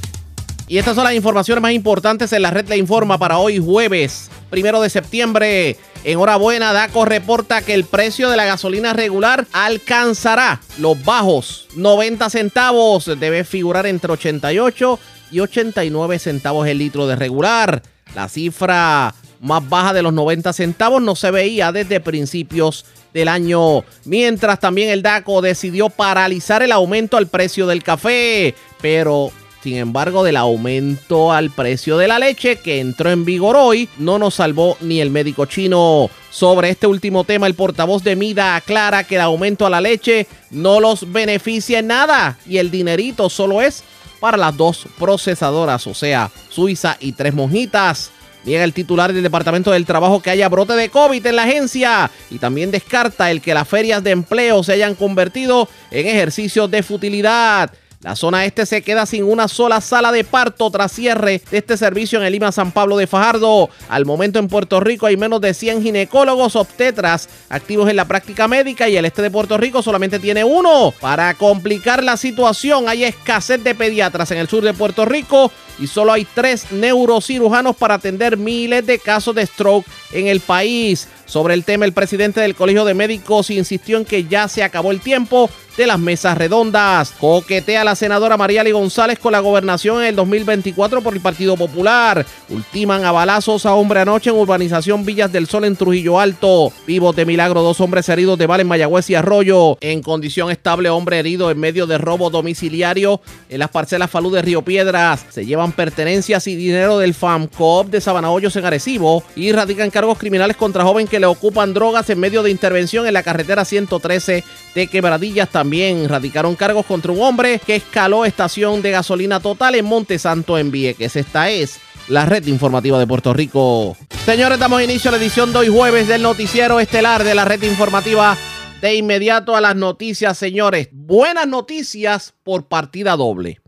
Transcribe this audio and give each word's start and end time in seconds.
Y 0.70 0.78
estas 0.78 0.96
son 0.96 1.04
las 1.04 1.14
informaciones 1.14 1.62
más 1.62 1.74
importantes 1.74 2.32
en 2.32 2.42
la 2.42 2.50
red 2.50 2.68
le 2.70 2.78
informa 2.78 3.18
para 3.18 3.38
hoy 3.38 3.60
jueves, 3.60 4.32
primero 4.50 4.82
de 4.82 4.90
septiembre. 4.90 5.78
Enhorabuena, 6.06 6.72
DACO 6.72 7.04
reporta 7.04 7.62
que 7.64 7.74
el 7.74 7.84
precio 7.84 8.30
de 8.30 8.38
la 8.38 8.46
gasolina 8.46 8.94
regular 8.94 9.46
alcanzará 9.52 10.62
los 10.78 11.04
bajos 11.04 11.68
90 11.76 12.30
centavos. 12.30 13.06
Debe 13.20 13.44
figurar 13.44 13.86
entre 13.88 14.14
88 14.14 15.00
y 15.32 15.42
89 15.42 16.18
centavos 16.20 16.66
el 16.68 16.78
litro 16.78 17.08
de 17.08 17.18
regular. 17.18 17.84
La 18.16 18.30
cifra 18.30 19.14
más 19.42 19.68
baja 19.68 19.92
de 19.94 20.02
los 20.02 20.14
90 20.14 20.54
centavos 20.54 21.02
no 21.02 21.16
se 21.16 21.30
veía 21.30 21.74
desde 21.74 22.00
principios 22.00 22.86
del 23.14 23.28
año. 23.28 23.84
Mientras 24.06 24.60
también 24.60 24.90
el 24.90 25.02
DACO 25.02 25.42
decidió 25.42 25.90
paralizar 25.90 26.64
el 26.64 26.72
aumento 26.72 27.18
al 27.18 27.28
precio 27.28 27.68
del 27.68 27.84
café. 27.84 28.56
Pero 28.82 29.32
sin 29.64 29.78
embargo, 29.78 30.26
del 30.26 30.36
aumento 30.36 31.32
al 31.32 31.50
precio 31.50 31.98
de 31.98 32.10
la 32.10 32.20
leche 32.20 32.58
que 32.58 32.82
entró 32.82 33.10
en 33.12 33.24
vigor 33.24 33.56
hoy, 33.56 33.88
no 33.98 34.20
nos 34.20 34.36
salvó 34.36 34.76
ni 34.82 35.00
el 35.00 35.10
médico 35.10 35.46
chino. 35.46 36.10
Sobre 36.30 36.70
este 36.70 36.86
último 36.86 37.24
tema, 37.24 37.48
el 37.48 37.54
portavoz 37.54 38.04
de 38.04 38.18
Mida 38.18 38.58
aclara 38.58 39.06
que 39.06 39.16
el 39.16 39.22
aumento 39.22 39.66
a 39.66 39.70
la 39.70 39.80
leche 39.80 40.28
no 40.52 40.82
los 40.82 41.10
beneficia 41.14 41.80
en 41.80 41.88
nada 41.88 42.38
y 42.46 42.58
el 42.58 42.72
dinerito 42.72 43.30
solo 43.30 43.62
es 43.62 43.86
para 44.20 44.36
las 44.36 44.58
dos 44.58 44.86
procesadoras, 45.00 45.88
o 45.88 45.94
sea, 45.94 46.30
Suiza 46.50 46.98
y 47.00 47.14
Tres 47.14 47.34
Monjitas. 47.34 48.12
Niega 48.46 48.64
el 48.64 48.74
titular 48.74 49.14
del 49.14 49.24
Departamento 49.24 49.72
del 49.72 49.86
Trabajo 49.86 50.22
que 50.22 50.30
haya 50.30 50.50
brote 50.50 50.74
de 50.74 50.90
COVID 50.90 51.26
en 51.26 51.36
la 51.36 51.44
agencia 51.44 52.12
y 52.30 52.40
también 52.40 52.72
descarta 52.72 53.32
el 53.32 53.42
que 53.42 53.54
las 53.54 53.68
ferias 53.68 54.04
de 54.04 54.12
empleo 54.12 54.64
se 54.64 54.74
hayan 54.74 54.96
convertido 54.96 55.70
en 55.92 56.08
ejercicios 56.08 56.70
de 56.70 56.84
futilidad. 56.84 57.72
La 58.04 58.18
zona 58.18 58.44
este 58.44 58.66
se 58.66 58.82
queda 58.82 59.06
sin 59.06 59.24
una 59.24 59.48
sola 59.48 59.80
sala 59.80 60.12
de 60.12 60.26
parto 60.26 60.70
tras 60.70 60.92
cierre 60.92 61.42
de 61.50 61.58
este 61.58 61.78
servicio 61.78 62.20
en 62.20 62.26
el 62.26 62.34
Lima 62.34 62.52
San 62.52 62.74
Pablo 62.74 62.98
de 62.98 63.08
Fajardo. 63.08 63.70
Al 63.88 64.06
momento 64.06 64.40
en 64.40 64.50
Puerto 64.50 64.82
Rico 64.82 65.06
hay 65.06 65.16
menos 65.16 65.40
de 65.40 65.54
100 65.54 65.82
ginecólogos 65.82 66.58
obstetras 66.58 67.30
activos 67.48 67.90
en 67.90 67.96
la 67.96 68.06
práctica 68.06 68.50
médica 68.50 68.90
y 68.90 68.98
el 68.98 69.06
este 69.06 69.22
de 69.22 69.32
Puerto 69.32 69.58
Rico 69.58 69.82
solamente 69.82 70.20
tiene 70.20 70.44
uno. 70.44 70.94
Para 71.00 71.34
complicar 71.36 72.04
la 72.04 72.18
situación 72.18 72.90
hay 72.90 73.06
escasez 73.06 73.64
de 73.64 73.74
pediatras 73.74 74.32
en 74.32 74.40
el 74.40 74.50
sur 74.50 74.66
de 74.66 74.74
Puerto 74.74 75.06
Rico 75.06 75.50
y 75.80 75.88
solo 75.88 76.12
hay 76.12 76.26
tres 76.26 76.74
neurocirujanos 76.74 77.78
para 77.78 77.96
atender 77.96 78.36
miles 78.36 78.86
de 78.86 79.00
casos 79.00 79.34
de 79.34 79.46
stroke 79.46 79.88
en 80.12 80.28
el 80.28 80.42
país. 80.42 81.08
Sobre 81.26 81.54
el 81.54 81.64
tema, 81.64 81.86
el 81.86 81.94
presidente 81.94 82.42
del 82.42 82.54
Colegio 82.54 82.84
de 82.84 82.94
Médicos 82.94 83.50
insistió 83.50 83.98
en 83.98 84.06
que 84.06 84.26
ya 84.26 84.48
se 84.50 84.62
acabó 84.62 84.92
el 84.92 85.00
tiempo 85.00 85.50
de 85.78 85.88
las 85.88 86.00
mesas 86.00 86.38
redondas. 86.38 87.14
Coquetea 87.20 87.84
la 87.84 87.96
senadora 87.96 88.38
Mariali 88.38 88.72
González 88.72 89.20
con 89.20 89.32
la 89.32 89.40
gobernación 89.40 90.02
en 90.02 90.08
el 90.08 90.16
2024 90.16 91.02
por 91.02 91.14
el 91.14 91.22
Partido 91.22 91.56
Popular. 91.58 92.26
Ultiman 92.50 93.06
a 93.06 93.12
balazos 93.12 93.66
a 93.66 93.74
hombre 93.74 94.00
anoche 94.00 94.30
en 94.30 94.36
urbanización 94.36 95.06
Villas 95.06 95.32
del 95.32 95.48
Sol 95.48 95.66
en 95.66 95.76
Trujillo 95.76 96.20
Alto. 96.20 96.72
Vivos 96.88 97.16
de 97.16 97.26
milagro, 97.26 97.62
dos 97.62 97.80
hombres 97.82 98.10
heridos 98.10 98.38
de 98.38 98.48
bala 98.48 98.64
Mayagüez 98.64 99.10
y 99.10 99.16
Arroyo. 99.16 99.78
En 99.82 100.02
condición 100.02 100.52
estable, 100.52 100.90
hombre 100.90 101.20
herido 101.20 101.52
en 101.52 101.60
medio 101.60 101.88
de 101.88 101.98
robo 101.98 102.30
domiciliario 102.30 103.22
en 103.50 103.60
las 103.60 103.70
parcelas 103.70 104.10
Falú 104.10 104.32
de 104.32 104.42
Río 104.42 104.62
Piedras. 104.62 105.26
Se 105.30 105.46
llevan 105.46 105.72
pertenencias 105.72 106.48
y 106.48 106.56
dinero 106.56 106.98
del 106.98 107.14
FAMCOP 107.14 107.88
de 107.90 108.02
Sabana 108.02 108.32
Hoyos 108.32 108.56
en 108.56 108.66
Arecibo 108.66 109.24
y 109.36 109.52
radican 109.52 109.90
cargos 109.90 110.18
criminales 110.18 110.58
contra 110.58 110.84
joven 110.84 111.08
que 111.08 111.20
le 111.20 111.26
ocupan 111.26 111.74
drogas 111.74 112.10
en 112.10 112.20
medio 112.20 112.44
de 112.44 112.52
intervención 112.52 113.08
en 113.08 113.14
la 113.14 113.24
carretera 113.24 113.66
113 113.66 114.44
de 114.76 114.88
Quebradillas. 114.88 115.50
También 115.64 116.10
radicaron 116.10 116.58
cargos 116.58 116.86
contra 116.86 117.14
un 117.14 117.22
hombre 117.22 117.58
que 117.66 117.78
escaló 117.78 118.26
estación 118.26 118.82
de 118.82 118.92
gasolina 118.92 119.40
total 119.40 119.76
en 119.76 119.86
Monte 119.86 120.20
Santo 120.20 120.58
en 120.58 120.72
Vieques. 120.72 121.16
Esta 121.16 121.50
es 121.50 121.80
la 122.10 122.26
red 122.26 122.46
informativa 122.48 123.00
de 123.00 123.08
Puerto 123.08 123.34
Rico. 123.34 123.96
Señores, 124.26 124.60
damos 124.60 124.84
inicio 124.84 125.08
a 125.08 125.14
la 125.14 125.20
edición 125.20 125.54
de 125.54 125.60
hoy 125.60 125.70
jueves 125.70 126.10
del 126.10 126.22
noticiero 126.22 126.82
estelar 126.82 127.24
de 127.24 127.34
la 127.34 127.46
red 127.46 127.64
informativa. 127.64 128.36
De 128.82 128.94
inmediato 128.96 129.56
a 129.56 129.62
las 129.62 129.74
noticias, 129.78 130.38
señores. 130.38 130.90
Buenas 130.92 131.48
noticias 131.48 132.34
por 132.44 132.68
partida 132.68 133.16
doble. 133.16 133.62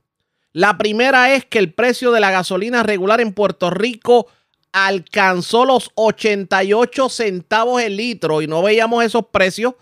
La 0.51 0.77
primera 0.77 1.33
es 1.33 1.45
que 1.45 1.59
el 1.59 1.73
precio 1.73 2.11
de 2.11 2.19
la 2.19 2.29
gasolina 2.29 2.83
regular 2.83 3.21
en 3.21 3.31
Puerto 3.31 3.69
Rico 3.69 4.27
alcanzó 4.73 5.63
los 5.63 5.91
88 5.95 7.07
centavos 7.07 7.81
el 7.81 7.95
litro 7.95 8.41
y 8.41 8.47
no 8.47 8.61
veíamos 8.61 9.01
esos 9.05 9.27
precios 9.27 9.75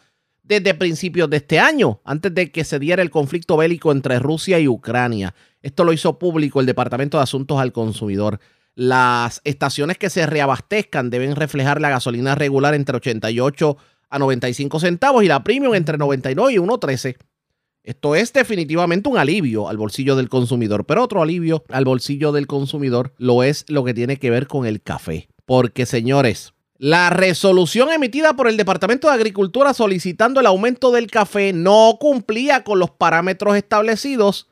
desde 0.44 0.74
principios 0.74 1.30
de 1.30 1.38
este 1.38 1.59
año, 1.59 2.02
antes 2.04 2.34
de 2.36 2.52
que 2.52 2.64
se 2.64 2.78
diera 2.78 3.02
el 3.02 3.09
conflicto 3.09 3.58
bélico 3.58 3.92
entre 3.92 4.20
Rusia 4.20 4.59
y 4.59 4.68
Ucrania. 4.68 5.34
Esto 5.62 5.86
lo 5.86 5.94
hizo 5.94 6.20
público 6.20 6.59
el 6.59 6.66
Departamento 6.66 7.18
de 7.18 7.24
Asuntos 7.24 7.59
al 7.59 7.72
Consumidor. 7.72 8.40
Las 8.76 9.42
estaciones 9.46 9.98
que 9.98 10.09
se 10.09 10.26
reabastezcan 10.26 11.09
deben 11.09 11.36
reflejar 11.36 11.80
la 11.80 11.90
gasolina 11.90 12.36
regular 12.36 12.74
entre 12.74 12.98
88 12.98 13.78
a 14.09 14.20
95 14.20 14.80
centavos 14.80 15.24
y 15.24 15.28
la 15.28 15.44
premium 15.44 15.76
entre 15.76 15.98
99 15.98 16.54
y 16.54 16.58
1.13. 16.58 17.18
Esto 17.84 18.16
es 18.16 18.31
definitivamente 18.31 19.10
un 19.10 19.18
alivio 19.18 19.68
al 19.68 19.78
bolsillo 19.78 20.16
del 20.16 20.30
consumidor, 20.30 20.86
pero 20.86 21.04
otro 21.04 21.22
alivio 21.22 21.64
al 21.70 21.84
bolsillo 21.84 22.31
del 22.31 22.48
consumidor 22.48 23.14
lo 23.18 23.44
es 23.44 23.66
lo 23.68 23.84
que 23.84 23.94
tiene 23.94 24.18
que 24.18 24.30
ver 24.30 24.48
con 24.48 24.66
el 24.66 24.81
café. 24.81 25.28
Porque 25.46 25.86
señores, 25.86 26.53
la 26.83 27.09
resolución 27.09 27.94
emitida 27.94 28.33
por 28.33 28.49
el 28.49 28.57
Departamento 28.57 29.07
de 29.07 29.13
Agricultura 29.13 29.73
solicitando 29.73 30.41
el 30.41 30.45
aumento 30.45 30.91
del 30.91 31.09
café 31.09 31.53
no 31.53 31.95
cumplía 31.97 32.66
con 32.66 32.77
los 32.77 32.91
parámetros 32.91 33.55
establecidos. 33.55 34.51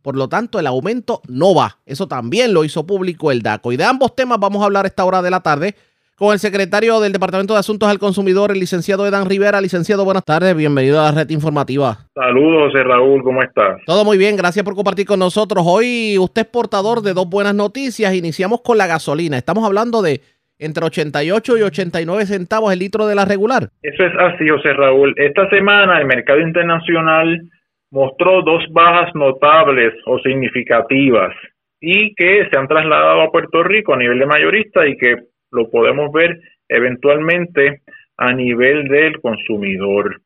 Por 0.00 0.14
lo 0.14 0.28
tanto, 0.28 0.60
el 0.60 0.68
aumento 0.68 1.22
no 1.26 1.56
va. 1.56 1.78
Eso 1.84 2.06
también 2.06 2.54
lo 2.54 2.62
hizo 2.62 2.86
público 2.86 3.32
el 3.32 3.42
DACO. 3.42 3.72
Y 3.72 3.76
de 3.76 3.82
ambos 3.82 4.14
temas 4.14 4.38
vamos 4.38 4.62
a 4.62 4.66
hablar 4.66 4.86
esta 4.86 5.04
hora 5.04 5.22
de 5.22 5.32
la 5.32 5.40
tarde 5.40 5.74
con 6.14 6.32
el 6.32 6.38
secretario 6.38 7.00
del 7.00 7.12
Departamento 7.12 7.54
de 7.54 7.58
Asuntos 7.58 7.88
al 7.88 7.98
Consumidor, 7.98 8.52
el 8.52 8.60
licenciado 8.60 9.04
Edan 9.04 9.28
Rivera. 9.28 9.60
Licenciado, 9.60 10.04
buenas 10.04 10.24
tardes, 10.24 10.54
bienvenido 10.54 11.00
a 11.00 11.06
la 11.06 11.10
red 11.10 11.30
informativa. 11.30 12.06
Saludos, 12.14 12.72
Raúl, 12.74 13.24
¿cómo 13.24 13.42
estás? 13.42 13.80
Todo 13.86 14.04
muy 14.04 14.18
bien, 14.18 14.36
gracias 14.36 14.64
por 14.64 14.76
compartir 14.76 15.04
con 15.04 15.18
nosotros. 15.18 15.64
Hoy 15.66 16.16
usted 16.16 16.42
es 16.42 16.48
portador 16.48 17.02
de 17.02 17.12
dos 17.12 17.28
buenas 17.28 17.56
noticias. 17.56 18.14
Iniciamos 18.14 18.60
con 18.60 18.78
la 18.78 18.86
gasolina. 18.86 19.36
Estamos 19.36 19.64
hablando 19.64 20.00
de 20.00 20.20
entre 20.64 20.86
88 20.86 21.58
y 21.58 21.62
89 21.62 22.26
centavos 22.26 22.72
el 22.72 22.78
litro 22.78 23.06
de 23.06 23.14
la 23.14 23.24
regular. 23.24 23.68
Eso 23.82 24.04
es 24.04 24.12
así, 24.18 24.48
José 24.48 24.72
Raúl. 24.72 25.14
Esta 25.16 25.48
semana 25.50 25.98
el 25.98 26.06
mercado 26.06 26.40
internacional 26.40 27.42
mostró 27.90 28.42
dos 28.42 28.64
bajas 28.70 29.14
notables 29.14 29.92
o 30.06 30.18
significativas 30.20 31.34
y 31.80 32.14
que 32.14 32.48
se 32.50 32.58
han 32.58 32.68
trasladado 32.68 33.22
a 33.22 33.30
Puerto 33.30 33.62
Rico 33.62 33.92
a 33.92 33.98
nivel 33.98 34.18
de 34.18 34.26
mayorista 34.26 34.86
y 34.86 34.96
que 34.96 35.16
lo 35.50 35.68
podemos 35.70 36.10
ver 36.12 36.40
eventualmente 36.68 37.82
a 38.16 38.32
nivel 38.32 38.88
del 38.88 39.20
consumidor. 39.20 40.21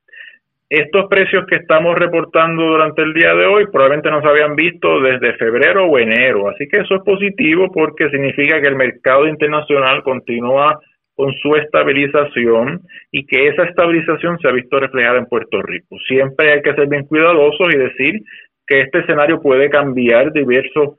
Estos 0.68 1.06
precios 1.08 1.46
que 1.46 1.56
estamos 1.56 1.96
reportando 1.96 2.64
durante 2.64 3.00
el 3.02 3.14
día 3.14 3.34
de 3.34 3.46
hoy 3.46 3.66
probablemente 3.70 4.10
no 4.10 4.20
se 4.20 4.26
habían 4.26 4.56
visto 4.56 5.00
desde 5.00 5.34
febrero 5.34 5.86
o 5.86 5.96
enero, 5.96 6.48
así 6.48 6.66
que 6.66 6.78
eso 6.78 6.96
es 6.96 7.02
positivo 7.02 7.70
porque 7.72 8.10
significa 8.10 8.60
que 8.60 8.66
el 8.66 8.74
mercado 8.74 9.28
internacional 9.28 10.02
continúa 10.02 10.80
con 11.14 11.32
su 11.34 11.54
estabilización 11.54 12.80
y 13.12 13.24
que 13.26 13.46
esa 13.46 13.62
estabilización 13.62 14.40
se 14.40 14.48
ha 14.48 14.52
visto 14.52 14.80
reflejada 14.80 15.18
en 15.18 15.26
Puerto 15.26 15.62
Rico. 15.62 15.98
Siempre 16.08 16.54
hay 16.54 16.62
que 16.62 16.74
ser 16.74 16.88
bien 16.88 17.06
cuidadosos 17.06 17.72
y 17.72 17.78
decir 17.78 18.20
que 18.66 18.80
este 18.80 18.98
escenario 18.98 19.40
puede 19.40 19.70
cambiar 19.70 20.32
diversos 20.32 20.96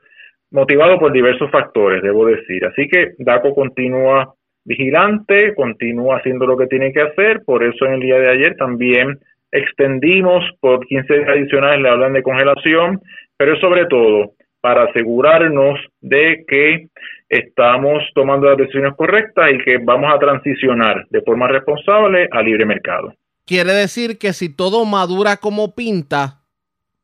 motivado 0.50 0.98
por 0.98 1.12
diversos 1.12 1.50
factores, 1.50 2.02
debo 2.02 2.24
decir. 2.24 2.64
Así 2.64 2.88
que 2.88 3.12
DACO 3.18 3.54
continúa 3.54 4.32
vigilante, 4.64 5.54
continúa 5.54 6.16
haciendo 6.16 6.46
lo 6.46 6.56
que 6.56 6.66
tiene 6.68 6.90
que 6.90 7.02
hacer, 7.02 7.42
por 7.44 7.62
eso 7.62 7.84
en 7.84 7.92
el 7.92 8.00
día 8.00 8.18
de 8.18 8.30
ayer 8.30 8.56
también 8.56 9.18
extendimos 9.52 10.44
por 10.60 10.86
15 10.86 11.12
días 11.12 11.28
adicionales 11.28 11.82
la 11.82 11.94
orden 11.94 12.12
de 12.12 12.22
congelación, 12.22 13.00
pero 13.36 13.58
sobre 13.60 13.86
todo 13.86 14.32
para 14.60 14.84
asegurarnos 14.84 15.78
de 16.00 16.44
que 16.46 16.88
estamos 17.28 18.02
tomando 18.14 18.48
las 18.48 18.58
decisiones 18.58 18.94
correctas 18.96 19.50
y 19.52 19.58
que 19.58 19.78
vamos 19.78 20.12
a 20.12 20.18
transicionar 20.18 21.06
de 21.10 21.22
forma 21.22 21.48
responsable 21.48 22.28
a 22.32 22.42
libre 22.42 22.66
mercado. 22.66 23.14
Quiere 23.44 23.72
decir 23.72 24.18
que 24.18 24.32
si 24.32 24.54
todo 24.54 24.84
madura 24.84 25.36
como 25.36 25.74
pinta, 25.74 26.40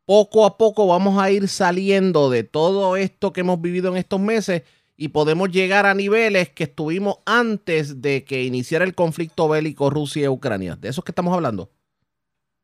poco 0.04 0.44
a 0.44 0.58
poco 0.58 0.86
vamos 0.86 1.22
a 1.22 1.30
ir 1.30 1.48
saliendo 1.48 2.28
de 2.28 2.44
todo 2.44 2.96
esto 2.96 3.32
que 3.32 3.40
hemos 3.40 3.60
vivido 3.60 3.90
en 3.90 3.96
estos 3.96 4.20
meses 4.20 4.62
y 4.96 5.08
podemos 5.08 5.50
llegar 5.50 5.86
a 5.86 5.94
niveles 5.94 6.50
que 6.50 6.64
estuvimos 6.64 7.18
antes 7.26 8.02
de 8.02 8.24
que 8.24 8.44
iniciara 8.44 8.84
el 8.84 8.94
conflicto 8.94 9.48
bélico 9.48 9.90
Rusia 9.90 10.24
y 10.24 10.28
Ucrania. 10.28 10.76
¿De 10.76 10.88
eso 10.88 11.00
es 11.00 11.04
que 11.04 11.12
estamos 11.12 11.34
hablando? 11.34 11.70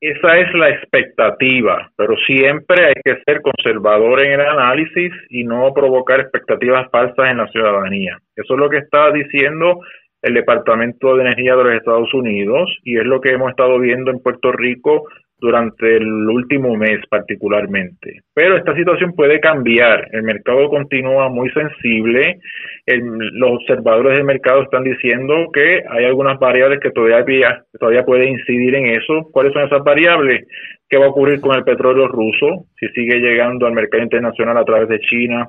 Esa 0.00 0.32
es 0.38 0.54
la 0.54 0.70
expectativa, 0.70 1.90
pero 1.94 2.16
siempre 2.26 2.86
hay 2.86 2.94
que 3.04 3.22
ser 3.26 3.42
conservador 3.42 4.24
en 4.24 4.40
el 4.40 4.40
análisis 4.40 5.12
y 5.28 5.44
no 5.44 5.74
provocar 5.74 6.20
expectativas 6.20 6.90
falsas 6.90 7.30
en 7.30 7.36
la 7.36 7.48
ciudadanía. 7.48 8.18
Eso 8.34 8.54
es 8.54 8.60
lo 8.60 8.70
que 8.70 8.78
está 8.78 9.10
diciendo 9.12 9.80
el 10.22 10.32
Departamento 10.32 11.16
de 11.16 11.22
Energía 11.22 11.54
de 11.54 11.64
los 11.64 11.74
Estados 11.74 12.14
Unidos 12.14 12.74
y 12.82 12.98
es 12.98 13.04
lo 13.04 13.20
que 13.20 13.32
hemos 13.32 13.50
estado 13.50 13.78
viendo 13.78 14.10
en 14.10 14.20
Puerto 14.20 14.52
Rico 14.52 15.04
durante 15.40 15.96
el 15.96 16.28
último 16.28 16.76
mes 16.76 17.00
particularmente. 17.08 18.20
Pero 18.34 18.56
esta 18.56 18.74
situación 18.74 19.14
puede 19.14 19.40
cambiar. 19.40 20.08
El 20.12 20.22
mercado 20.22 20.68
continúa 20.68 21.28
muy 21.28 21.50
sensible. 21.50 22.38
los 22.86 23.50
observadores 23.52 24.16
del 24.16 24.24
mercado 24.24 24.62
están 24.62 24.84
diciendo 24.84 25.50
que 25.52 25.82
hay 25.88 26.04
algunas 26.04 26.38
variables 26.38 26.80
que 26.80 26.90
todavía, 26.90 27.64
todavía 27.78 28.04
pueden 28.04 28.30
incidir 28.30 28.74
en 28.74 28.86
eso. 28.86 29.28
¿Cuáles 29.32 29.52
son 29.52 29.64
esas 29.64 29.82
variables? 29.82 30.46
¿Qué 30.88 30.98
va 30.98 31.06
a 31.06 31.10
ocurrir 31.10 31.40
con 31.40 31.56
el 31.56 31.64
petróleo 31.64 32.08
ruso? 32.08 32.66
Si 32.78 32.88
sigue 32.88 33.20
llegando 33.20 33.66
al 33.66 33.72
mercado 33.72 34.02
internacional 34.02 34.56
a 34.56 34.64
través 34.64 34.88
de 34.88 35.00
China 35.00 35.48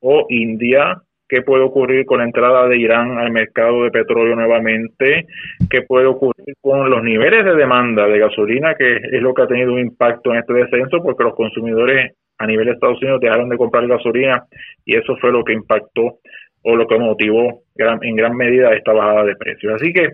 o 0.00 0.26
India 0.28 1.00
qué 1.28 1.42
puede 1.42 1.64
ocurrir 1.64 2.04
con 2.06 2.18
la 2.18 2.24
entrada 2.24 2.68
de 2.68 2.78
Irán 2.78 3.18
al 3.18 3.30
mercado 3.30 3.84
de 3.84 3.90
petróleo 3.90 4.36
nuevamente, 4.36 5.26
qué 5.70 5.82
puede 5.82 6.06
ocurrir 6.06 6.54
con 6.60 6.90
los 6.90 7.02
niveles 7.02 7.44
de 7.44 7.54
demanda 7.54 8.06
de 8.06 8.18
gasolina, 8.18 8.74
que 8.74 8.96
es 8.96 9.22
lo 9.22 9.34
que 9.34 9.42
ha 9.42 9.46
tenido 9.46 9.72
un 9.72 9.80
impacto 9.80 10.32
en 10.32 10.40
este 10.40 10.52
descenso, 10.52 11.02
porque 11.02 11.24
los 11.24 11.34
consumidores 11.34 12.12
a 12.38 12.46
nivel 12.46 12.66
de 12.66 12.72
Estados 12.72 13.00
Unidos 13.00 13.20
dejaron 13.20 13.48
de 13.48 13.56
comprar 13.56 13.86
gasolina 13.86 14.44
y 14.84 14.96
eso 14.96 15.16
fue 15.16 15.30
lo 15.32 15.44
que 15.44 15.52
impactó 15.52 16.18
o 16.62 16.76
lo 16.76 16.86
que 16.86 16.98
motivó 16.98 17.62
en 17.76 18.16
gran 18.16 18.36
medida 18.36 18.74
esta 18.74 18.92
bajada 18.92 19.24
de 19.24 19.36
precios. 19.36 19.74
Así 19.74 19.92
que 19.92 20.08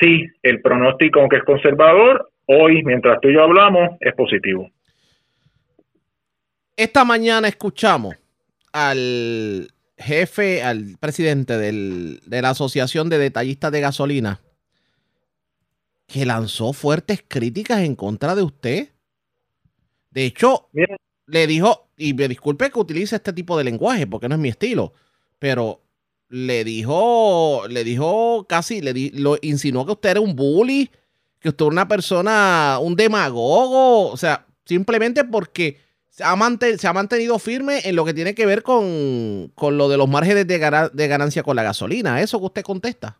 sí, 0.00 0.26
el 0.42 0.60
pronóstico, 0.60 1.20
aunque 1.20 1.36
es 1.36 1.44
conservador, 1.44 2.30
hoy, 2.46 2.82
mientras 2.84 3.20
tú 3.20 3.28
y 3.28 3.34
yo 3.34 3.42
hablamos, 3.42 3.90
es 4.00 4.14
positivo. 4.14 4.68
Esta 6.76 7.04
mañana 7.04 7.48
escuchamos 7.48 8.16
al 8.72 9.68
jefe, 9.98 10.62
al 10.62 10.96
presidente 10.98 11.58
de 11.58 12.42
la 12.42 12.50
Asociación 12.50 13.08
de 13.08 13.18
Detallistas 13.18 13.72
de 13.72 13.80
Gasolina, 13.80 14.40
que 16.06 16.24
lanzó 16.24 16.72
fuertes 16.72 17.22
críticas 17.26 17.80
en 17.80 17.94
contra 17.94 18.34
de 18.34 18.42
usted. 18.42 18.88
De 20.10 20.24
hecho, 20.24 20.68
le 21.26 21.46
dijo, 21.46 21.88
y 21.96 22.14
me 22.14 22.28
disculpe 22.28 22.70
que 22.70 22.78
utilice 22.78 23.16
este 23.16 23.32
tipo 23.32 23.58
de 23.58 23.64
lenguaje 23.64 24.06
porque 24.06 24.28
no 24.28 24.34
es 24.36 24.40
mi 24.40 24.48
estilo, 24.48 24.94
pero 25.38 25.82
le 26.30 26.64
dijo, 26.64 27.66
le 27.68 27.84
dijo 27.84 28.46
casi, 28.48 28.80
le 28.80 29.10
lo 29.14 29.36
insinuó 29.42 29.84
que 29.84 29.92
usted 29.92 30.10
era 30.10 30.20
un 30.20 30.34
bully, 30.34 30.90
que 31.40 31.50
usted 31.50 31.64
era 31.64 31.72
una 31.72 31.88
persona, 31.88 32.78
un 32.80 32.96
demagogo, 32.96 34.08
o 34.08 34.16
sea, 34.16 34.46
simplemente 34.64 35.24
porque 35.24 35.78
se 36.18 36.88
ha, 36.88 36.92
mantenido 36.92 37.38
firme 37.38 37.78
en 37.84 37.94
lo 37.94 38.04
que 38.04 38.12
tiene 38.12 38.34
que 38.34 38.44
ver 38.44 38.62
con, 38.62 39.50
lo 39.78 39.88
de 39.88 39.96
los 39.96 40.08
márgenes 40.08 40.46
de, 40.48 41.08
ganancia 41.08 41.42
con 41.44 41.54
la 41.54 41.62
gasolina. 41.62 42.20
¿Eso 42.20 42.40
que 42.40 42.46
usted 42.46 42.62
contesta? 42.62 43.16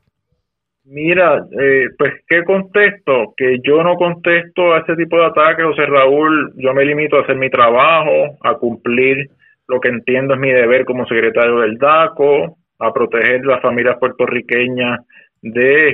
Mira, 0.85 1.47
eh, 1.61 1.85
pues 1.97 2.15
¿qué 2.27 2.43
contesto? 2.45 3.35
Que 3.37 3.59
yo 3.63 3.83
no 3.85 3.95
contesto 3.97 4.73
a 4.73 4.81
ese 4.81 4.97
tipo 4.97 5.17
de 5.19 5.27
ataques, 5.27 5.65
José 5.65 5.87
Raúl. 5.87 6.53
Yo 6.57 6.75
me 6.75 6.85
limito 6.85 7.19
a 7.19 7.23
hacer 7.23 7.37
mi 7.37 7.51
trabajo, 7.51 8.37
a 8.43 8.55
cumplir 8.55 9.31
lo 9.69 9.81
que 9.81 9.91
entiendo 9.91 10.35
es 10.35 10.41
mi 10.41 10.51
deber 10.51 10.85
como 10.87 11.07
secretario 11.07 11.61
del 11.61 11.77
DACO, 11.77 12.57
a 12.79 12.93
proteger 12.93 13.45
las 13.45 13.61
familias 13.61 13.99
puertorriqueñas 13.99 15.01
de 15.43 15.91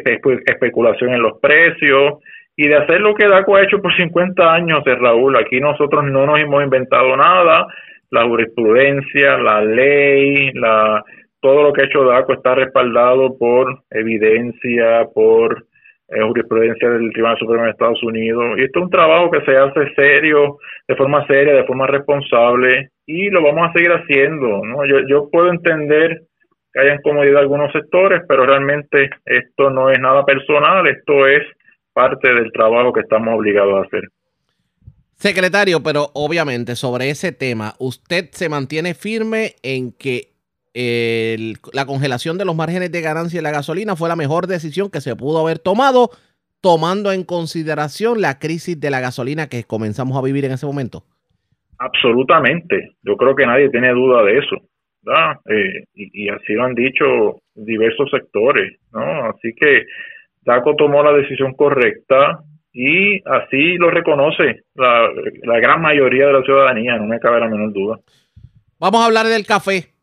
especulación 0.46 1.12
en 1.12 1.22
los 1.22 1.38
precios, 1.40 2.20
y 2.56 2.68
de 2.68 2.76
hacer 2.76 3.00
lo 3.00 3.14
que 3.14 3.26
DACO 3.26 3.56
ha 3.56 3.62
hecho 3.62 3.80
por 3.80 3.94
50 3.96 4.52
años, 4.52 4.84
de 4.84 4.92
eh, 4.92 4.96
Raúl. 4.96 5.36
Aquí 5.36 5.60
nosotros 5.60 6.04
no 6.04 6.26
nos 6.26 6.38
hemos 6.38 6.62
inventado 6.62 7.16
nada. 7.16 7.66
La 8.10 8.22
jurisprudencia, 8.22 9.38
la 9.38 9.64
ley, 9.64 10.52
la 10.52 11.02
todo 11.40 11.62
lo 11.62 11.72
que 11.72 11.82
ha 11.82 11.84
hecho 11.86 12.04
DACO 12.04 12.32
está 12.34 12.54
respaldado 12.54 13.36
por 13.36 13.82
evidencia, 13.90 15.06
por 15.12 15.66
eh, 16.08 16.22
jurisprudencia 16.22 16.88
del 16.88 17.10
Tribunal 17.12 17.38
Supremo 17.38 17.64
de 17.64 17.70
Estados 17.70 18.02
Unidos. 18.02 18.56
Y 18.56 18.64
esto 18.64 18.78
es 18.78 18.84
un 18.84 18.90
trabajo 18.90 19.30
que 19.30 19.42
se 19.42 19.56
hace 19.56 19.92
serio, 19.94 20.58
de 20.86 20.96
forma 20.96 21.26
seria, 21.26 21.52
de 21.54 21.64
forma 21.64 21.86
responsable, 21.86 22.90
y 23.04 23.30
lo 23.30 23.42
vamos 23.42 23.68
a 23.68 23.72
seguir 23.72 23.90
haciendo. 23.90 24.64
¿no? 24.64 24.86
Yo, 24.86 25.00
yo 25.08 25.28
puedo 25.30 25.50
entender 25.50 26.22
que 26.72 26.80
haya 26.80 26.94
incomodidad 26.94 27.40
algunos 27.40 27.72
sectores, 27.72 28.22
pero 28.28 28.46
realmente 28.46 29.10
esto 29.26 29.70
no 29.70 29.90
es 29.90 29.98
nada 29.98 30.24
personal, 30.24 30.86
esto 30.86 31.26
es 31.26 31.42
parte 31.94 32.32
del 32.32 32.52
trabajo 32.52 32.93
que 32.93 33.00
estamos 33.00 33.35
obligados 33.35 33.75
a 33.79 33.87
hacer. 33.87 34.02
Secretario, 35.14 35.82
pero 35.82 36.08
obviamente 36.12 36.76
sobre 36.76 37.08
ese 37.08 37.32
tema, 37.32 37.75
¿usted 37.79 38.29
se 38.32 38.49
mantiene 38.49 38.94
firme 38.94 39.55
en 39.62 39.93
que 39.93 40.35
la 41.73 41.87
congelación 41.87 42.37
de 42.37 42.44
los 42.44 42.56
márgenes 42.56 42.91
de 42.91 43.00
ganancia 43.00 43.38
de 43.38 43.44
la 43.44 43.52
gasolina 43.52 43.94
fue 43.94 44.08
la 44.08 44.17
mejor 44.17 44.49
decisión 44.49 44.91
que 44.91 45.00
se 45.00 45.14
pudo 45.14 45.38
haber 45.38 45.61
tomado, 45.61 46.11
tomando 46.61 47.12
en 47.12 47.23
consideración 47.23 48.20
la 48.20 48.40
crisis 48.40 48.79
de 48.81 48.90
la 48.90 49.00
gasolina 49.00 49.49
que 49.49 49.62
comenzamos 49.62 50.19
a 50.19 50.23
vivir 50.23 50.44
en 50.44 50.52
ese 50.52 50.67
momento? 50.67 51.05
Absolutamente. 51.79 52.97
Yo 53.02 53.17
creo 53.17 53.37
que 53.37 53.47
nadie 53.47 53.70
tiene 53.70 53.93
duda 53.93 54.25
de 54.25 54.38
eso. 54.38 54.56
Eh, 55.49 55.85
y, 55.94 56.25
y, 56.25 56.29
así 56.31 56.55
lo 56.55 56.64
han 56.64 56.75
dicho 56.75 57.05
diversos 57.55 58.11
sectores. 58.11 58.79
¿no? 58.93 59.26
Así 59.26 59.52
que 59.55 59.85
DACO 60.44 60.76
tomó 60.76 61.02
la 61.02 61.12
decisión 61.12 61.55
correcta 61.55 62.44
y 62.73 63.17
así 63.29 63.76
lo 63.76 63.91
reconoce 63.91 64.64
la, 64.75 65.08
gran 65.61 65.81
mayoría 65.81 66.26
de 66.26 66.32
la 66.32 66.43
ciudadanía, 66.43 66.96
no 66.96 67.06
me 67.06 67.20
cabe 67.20 67.41
la 67.41 67.49
menor 67.49 67.73
duda. 67.73 68.00
Vamos 68.79 69.00
a 69.00 69.06
hablar 69.06 69.26
del 69.26 69.46
café. 69.46 69.94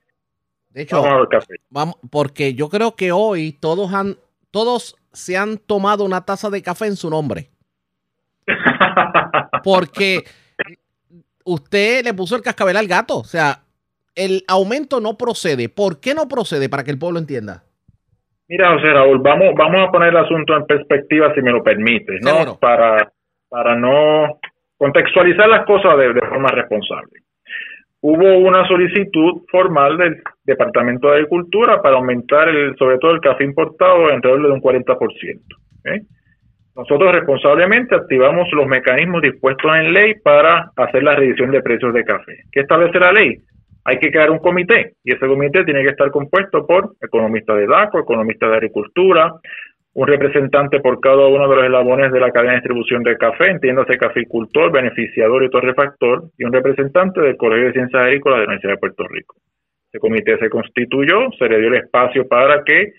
De 0.69 0.83
hecho, 0.83 1.01
vamos 1.01 1.27
café. 1.29 1.55
Vamos, 1.69 1.95
porque 2.09 2.53
yo 2.53 2.69
creo 2.69 2.95
que 2.95 3.11
hoy 3.11 3.51
todos 3.51 3.93
han, 3.93 4.15
todos 4.51 4.95
se 5.11 5.37
han 5.37 5.57
tomado 5.57 6.05
una 6.05 6.25
taza 6.25 6.49
de 6.49 6.61
café 6.61 6.87
en 6.87 6.95
su 6.95 7.09
nombre. 7.09 7.49
porque 9.63 10.23
usted 11.43 12.03
le 12.05 12.13
puso 12.13 12.35
el 12.35 12.41
cascabel 12.41 12.77
al 12.77 12.87
gato. 12.87 13.17
O 13.17 13.25
sea, 13.25 13.63
el 14.15 14.43
aumento 14.47 15.01
no 15.01 15.17
procede. 15.17 15.69
¿Por 15.69 15.99
qué 15.99 16.13
no 16.13 16.27
procede? 16.27 16.69
Para 16.69 16.83
que 16.83 16.91
el 16.91 16.99
pueblo 16.99 17.19
entienda. 17.19 17.65
Mira, 18.51 18.73
José 18.73 18.91
Raúl, 18.91 19.19
vamos, 19.19 19.53
vamos 19.55 19.87
a 19.87 19.89
poner 19.89 20.09
el 20.09 20.17
asunto 20.17 20.53
en 20.57 20.65
perspectiva, 20.65 21.33
si 21.33 21.41
me 21.41 21.53
lo 21.53 21.63
permite, 21.63 22.19
¿no? 22.19 22.59
Para, 22.59 23.09
para 23.47 23.77
no 23.77 24.39
contextualizar 24.75 25.47
las 25.47 25.65
cosas 25.65 25.97
de, 25.97 26.19
forma 26.19 26.49
responsable. 26.49 27.21
Hubo 28.01 28.39
una 28.39 28.67
solicitud 28.67 29.43
formal 29.49 29.97
del 29.97 30.21
Departamento 30.43 31.07
de 31.07 31.13
Agricultura 31.13 31.81
para 31.81 31.95
aumentar, 31.95 32.49
el, 32.49 32.75
sobre 32.75 32.97
todo 32.97 33.11
el 33.11 33.21
café 33.21 33.45
importado, 33.45 34.07
alrededor 34.07 34.41
de 34.41 34.51
un 34.51 34.61
40%. 34.61 35.39
Nosotros 36.75 37.15
responsablemente 37.15 37.95
activamos 37.95 38.49
los 38.51 38.67
mecanismos 38.67 39.21
dispuestos 39.21 39.71
en 39.77 39.93
ley 39.93 40.15
para 40.15 40.73
hacer 40.75 41.03
la 41.03 41.15
revisión 41.15 41.51
de 41.51 41.61
precios 41.61 41.93
de 41.93 42.03
café. 42.03 42.35
¿Qué 42.51 42.59
establece 42.59 42.99
la 42.99 43.13
ley? 43.13 43.37
Hay 43.83 43.97
que 43.97 44.11
crear 44.11 44.29
un 44.29 44.39
comité 44.39 44.93
y 45.03 45.13
ese 45.13 45.27
comité 45.27 45.63
tiene 45.63 45.83
que 45.83 45.89
estar 45.89 46.11
compuesto 46.11 46.65
por 46.65 46.93
economistas 47.01 47.57
de 47.57 47.67
DACO, 47.67 47.99
economistas 47.99 48.49
de 48.49 48.55
agricultura, 48.55 49.33
un 49.93 50.07
representante 50.07 50.79
por 50.79 50.99
cada 51.01 51.27
uno 51.27 51.49
de 51.49 51.55
los 51.55 51.65
eslabones 51.65 52.11
de 52.11 52.19
la 52.19 52.31
cadena 52.31 52.53
de 52.53 52.59
distribución 52.59 53.03
del 53.03 53.17
café, 53.17 53.49
entiéndase 53.49 53.97
caficultor, 53.97 54.71
beneficiador 54.71 55.43
y 55.43 55.49
torrefactor, 55.49 56.23
y 56.37 56.45
un 56.45 56.53
representante 56.53 57.19
del 57.21 57.35
Colegio 57.35 57.67
de 57.67 57.73
Ciencias 57.73 58.03
Agrícolas 58.03 58.37
de 58.37 58.41
la 58.41 58.47
Universidad 58.47 58.73
de 58.73 58.79
Puerto 58.79 59.03
Rico. 59.09 59.35
Ese 59.89 59.99
comité 59.99 60.37
se 60.37 60.49
constituyó, 60.49 61.29
se 61.37 61.49
le 61.49 61.59
dio 61.59 61.67
el 61.67 61.75
espacio 61.75 62.25
para 62.27 62.63
que 62.63 62.93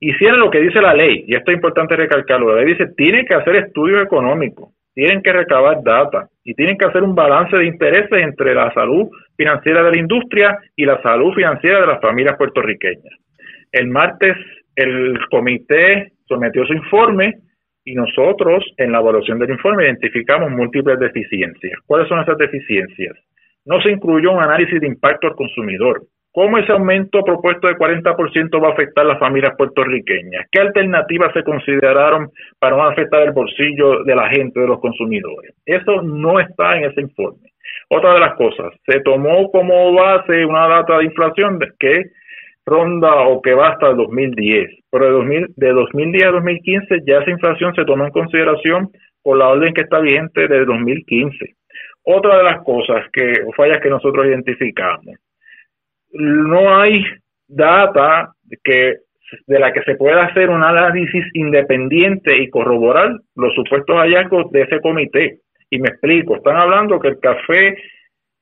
hicieran 0.00 0.40
lo 0.40 0.50
que 0.50 0.60
dice 0.60 0.80
la 0.80 0.94
ley, 0.94 1.24
y 1.28 1.36
esto 1.36 1.52
es 1.52 1.56
importante 1.56 1.94
recalcarlo, 1.94 2.56
la 2.56 2.62
ley 2.62 2.72
dice, 2.72 2.88
tiene 2.96 3.24
que 3.24 3.34
hacer 3.34 3.54
estudios 3.54 4.02
económicos, 4.02 4.70
tienen 4.94 5.22
que 5.22 5.32
recabar 5.32 5.82
data 5.82 6.28
y 6.44 6.54
tienen 6.54 6.76
que 6.76 6.86
hacer 6.86 7.02
un 7.02 7.14
balance 7.14 7.56
de 7.56 7.66
intereses 7.66 8.22
entre 8.22 8.54
la 8.54 8.72
salud 8.74 9.08
financiera 9.36 9.82
de 9.82 9.90
la 9.90 9.98
industria 9.98 10.58
y 10.76 10.84
la 10.84 11.00
salud 11.02 11.32
financiera 11.34 11.80
de 11.80 11.86
las 11.86 12.00
familias 12.00 12.36
puertorriqueñas. 12.36 13.14
El 13.72 13.88
martes 13.88 14.36
el 14.76 15.18
comité 15.30 16.12
sometió 16.26 16.64
su 16.64 16.72
informe 16.72 17.34
y 17.84 17.94
nosotros 17.94 18.64
en 18.76 18.92
la 18.92 19.00
evaluación 19.00 19.38
del 19.38 19.50
informe 19.50 19.84
identificamos 19.84 20.50
múltiples 20.50 20.98
deficiencias. 20.98 21.78
¿Cuáles 21.86 22.08
son 22.08 22.20
esas 22.20 22.38
deficiencias? 22.38 23.16
No 23.64 23.80
se 23.82 23.90
incluyó 23.90 24.32
un 24.32 24.42
análisis 24.42 24.80
de 24.80 24.86
impacto 24.86 25.26
al 25.26 25.34
consumidor. 25.34 26.02
¿Cómo 26.34 26.56
ese 26.56 26.72
aumento 26.72 27.22
propuesto 27.22 27.68
de 27.68 27.76
40% 27.76 28.62
va 28.62 28.68
a 28.68 28.72
afectar 28.72 29.04
a 29.04 29.08
las 29.08 29.18
familias 29.18 29.52
puertorriqueñas? 29.58 30.46
¿Qué 30.50 30.60
alternativas 30.60 31.30
se 31.34 31.44
consideraron 31.44 32.30
para 32.58 32.76
no 32.76 32.84
afectar 32.84 33.22
el 33.22 33.32
bolsillo 33.32 34.02
de 34.04 34.16
la 34.16 34.30
gente, 34.30 34.58
de 34.58 34.66
los 34.66 34.80
consumidores? 34.80 35.54
Eso 35.66 36.00
no 36.00 36.40
está 36.40 36.78
en 36.78 36.84
ese 36.84 37.02
informe. 37.02 37.52
Otra 37.90 38.14
de 38.14 38.20
las 38.20 38.34
cosas, 38.36 38.72
se 38.86 39.00
tomó 39.00 39.50
como 39.50 39.92
base 39.92 40.46
una 40.46 40.66
data 40.68 40.96
de 40.96 41.04
inflación 41.04 41.58
que 41.78 42.04
ronda 42.64 43.28
o 43.28 43.42
que 43.42 43.52
va 43.52 43.68
hasta 43.68 43.90
el 43.90 43.96
2010, 43.98 44.70
pero 44.90 45.04
de, 45.04 45.10
2000, 45.12 45.46
de 45.56 45.72
2010 45.72 46.24
a 46.24 46.30
2015 46.30 46.98
ya 47.06 47.18
esa 47.18 47.30
inflación 47.30 47.74
se 47.74 47.84
tomó 47.84 48.04
en 48.06 48.10
consideración 48.10 48.90
por 49.22 49.36
la 49.36 49.48
orden 49.48 49.74
que 49.74 49.82
está 49.82 50.00
vigente 50.00 50.48
de 50.48 50.64
2015. 50.64 51.56
Otra 52.04 52.38
de 52.38 52.44
las 52.44 52.62
cosas 52.64 53.04
que 53.12 53.44
fallas 53.56 53.80
que 53.80 53.90
nosotros 53.90 54.26
identificamos, 54.26 55.16
no 56.12 56.74
hay 56.80 57.04
data 57.48 58.32
que 58.62 58.96
de 59.46 59.58
la 59.58 59.72
que 59.72 59.82
se 59.82 59.94
pueda 59.94 60.24
hacer 60.24 60.50
un 60.50 60.62
análisis 60.62 61.24
independiente 61.34 62.36
y 62.36 62.50
corroborar 62.50 63.16
los 63.34 63.54
supuestos 63.54 63.96
hallazgos 63.96 64.50
de 64.52 64.62
ese 64.62 64.80
comité. 64.80 65.38
Y 65.70 65.78
me 65.78 65.88
explico, 65.88 66.36
están 66.36 66.56
hablando 66.56 67.00
que 67.00 67.08
el 67.08 67.18
café 67.18 67.76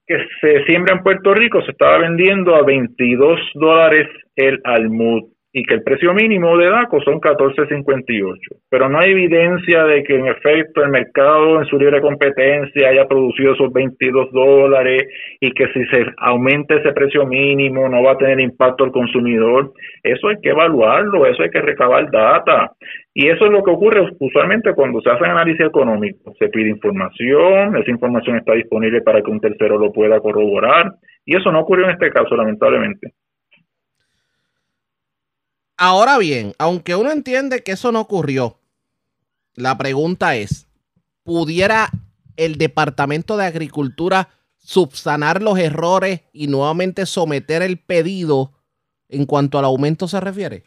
que 0.07 0.27
se 0.41 0.65
siembra 0.65 0.97
en 0.97 1.03
Puerto 1.03 1.33
Rico 1.33 1.63
se 1.63 1.71
estaba 1.71 1.99
vendiendo 1.99 2.57
a 2.57 2.65
22 2.65 3.41
dólares 3.55 4.09
el 4.35 4.61
almud 4.65 5.31
y 5.53 5.65
que 5.65 5.75
el 5.75 5.83
precio 5.83 6.15
mínimo 6.15 6.57
de 6.57 6.69
DACO 6.69 7.01
son 7.03 7.21
14.58. 7.21 8.37
Pero 8.69 8.89
no 8.89 8.99
hay 9.01 9.11
evidencia 9.11 9.85
de 9.85 10.05
que 10.05 10.17
en 10.17 10.27
efecto 10.29 10.83
el 10.83 10.91
mercado 10.91 11.61
en 11.61 11.67
su 11.67 11.77
libre 11.77 12.01
competencia 12.01 12.89
haya 12.89 13.09
producido 13.09 13.55
esos 13.55 13.73
22 13.73 14.31
dólares 14.33 15.09
y 15.41 15.51
que 15.53 15.67
si 15.73 15.85
se 15.87 16.07
aumenta 16.19 16.77
ese 16.77 16.93
precio 16.93 17.27
mínimo 17.27 17.89
no 17.89 18.03
va 18.03 18.13
a 18.13 18.19
tener 18.19 18.39
impacto 18.39 18.85
al 18.85 18.93
consumidor. 18.93 19.73
Eso 20.05 20.29
hay 20.29 20.37
que 20.41 20.51
evaluarlo, 20.51 21.27
eso 21.27 21.43
hay 21.43 21.51
que 21.51 21.63
recabar 21.63 22.09
data. 22.11 22.73
Y 23.13 23.29
eso 23.29 23.47
es 23.47 23.51
lo 23.51 23.65
que 23.65 23.73
ocurre 23.73 24.09
usualmente 24.21 24.73
cuando 24.75 25.01
se 25.01 25.11
hace 25.11 25.25
análisis 25.25 25.67
económico. 25.67 26.33
Se 26.39 26.49
pide 26.49 26.71
información, 26.71 27.77
esa 27.77 27.91
información 27.91 28.37
está 28.37 28.55
disponible 28.55 29.03
para 29.03 29.21
que 29.21 29.31
un 29.31 29.41
tercero 29.41 29.79
lo 29.79 29.93
pueda 29.93 30.21
corroborar. 30.21 30.93
Y 31.25 31.37
eso 31.37 31.51
no 31.51 31.61
ocurrió 31.61 31.87
en 31.87 31.93
este 31.93 32.11
caso, 32.11 32.37
lamentablemente. 32.37 33.13
Ahora 35.83 36.19
bien, 36.19 36.53
aunque 36.59 36.95
uno 36.95 37.11
entiende 37.11 37.63
que 37.65 37.73
eso 37.73 37.91
no 37.91 38.03
ocurrió, 38.03 38.57
la 39.57 39.79
pregunta 39.79 40.37
es, 40.37 40.69
¿pudiera 41.25 41.87
el 42.37 42.57
Departamento 42.57 43.39
de 43.39 43.47
Agricultura 43.47 44.29
subsanar 44.59 45.41
los 45.41 45.59
errores 45.59 46.29
y 46.35 46.49
nuevamente 46.49 47.07
someter 47.07 47.63
el 47.63 47.79
pedido 47.79 48.51
en 49.09 49.25
cuanto 49.25 49.59
al 49.59 49.65
aumento 49.65 50.07
se 50.07 50.21
refiere? 50.21 50.65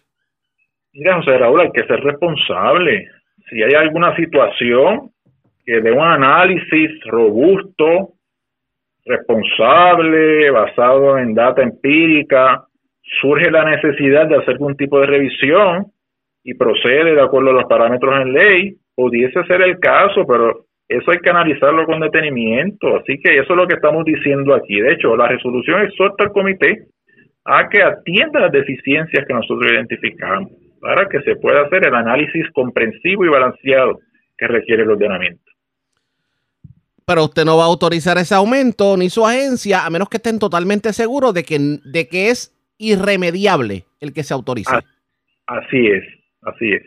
Mira, 0.93 1.17
José 1.17 1.37
Raúl, 1.37 1.61
hay 1.61 1.71
que 1.71 1.85
ser 1.85 1.99
responsable. 1.99 3.07
Si 3.51 3.61
hay 3.61 3.75
alguna 3.75 4.15
situación 4.15 5.11
que 5.63 5.79
de 5.79 5.91
un 5.91 6.07
análisis 6.07 6.89
robusto, 7.05 8.13
responsable, 9.05 10.49
basado 10.49 11.19
en 11.19 11.35
data 11.35 11.61
empírica, 11.61 12.65
surge 13.21 13.51
la 13.51 13.65
necesidad 13.65 14.27
de 14.27 14.37
hacer 14.37 14.53
algún 14.53 14.75
tipo 14.75 14.99
de 14.99 15.07
revisión 15.07 15.87
y 16.43 16.53
procede 16.55 17.15
de 17.15 17.21
acuerdo 17.21 17.51
a 17.51 17.53
los 17.53 17.65
parámetros 17.65 18.21
en 18.21 18.33
ley, 18.33 18.77
pudiese 18.95 19.43
ser 19.45 19.61
el 19.61 19.79
caso, 19.79 20.25
pero 20.27 20.65
eso 20.87 21.11
hay 21.11 21.19
que 21.19 21.29
analizarlo 21.29 21.85
con 21.85 21.99
detenimiento. 21.99 22.97
Así 22.97 23.19
que 23.19 23.37
eso 23.37 23.53
es 23.53 23.57
lo 23.57 23.67
que 23.67 23.75
estamos 23.75 24.05
diciendo 24.05 24.53
aquí. 24.53 24.79
De 24.79 24.93
hecho, 24.93 25.15
la 25.15 25.27
resolución 25.27 25.81
exhorta 25.81 26.25
al 26.25 26.31
comité 26.31 26.87
a 27.45 27.69
que 27.69 27.81
atienda 27.81 28.39
las 28.39 28.51
deficiencias 28.51 29.25
que 29.25 29.33
nosotros 29.33 29.71
identificamos 29.71 30.51
para 30.79 31.07
que 31.07 31.21
se 31.21 31.35
pueda 31.37 31.61
hacer 31.61 31.87
el 31.87 31.95
análisis 31.95 32.45
comprensivo 32.53 33.25
y 33.25 33.29
balanceado 33.29 33.99
que 34.37 34.47
requiere 34.47 34.83
el 34.83 34.91
ordenamiento. 34.91 35.43
Pero 37.05 37.25
usted 37.25 37.43
no 37.45 37.57
va 37.57 37.63
a 37.63 37.67
autorizar 37.67 38.17
ese 38.17 38.35
aumento 38.35 38.95
ni 38.95 39.09
su 39.09 39.25
agencia 39.25 39.85
a 39.85 39.89
menos 39.89 40.09
que 40.09 40.17
estén 40.17 40.39
totalmente 40.39 40.93
seguros 40.93 41.33
de 41.33 41.43
que, 41.43 41.57
de 41.59 42.07
que 42.07 42.29
es 42.29 42.52
irremediable 42.77 43.85
el 43.99 44.13
que 44.13 44.23
se 44.23 44.33
autorice. 44.33 44.75
Así 45.47 45.87
es, 45.87 46.03
así 46.41 46.71
es. 46.71 46.83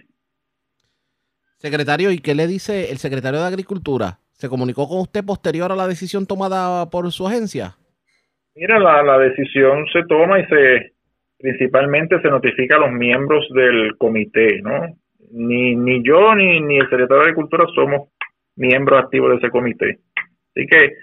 Secretario, 1.57 2.11
¿y 2.11 2.19
qué 2.19 2.35
le 2.35 2.47
dice 2.47 2.91
el 2.91 2.99
secretario 2.99 3.41
de 3.41 3.47
Agricultura? 3.47 4.19
¿Se 4.33 4.49
comunicó 4.49 4.89
con 4.89 5.01
usted 5.01 5.25
posterior 5.25 5.73
a 5.73 5.77
la 5.77 5.89
decisión 5.89 6.27
tomada 6.27 6.91
por 6.91 7.11
su 7.11 7.27
agencia? 7.27 7.77
Mira, 8.55 8.79
la, 8.79 9.19
decisión 9.19 9.87
se 9.93 10.05
toma 10.05 10.41
y 10.41 10.47
se 10.47 10.93
principalmente 11.39 12.21
se 12.21 12.29
notifica 12.29 12.77
a 12.77 12.81
los 12.81 12.93
miembros 12.93 13.47
del 13.55 13.97
comité, 13.99 14.61
¿no? 14.63 14.97
Ni, 15.33 15.77
ni 15.77 16.03
yo 16.03 16.35
ni, 16.35 16.61
ni 16.61 16.77
el 16.77 16.89
secretario 16.89 17.17
de 17.17 17.23
Agricultura 17.23 17.65
somos 17.75 18.09
miembros 18.57 19.03
activos 19.03 19.31
de 19.31 19.37
ese 19.37 19.51
comité. 19.51 19.99
Así 20.55 20.67
que 20.67 20.95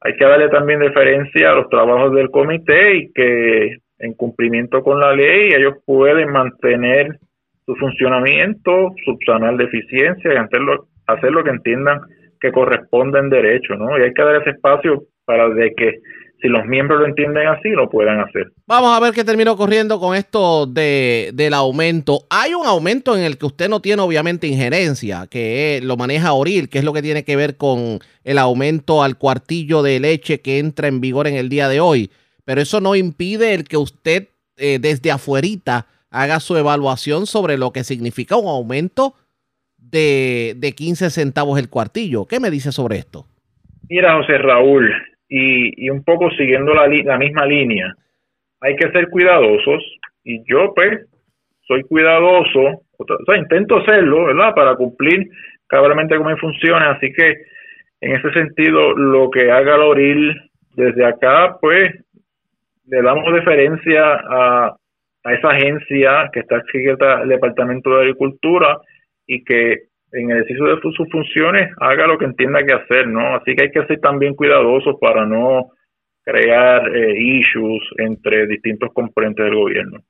hay 0.00 0.16
que 0.16 0.24
darle 0.24 0.48
también 0.48 0.80
deferencia 0.80 1.50
a 1.50 1.54
los 1.54 1.68
trabajos 1.68 2.14
del 2.14 2.30
comité 2.30 2.96
y 2.96 3.12
que 3.12 3.78
en 3.98 4.14
cumplimiento 4.14 4.82
con 4.82 5.00
la 5.00 5.14
ley, 5.14 5.52
ellos 5.54 5.74
pueden 5.84 6.30
mantener 6.30 7.18
su 7.64 7.74
funcionamiento, 7.76 8.94
subsanar 9.04 9.56
deficiencias 9.56 10.34
y 10.34 10.36
hacer 11.06 11.30
lo 11.30 11.44
que 11.44 11.50
entiendan 11.50 12.00
que 12.40 12.52
corresponde 12.52 13.18
en 13.18 13.30
derecho, 13.30 13.74
¿no? 13.74 13.98
Y 13.98 14.02
hay 14.02 14.12
que 14.12 14.22
dar 14.22 14.36
ese 14.36 14.50
espacio 14.50 15.04
para 15.24 15.48
de 15.48 15.72
que 15.74 16.00
si 16.42 16.48
los 16.48 16.66
miembros 16.66 17.00
lo 17.00 17.06
entienden 17.06 17.46
así, 17.46 17.70
lo 17.70 17.88
puedan 17.88 18.20
hacer. 18.20 18.52
Vamos 18.66 18.94
a 18.94 19.00
ver 19.00 19.14
qué 19.14 19.24
termina 19.24 19.52
ocurriendo 19.52 19.98
con 19.98 20.14
esto 20.14 20.66
de, 20.66 21.30
del 21.32 21.54
aumento. 21.54 22.26
Hay 22.28 22.52
un 22.52 22.66
aumento 22.66 23.16
en 23.16 23.22
el 23.22 23.38
que 23.38 23.46
usted 23.46 23.70
no 23.70 23.80
tiene 23.80 24.02
obviamente 24.02 24.46
injerencia, 24.46 25.26
que 25.30 25.80
lo 25.82 25.96
maneja 25.96 26.34
Oril, 26.34 26.68
que 26.68 26.80
es 26.80 26.84
lo 26.84 26.92
que 26.92 27.00
tiene 27.00 27.24
que 27.24 27.36
ver 27.36 27.56
con 27.56 27.98
el 28.24 28.36
aumento 28.36 29.02
al 29.02 29.16
cuartillo 29.16 29.82
de 29.82 30.00
leche 30.00 30.42
que 30.42 30.58
entra 30.58 30.88
en 30.88 31.00
vigor 31.00 31.28
en 31.28 31.36
el 31.36 31.48
día 31.48 31.68
de 31.68 31.80
hoy 31.80 32.10
pero 32.44 32.60
eso 32.60 32.80
no 32.80 32.94
impide 32.94 33.54
el 33.54 33.64
que 33.64 33.76
usted 33.76 34.28
eh, 34.56 34.78
desde 34.80 35.10
afuerita 35.10 35.86
haga 36.10 36.40
su 36.40 36.56
evaluación 36.56 37.26
sobre 37.26 37.58
lo 37.58 37.72
que 37.72 37.84
significa 37.84 38.36
un 38.36 38.48
aumento 38.48 39.14
de, 39.78 40.54
de 40.56 40.72
15 40.72 41.10
centavos 41.10 41.58
el 41.58 41.68
cuartillo. 41.68 42.26
¿Qué 42.26 42.40
me 42.40 42.50
dice 42.50 42.70
sobre 42.72 42.96
esto? 42.96 43.26
Mira, 43.88 44.14
José 44.16 44.38
Raúl, 44.38 44.90
y, 45.28 45.90
un 45.90 46.04
poco 46.04 46.30
siguiendo 46.30 46.74
la, 46.74 46.88
misma 47.18 47.46
línea, 47.46 47.94
hay 48.60 48.76
que 48.76 48.90
ser 48.90 49.08
cuidadosos 49.08 49.82
y 50.22 50.42
yo 50.48 50.72
pues 50.74 51.06
soy 51.66 51.82
cuidadoso, 51.82 52.82
o 52.98 53.04
sea, 53.26 53.36
intento 53.36 53.78
hacerlo, 53.78 54.26
¿verdad? 54.26 54.54
Para 54.54 54.76
cumplir 54.76 55.28
cabalmente 55.66 56.16
con 56.16 56.26
mis 56.30 56.40
funciones, 56.40 56.88
así 56.88 57.12
que 57.12 57.34
en 58.00 58.16
ese 58.16 58.32
sentido 58.32 58.92
lo 58.92 59.30
que 59.30 59.50
haga 59.50 59.76
Loril 59.76 60.34
desde 60.76 61.04
acá, 61.04 61.56
pues 61.60 61.92
le 62.86 63.02
damos 63.02 63.32
deferencia 63.32 64.02
a, 64.02 64.76
esa 65.24 65.48
agencia 65.48 66.30
que 66.32 66.40
está 66.40 66.56
adscrita 66.56 67.20
al 67.20 67.28
Departamento 67.28 67.90
de 67.90 68.00
Agricultura 68.02 68.78
y 69.26 69.42
que 69.42 69.84
en 70.12 70.30
el 70.30 70.42
ejercicio 70.42 70.66
de 70.66 70.80
sus 70.82 71.10
funciones 71.10 71.70
haga 71.80 72.06
lo 72.06 72.18
que 72.18 72.26
entienda 72.26 72.64
que 72.64 72.74
hacer, 72.74 73.08
¿no? 73.08 73.34
Así 73.34 73.56
que 73.56 73.64
hay 73.64 73.70
que 73.70 73.86
ser 73.86 74.00
también 74.00 74.34
cuidadosos 74.34 74.96
para 75.00 75.24
no 75.24 75.70
crear 76.22 76.94
eh, 76.94 77.14
issues 77.18 77.82
entre 77.96 78.46
distintos 78.46 78.90
componentes 78.92 79.46
del 79.46 79.54
gobierno. 79.54 80.00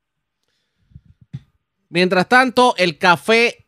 Mientras 1.89 2.27
tanto, 2.27 2.75
el 2.77 2.97
café 2.97 3.65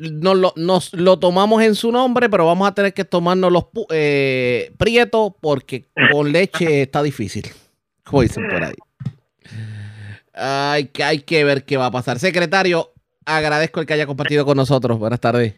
nos 0.00 0.36
lo, 0.38 0.52
nos 0.56 0.94
lo 0.94 1.18
tomamos 1.18 1.62
en 1.62 1.74
su 1.74 1.92
nombre, 1.92 2.30
pero 2.30 2.46
vamos 2.46 2.66
a 2.66 2.74
tener 2.74 2.94
que 2.94 3.04
tomarnos 3.04 3.52
los 3.52 3.66
eh, 3.90 4.72
prietos 4.78 5.34
porque 5.42 5.84
con 6.10 6.32
leche 6.32 6.82
está 6.82 7.02
difícil 7.02 7.44
como 8.10 8.22
dicen 8.22 8.48
por 8.48 8.64
ahí. 8.64 8.74
Ay, 10.34 10.90
hay 11.04 11.20
que 11.20 11.44
ver 11.44 11.64
qué 11.64 11.76
va 11.76 11.86
a 11.86 11.90
pasar. 11.90 12.18
Secretario, 12.18 12.90
agradezco 13.24 13.80
el 13.80 13.86
que 13.86 13.94
haya 13.94 14.06
compartido 14.06 14.44
con 14.44 14.56
nosotros. 14.56 14.98
Buenas 14.98 15.20
tardes. 15.20 15.54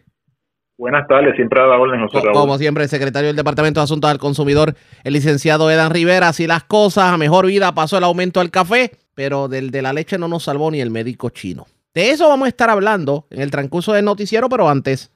Buenas 0.77 1.07
tardes, 1.07 1.37
siempre 1.37 1.61
a 1.61 1.67
la 1.67 1.77
orden, 1.77 2.01
nosotros. 2.01 2.37
Como 2.37 2.59
siempre, 2.59 2.85
el 2.85 2.91
secretario 2.91 3.29
del 3.29 3.37
Departamento 3.37 3.81
de 3.81 3.85
Asuntos 3.85 4.11
del 4.11 4.19
Consumidor, 4.19 4.75
el 5.05 5.13
licenciado 5.13 5.71
Edan 5.71 5.93
Rivera. 5.93 6.29
Así 6.29 6.47
las 6.47 6.65
cosas, 6.65 7.13
a 7.13 7.17
mejor 7.19 7.47
vida 7.47 7.73
pasó 7.73 7.99
el 7.99 8.05
aumento 8.05 8.41
del 8.41 8.51
café, 8.51 8.93
pero 9.15 9.49
del 9.49 9.71
de 9.71 9.83
la 9.83 9.93
leche 9.93 10.19
no 10.19 10.29
nos 10.29 10.45
salvó 10.45 10.71
ni 10.71 10.81
el 10.81 10.91
médico 10.91 11.31
chino. 11.31 11.67
De 11.95 12.11
eso 12.11 12.29
vamos 12.29 12.47
a 12.47 12.49
estar 12.49 12.71
hablando 12.71 13.27
en 13.31 13.43
el 13.43 13.51
transcurso 13.51 13.93
del 13.93 14.05
noticiero, 14.05 14.49
pero 14.49 14.69
antes. 14.69 15.13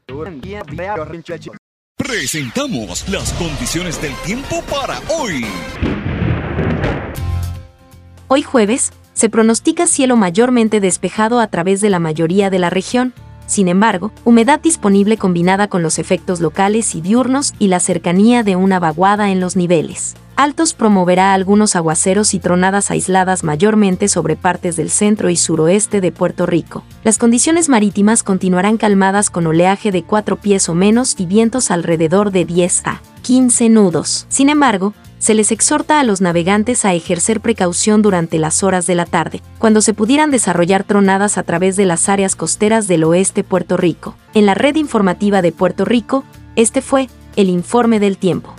Presentamos 1.97 3.09
las 3.09 3.33
condiciones 3.33 4.01
del 4.01 4.13
tiempo 4.25 4.63
para 4.71 4.99
hoy. 5.19 5.45
Hoy 8.29 8.43
jueves, 8.43 8.93
se 9.13 9.31
pronostica 9.31 9.87
cielo 9.87 10.17
mayormente 10.17 10.81
despejado 10.81 11.39
a 11.39 11.47
través 11.47 11.81
de 11.81 11.91
la 11.91 12.01
mayoría 12.01 12.51
de 12.51 12.59
la 12.59 12.71
región. 12.71 13.15
Sin 13.47 13.69
embargo, 13.69 14.11
humedad 14.25 14.59
disponible 14.61 15.17
combinada 15.17 15.69
con 15.69 15.85
los 15.85 16.01
efectos 16.01 16.41
locales 16.41 16.97
y 16.97 17.01
diurnos 17.01 17.55
y 17.61 17.69
la 17.69 17.79
cercanía 17.79 18.43
de 18.43 18.57
una 18.57 18.81
vaguada 18.81 19.31
en 19.31 19.39
los 19.39 19.55
niveles 19.55 20.17
Altos 20.37 20.75
promoverá 20.75 21.33
algunos 21.33 21.77
aguaceros 21.77 22.35
y 22.35 22.39
tronadas 22.41 22.91
aisladas 22.91 23.43
mayormente 23.43 24.07
sobre 24.07 24.37
partes 24.37 24.77
del 24.77 24.91
centro 24.91 25.31
y 25.31 25.37
suroeste 25.37 26.03
de 26.03 26.13
Puerto 26.13 26.45
Rico. 26.45 26.85
Las 27.05 27.17
condiciones 27.17 27.71
marítimas 27.71 28.23
continuarán 28.23 28.77
calmadas 28.77 29.31
con 29.31 29.47
oleaje 29.47 29.93
de 29.93 30.03
4 30.03 30.37
pies 30.37 30.69
o 30.69 30.75
menos 30.75 31.15
y 31.19 31.25
vientos 31.25 31.71
alrededor 31.71 32.33
de 32.33 32.45
10 32.45 32.83
a 32.85 33.01
15 33.23 33.71
nudos. 33.71 34.27
Sin 34.29 34.51
embargo, 34.51 34.93
se 35.19 35.35
les 35.35 35.53
exhorta 35.53 36.01
a 36.01 36.05
los 36.05 36.21
navegantes 36.21 36.85
a 36.85 36.95
ejercer 36.95 37.41
precaución 37.41 38.03
durante 38.03 38.39
las 38.39 38.63
horas 38.63 38.87
de 38.87 38.95
la 38.95 39.07
tarde, 39.07 39.43
cuando 39.59 39.81
se 39.81 39.95
pudieran 39.95 40.31
desarrollar 40.31 40.85
tronadas 40.85 41.39
a 41.39 41.43
través 41.43 41.77
de 41.77 41.87
las 41.87 42.09
áreas 42.09 42.37
costeras 42.37 42.89
del 42.89 43.05
oeste 43.05 43.45
Puerto 43.45 43.77
Rico. 43.77 44.17
En 44.35 44.47
la 44.47 44.55
red 44.55 44.77
informativa 44.77 45.43
de 45.43 45.53
Puerto 45.53 45.85
Rico, 45.85 46.25
este 46.55 46.83
fue 46.83 47.09
el 47.37 47.49
informe 47.49 48.01
del 48.01 48.19
tiempo. 48.19 48.55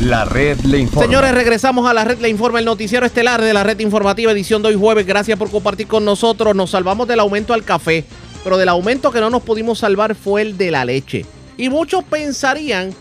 La 0.00 0.24
red 0.24 0.58
le 0.60 0.78
informa. 0.80 1.06
Señores, 1.06 1.32
regresamos 1.32 1.88
a 1.88 1.94
la 1.94 2.04
red 2.04 2.18
le 2.18 2.28
informa, 2.28 2.58
el 2.58 2.64
noticiero 2.64 3.06
estelar 3.06 3.40
de 3.40 3.54
la 3.54 3.62
red 3.62 3.78
informativa 3.80 4.32
edición 4.32 4.60
de 4.60 4.68
hoy 4.68 4.74
jueves. 4.74 5.06
Gracias 5.06 5.38
por 5.38 5.50
compartir 5.50 5.86
con 5.86 6.04
nosotros. 6.04 6.54
Nos 6.54 6.70
salvamos 6.70 7.08
del 7.08 7.20
aumento 7.20 7.54
al 7.54 7.64
café, 7.64 8.04
pero 8.42 8.58
del 8.58 8.68
aumento 8.68 9.12
que 9.12 9.20
no 9.20 9.30
nos 9.30 9.42
pudimos 9.42 9.78
salvar 9.78 10.14
fue 10.14 10.42
el 10.42 10.58
de 10.58 10.70
la 10.70 10.84
leche. 10.84 11.24
Y 11.56 11.68
muchos 11.68 12.04
pensarían 12.04 12.92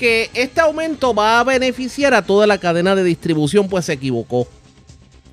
que 0.00 0.30
este 0.32 0.62
aumento 0.62 1.14
va 1.14 1.40
a 1.40 1.44
beneficiar 1.44 2.14
a 2.14 2.22
toda 2.22 2.46
la 2.46 2.56
cadena 2.56 2.94
de 2.94 3.04
distribución, 3.04 3.68
pues 3.68 3.84
se 3.84 3.92
equivocó. 3.92 4.48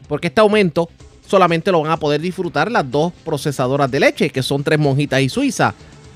Porque 0.10 0.28
este 0.28 0.42
aumento 0.42 0.90
solamente 1.26 1.72
lo 1.72 1.82
van 1.82 1.92
a 1.92 1.98
poder 1.98 2.20
disfrutar 2.20 2.70
las 2.70 2.92
dos 2.92 3.14
procesadoras 3.24 3.90
de 3.90 4.02
leche, 4.02 4.30
que 4.30 4.44
son 4.44 4.66
Tres 4.66 4.78
Monjitas 4.78 5.22
y 5.22 5.30
Suiza 5.30 5.74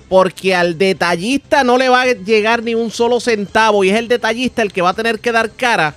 porque 0.10 0.54
al 0.54 0.78
detallista 0.78 1.64
no 1.64 1.78
le 1.78 1.88
va 1.88 2.02
a 2.02 2.12
llegar 2.12 2.64
ni 2.64 2.76
un 2.76 2.92
solo 2.92 3.22
centavo 3.22 3.86
y 3.86 3.92
es 3.92 3.96
el 3.96 4.10
detallista 4.10 4.62
el 4.62 4.74
que 4.74 4.82
va 4.82 4.90
a 4.90 4.94
tener 4.94 5.22
que 5.22 5.32
dar 5.32 5.50
cara 5.52 5.96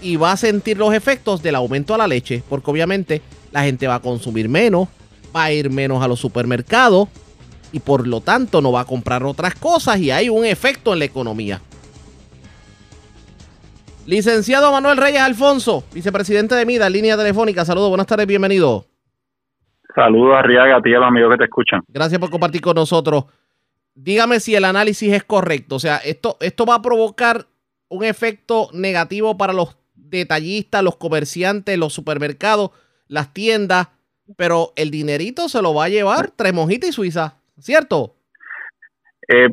y 0.00 0.16
va 0.16 0.32
a 0.32 0.36
sentir 0.36 0.76
los 0.76 0.92
efectos 0.92 1.40
del 1.40 1.54
aumento 1.54 1.94
a 1.94 1.98
la 1.98 2.08
leche, 2.08 2.42
porque 2.48 2.72
obviamente 2.72 3.22
la 3.52 3.62
gente 3.62 3.86
va 3.86 3.94
a 3.94 4.00
consumir 4.00 4.48
menos, 4.48 4.88
va 5.34 5.44
a 5.44 5.52
ir 5.52 5.70
menos 5.70 6.02
a 6.02 6.08
los 6.08 6.18
supermercados 6.18 7.08
y 7.72 7.80
por 7.80 8.06
lo 8.06 8.20
tanto 8.20 8.60
no 8.60 8.70
va 8.70 8.82
a 8.82 8.84
comprar 8.84 9.24
otras 9.24 9.54
cosas 9.54 9.98
y 9.98 10.10
hay 10.10 10.28
un 10.28 10.44
efecto 10.44 10.92
en 10.92 11.00
la 11.00 11.06
economía. 11.06 11.60
Licenciado 14.06 14.70
Manuel 14.72 14.96
Reyes 14.96 15.20
Alfonso, 15.20 15.84
vicepresidente 15.92 16.54
de 16.54 16.66
MIDA, 16.66 16.90
línea 16.90 17.16
telefónica. 17.16 17.64
Saludos, 17.64 17.88
buenas 17.88 18.06
tardes, 18.06 18.26
bienvenido. 18.26 18.84
Saludos 19.94 20.34
a 20.36 20.42
Riaga, 20.42 20.76
a 20.76 20.82
ti 20.82 20.90
y 20.90 20.94
a 20.94 20.98
los 20.98 21.08
amigos 21.08 21.30
que 21.32 21.38
te 21.38 21.44
escuchan. 21.44 21.82
Gracias 21.88 22.18
por 22.20 22.30
compartir 22.30 22.60
con 22.60 22.74
nosotros. 22.74 23.24
Dígame 23.94 24.40
si 24.40 24.54
el 24.54 24.64
análisis 24.64 25.12
es 25.12 25.22
correcto. 25.22 25.76
O 25.76 25.78
sea, 25.78 25.98
esto, 25.98 26.36
esto 26.40 26.66
va 26.66 26.76
a 26.76 26.82
provocar 26.82 27.46
un 27.88 28.04
efecto 28.04 28.70
negativo 28.72 29.36
para 29.36 29.52
los 29.52 29.76
detallistas, 29.94 30.82
los 30.82 30.96
comerciantes, 30.96 31.78
los 31.78 31.92
supermercados, 31.92 32.70
las 33.06 33.32
tiendas, 33.32 33.88
pero 34.36 34.72
el 34.76 34.90
dinerito 34.90 35.48
se 35.48 35.60
lo 35.62 35.74
va 35.74 35.84
a 35.84 35.88
llevar 35.90 36.30
Tremonjita 36.30 36.86
y 36.86 36.92
Suiza, 36.92 37.36
¿cierto? 37.58 38.14
Eh, 39.28 39.48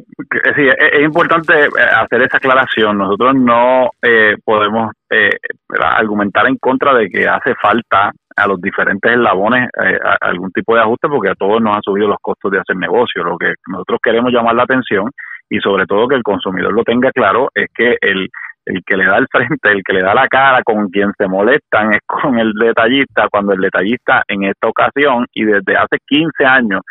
sí, 0.56 0.68
es, 0.68 1.02
importante 1.04 1.54
eh, 1.54 1.70
hacer 1.96 2.24
esa 2.24 2.38
aclaración. 2.38 2.98
Nosotros 2.98 3.36
no 3.36 3.92
eh, 4.02 4.36
podemos 4.44 4.92
eh, 5.10 5.38
argumentar 5.80 6.48
en 6.48 6.58
contra 6.58 6.94
de 6.94 7.08
que 7.10 7.28
hace 7.28 7.54
falta 7.56 8.12
a 8.36 8.48
los 8.48 8.60
diferentes 8.62 9.12
eslabones 9.12 9.70
eh, 9.84 10.00
algún 10.22 10.52
tipo 10.52 10.76
de 10.76 10.82
ajuste 10.82 11.08
porque 11.08 11.30
a 11.30 11.36
todos 11.36 11.62
nos 11.62 11.76
han 11.76 11.84
subido 11.84 12.08
los 12.08 12.18
costos 12.22 12.52
de 12.52 12.60
hacer 12.60 12.78
negocio. 12.78 13.24
Lo 13.24 13.38
que 13.38 13.54
nosotros 13.68 14.00
queremos 14.02 14.32
llamar 14.32 14.56
la 14.56 14.64
atención 14.64 15.12
y 15.50 15.60
sobre 15.60 15.86
todo 15.86 16.08
que 16.08 16.16
el 16.16 16.24
consumidor 16.24 16.74
lo 16.74 16.84
tenga 16.84 17.12
claro 17.12 17.50
es 17.54 17.68
que 17.76 17.98
el, 18.02 18.30
el 18.66 18.84
que 18.86 18.98
le 18.98 19.06
da 19.06 19.18
el 19.18 19.28
frente, 19.30 19.70
el 19.70 19.84
que 19.84 19.94
le 19.94 20.02
da 20.02 20.14
la 20.14 20.28
cara 20.28 20.64
con 20.64 20.90
quien 20.90 21.12
se 21.18 21.28
molestan 21.28 21.94
es 21.94 22.02
con 22.06 22.40
el 22.40 22.54
detallista, 22.54 23.28
cuando 23.30 23.54
el 23.54 23.62
detallista 23.62 24.24
en 24.28 24.44
esta 24.44 24.68
ocasión 24.68 25.26
y 25.34 25.44
desde 25.44 25.76
hace 25.76 25.98
15 26.08 26.46
años 26.46 26.82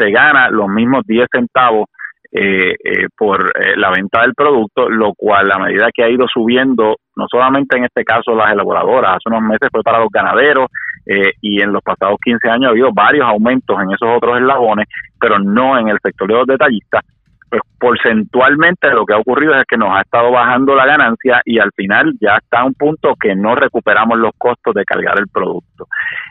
se 0.00 0.10
gana 0.10 0.48
los 0.50 0.68
mismos 0.68 1.04
10 1.06 1.26
centavos 1.30 1.86
eh, 2.32 2.74
eh, 2.84 3.08
por 3.16 3.52
eh, 3.60 3.76
la 3.76 3.90
venta 3.90 4.22
del 4.22 4.34
producto, 4.34 4.88
lo 4.88 5.14
cual 5.14 5.50
a 5.50 5.58
medida 5.58 5.88
que 5.92 6.04
ha 6.04 6.08
ido 6.08 6.26
subiendo, 6.32 6.96
no 7.16 7.26
solamente 7.28 7.76
en 7.76 7.84
este 7.84 8.04
caso 8.04 8.36
las 8.36 8.52
elaboradoras, 8.52 9.16
hace 9.16 9.34
unos 9.34 9.42
meses 9.42 9.68
fue 9.72 9.82
para 9.82 9.98
los 9.98 10.10
ganaderos 10.10 10.68
eh, 11.06 11.32
y 11.40 11.60
en 11.60 11.72
los 11.72 11.82
pasados 11.82 12.18
15 12.22 12.48
años 12.48 12.66
ha 12.66 12.70
habido 12.70 12.90
varios 12.92 13.26
aumentos 13.26 13.76
en 13.82 13.90
esos 13.90 14.08
otros 14.16 14.38
eslabones, 14.38 14.86
pero 15.18 15.40
no 15.40 15.76
en 15.76 15.88
el 15.88 15.98
sector 16.00 16.28
de 16.28 16.34
los 16.34 16.46
detallistas. 16.46 17.02
Pues 17.48 17.62
porcentualmente 17.80 18.92
lo 18.92 19.04
que 19.04 19.14
ha 19.14 19.18
ocurrido 19.18 19.52
es 19.56 19.64
que 19.66 19.76
nos 19.76 19.90
ha 19.90 20.02
estado 20.02 20.30
bajando 20.30 20.76
la 20.76 20.86
ganancia 20.86 21.42
y 21.44 21.58
al 21.58 21.72
final 21.72 22.12
ya 22.20 22.36
está 22.36 22.60
a 22.60 22.64
un 22.64 22.74
punto 22.74 23.16
que 23.20 23.34
no 23.34 23.56
recuperamos 23.56 24.18
los 24.18 24.30
costos 24.38 24.72
de 24.72 24.84
cargar 24.84 25.18
el 25.18 25.26
producto. 25.26 25.88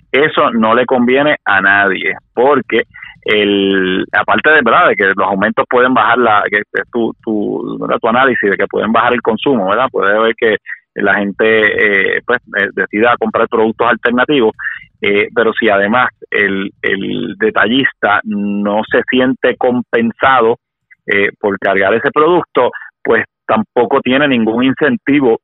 Eso 0.10 0.50
no 0.52 0.74
le 0.74 0.86
conviene 0.86 1.36
a 1.44 1.60
nadie 1.60 2.16
porque 2.34 2.84
el 3.24 4.06
aparte 4.12 4.50
de 4.50 4.62
verdad 4.64 4.90
de 4.90 4.96
que 4.96 5.06
los 5.06 5.28
aumentos 5.28 5.66
pueden 5.70 5.94
bajar 5.94 6.18
la 6.18 6.44
que 6.50 6.62
tu 6.92 7.14
tu, 7.24 7.78
tu 8.02 8.08
análisis 8.08 8.50
de 8.50 8.58
que 8.58 8.68
pueden 8.68 8.92
bajar 8.92 9.14
el 9.14 9.22
consumo 9.22 9.70
verdad 9.70 9.88
puede 9.92 10.20
ver 10.20 10.36
que 10.36 10.58
la 10.96 11.16
gente 11.16 12.16
eh, 12.16 12.22
pues 12.26 12.40
eh, 12.58 12.70
decida 12.74 13.18
comprar 13.20 13.48
productos 13.48 13.88
alternativos 13.88 14.54
eh, 15.02 15.28
pero 15.34 15.52
si 15.54 15.70
además 15.70 16.10
el, 16.32 16.72
el 16.82 17.36
detallista 17.38 18.22
no 18.24 18.82
se 18.90 19.02
siente 19.10 19.56
compensado 19.58 20.58
eh, 21.06 21.30
por 21.40 21.58
cargar 21.60 21.94
ese 21.94 22.12
producto 22.12 22.72
pues 23.04 23.26
tampoco 23.46 24.00
tiene 24.02 24.28
ningún 24.28 24.64
incentivo 24.64 25.40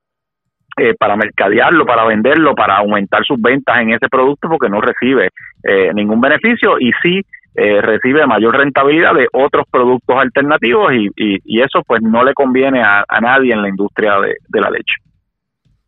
eh, 0.78 0.94
para 1.00 1.16
mercadearlo, 1.16 1.86
para 1.86 2.04
venderlo, 2.04 2.54
para 2.54 2.76
aumentar 2.78 3.24
sus 3.24 3.42
ventas 3.42 3.78
en 3.80 3.92
ese 3.92 4.10
producto 4.10 4.50
porque 4.50 4.68
no 4.68 4.82
recibe 4.82 5.30
eh, 5.64 5.92
ningún 5.94 6.20
beneficio. 6.20 6.78
Y 6.78 6.92
sí 7.02 7.22
eh, 7.58 7.80
recibe 7.82 8.28
mayor 8.28 8.58
rentabilidad 8.58 9.14
de 9.14 9.30
otros 9.32 9.66
productos 9.72 10.18
alternativos 10.18 10.92
y, 10.94 11.10
y, 11.16 11.62
eso 11.62 11.82
pues 11.88 12.02
no 12.02 12.22
le 12.22 12.34
conviene 12.34 12.84
a, 12.84 13.06
nadie 13.22 13.54
en 13.54 13.62
la 13.62 13.70
industria 13.70 14.16
de, 14.20 14.60
la 14.60 14.70
leche. 14.70 14.96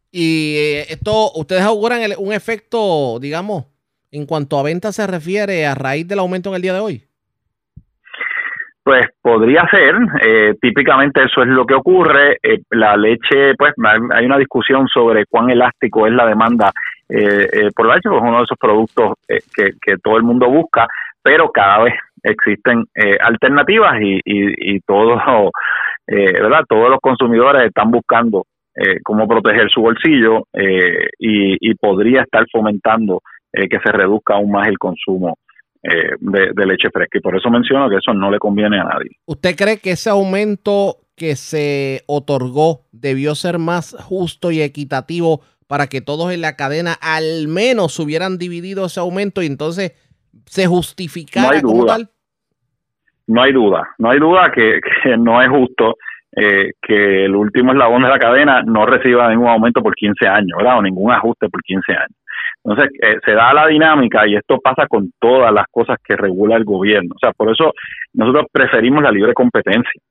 Y 0.09 0.55
eh, 0.57 0.85
esto, 0.89 1.33
¿ustedes 1.35 1.63
auguran 1.63 1.99
un 2.19 2.31
efecto, 2.31 3.19
digamos, 3.19 3.65
en 4.11 4.25
cuanto 4.25 4.57
a 4.57 4.63
ventas 4.63 4.95
se 4.95 5.05
refiere 5.07 5.65
a 5.65 5.75
raíz 5.75 6.07
del 6.07 6.19
aumento 6.19 6.49
en 6.49 6.55
el 6.55 6.61
día 6.61 6.73
de 6.73 6.79
hoy? 6.79 7.03
Pues 8.81 9.05
podría 9.21 9.67
ser, 9.69 9.93
eh, 10.25 10.55
típicamente 10.61 11.21
eso 11.25 11.41
es 11.41 11.49
lo 11.49 11.65
que 11.65 11.73
ocurre. 11.73 12.37
la 12.69 12.95
leche, 12.95 13.55
pues 13.57 13.73
hay 14.13 14.25
una 14.25 14.37
discusión 14.37 14.87
sobre 14.87 15.25
cuán 15.25 15.49
elástico 15.49 16.07
es 16.07 16.13
la 16.13 16.25
demanda 16.25 16.71
por 17.75 17.87
la 17.87 17.95
leche, 17.95 18.09
pues 18.09 18.21
uno 18.21 18.37
de 18.37 18.43
esos 18.45 18.57
productos 18.57 19.15
que, 19.27 19.71
que 19.81 19.97
todo 19.97 20.15
el 20.15 20.23
mundo 20.23 20.49
busca 20.49 20.87
pero 21.27 21.51
cada 21.51 21.83
vez 21.83 21.93
existen 22.23 22.85
eh, 22.95 23.17
alternativas 23.19 23.95
y, 24.01 24.79
todos, 24.87 25.19
eh, 26.07 26.31
¿verdad? 26.41 26.61
Todos 26.69 26.89
los 26.89 26.99
consumidores 27.01 27.65
están 27.65 27.91
buscando 27.91 28.45
eh, 28.73 28.99
cómo 29.03 29.27
proteger 29.27 29.69
su 29.69 29.81
bolsillo 29.81 30.43
y, 31.19 31.73
podría 31.75 32.21
estar 32.21 32.45
fomentando 32.49 33.21
que 33.51 33.79
se 33.83 33.91
reduzca 33.91 34.35
aún 34.35 34.51
más 34.51 34.67
el 34.69 34.77
consumo 34.77 35.37
de, 35.83 36.51
de, 36.53 36.65
leche 36.65 36.89
fresca. 36.93 37.17
Y 37.17 37.21
por 37.21 37.35
eso 37.35 37.49
menciono 37.49 37.89
que 37.89 37.97
eso 37.97 38.13
no 38.13 38.31
le 38.31 38.39
conviene 38.39 38.79
a 38.79 38.85
nadie. 38.85 39.11
¿Usted 39.25 39.55
cree 39.55 39.79
que 39.79 39.91
ese 39.91 40.09
aumento 40.09 40.97
que 41.15 41.35
se 41.35 42.03
otorgó 42.07 42.85
debió 42.91 43.35
ser 43.35 43.59
más 43.59 43.95
justo 43.99 44.51
y 44.51 44.61
equitativo 44.61 45.41
para 45.67 45.87
que 45.87 46.01
todos 46.01 46.31
en 46.31 46.41
la 46.41 46.55
cadena 46.55 46.93
al 47.01 47.47
menos 47.47 47.99
hubieran 47.99 48.37
dividido 48.37 48.85
ese 48.85 48.99
aumento 48.99 49.41
y 49.41 49.45
entonces 49.45 49.93
se 50.45 50.67
justificara 50.67 51.47
no 51.47 51.53
hay 51.53 51.61
duda. 51.61 51.97
No 53.27 53.41
hay 53.41 53.51
duda, 53.51 53.89
no 53.97 54.09
hay 54.09 54.19
duda 54.19 54.51
que, 54.53 54.79
no 55.17 55.41
es 55.41 55.49
justo 55.49 55.97
eh, 56.33 56.71
que 56.81 57.25
el 57.25 57.35
último 57.35 57.73
eslabón 57.73 58.03
de 58.03 58.09
la 58.09 58.19
cadena 58.19 58.61
no 58.61 58.85
reciba 58.85 59.29
ningún 59.29 59.49
aumento 59.49 59.81
por 59.81 59.95
15 59.95 60.27
años, 60.27 60.57
¿verdad? 60.57 60.77
O 60.77 60.81
ningún 60.81 61.11
ajuste 61.11 61.49
por 61.49 61.61
15 61.61 61.91
años. 61.91 62.17
Entonces, 62.63 62.89
eh, 63.01 63.19
se 63.25 63.31
da 63.31 63.53
la 63.53 63.67
dinámica 63.67 64.27
y 64.27 64.35
esto 64.35 64.59
pasa 64.59 64.87
con 64.87 65.11
todas 65.19 65.53
las 65.53 65.65
cosas 65.71 65.97
que 66.03 66.15
regula 66.15 66.55
el 66.55 66.63
gobierno. 66.63 67.15
O 67.15 67.19
sea, 67.19 67.31
por 67.31 67.51
eso 67.51 67.73
nosotros 68.13 68.45
preferimos 68.51 69.03
la 69.03 69.11
libre 69.11 69.33
competencia. 69.33 70.01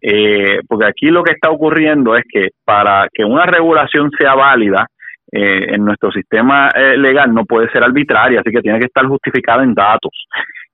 Eh, 0.00 0.60
porque 0.66 0.86
aquí 0.86 1.06
lo 1.06 1.22
que 1.22 1.32
está 1.32 1.50
ocurriendo 1.50 2.16
es 2.16 2.24
que 2.28 2.48
para 2.64 3.08
que 3.12 3.24
una 3.24 3.46
regulación 3.46 4.10
sea 4.18 4.34
válida, 4.34 4.86
eh, 5.34 5.74
en 5.74 5.82
nuestro 5.82 6.12
sistema 6.12 6.68
eh, 6.74 6.94
legal 6.98 7.32
no 7.32 7.46
puede 7.46 7.70
ser 7.70 7.82
arbitraria, 7.82 8.40
así 8.40 8.50
que 8.50 8.60
tiene 8.60 8.78
que 8.78 8.84
estar 8.84 9.06
justificada 9.06 9.62
en 9.62 9.72
datos. 9.72 10.12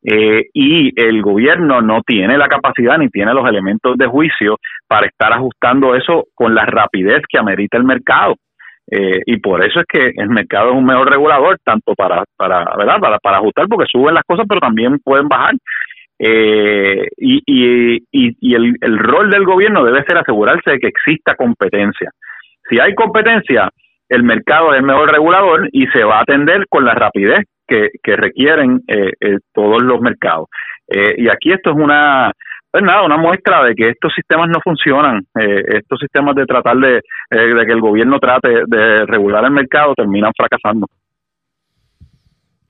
Eh, 0.02 0.46
y 0.52 1.00
el 1.00 1.22
gobierno 1.22 1.80
no 1.80 2.02
tiene 2.04 2.36
la 2.36 2.48
capacidad 2.48 2.98
ni 2.98 3.08
tiene 3.08 3.32
los 3.34 3.48
elementos 3.48 3.96
de 3.96 4.06
juicio 4.06 4.56
para 4.88 5.06
estar 5.06 5.32
ajustando 5.32 5.94
eso 5.94 6.24
con 6.34 6.56
la 6.56 6.66
rapidez 6.66 7.22
que 7.28 7.38
amerita 7.38 7.76
el 7.78 7.84
mercado. 7.84 8.34
y 8.90 9.36
por 9.38 9.62
eso 9.62 9.80
es 9.80 9.86
que 9.86 10.12
el 10.16 10.30
mercado 10.30 10.70
es 10.70 10.76
un 10.76 10.86
mejor 10.86 11.10
regulador, 11.10 11.58
tanto 11.62 11.94
para, 11.94 12.24
para, 12.36 12.64
¿verdad? 12.76 12.98
para, 13.00 13.18
para 13.18 13.36
ajustar, 13.36 13.66
porque 13.68 13.86
suben 13.86 14.14
las 14.14 14.24
cosas, 14.24 14.46
pero 14.48 14.60
también 14.60 14.98
pueden 15.04 15.28
bajar. 15.28 15.54
y 16.18 17.42
y, 17.46 18.00
y, 18.10 18.54
el, 18.54 18.74
el 18.80 18.98
rol 18.98 19.30
del 19.30 19.44
gobierno 19.44 19.84
debe 19.84 20.04
ser 20.04 20.16
asegurarse 20.18 20.70
de 20.70 20.78
que 20.78 20.88
exista 20.88 21.36
competencia 21.36 22.10
Si 22.68 22.80
hay 22.80 22.94
competencia, 22.94 23.70
el 24.08 24.22
mercado 24.22 24.72
es 24.72 24.78
el 24.78 24.86
mejor 24.86 25.10
regulador 25.10 25.68
y 25.72 25.86
se 25.88 26.04
va 26.04 26.18
a 26.18 26.22
atender 26.22 26.66
con 26.68 26.84
la 26.84 26.94
rapidez 26.94 27.44
que, 27.66 28.16
requieren 28.16 28.82
eh, 28.88 29.12
eh, 29.20 29.38
todos 29.52 29.82
los 29.82 30.00
mercados. 30.00 30.48
Eh, 30.88 31.16
y 31.18 31.28
aquí 31.28 31.52
esto 31.52 31.70
es 31.70 31.76
una, 31.76 32.32
pues 32.70 32.82
nada, 32.82 33.02
una 33.04 33.18
muestra 33.18 33.62
de 33.64 33.74
que 33.74 33.90
estos 33.90 34.12
sistemas 34.14 34.48
no 34.48 34.60
funcionan. 34.62 35.26
estos 35.34 35.98
sistemas 36.00 36.34
de 36.34 36.46
tratar 36.46 36.76
de, 36.78 37.02
de 37.30 37.66
que 37.66 37.72
el 37.72 37.80
gobierno 37.80 38.18
trate 38.18 38.62
de 38.66 39.04
regular 39.06 39.44
el 39.44 39.50
mercado 39.50 39.94
terminan 39.94 40.32
fracasando. 40.36 40.86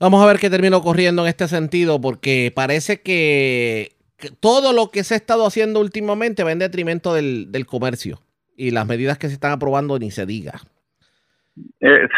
Vamos 0.01 0.23
a 0.23 0.27
ver 0.27 0.39
qué 0.39 0.51
termina 0.51 0.77
ocurriendo 0.77 1.23
en 1.23 1.29
este 1.29 1.49
sentido, 1.49 2.01
porque 2.01 2.53
parece 2.55 3.03
que, 3.03 3.93
todo 4.41 4.73
lo 4.73 4.91
que 4.91 5.05
se 5.05 5.15
ha 5.15 5.17
estado 5.17 5.47
haciendo 5.47 5.81
últimamente 5.81 6.45
va 6.45 6.53
en 6.53 6.59
detrimento 6.59 7.15
del, 7.15 7.51
del 7.51 7.67
comercio 7.67 8.19
y 8.57 8.71
las 8.73 8.87
medidas 8.87 9.19
que 9.19 9.29
se 9.29 9.35
están 9.35 9.53
aprobando 9.53 9.99
ni 9.99 10.11
se 10.11 10.27
diga. 10.27 10.61
Eh, 11.81 12.09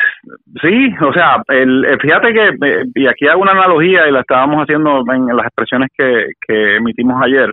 sí, 0.62 0.94
o 1.02 1.12
sea, 1.12 1.42
el, 1.48 1.84
eh, 1.84 1.98
fíjate 2.00 2.32
que, 2.32 2.48
eh, 2.66 2.84
y 2.94 3.06
aquí 3.06 3.26
hago 3.26 3.42
una 3.42 3.52
analogía 3.52 4.08
y 4.08 4.12
la 4.12 4.20
estábamos 4.20 4.62
haciendo 4.62 5.02
en 5.12 5.26
las 5.36 5.46
expresiones 5.46 5.88
que, 5.96 6.32
que 6.46 6.76
emitimos 6.76 7.22
ayer. 7.22 7.52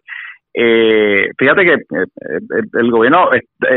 Eh, 0.53 1.29
fíjate 1.37 1.65
que 1.65 1.75
el, 2.79 2.91
gobierno, 2.91 3.29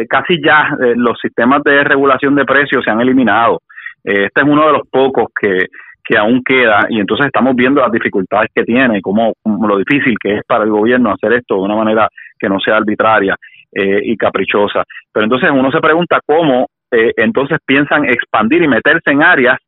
casi 0.09 0.41
ya 0.43 0.71
los 0.97 1.19
sistemas 1.21 1.63
de 1.63 1.85
regulación 1.85 2.35
de 2.35 2.47
precios 2.47 2.83
se 2.83 2.91
han 2.91 3.01
eliminado. 3.01 3.61
este 4.03 4.41
es 4.41 4.47
uno 4.47 4.67
de 4.67 4.73
los 4.73 4.89
pocos 4.91 5.27
que, 5.39 5.67
que 6.03 6.17
aún 6.17 6.43
queda 6.43 6.87
y 6.89 6.99
entonces 7.01 7.27
estamos 7.27 7.55
viendo 7.55 7.83
las 7.83 7.93
dificultades 7.93 8.49
que 8.55 8.65
tiene, 8.65 8.97
y 8.97 9.03
cómo, 9.03 9.35
lo 9.45 9.77
difícil 9.77 10.17
que 10.19 10.37
es 10.37 10.43
para 10.47 10.65
el 10.65 10.71
gobierno 10.71 11.13
hacer 11.13 11.35
esto 11.35 11.57
de 11.57 11.61
una 11.61 11.77
manera 11.77 12.09
que 12.39 12.49
no 12.49 12.59
sea 12.59 12.77
arbitraria 12.77 13.37
y 13.73 14.17
caprichosa. 14.17 14.83
Pero 15.13 15.25
entonces 15.25 15.51
uno 15.53 15.71
se 15.71 15.81
pregunta 15.81 16.19
cómo 16.25 16.67
eh, 16.93 17.13
entonces 17.17 17.59
piensan 17.65 18.05
expandir 18.05 18.63
y 18.63 18.69
meterse 18.69 19.11
en 19.11 19.23
áreas 19.23 19.59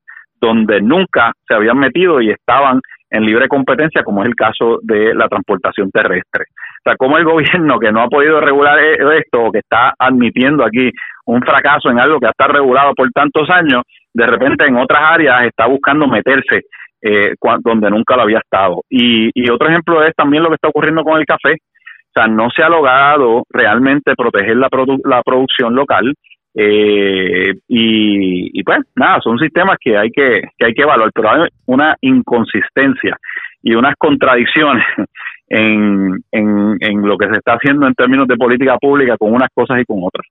donde 0.41 0.81
nunca 0.81 1.33
se 1.47 1.55
habían 1.55 1.79
metido 1.79 2.21
y 2.21 2.31
estaban 2.31 2.81
en 3.11 3.25
libre 3.25 3.47
competencia, 3.47 4.03
como 4.03 4.23
es 4.23 4.29
el 4.29 4.35
caso 4.35 4.81
de 4.83 5.15
la 5.15 5.29
transportación 5.29 5.91
terrestre. 5.91 6.47
O 6.81 6.83
sea, 6.85 6.97
como 6.97 7.19
el 7.19 7.25
gobierno 7.33 7.79
que 7.79 7.93
no 7.93 8.03
ha 8.03 8.09
podido 8.09 8.41
regular 8.41 8.79
e-, 8.79 9.19
esto 9.19 9.45
o 9.45 9.53
que 9.53 9.59
está 9.59 9.95
admitiendo 9.99 10.65
aquí 10.65 10.91
un 11.27 11.41
fracaso 11.43 11.91
en 11.91 12.01
algo 12.01 12.19
que 12.19 12.27
ha 12.27 12.31
estado 12.31 12.55
regulado 12.55 12.95
por 12.95 13.09
tantos 13.13 13.49
años, 13.51 13.83
de 14.13 14.27
repente 14.27 14.67
en 14.67 14.77
otras 14.77 15.01
áreas 15.03 15.45
está 15.45 15.67
buscando 15.67 16.07
meterse 16.09 16.63
eh, 17.01 17.35
donde 17.61 17.91
nunca 17.91 18.17
lo 18.17 18.23
había 18.23 18.39
estado. 18.39 18.83
Y, 18.89 19.31
y 19.35 19.51
otro 19.51 19.69
ejemplo 19.69 20.03
es 20.05 20.15
también 20.17 20.43
lo 20.43 20.49
que 20.49 20.57
está 20.57 20.69
ocurriendo 20.69 21.05
con 21.05 21.19
el 21.19 21.27
café. 21.27 21.55
O 21.55 22.13
sea, 22.15 22.27
no 22.27 22.51
se 22.51 22.63
ha 22.63 22.69
logrado 22.69 23.45
realmente 23.51 24.15
proteger 24.17 24.57
la, 24.57 24.69
la 25.05 25.23
producción 25.23 25.75
local 25.75 26.15
eh, 26.55 27.55
y, 27.69 28.63
pues 28.63 28.79
nada, 28.95 29.21
son 29.23 29.39
sistemas 29.39 29.77
que 29.81 29.97
hay 29.97 30.11
que, 30.11 30.43
que 30.59 30.67
hay 30.67 30.75
que 30.75 30.83
evaluar, 30.83 31.11
pero 31.15 31.31
hay 31.31 31.49
una 31.67 31.97
inconsistencia 32.01 33.17
y 33.63 33.75
unas 33.75 33.95
contradicciones 33.97 34.85
en, 35.49 36.23
en, 36.31 36.77
en 36.81 37.03
lo 37.03 37.17
que 37.17 37.29
se 37.29 37.39
está 37.39 37.55
haciendo 37.55 37.87
en 37.87 37.95
términos 37.95 38.29
de 38.29 38.37
política 38.37 38.77
pública 38.79 39.17
con 39.19 39.33
unas 39.33 39.49
cosas 39.55 39.81
y 39.81 39.85
con 39.85 39.99
otras. 40.03 40.27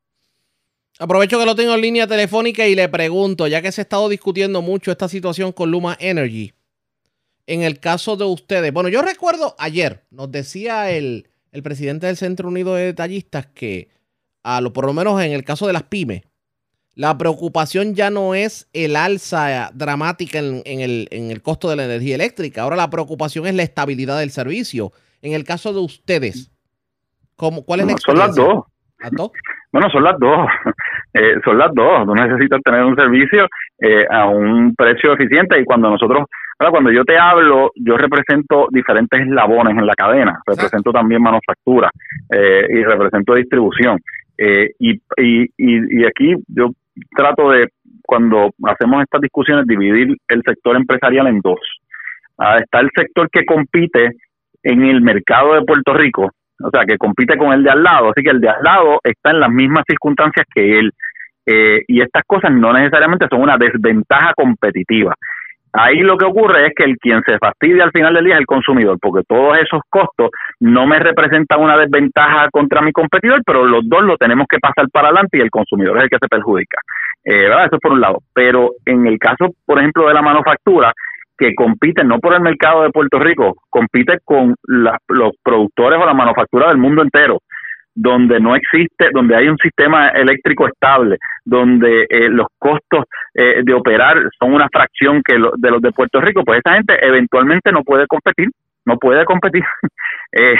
Aprovecho 0.99 1.39
que 1.39 1.45
lo 1.45 1.55
tengo 1.55 1.73
en 1.73 1.81
línea 1.81 2.05
telefónica 2.05 2.67
y 2.67 2.75
le 2.75 2.87
pregunto, 2.87 3.47
ya 3.47 3.61
que 3.61 3.71
se 3.71 3.81
ha 3.81 3.83
estado 3.83 4.07
discutiendo 4.07 4.61
mucho 4.61 4.91
esta 4.91 5.07
situación 5.07 5.51
con 5.51 5.71
Luma 5.71 5.97
Energy, 5.99 6.51
en 7.47 7.63
el 7.63 7.79
caso 7.79 8.15
de 8.17 8.25
ustedes, 8.25 8.71
bueno, 8.71 8.89
yo 8.89 9.01
recuerdo 9.01 9.55
ayer, 9.57 10.03
nos 10.11 10.31
decía 10.31 10.91
el, 10.91 11.27
el 11.51 11.63
presidente 11.63 12.05
del 12.05 12.17
Centro 12.17 12.47
Unido 12.47 12.75
de 12.75 12.85
Detallistas 12.85 13.47
que 13.47 13.89
a 14.43 14.61
lo 14.61 14.73
por 14.73 14.85
lo 14.85 14.93
menos 14.93 15.21
en 15.21 15.31
el 15.31 15.43
caso 15.43 15.67
de 15.67 15.73
las 15.73 15.83
pymes, 15.83 16.23
la 16.95 17.17
preocupación 17.17 17.95
ya 17.95 18.09
no 18.09 18.35
es 18.35 18.69
el 18.73 18.95
alza 18.95 19.71
dramática 19.73 20.39
en, 20.39 20.61
el, 20.65 21.07
en, 21.09 21.31
el, 21.31 21.41
costo 21.41 21.69
de 21.69 21.77
la 21.77 21.85
energía 21.85 22.15
eléctrica. 22.15 22.63
Ahora 22.63 22.75
la 22.75 22.89
preocupación 22.89 23.47
es 23.47 23.55
la 23.55 23.63
estabilidad 23.63 24.19
del 24.19 24.29
servicio. 24.29 24.91
En 25.21 25.33
el 25.33 25.43
caso 25.45 25.71
de 25.73 25.79
ustedes, 25.79 26.51
¿cómo, 27.35 27.63
¿cuál 27.63 27.81
es 27.81 27.85
la 27.87 27.97
Son 27.97 28.17
las 28.17 28.35
dos. 28.35 28.65
¿Las 28.99 29.11
dos? 29.11 29.31
Bueno, 29.71 29.89
son 29.89 30.03
las 30.03 30.19
dos. 30.19 30.47
Eh, 31.13 31.41
son 31.43 31.57
las 31.57 31.73
dos. 31.73 32.05
Tú 32.05 32.15
necesitas 32.15 32.61
tener 32.63 32.85
un 32.85 32.95
servicio 32.95 33.45
eh, 33.79 34.05
a 34.09 34.29
un 34.29 34.73
precio 34.73 35.11
eficiente 35.11 35.59
y 35.59 35.65
cuando 35.65 35.89
nosotros, 35.89 36.25
ahora 36.61 36.71
cuando 36.71 36.91
yo 36.91 37.03
te 37.03 37.17
hablo, 37.17 37.71
yo 37.75 37.97
represento 37.97 38.67
diferentes 38.69 39.19
eslabones 39.19 39.75
en 39.75 39.85
la 39.85 39.95
cadena. 39.95 40.39
Represento 40.45 40.91
también 40.91 41.21
manufactura 41.21 41.89
eh, 42.29 42.67
y 42.69 42.83
represento 42.83 43.33
distribución. 43.33 43.99
Eh, 44.37 44.69
y, 44.79 44.91
y, 45.17 45.49
y, 45.57 46.05
aquí 46.05 46.35
yo 46.47 46.71
trato 47.15 47.49
de, 47.49 47.67
cuando 48.03 48.51
hacemos 48.63 49.01
estas 49.01 49.21
discusiones, 49.21 49.65
dividir 49.65 50.15
el 50.27 50.43
sector 50.43 50.75
empresarial 50.75 51.27
en 51.27 51.41
dos. 51.41 51.59
Ah, 52.37 52.57
está 52.57 52.79
el 52.79 52.89
sector 52.95 53.29
que 53.31 53.43
compite 53.43 54.11
en 54.63 54.83
el 54.83 55.01
mercado 55.01 55.55
de 55.55 55.63
Puerto 55.63 55.93
Rico, 55.93 56.29
o 56.63 56.69
sea, 56.69 56.85
que 56.85 56.97
compite 56.97 57.37
con 57.37 57.53
el 57.53 57.63
de 57.63 57.71
al 57.71 57.83
lado, 57.83 58.11
así 58.11 58.21
que 58.21 58.29
el 58.29 58.39
de 58.39 58.49
al 58.49 58.61
lado 58.63 58.99
está 59.03 59.31
en 59.31 59.39
las 59.39 59.49
mismas 59.49 59.83
circunstancias 59.87 60.45
que 60.53 60.79
él. 60.79 60.91
Eh, 61.43 61.83
y 61.87 62.01
estas 62.01 62.23
cosas 62.27 62.51
no 62.51 62.71
necesariamente 62.71 63.25
son 63.27 63.41
una 63.41 63.57
desventaja 63.57 64.33
competitiva. 64.35 65.15
Ahí 65.73 65.99
lo 65.99 66.17
que 66.17 66.25
ocurre 66.25 66.67
es 66.67 66.73
que 66.75 66.83
el 66.83 66.97
quien 66.97 67.21
se 67.25 67.37
fastidia 67.37 67.85
al 67.85 67.91
final 67.91 68.13
del 68.13 68.25
día 68.25 68.33
es 68.35 68.41
el 68.41 68.45
consumidor, 68.45 68.97
porque 69.01 69.23
todos 69.27 69.57
esos 69.57 69.81
costos 69.89 70.29
no 70.59 70.85
me 70.85 70.99
representan 70.99 71.61
una 71.61 71.77
desventaja 71.77 72.49
contra 72.51 72.81
mi 72.81 72.91
competidor, 72.91 73.41
pero 73.45 73.65
los 73.65 73.87
dos 73.87 74.03
lo 74.03 74.17
tenemos 74.17 74.47
que 74.49 74.59
pasar 74.59 74.89
para 74.91 75.07
adelante 75.07 75.37
y 75.37 75.41
el 75.41 75.49
consumidor 75.49 75.97
es 75.97 76.03
el 76.03 76.09
que 76.09 76.17
se 76.21 76.27
perjudica. 76.27 76.77
Eh, 77.23 77.47
¿verdad? 77.47 77.65
Eso 77.67 77.77
por 77.79 77.93
un 77.93 78.01
lado. 78.01 78.17
Pero 78.33 78.71
en 78.85 79.07
el 79.07 79.17
caso, 79.17 79.53
por 79.65 79.79
ejemplo, 79.79 80.07
de 80.07 80.13
la 80.13 80.21
manufactura, 80.21 80.91
que 81.37 81.55
compite 81.55 82.03
no 82.03 82.19
por 82.19 82.33
el 82.35 82.41
mercado 82.41 82.83
de 82.83 82.91
Puerto 82.91 83.17
Rico, 83.17 83.55
compite 83.69 84.19
con 84.23 84.53
los 84.67 85.31
productores 85.41 85.99
o 85.99 86.05
la 86.05 86.13
manufactura 86.13 86.67
del 86.67 86.77
mundo 86.77 87.01
entero 87.01 87.39
donde 87.93 88.39
no 88.39 88.55
existe, 88.55 89.09
donde 89.13 89.35
hay 89.35 89.47
un 89.47 89.57
sistema 89.57 90.09
eléctrico 90.09 90.67
estable, 90.67 91.17
donde 91.43 92.05
eh, 92.09 92.29
los 92.29 92.47
costos 92.57 93.05
eh, 93.33 93.61
de 93.63 93.73
operar 93.73 94.17
son 94.39 94.53
una 94.53 94.69
fracción 94.71 95.21
que 95.23 95.35
de 95.35 95.71
los 95.71 95.81
de 95.81 95.91
Puerto 95.91 96.21
Rico, 96.21 96.43
pues 96.45 96.61
esa 96.63 96.75
gente 96.75 96.95
eventualmente 97.01 97.71
no 97.71 97.83
puede 97.83 98.07
competir, 98.07 98.49
no 98.85 98.97
puede 98.97 99.25
competir 99.25 99.63
eh, 100.31 100.55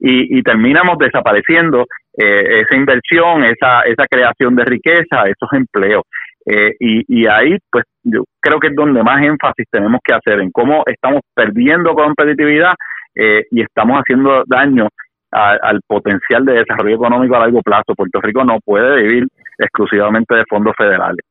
y, 0.00 0.38
y, 0.38 0.42
terminamos 0.42 0.98
desapareciendo 0.98 1.86
esa 2.12 2.74
inversión, 2.74 3.44
esa, 3.44 3.82
esa 3.82 4.04
creación 4.10 4.54
de 4.54 4.64
riqueza, 4.64 5.22
esos 5.24 5.48
empleos. 5.52 6.02
y, 6.44 7.02
y 7.08 7.26
ahí, 7.26 7.56
pues 7.70 7.84
yo 8.02 8.24
creo 8.40 8.58
que 8.58 8.66
es 8.66 8.74
donde 8.74 9.02
más 9.02 9.22
énfasis 9.22 9.66
tenemos 9.70 10.00
que 10.04 10.12
hacer 10.12 10.40
en 10.40 10.50
cómo 10.50 10.82
estamos 10.86 11.22
perdiendo 11.34 11.94
competitividad 11.94 12.74
y 13.14 13.62
estamos 13.62 14.00
haciendo 14.00 14.42
daño 14.46 14.88
al 15.30 15.80
potencial 15.86 16.44
de 16.44 16.54
desarrollo 16.54 16.96
económico 16.96 17.36
a 17.36 17.40
largo 17.40 17.62
plazo. 17.62 17.94
Puerto 17.94 18.20
Rico 18.20 18.44
no 18.44 18.58
puede 18.60 19.02
vivir 19.02 19.28
exclusivamente 19.58 20.34
de 20.34 20.44
fondos 20.48 20.74
federales. 20.76 21.24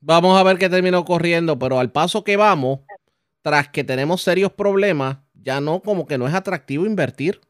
Vamos 0.00 0.38
a 0.38 0.44
ver 0.44 0.58
qué 0.58 0.68
termina 0.68 0.98
ocurriendo, 0.98 1.58
pero 1.58 1.78
al 1.78 1.92
paso 1.92 2.24
que 2.24 2.36
vamos, 2.36 2.80
tras 3.42 3.68
que 3.68 3.84
tenemos 3.84 4.22
serios 4.22 4.52
problemas, 4.52 5.18
ya 5.34 5.60
no 5.60 5.80
como 5.80 6.06
que 6.06 6.18
no 6.18 6.26
es 6.26 6.34
atractivo 6.34 6.86
invertir 6.86 7.40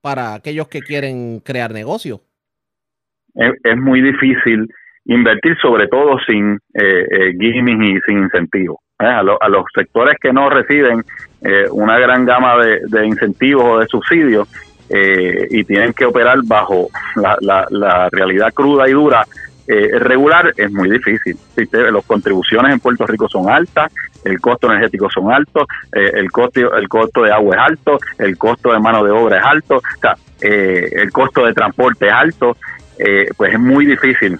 para 0.00 0.34
aquellos 0.34 0.68
que 0.68 0.80
quieren 0.80 1.40
crear 1.40 1.70
negocio. 1.70 2.20
Es, 3.34 3.76
muy 3.76 4.02
difícil 4.02 4.68
invertir, 5.04 5.56
sobre 5.60 5.88
todo 5.88 6.18
sin 6.26 6.58
eh, 6.74 7.06
eh 7.10 7.32
y 7.38 7.52
sin 8.06 8.18
incentivos. 8.18 8.78
¿eh? 9.00 9.06
A, 9.06 9.20
a, 9.20 9.48
los 9.48 9.64
sectores 9.74 10.16
que 10.20 10.32
no 10.32 10.50
reciben 10.50 11.02
eh, 11.42 11.66
una 11.70 11.98
gran 11.98 12.24
gama 12.24 12.58
de, 12.58 12.80
de 12.88 13.06
incentivos 13.06 13.64
o 13.64 13.78
de 13.78 13.86
subsidios, 13.86 14.48
eh, 14.94 15.48
y 15.50 15.64
tienen 15.64 15.94
que 15.94 16.04
operar 16.04 16.38
bajo 16.44 16.90
la, 17.16 17.66
la, 17.70 18.10
realidad 18.10 18.52
cruda 18.52 18.86
y 18.86 18.92
dura 18.92 19.26
eh, 19.66 19.98
regular, 19.98 20.52
es 20.54 20.70
muy 20.70 20.90
difícil. 20.90 21.34
Las 21.56 22.04
contribuciones 22.04 22.74
en 22.74 22.80
Puerto 22.80 23.06
Rico 23.06 23.26
son 23.26 23.48
altas, 23.48 23.90
el 24.22 24.38
costo 24.38 24.70
energético 24.70 25.08
son 25.08 25.32
altos, 25.32 25.66
eh, 25.94 26.10
el, 26.12 26.30
costo, 26.30 26.74
el 26.76 26.88
costo 26.90 27.22
de 27.22 27.32
agua 27.32 27.56
es 27.56 27.62
alto, 27.70 27.98
el 28.18 28.36
costo 28.36 28.70
de 28.70 28.80
mano 28.80 29.02
de 29.02 29.10
obra 29.12 29.38
es 29.38 29.44
alto, 29.44 29.80
sea, 29.98 30.14
el 30.42 31.10
costo 31.10 31.46
de 31.46 31.54
transporte 31.54 32.08
es 32.08 32.12
alto, 32.12 32.56
pues 33.36 33.54
es 33.54 33.60
muy 33.60 33.86
difícil 33.86 34.38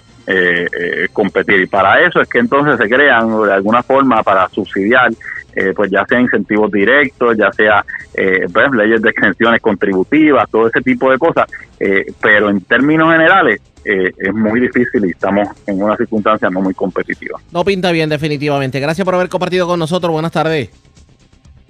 competir. 1.13 1.61
Y 1.61 1.65
para 1.65 2.01
eso 2.01 2.21
es 2.21 2.29
que 2.29 2.39
entonces 2.39 2.77
se 2.77 2.87
crean 2.87 3.43
de 3.43 3.53
alguna 3.53 3.81
forma 3.81 4.21
para 4.21 4.47
subsidiar 4.49 5.09
eh, 5.55 5.73
pues 5.75 5.91
ya 5.91 6.05
sea 6.05 6.19
incentivos 6.19 6.71
directos, 6.71 7.37
ya 7.37 7.51
sea 7.51 7.85
eh, 8.13 8.47
pues, 8.51 8.71
leyes 8.71 9.01
de 9.01 9.09
exenciones 9.09 9.61
contributivas, 9.61 10.49
todo 10.49 10.67
ese 10.67 10.81
tipo 10.81 11.11
de 11.11 11.17
cosas, 11.17 11.45
eh, 11.79 12.05
pero 12.21 12.49
en 12.49 12.61
términos 12.61 13.11
generales 13.11 13.61
es 13.85 14.33
muy 14.33 14.61
difícil 14.61 15.05
y 15.05 15.09
estamos 15.09 15.45
en 15.67 15.83
una 15.83 15.97
circunstancia 15.97 16.49
no 16.49 16.61
muy 16.61 16.73
competitiva. 16.73 17.37
No 17.51 17.65
pinta 17.65 17.91
bien 17.91 18.07
definitivamente. 18.07 18.79
Gracias 18.79 19.03
por 19.03 19.13
haber 19.13 19.27
compartido 19.27 19.67
con 19.67 19.77
nosotros. 19.77 20.09
Buenas 20.09 20.31
tardes. 20.31 20.69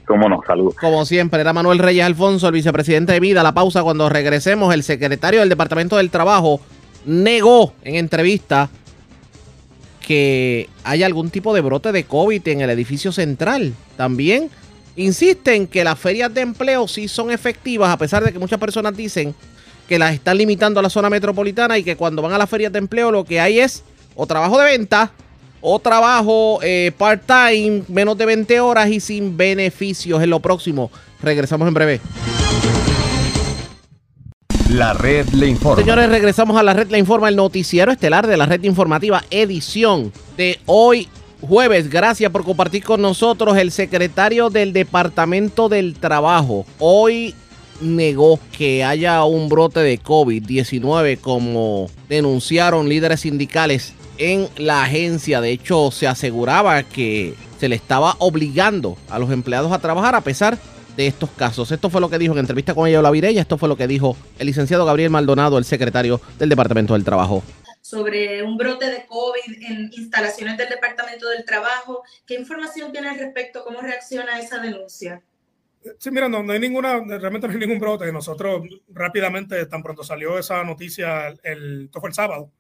Cómo 0.06 0.30
no, 0.30 0.42
saludos. 0.46 0.76
Como 0.76 1.06
siempre, 1.06 1.42
era 1.42 1.54
Manuel 1.54 1.80
Reyes 1.80 2.06
Alfonso, 2.06 2.48
el 2.48 2.54
vicepresidente 2.54 3.14
de 3.14 3.20
Vida. 3.20 3.42
La 3.42 3.56
pausa 3.56 3.82
cuando 3.82 4.10
regresemos, 4.10 4.72
el 4.76 4.84
secretario 4.84 5.40
del 5.40 5.50
Departamento 5.50 5.98
del 5.98 6.12
Trabajo 6.12 6.62
negó 7.06 7.74
en 7.84 7.96
entrevista 7.96 8.70
que 10.04 10.70
haya 10.84 11.08
algún 11.08 11.32
tipo 11.32 11.56
de 11.56 11.62
brote 11.62 11.92
de 11.92 12.04
COVID 12.04 12.48
en 12.50 12.62
el 12.62 12.70
edificio 12.70 13.12
central. 13.12 13.74
También 13.98 14.50
insisten 14.96 15.66
que 15.66 15.84
las 15.84 15.98
ferias 15.98 16.32
de 16.32 16.42
empleo 16.42 16.88
sí 16.88 17.08
son 17.08 17.32
efectivas, 17.32 17.90
a 17.90 17.98
pesar 17.98 18.24
de 18.24 18.32
que 18.32 18.38
muchas 18.38 18.60
personas 18.60 18.96
dicen 18.96 19.34
que 19.88 19.98
las 19.98 20.14
están 20.14 20.38
limitando 20.38 20.80
a 20.80 20.84
la 20.84 20.90
zona 20.90 21.10
metropolitana 21.10 21.78
y 21.78 21.84
que 21.84 21.96
cuando 21.96 22.22
van 22.22 22.34
a 22.34 22.38
las 22.38 22.50
ferias 22.50 22.72
de 22.72 22.80
empleo 22.80 23.12
lo 23.12 23.24
que 23.24 23.40
hay 23.40 23.60
es 23.60 23.84
o 24.16 24.28
trabajo 24.28 24.60
de 24.60 24.66
venta 24.66 25.12
o 25.62 25.80
trabajo 25.80 26.60
eh, 26.62 26.92
part-time, 26.98 27.84
menos 27.88 28.18
de 28.18 28.26
20 28.26 28.60
horas 28.60 28.90
y 28.90 29.00
sin 29.00 29.38
beneficios. 29.38 30.22
En 30.22 30.30
lo 30.30 30.42
próximo, 30.42 30.92
regresamos 31.22 31.68
en 31.68 31.74
breve. 31.74 32.02
La 34.70 34.94
red 34.94 35.28
le 35.30 35.48
informa. 35.48 35.84
Señores, 35.84 36.10
regresamos 36.10 36.58
a 36.58 36.64
la 36.64 36.74
red 36.74 36.90
le 36.90 36.98
informa, 36.98 37.30
el 37.30 37.36
noticiero 37.36 37.92
estelar 37.92 38.28
de 38.28 38.38
la 38.38 38.46
red 38.46 38.64
informativa, 38.64 39.24
edición 39.30 40.12
de 40.38 40.60
hoy 40.66 41.10
jueves. 41.42 41.90
Gracias 41.90 42.32
por 42.32 42.44
compartir 42.44 42.84
con 42.84 43.02
nosotros 43.02 43.58
el 43.58 43.72
secretario 43.72 44.50
del 44.50 44.74
Departamento 44.74 45.70
del 45.70 45.96
Trabajo. 45.96 46.66
Hoy 46.80 47.36
negó 47.82 48.40
que 48.58 48.84
haya 48.84 49.24
un 49.26 49.50
brote 49.50 49.82
de 49.82 50.00
COVID-19 50.00 51.20
como 51.20 51.90
denunciaron 52.08 52.88
líderes 52.88 53.22
sindicales 53.22 53.94
en 54.18 54.48
la 54.58 54.84
agencia. 54.84 55.42
De 55.42 55.52
hecho, 55.52 55.92
se 55.92 56.08
aseguraba 56.08 56.84
que 56.84 57.36
se 57.60 57.70
le 57.70 57.76
estaba 57.76 58.16
obligando 58.20 58.98
a 59.10 59.20
los 59.20 59.32
empleados 59.32 59.72
a 59.72 59.80
trabajar 59.80 60.16
a 60.16 60.22
pesar 60.22 60.58
de 60.96 61.08
estos 61.08 61.30
casos. 61.32 61.72
Esto 61.72 61.90
fue 61.90 62.02
lo 62.02 62.10
que 62.10 62.18
dijo 62.18 62.34
en 62.34 62.40
entrevista 62.40 62.74
con 62.74 62.88
ella 62.88 63.02
la 63.02 63.12
Virella. 63.12 63.42
Esto 63.42 63.58
fue 63.58 63.70
lo 63.70 63.76
que 63.76 63.88
dijo 63.88 64.16
el 64.40 64.48
licenciado 64.48 64.86
Gabriel 64.86 65.10
Maldonado, 65.10 65.58
el 65.58 65.66
secretario 65.66 66.22
del 66.40 66.50
Departamento 66.50 66.94
del 66.94 67.04
Trabajo. 67.04 67.44
Sobre 67.82 68.44
un 68.44 68.58
brote 68.58 68.86
de 68.90 69.06
COVID 69.06 69.64
en 69.70 69.92
instalaciones 69.94 70.58
del 70.58 70.70
Departamento 70.70 71.30
del 71.30 71.46
Trabajo. 71.46 72.04
¿Qué 72.26 72.36
información 72.36 72.92
tiene 72.92 73.10
al 73.10 73.20
respecto? 73.20 73.64
¿Cómo 73.64 73.82
reacciona 73.82 74.36
a 74.36 74.40
esa 74.40 74.60
denuncia? 74.60 75.22
Sí, 76.00 76.12
mira, 76.12 76.30
no, 76.30 76.50
hay 76.50 76.60
ninguna, 76.60 77.02
realmente 77.02 77.48
no 77.48 77.54
hay 77.54 77.60
ningún 77.60 77.80
brote. 77.80 78.12
Nosotros 78.12 78.64
rápidamente, 78.90 79.66
tan 79.66 79.84
pronto 79.84 80.04
salió 80.04 80.40
esa 80.40 80.64
noticia, 80.64 81.28
el, 81.44 81.86
esto 81.86 82.00
fue 82.00 82.10
el 82.10 82.16
sábado, 82.16 82.52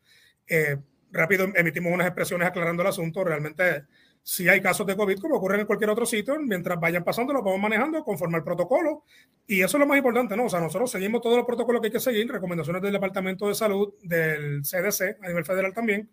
eh, 0.47 0.77
rápido 1.11 1.47
emitimos 1.55 1.93
unas 1.93 2.07
expresiones 2.07 2.47
aclarando 2.47 2.81
el 2.81 2.89
asunto. 2.89 3.23
Realmente, 3.23 3.85
si 4.23 4.47
hay 4.47 4.61
casos 4.61 4.87
de 4.87 4.95
COVID, 4.95 5.19
como 5.19 5.35
ocurre 5.35 5.59
en 5.59 5.67
cualquier 5.67 5.89
otro 5.89 6.05
sitio, 6.05 6.39
mientras 6.39 6.79
vayan 6.79 7.03
pasando, 7.03 7.33
lo 7.33 7.43
vamos 7.43 7.59
manejando 7.59 8.03
conforme 8.03 8.37
al 8.37 8.43
protocolo. 8.43 9.03
Y 9.45 9.61
eso 9.61 9.77
es 9.77 9.79
lo 9.79 9.85
más 9.85 9.97
importante, 9.97 10.37
¿no? 10.37 10.45
O 10.45 10.49
sea, 10.49 10.61
nosotros 10.61 10.89
seguimos 10.89 11.21
todos 11.21 11.35
los 11.35 11.45
protocolos 11.45 11.81
que 11.81 11.87
hay 11.87 11.91
que 11.91 11.99
seguir, 11.99 12.31
recomendaciones 12.31 12.81
del 12.81 12.93
Departamento 12.93 13.49
de 13.49 13.53
Salud, 13.53 13.93
del 14.01 14.61
CDC, 14.61 15.17
a 15.21 15.27
nivel 15.27 15.43
federal 15.43 15.73
también. 15.73 16.09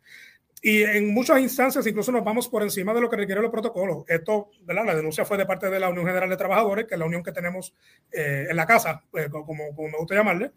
Y 0.63 0.83
en 0.83 1.15
muchas 1.15 1.41
instancias 1.41 1.87
incluso 1.87 2.13
nos 2.13 2.23
vamos 2.23 2.49
por 2.49 2.63
encima 2.63 2.93
de 2.93 3.01
lo 3.01 3.09
que 3.09 3.17
requiere 3.17 3.41
los 3.41 3.51
protocolos. 3.51 4.05
Esto, 4.09 4.51
¿verdad? 4.63 4.85
La 4.87 4.95
denuncia 4.95 5.25
fue 5.25 5.39
de 5.39 5.47
parte 5.47 5.71
de 5.71 5.81
la 5.81 5.89
Unión 5.89 6.07
General 6.07 6.29
de 6.29 6.37
Trabajadores, 6.37 6.87
que 6.87 6.95
es 6.95 6.99
la 6.99 7.07
unión 7.07 7.23
que 7.23 7.33
tenemos 7.33 7.75
eh, 8.13 8.49
en 8.51 8.57
la 8.57 8.67
casa, 8.67 9.05
eh, 9.15 9.29
como, 9.31 9.75
como 9.75 9.89
me 9.89 9.99
gusta 9.99 10.17
llamarle. 10.17 10.51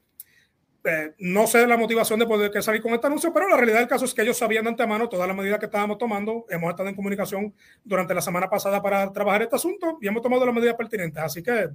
Eh, 0.85 1.13
no 1.19 1.47
sé 1.47 1.65
la 1.65 1.77
motivación 1.77 2.19
de 2.19 2.27
poder 2.27 2.51
que 2.51 2.61
salir 2.61 2.81
con 2.81 2.93
este 2.93 3.07
anuncio, 3.07 3.31
pero 3.31 3.47
la 3.47 3.55
realidad 3.55 3.79
del 3.79 3.87
caso 3.87 4.03
es 4.03 4.13
que 4.13 4.21
ellos 4.21 4.37
sabían 4.37 4.65
de 4.65 4.71
antemano 4.71 5.07
todas 5.07 5.27
las 5.27 5.35
medidas 5.35 5.59
que 5.59 5.65
estábamos 5.65 5.97
tomando. 5.97 6.45
Hemos 6.49 6.69
estado 6.71 6.89
en 6.89 6.95
comunicación 6.95 7.53
durante 7.85 8.13
la 8.13 8.21
semana 8.21 8.49
pasada 8.49 8.81
para 8.81 9.11
trabajar 9.13 9.43
este 9.43 9.55
asunto 9.55 9.97
y 10.01 10.07
hemos 10.07 10.21
tomado 10.21 10.45
las 10.45 10.53
medidas 10.53 10.75
pertinentes. 10.75 11.23
Así 11.23 11.41
que 11.41 11.69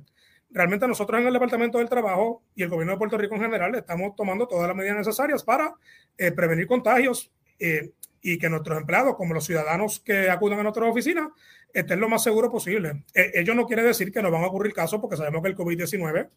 realmente 0.50 0.86
nosotros 0.86 1.20
en 1.20 1.26
el 1.26 1.32
Departamento 1.32 1.78
del 1.78 1.88
Trabajo 1.88 2.42
y 2.54 2.62
el 2.62 2.68
gobierno 2.68 2.92
de 2.92 2.98
Puerto 2.98 3.16
Rico 3.16 3.34
en 3.34 3.42
general 3.42 3.74
estamos 3.74 4.14
tomando 4.14 4.46
todas 4.46 4.68
las 4.68 4.76
medidas 4.76 4.98
necesarias 4.98 5.42
para 5.42 5.74
eh, 6.18 6.30
prevenir 6.32 6.66
contagios 6.66 7.32
eh, 7.58 7.92
y 8.20 8.36
que 8.36 8.50
nuestros 8.50 8.76
empleados, 8.76 9.14
como 9.16 9.32
los 9.32 9.46
ciudadanos 9.46 10.00
que 10.00 10.28
acudan 10.28 10.60
a 10.60 10.64
nuestras 10.64 10.90
oficinas, 10.90 11.28
estén 11.72 11.98
lo 11.98 12.10
más 12.10 12.22
seguro 12.22 12.50
posible. 12.50 13.04
ello 13.14 13.54
no 13.54 13.66
quiere 13.66 13.82
decir 13.82 14.12
que 14.12 14.20
no 14.20 14.30
van 14.30 14.42
a 14.42 14.48
ocurrir 14.48 14.74
casos 14.74 15.00
porque 15.00 15.16
sabemos 15.16 15.42
que 15.42 15.48
el 15.48 15.56
COVID-19 15.56 16.28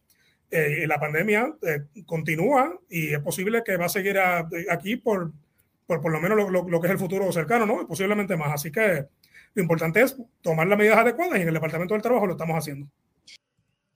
eh, 0.52 0.86
la 0.86 1.00
pandemia 1.00 1.56
eh, 1.62 2.04
continúa 2.06 2.78
y 2.90 3.14
es 3.14 3.20
posible 3.20 3.64
que 3.64 3.78
va 3.78 3.86
a 3.86 3.90
seguir 3.90 4.20
aquí 4.70 4.98
por, 4.98 5.32
por, 5.88 6.12
lo 6.12 6.20
menos 6.20 6.52
lo, 6.52 6.82
que 6.82 6.88
es 6.88 6.92
el 6.92 7.00
futuro 7.00 7.32
cercano, 7.32 7.66
¿no? 7.66 7.88
Posiblemente 7.88 8.36
más. 8.36 8.54
Así 8.54 8.72
que 8.72 9.06
lo 9.54 9.62
importante 9.62 10.02
es 10.02 10.16
tomar 10.42 10.68
las 10.68 10.78
medidas 10.78 10.98
adecuadas 10.98 11.40
y 11.40 11.42
en 11.42 11.48
el 11.48 11.54
Departamento 11.54 11.94
del 11.94 12.04
Trabajo 12.04 12.28
lo 12.28 12.34
estamos 12.34 12.58
haciendo. 12.58 12.88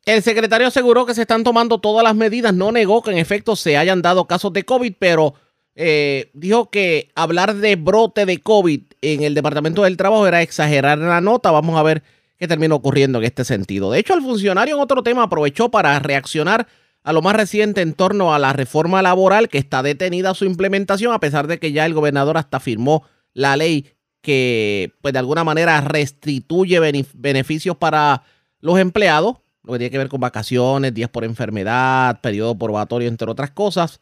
El 0.06 0.22
secretario 0.22 0.68
aseguró 0.68 1.06
que 1.06 1.14
se 1.14 1.22
están 1.22 1.44
tomando 1.44 1.80
todas 1.80 2.04
las 2.04 2.16
medidas, 2.16 2.54
no 2.54 2.72
negó 2.72 3.02
que 3.02 3.12
en 3.12 3.18
efecto 3.18 3.56
se 3.56 3.76
hayan 3.76 4.02
dado 4.02 4.28
casos 4.28 4.54
de 4.54 4.64
COVID, 4.64 4.94
pero 4.98 5.34
eh, 5.76 6.30
dijo 6.34 6.70
que 6.70 7.12
hablar 7.16 7.56
de 7.56 7.76
brote 7.76 8.26
de 8.26 8.40
COVID 8.40 8.82
en 9.02 9.24
el 9.24 9.34
Departamento 9.34 9.84
del 9.84 9.98
Trabajo 9.98 10.26
era 10.26 10.42
exagerar 10.42 10.98
la 11.00 11.22
nota. 11.22 11.52
Vamos 11.52 11.78
a 11.78 11.84
ver 11.84 12.04
que 12.38 12.48
terminó 12.48 12.76
ocurriendo 12.76 13.20
en 13.20 13.26
este 13.26 13.46
sentido. 13.46 13.92
De 13.92 14.00
hecho, 14.00 14.14
el 14.14 14.22
funcionario 14.22 14.76
en 14.76 14.82
otro 14.82 15.04
tema 15.04 15.24
aprovechó 15.24 15.70
para 15.70 15.98
reaccionar 16.00 16.68
a 17.04 17.14
lo 17.14 17.22
más 17.22 17.36
reciente 17.36 17.82
en 17.82 17.94
torno 17.94 18.34
a 18.34 18.40
la 18.40 18.52
reforma 18.52 19.02
laboral 19.02 19.48
que 19.48 19.60
está 19.60 19.84
detenida 19.84 20.34
su 20.34 20.46
implementación, 20.46 21.14
a 21.14 21.20
pesar 21.20 21.48
de 21.48 21.60
que 21.60 21.72
ya 21.72 21.86
el 21.86 21.94
gobernador 21.94 22.38
hasta 22.38 22.60
firmó 22.60 23.04
la 23.34 23.56
ley 23.56 23.92
que, 24.22 24.92
pues 25.02 25.14
de 25.14 25.20
alguna 25.20 25.44
manera, 25.44 25.80
restituye 25.82 26.80
beneficios 27.14 27.78
para 27.78 28.24
los 28.60 28.80
empleados, 28.80 29.38
lo 29.64 29.74
que 29.74 29.80
tiene 29.80 29.92
que 29.92 30.00
ver 30.00 30.10
con 30.10 30.20
vacaciones, 30.20 30.96
días 30.96 31.10
por 31.10 31.24
enfermedad, 31.24 32.22
periodo 32.22 32.58
probatorio, 32.58 33.08
entre 33.08 33.30
otras 33.30 33.52
cosas, 33.52 34.02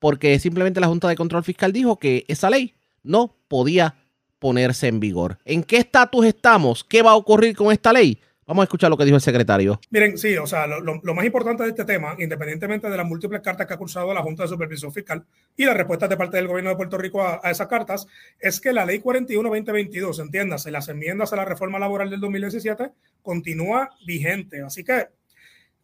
porque 0.00 0.40
simplemente 0.40 0.80
la 0.80 0.88
Junta 0.88 1.08
de 1.08 1.14
Control 1.14 1.44
Fiscal 1.44 1.72
dijo 1.72 2.00
que 2.00 2.24
esa 2.26 2.50
ley 2.50 2.74
no 3.04 3.36
podía 3.46 3.94
ponerse 4.38 4.88
en 4.88 5.00
vigor. 5.00 5.38
¿En 5.44 5.62
qué 5.62 5.78
estatus 5.78 6.26
estamos? 6.26 6.84
¿Qué 6.84 7.02
va 7.02 7.12
a 7.12 7.16
ocurrir 7.16 7.56
con 7.56 7.72
esta 7.72 7.92
ley? 7.92 8.20
Vamos 8.46 8.62
a 8.62 8.66
escuchar 8.66 8.90
lo 8.90 8.96
que 8.96 9.04
dijo 9.04 9.16
el 9.16 9.22
secretario. 9.22 9.80
Miren, 9.90 10.16
sí, 10.16 10.36
o 10.36 10.46
sea, 10.46 10.68
lo, 10.68 11.14
más 11.14 11.24
importante 11.24 11.64
de 11.64 11.70
este 11.70 11.84
tema, 11.84 12.14
independientemente 12.16 12.88
de 12.88 12.96
las 12.96 13.04
múltiples 13.04 13.40
cartas 13.40 13.66
que 13.66 13.74
ha 13.74 13.76
cursado 13.76 14.14
la 14.14 14.22
Junta 14.22 14.44
de 14.44 14.48
Supervisión 14.48 14.92
Fiscal 14.92 15.26
y 15.56 15.64
las 15.64 15.76
respuestas 15.76 16.08
de 16.08 16.16
parte 16.16 16.36
del 16.36 16.46
gobierno 16.46 16.70
de 16.70 16.76
Puerto 16.76 16.96
Rico 16.96 17.22
a, 17.26 17.40
esas 17.50 17.66
cartas, 17.66 18.06
es 18.38 18.60
que 18.60 18.72
la 18.72 18.86
ley 18.86 19.00
41-2022, 19.00 20.20
entiéndase, 20.20 20.70
las 20.70 20.88
enmiendas 20.88 21.32
a 21.32 21.36
la 21.36 21.44
reforma 21.44 21.80
laboral 21.80 22.08
del 22.08 22.20
2017, 22.20 22.92
continúa 23.20 23.90
vigente. 24.06 24.62
Así 24.62 24.84
que 24.84 25.08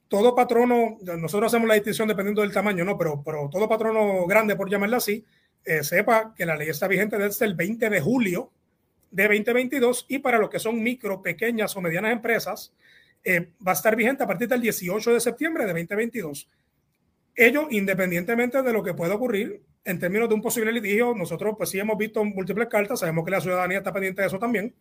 todo 0.06 0.36
patrono, 0.36 0.98
nosotros 1.18 1.52
hacemos 1.52 1.66
la 1.66 1.74
distinción 1.74 2.06
dependiendo 2.06 2.42
del 2.42 2.52
tamaño, 2.52 2.84
¿no? 2.84 2.96
Pero, 2.96 3.24
pero 3.24 3.48
todo 3.50 3.68
patrono 3.68 4.24
grande, 4.26 4.54
por 4.54 4.70
llamarla 4.70 4.98
así, 4.98 5.24
eh, 5.64 5.82
sepa 5.82 6.34
que 6.36 6.46
la 6.46 6.56
ley 6.56 6.68
está 6.68 6.88
vigente 6.88 7.18
desde 7.18 7.46
el 7.46 7.54
20 7.54 7.90
de 7.90 8.00
julio 8.00 8.50
de 9.10 9.24
2022 9.24 10.06
y 10.08 10.18
para 10.18 10.38
lo 10.38 10.50
que 10.50 10.58
son 10.58 10.82
micro, 10.82 11.22
pequeñas 11.22 11.76
o 11.76 11.80
medianas 11.80 12.12
empresas, 12.12 12.72
eh, 13.24 13.50
va 13.64 13.72
a 13.72 13.74
estar 13.74 13.94
vigente 13.94 14.24
a 14.24 14.26
partir 14.26 14.48
del 14.48 14.60
18 14.60 15.12
de 15.12 15.20
septiembre 15.20 15.64
de 15.64 15.72
2022. 15.72 16.48
Ello, 17.34 17.68
independientemente 17.70 18.62
de 18.62 18.72
lo 18.72 18.82
que 18.82 18.94
pueda 18.94 19.14
ocurrir 19.14 19.62
en 19.84 19.98
términos 19.98 20.28
de 20.28 20.34
un 20.34 20.42
posible 20.42 20.72
litigio, 20.72 21.14
nosotros 21.14 21.54
pues 21.56 21.70
sí 21.70 21.78
hemos 21.78 21.98
visto 21.98 22.24
múltiples 22.24 22.68
cartas, 22.68 23.00
sabemos 23.00 23.24
que 23.24 23.30
la 23.30 23.40
ciudadanía 23.40 23.78
está 23.78 23.92
pendiente 23.92 24.22
de 24.22 24.28
eso 24.28 24.38
también, 24.38 24.74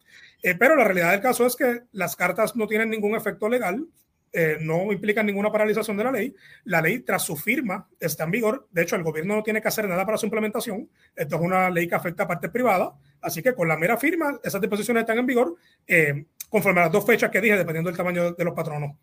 eh, 0.44 0.56
pero 0.56 0.76
la 0.76 0.84
realidad 0.84 1.12
del 1.12 1.22
caso 1.22 1.46
es 1.46 1.56
que 1.56 1.82
las 1.92 2.16
cartas 2.16 2.56
no 2.56 2.68
tienen 2.68 2.90
ningún 2.90 3.16
efecto 3.16 3.50
legal, 3.50 3.88
eh, 4.34 4.58
no 4.62 4.92
implica 4.92 5.22
ninguna 5.24 5.52
paralización 5.52 5.98
de 5.98 6.04
la 6.04 6.12
ley. 6.12 6.36
La 6.66 6.82
ley, 6.82 7.00
tras 7.00 7.24
su 7.24 7.36
firma, 7.36 7.88
está 8.00 8.24
en 8.24 8.32
vigor. 8.32 8.68
De 8.72 8.84
hecho, 8.84 8.96
el 8.96 9.04
gobierno 9.04 9.36
no 9.36 9.44
tiene 9.44 9.62
que 9.62 9.68
hacer 9.68 9.88
nada 9.88 10.06
para 10.06 10.18
su 10.18 10.26
implementación. 10.26 10.90
Esto 11.16 11.36
es 11.36 11.42
una 11.42 11.70
ley 11.70 11.88
que 11.88 11.96
afecta 11.96 12.24
a 12.24 12.28
partes 12.28 12.50
privadas. 12.50 12.92
Así 13.22 13.42
que 13.42 13.54
con 13.54 13.68
la 13.68 13.78
mera 13.78 13.98
firma, 13.98 14.40
esas 14.44 14.62
disposiciones 14.62 15.02
están 15.02 15.20
en 15.20 15.26
vigor 15.26 15.56
eh, 15.88 16.26
conforme 16.50 16.82
a 16.82 16.84
las 16.86 16.92
dos 16.92 17.06
fechas 17.06 17.30
que 17.30 17.42
dije, 17.42 17.58
dependiendo 17.58 17.90
del 17.90 17.98
tamaño 17.98 18.32
de 18.34 18.44
los 18.44 18.54
patronos. 18.54 18.96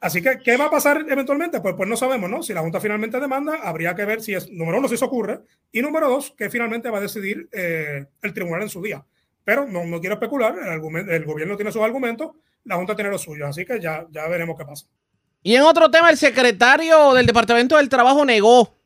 Así 0.00 0.22
que, 0.22 0.38
¿qué 0.42 0.56
va 0.56 0.66
a 0.66 0.70
pasar 0.70 1.04
eventualmente? 1.08 1.60
Pues, 1.60 1.74
pues 1.76 1.86
no 1.86 1.94
sabemos, 1.94 2.30
¿no? 2.30 2.42
Si 2.42 2.54
la 2.54 2.62
Junta 2.62 2.80
finalmente 2.80 3.20
demanda, 3.20 3.60
habría 3.62 3.94
que 3.94 4.06
ver 4.06 4.22
si 4.22 4.34
es, 4.34 4.50
número 4.50 4.78
uno, 4.78 4.88
si 4.88 4.94
eso 4.94 5.04
ocurre, 5.04 5.40
y 5.70 5.82
número 5.82 6.08
dos, 6.08 6.30
que 6.30 6.48
finalmente 6.48 6.88
va 6.88 6.98
a 6.98 7.02
decidir 7.02 7.48
eh, 7.52 8.06
el 8.22 8.32
tribunal 8.32 8.62
en 8.62 8.70
su 8.70 8.80
día. 8.80 9.04
Pero 9.44 9.66
no, 9.66 9.84
no 9.84 10.00
quiero 10.00 10.14
especular, 10.14 10.54
el, 10.58 11.10
el 11.10 11.24
gobierno 11.26 11.56
tiene 11.56 11.70
sus 11.70 11.82
argumentos, 11.82 12.30
la 12.64 12.76
Junta 12.76 12.94
tiene 12.94 13.10
lo 13.10 13.18
suyo, 13.18 13.46
así 13.46 13.64
que 13.64 13.80
ya, 13.80 14.06
ya 14.10 14.28
veremos 14.28 14.56
qué 14.58 14.64
pasa. 14.64 14.86
Y 15.42 15.54
en 15.54 15.62
otro 15.62 15.90
tema, 15.90 16.10
el 16.10 16.18
secretario 16.18 17.14
del 17.14 17.26
Departamento 17.26 17.76
del 17.76 17.88
Trabajo 17.88 18.24
negó 18.24 18.76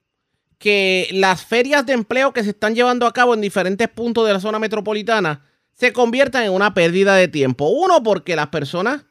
que 0.59 1.09
las 1.13 1.45
ferias 1.45 1.85
de 1.85 1.93
empleo 1.93 2.33
que 2.33 2.45
se 2.45 2.51
están 2.51 2.75
llevando 2.75 3.07
a 3.07 3.13
cabo 3.13 3.35
en 3.35 3.41
diferentes 3.41 3.89
puntos 3.89 4.27
de 4.27 4.33
la 4.33 4.41
zona 4.41 4.59
metropolitana 4.59 5.45
se 5.75 5.93
conviertan 5.93 6.45
en 6.45 6.53
una 6.53 6.73
pérdida 6.73 7.17
de 7.17 7.29
tiempo. 7.29 7.69
Uno, 7.69 8.03
porque 8.03 8.37
las 8.37 8.49
personas 8.49 9.05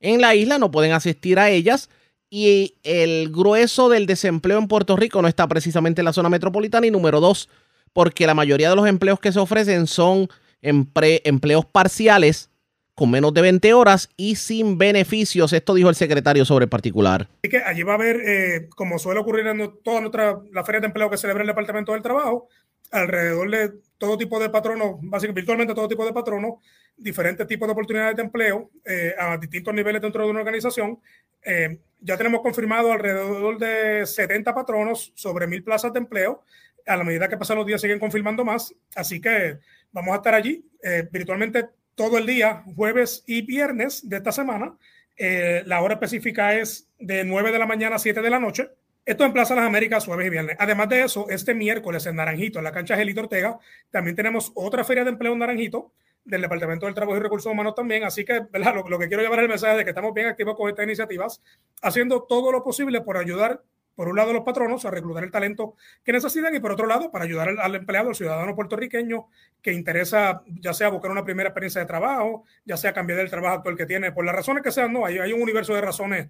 en 0.00 0.20
la 0.20 0.34
isla 0.34 0.58
no 0.58 0.70
pueden 0.70 0.92
asistir 0.92 1.38
a 1.38 1.50
ellas 1.50 1.88
y 2.28 2.76
el 2.82 3.30
grueso 3.30 3.88
del 3.88 4.06
desempleo 4.06 4.58
en 4.58 4.68
Puerto 4.68 4.96
Rico 4.96 5.22
no 5.22 5.28
está 5.28 5.48
precisamente 5.48 6.02
en 6.02 6.04
la 6.04 6.12
zona 6.12 6.28
metropolitana. 6.28 6.86
Y 6.86 6.90
número 6.90 7.20
dos, 7.20 7.48
porque 7.92 8.26
la 8.26 8.34
mayoría 8.34 8.70
de 8.70 8.76
los 8.76 8.86
empleos 8.86 9.18
que 9.18 9.32
se 9.32 9.38
ofrecen 9.38 9.86
son 9.86 10.28
empleos 10.60 11.64
parciales 11.64 12.51
con 12.94 13.10
menos 13.10 13.32
de 13.34 13.42
20 13.42 13.72
horas 13.74 14.10
y 14.16 14.36
sin 14.36 14.78
beneficios. 14.78 15.52
Esto 15.52 15.74
dijo 15.74 15.88
el 15.88 15.94
secretario 15.94 16.44
sobre 16.44 16.64
el 16.64 16.68
particular. 16.68 17.28
Así 17.42 17.50
que 17.50 17.58
allí 17.58 17.82
va 17.82 17.92
a 17.92 17.96
haber, 17.96 18.16
eh, 18.26 18.68
como 18.76 18.98
suele 18.98 19.20
ocurrir 19.20 19.46
en 19.46 19.72
toda 19.82 20.00
nuestra, 20.00 20.40
la 20.52 20.64
feria 20.64 20.80
de 20.80 20.86
empleo 20.88 21.10
que 21.10 21.16
celebra 21.16 21.42
el 21.42 21.48
Departamento 21.48 21.92
del 21.92 22.02
Trabajo, 22.02 22.48
alrededor 22.90 23.50
de 23.50 23.72
todo 23.98 24.18
tipo 24.18 24.38
de 24.38 24.50
patronos, 24.50 24.96
básicamente 25.00 25.40
virtualmente 25.40 25.74
todo 25.74 25.88
tipo 25.88 26.04
de 26.04 26.12
patronos, 26.12 26.54
diferentes 26.96 27.46
tipos 27.46 27.66
de 27.66 27.72
oportunidades 27.72 28.16
de 28.16 28.22
empleo 28.22 28.70
eh, 28.84 29.14
a 29.18 29.38
distintos 29.38 29.72
niveles 29.74 30.02
dentro 30.02 30.24
de 30.24 30.30
una 30.30 30.40
organización. 30.40 31.00
Eh, 31.44 31.78
ya 32.00 32.16
tenemos 32.16 32.42
confirmado 32.42 32.92
alrededor 32.92 33.58
de 33.58 34.04
70 34.04 34.54
patronos 34.54 35.12
sobre 35.14 35.46
mil 35.46 35.64
plazas 35.64 35.92
de 35.92 36.00
empleo. 36.00 36.42
A 36.86 36.96
la 36.96 37.04
medida 37.04 37.28
que 37.28 37.36
pasan 37.36 37.56
los 37.56 37.66
días 37.66 37.80
siguen 37.80 38.00
confirmando 38.00 38.44
más, 38.44 38.74
así 38.96 39.20
que 39.20 39.58
vamos 39.92 40.12
a 40.12 40.16
estar 40.16 40.34
allí 40.34 40.64
eh, 40.82 41.08
virtualmente 41.10 41.68
todo 41.94 42.18
el 42.18 42.26
día, 42.26 42.64
jueves 42.76 43.24
y 43.26 43.42
viernes 43.42 44.08
de 44.08 44.16
esta 44.16 44.32
semana. 44.32 44.76
la 45.18 45.82
hora 45.82 45.94
específica 45.94 46.54
es 46.54 46.88
de 46.98 47.24
9 47.24 47.52
de 47.52 47.58
la 47.58 47.66
mañana 47.66 47.96
a 47.96 47.98
7 47.98 48.20
de 48.20 48.30
la 48.30 48.40
noche. 48.40 48.70
Esto 49.04 49.24
en 49.24 49.32
Plaza 49.32 49.56
Las 49.56 49.64
Américas, 49.64 50.06
jueves 50.06 50.28
y 50.28 50.30
viernes. 50.30 50.56
Además 50.60 50.88
de 50.88 51.02
eso, 51.02 51.26
este 51.28 51.54
miércoles 51.54 52.06
en 52.06 52.16
Naranjito, 52.16 52.58
en 52.60 52.64
la 52.64 52.72
cancha 52.72 52.96
Gelito 52.96 53.22
Ortega, 53.22 53.58
también 53.90 54.14
tenemos 54.14 54.52
otra 54.54 54.84
feria 54.84 55.02
de 55.02 55.10
empleo 55.10 55.32
en 55.32 55.40
Naranjito 55.40 55.92
del 56.24 56.42
Departamento 56.42 56.86
del 56.86 56.94
Trabajo 56.94 57.16
y 57.16 57.20
Recursos 57.20 57.50
Humanos 57.50 57.74
también. 57.74 58.04
Así 58.04 58.24
que 58.24 58.34
Lo, 58.52 58.98
que 58.98 59.08
quiero 59.08 59.22
llevar 59.22 59.40
es 59.40 59.42
el 59.42 59.48
mensaje 59.48 59.76
de 59.78 59.84
que 59.84 59.90
estamos 59.90 60.14
bien 60.14 60.28
activos 60.28 60.56
con 60.56 60.68
estas 60.68 60.84
iniciativas, 60.84 61.42
haciendo 61.82 62.22
todo 62.22 62.52
lo 62.52 62.62
posible 62.62 63.00
por 63.00 63.16
ayudar, 63.16 63.62
por 63.94 64.08
un 64.08 64.16
lado, 64.16 64.30
a 64.30 64.34
los 64.34 64.44
patronos 64.44 64.84
a 64.84 64.90
reclutar 64.90 65.24
el 65.24 65.30
talento 65.30 65.76
que 66.04 66.12
necesitan 66.12 66.54
y 66.54 66.60
por 66.60 66.72
otro 66.72 66.86
lado, 66.86 67.10
para 67.10 67.24
ayudar 67.24 67.50
al, 67.58 67.74
empleado, 67.74 68.08
al 68.08 68.14
ciudadano 68.14 68.54
puertorriqueño 68.54 69.28
que 69.60 69.72
interesa, 69.72 70.42
ya 70.46 70.72
sea 70.72 70.88
buscar 70.88 71.10
una 71.10 71.24
primera 71.24 71.48
experiencia 71.50 71.80
de 71.80 71.86
trabajo, 71.86 72.44
ya 72.64 72.76
sea 72.76 72.92
cambiar 72.92 73.20
el 73.20 73.30
trabajo 73.30 73.56
actual 73.56 73.76
que 73.76 73.86
tiene, 73.86 74.12
por 74.12 74.24
las 74.24 74.34
razones 74.34 74.62
que 74.62 74.72
sean, 74.72 74.92
no, 74.92 75.06
hay, 75.06 75.18
hay 75.18 75.32
un 75.32 75.42
universo 75.42 75.74
de 75.74 75.80
razones 75.80 76.28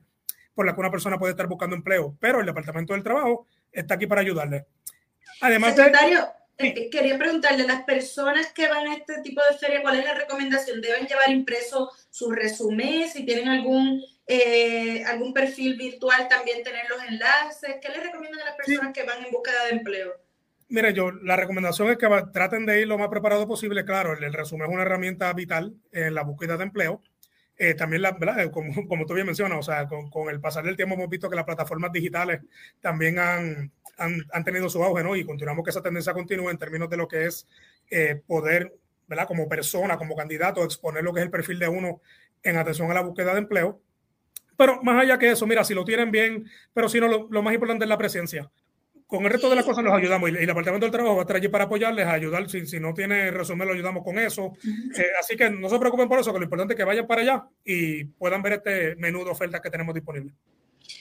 por 0.54 0.66
la 0.66 0.74
que 0.74 0.80
una 0.80 0.90
persona 0.90 1.18
puede 1.18 1.32
estar 1.32 1.46
buscando 1.46 1.76
empleo, 1.76 2.16
pero 2.20 2.40
el 2.40 2.46
Departamento 2.46 2.92
del 2.92 3.02
Trabajo 3.02 3.46
está 3.70 3.94
aquí 3.94 4.06
para 4.06 4.20
ayudarle. 4.20 4.66
Además, 5.40 5.74
Secretario, 5.74 6.28
eh, 6.58 6.90
quería 6.90 7.18
preguntarle, 7.18 7.66
las 7.66 7.82
personas 7.84 8.52
que 8.52 8.68
van 8.68 8.86
a 8.86 8.94
este 8.94 9.20
tipo 9.22 9.40
de 9.50 9.58
feria, 9.58 9.82
¿cuál 9.82 9.98
es 9.98 10.04
la 10.04 10.14
recomendación? 10.14 10.80
¿Deben 10.80 11.06
llevar 11.06 11.30
impreso 11.30 11.90
su 12.10 12.30
resumen? 12.30 13.08
Si 13.08 13.24
tienen 13.24 13.48
algún, 13.48 14.02
eh, 14.26 15.04
algún 15.04 15.32
perfil 15.32 15.76
virtual, 15.76 16.28
también 16.28 16.62
tener 16.62 16.88
los 16.88 17.02
enlaces. 17.04 17.76
¿Qué 17.80 17.88
les 17.88 18.02
recomiendan 18.02 18.40
a 18.42 18.44
las 18.46 18.56
personas 18.56 18.92
que 18.92 19.04
van 19.04 19.24
en 19.24 19.30
búsqueda 19.30 19.64
de 19.64 19.70
empleo? 19.70 20.12
Mire, 20.68 20.94
yo, 20.94 21.10
la 21.10 21.36
recomendación 21.36 21.90
es 21.90 21.98
que 21.98 22.08
traten 22.32 22.64
de 22.64 22.80
ir 22.80 22.88
lo 22.88 22.98
más 22.98 23.08
preparado 23.08 23.46
posible. 23.46 23.84
Claro, 23.84 24.14
el 24.14 24.32
resumen 24.32 24.68
es 24.68 24.72
una 24.72 24.82
herramienta 24.82 25.32
vital 25.32 25.74
en 25.92 26.14
la 26.14 26.22
búsqueda 26.22 26.56
de 26.56 26.64
empleo 26.64 27.02
eh, 27.56 27.74
también, 27.74 28.02
la, 28.02 28.12
¿verdad? 28.12 28.50
Como, 28.50 28.72
como, 28.88 29.06
tú 29.06 29.14
bien 29.14 29.26
mencionas, 29.26 29.58
o 29.58 29.62
sea, 29.62 29.86
con, 29.86 30.10
con, 30.10 30.28
el 30.28 30.40
pasar 30.40 30.64
del 30.64 30.76
tiempo 30.76 30.94
hemos 30.94 31.08
visto 31.08 31.28
que 31.30 31.36
las 31.36 31.44
plataformas 31.44 31.92
digitales 31.92 32.40
también 32.80 33.18
han, 33.18 33.70
han, 33.98 34.26
han, 34.32 34.44
tenido 34.44 34.68
su 34.68 34.82
auge, 34.82 35.04
¿no? 35.04 35.14
Y 35.16 35.24
continuamos 35.24 35.64
que 35.64 35.70
esa 35.70 35.82
tendencia 35.82 36.12
continúe 36.12 36.50
en 36.50 36.58
términos 36.58 36.88
de 36.90 36.96
lo 36.96 37.06
que 37.06 37.26
es 37.26 37.46
eh, 37.90 38.20
poder, 38.26 38.74
¿verdad? 39.06 39.28
Como 39.28 39.48
persona, 39.48 39.96
como 39.96 40.16
candidato, 40.16 40.64
exponer 40.64 41.04
lo 41.04 41.12
que 41.12 41.20
es 41.20 41.26
el 41.26 41.30
perfil 41.30 41.58
de 41.58 41.68
uno 41.68 42.00
en 42.42 42.56
atención 42.56 42.90
a 42.90 42.94
la 42.94 43.02
búsqueda 43.02 43.32
de 43.32 43.38
empleo. 43.38 43.80
Pero 44.56 44.82
más 44.82 45.02
allá 45.02 45.18
que 45.18 45.30
eso, 45.30 45.46
mira, 45.46 45.64
si 45.64 45.74
lo 45.74 45.84
tienen 45.84 46.10
bien, 46.10 46.48
pero 46.72 46.88
si 46.88 47.00
no, 47.00 47.08
lo, 47.08 47.28
lo 47.30 47.42
más 47.42 47.54
importante 47.54 47.84
es 47.84 47.88
la 47.88 47.98
presencia 47.98 48.50
con 49.12 49.26
el 49.26 49.30
resto 49.30 49.50
de 49.50 49.56
las 49.56 49.66
cosas 49.66 49.84
los 49.84 49.92
ayudamos 49.92 50.30
y 50.30 50.36
el 50.36 50.46
Departamento 50.46 50.86
del 50.86 50.90
Trabajo 50.90 51.16
va 51.16 51.20
a 51.20 51.24
estar 51.24 51.36
allí 51.36 51.48
para 51.48 51.64
apoyarles, 51.64 52.06
a 52.06 52.14
ayudar. 52.14 52.48
Si, 52.48 52.66
si 52.66 52.80
no 52.80 52.94
tiene 52.94 53.30
resumen, 53.30 53.68
lo 53.68 53.74
ayudamos 53.74 54.02
con 54.02 54.18
eso. 54.18 54.54
Eh, 54.64 55.06
así 55.20 55.36
que 55.36 55.50
no 55.50 55.68
se 55.68 55.78
preocupen 55.78 56.08
por 56.08 56.18
eso, 56.18 56.32
que 56.32 56.38
lo 56.38 56.44
importante 56.44 56.72
es 56.72 56.78
que 56.78 56.84
vayan 56.84 57.06
para 57.06 57.20
allá 57.20 57.44
y 57.62 58.04
puedan 58.04 58.40
ver 58.40 58.54
este 58.54 58.96
menú 58.96 59.22
de 59.22 59.30
ofertas 59.30 59.60
que 59.60 59.68
tenemos 59.68 59.94
disponible. 59.94 60.32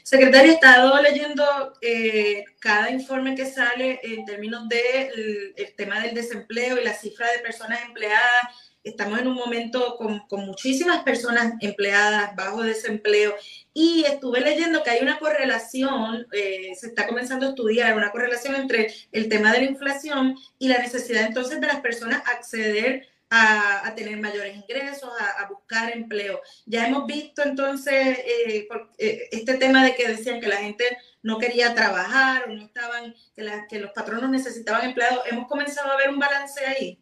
Secretario, 0.04 0.52
he 0.52 0.56
estado 0.56 1.02
leyendo 1.02 1.46
eh, 1.82 2.44
cada 2.60 2.92
informe 2.92 3.34
que 3.34 3.46
sale 3.46 4.02
en 4.04 4.26
términos 4.26 4.68
del 4.68 4.74
de 4.76 5.54
el 5.56 5.76
tema 5.76 6.02
del 6.02 6.14
desempleo 6.14 6.82
y 6.82 6.84
la 6.84 6.94
cifra 6.94 7.32
de 7.32 7.40
personas 7.40 7.80
empleadas 7.86 8.71
estamos 8.84 9.20
en 9.20 9.28
un 9.28 9.36
momento 9.36 9.96
con, 9.98 10.20
con, 10.28 10.46
muchísimas 10.46 11.04
personas 11.04 11.54
empleadas 11.62 12.36
bajo 12.36 12.64
desempleo 12.64 13.36
y 13.74 14.04
estuve 14.06 14.42
leyendo 14.42 14.84
que 14.84 14.90
hay 14.90 15.02
una 15.02 15.20
correlación, 15.20 16.28
eh, 16.32 16.74
se 16.76 16.88
está 16.88 17.08
comenzando 17.08 17.46
a 17.46 17.50
estudiar 17.50 17.96
una 17.96 18.12
correlación 18.12 18.56
entre 18.56 18.94
el 19.12 19.30
tema 19.30 19.52
de 19.54 19.60
la 19.60 19.66
inflación 19.66 20.36
y 20.58 20.68
la 20.68 20.80
necesidad 20.80 21.26
entonces 21.26 21.62
de 21.62 21.68
las 21.68 21.82
personas 21.82 22.24
acceder 22.26 23.08
a, 23.30 23.88
a 23.88 23.96
tener 23.96 24.18
mayores 24.18 24.58
ingresos, 24.58 25.10
a, 25.20 25.48
buscar 25.48 25.96
empleo. 25.96 26.42
Ya 26.66 26.88
hemos 26.88 27.08
visto 27.08 27.42
entonces 27.44 28.20
eh, 28.20 28.68
eh, 28.98 29.30
este 29.32 29.56
tema 29.56 29.86
de 29.86 29.96
que 29.96 30.08
decían 30.08 30.42
que 30.42 30.48
la 30.48 30.58
gente 30.58 30.86
no 31.24 31.38
quería 31.38 31.74
trabajar 31.74 32.50
o 32.50 32.54
no 32.54 32.66
estaban, 32.66 33.16
que, 33.34 33.50
que 33.70 33.80
los 33.80 33.92
patronos 33.92 34.30
necesitaban 34.30 34.84
empleados. 34.86 35.24
Hemos 35.30 35.48
comenzado 35.48 35.92
a 35.92 35.98
ver 35.98 36.10
un 36.10 36.20
balance 36.20 36.66
ahí. 36.66 37.00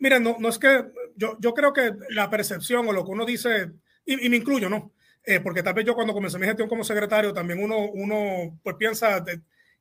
Mira, 0.00 0.18
no, 0.18 0.36
no 0.40 0.48
es 0.48 0.58
que 0.58 0.86
yo, 1.14 1.36
yo 1.38 1.52
creo 1.54 1.72
que 1.74 1.92
la 2.08 2.30
percepción 2.30 2.88
o 2.88 2.92
lo 2.92 3.04
que 3.04 3.10
uno 3.10 3.26
dice, 3.26 3.70
y, 4.06 4.28
me 4.30 4.36
incluyo, 4.36 4.68
¿no? 4.70 4.92
Eh, 5.24 5.40
porque 5.40 5.62
tal 5.62 5.74
vez 5.74 5.84
yo 5.84 5.94
cuando 5.94 6.14
comencé 6.14 6.38
mi 6.38 6.46
gestión 6.46 6.68
como 6.68 6.82
secretario 6.82 7.34
también 7.34 7.62
uno, 7.62 7.78
uno 7.90 8.58
pues 8.62 8.76
piensa, 8.76 9.22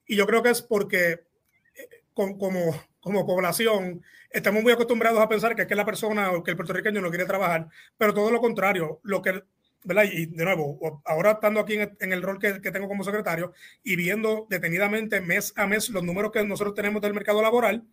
y 0.05 0.17
yo 0.17 0.27
creo 0.27 0.43
que 0.43 0.49
es 0.49 0.62
porque 0.62 1.12
eh, 1.12 1.89
como, 2.13 2.84
como 2.99 3.25
población 3.25 4.03
estamos 4.29 4.62
muy 4.62 4.73
acostumbrados 4.73 5.19
a 5.21 5.29
pensar 5.29 5.55
que 5.55 5.62
es 5.62 5.67
que 5.69 5.75
la 5.75 5.86
persona 5.86 6.34
o 6.34 6.43
que 6.43 6.51
el 6.51 6.58
puertorriqueño 6.58 6.99
no 6.99 7.10
quiere 7.10 7.25
trabajar, 7.25 7.69
pero 7.97 8.13
todo 8.13 8.29
lo 8.29 8.41
contrario, 8.41 8.99
lo 9.03 9.21
que, 9.21 9.41
¿verdad? 9.86 10.03
Y 10.12 10.25
de 10.25 10.43
nuevo, 10.43 11.01
ahora 11.05 11.32
estando 11.32 11.62
aquí 11.62 11.77
en 11.77 12.12
el 12.12 12.21
rol 12.21 12.39
que, 12.39 12.60
que, 12.60 12.71
tengo 12.71 12.89
como 12.89 13.05
secretario 13.05 13.53
y 13.84 13.95
viendo 13.95 14.47
detenidamente 14.49 15.21
mes 15.21 15.53
a 15.55 15.65
mes 15.65 15.89
los 15.89 16.03
números 16.03 16.34
que 16.34 16.43
nosotros 16.43 16.75
tenemos 16.75 17.01
del 17.01 17.13
mercado 17.13 17.41
laboral, 17.41 17.86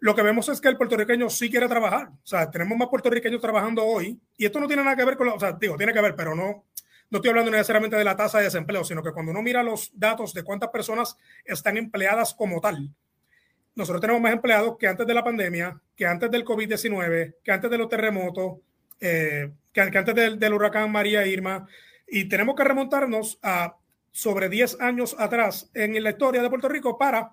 lo 0.00 0.14
que 0.14 0.22
vemos 0.22 0.48
es 0.48 0.60
que 0.60 0.68
el 0.68 0.76
puertorriqueño 0.76 1.30
sí 1.30 1.50
quiere 1.50 1.68
trabajar. 1.68 2.08
O 2.08 2.26
sea, 2.26 2.50
tenemos 2.50 2.76
más 2.76 2.88
puertorriqueños 2.88 3.40
trabajando 3.40 3.84
hoy 3.84 4.18
y 4.36 4.44
esto 4.44 4.60
no 4.60 4.66
tiene 4.66 4.84
nada 4.84 4.96
que 4.96 5.04
ver 5.04 5.16
con, 5.16 5.28
o 5.28 5.40
sea, 5.40 5.52
digo, 5.52 5.76
tiene 5.76 5.92
que 5.92 6.00
ver, 6.00 6.14
pero 6.14 6.34
no, 6.34 6.64
no 7.10 7.18
estoy 7.18 7.30
hablando 7.30 7.50
necesariamente 7.50 7.96
de 7.96 8.04
la 8.04 8.16
tasa 8.16 8.38
de 8.38 8.44
desempleo, 8.44 8.84
sino 8.84 9.02
que 9.02 9.12
cuando 9.12 9.32
uno 9.32 9.42
mira 9.42 9.62
los 9.62 9.90
datos 9.94 10.34
de 10.34 10.42
cuántas 10.42 10.70
personas 10.70 11.16
están 11.44 11.76
empleadas 11.76 12.34
como 12.34 12.60
tal, 12.60 12.90
nosotros 13.74 14.00
tenemos 14.00 14.22
más 14.22 14.32
empleados 14.32 14.76
que 14.78 14.88
antes 14.88 15.06
de 15.06 15.14
la 15.14 15.22
pandemia, 15.22 15.78
que 15.94 16.06
antes 16.06 16.30
del 16.30 16.44
COVID-19, 16.44 17.36
que 17.44 17.52
antes 17.52 17.70
de 17.70 17.78
los 17.78 17.88
terremotos, 17.88 18.58
eh, 19.00 19.50
que, 19.72 19.80
antes 19.80 20.14
del, 20.14 20.38
del 20.38 20.54
huracán 20.54 20.90
María 20.90 21.26
Irma, 21.26 21.66
y 22.08 22.24
tenemos 22.24 22.54
que 22.54 22.64
remontarnos 22.64 23.38
a 23.42 23.76
sobre 24.10 24.48
10 24.48 24.80
años 24.80 25.14
atrás 25.18 25.70
en 25.74 26.02
la 26.02 26.10
historia 26.10 26.42
de 26.42 26.48
Puerto 26.48 26.68
Rico 26.68 26.96
para 26.96 27.32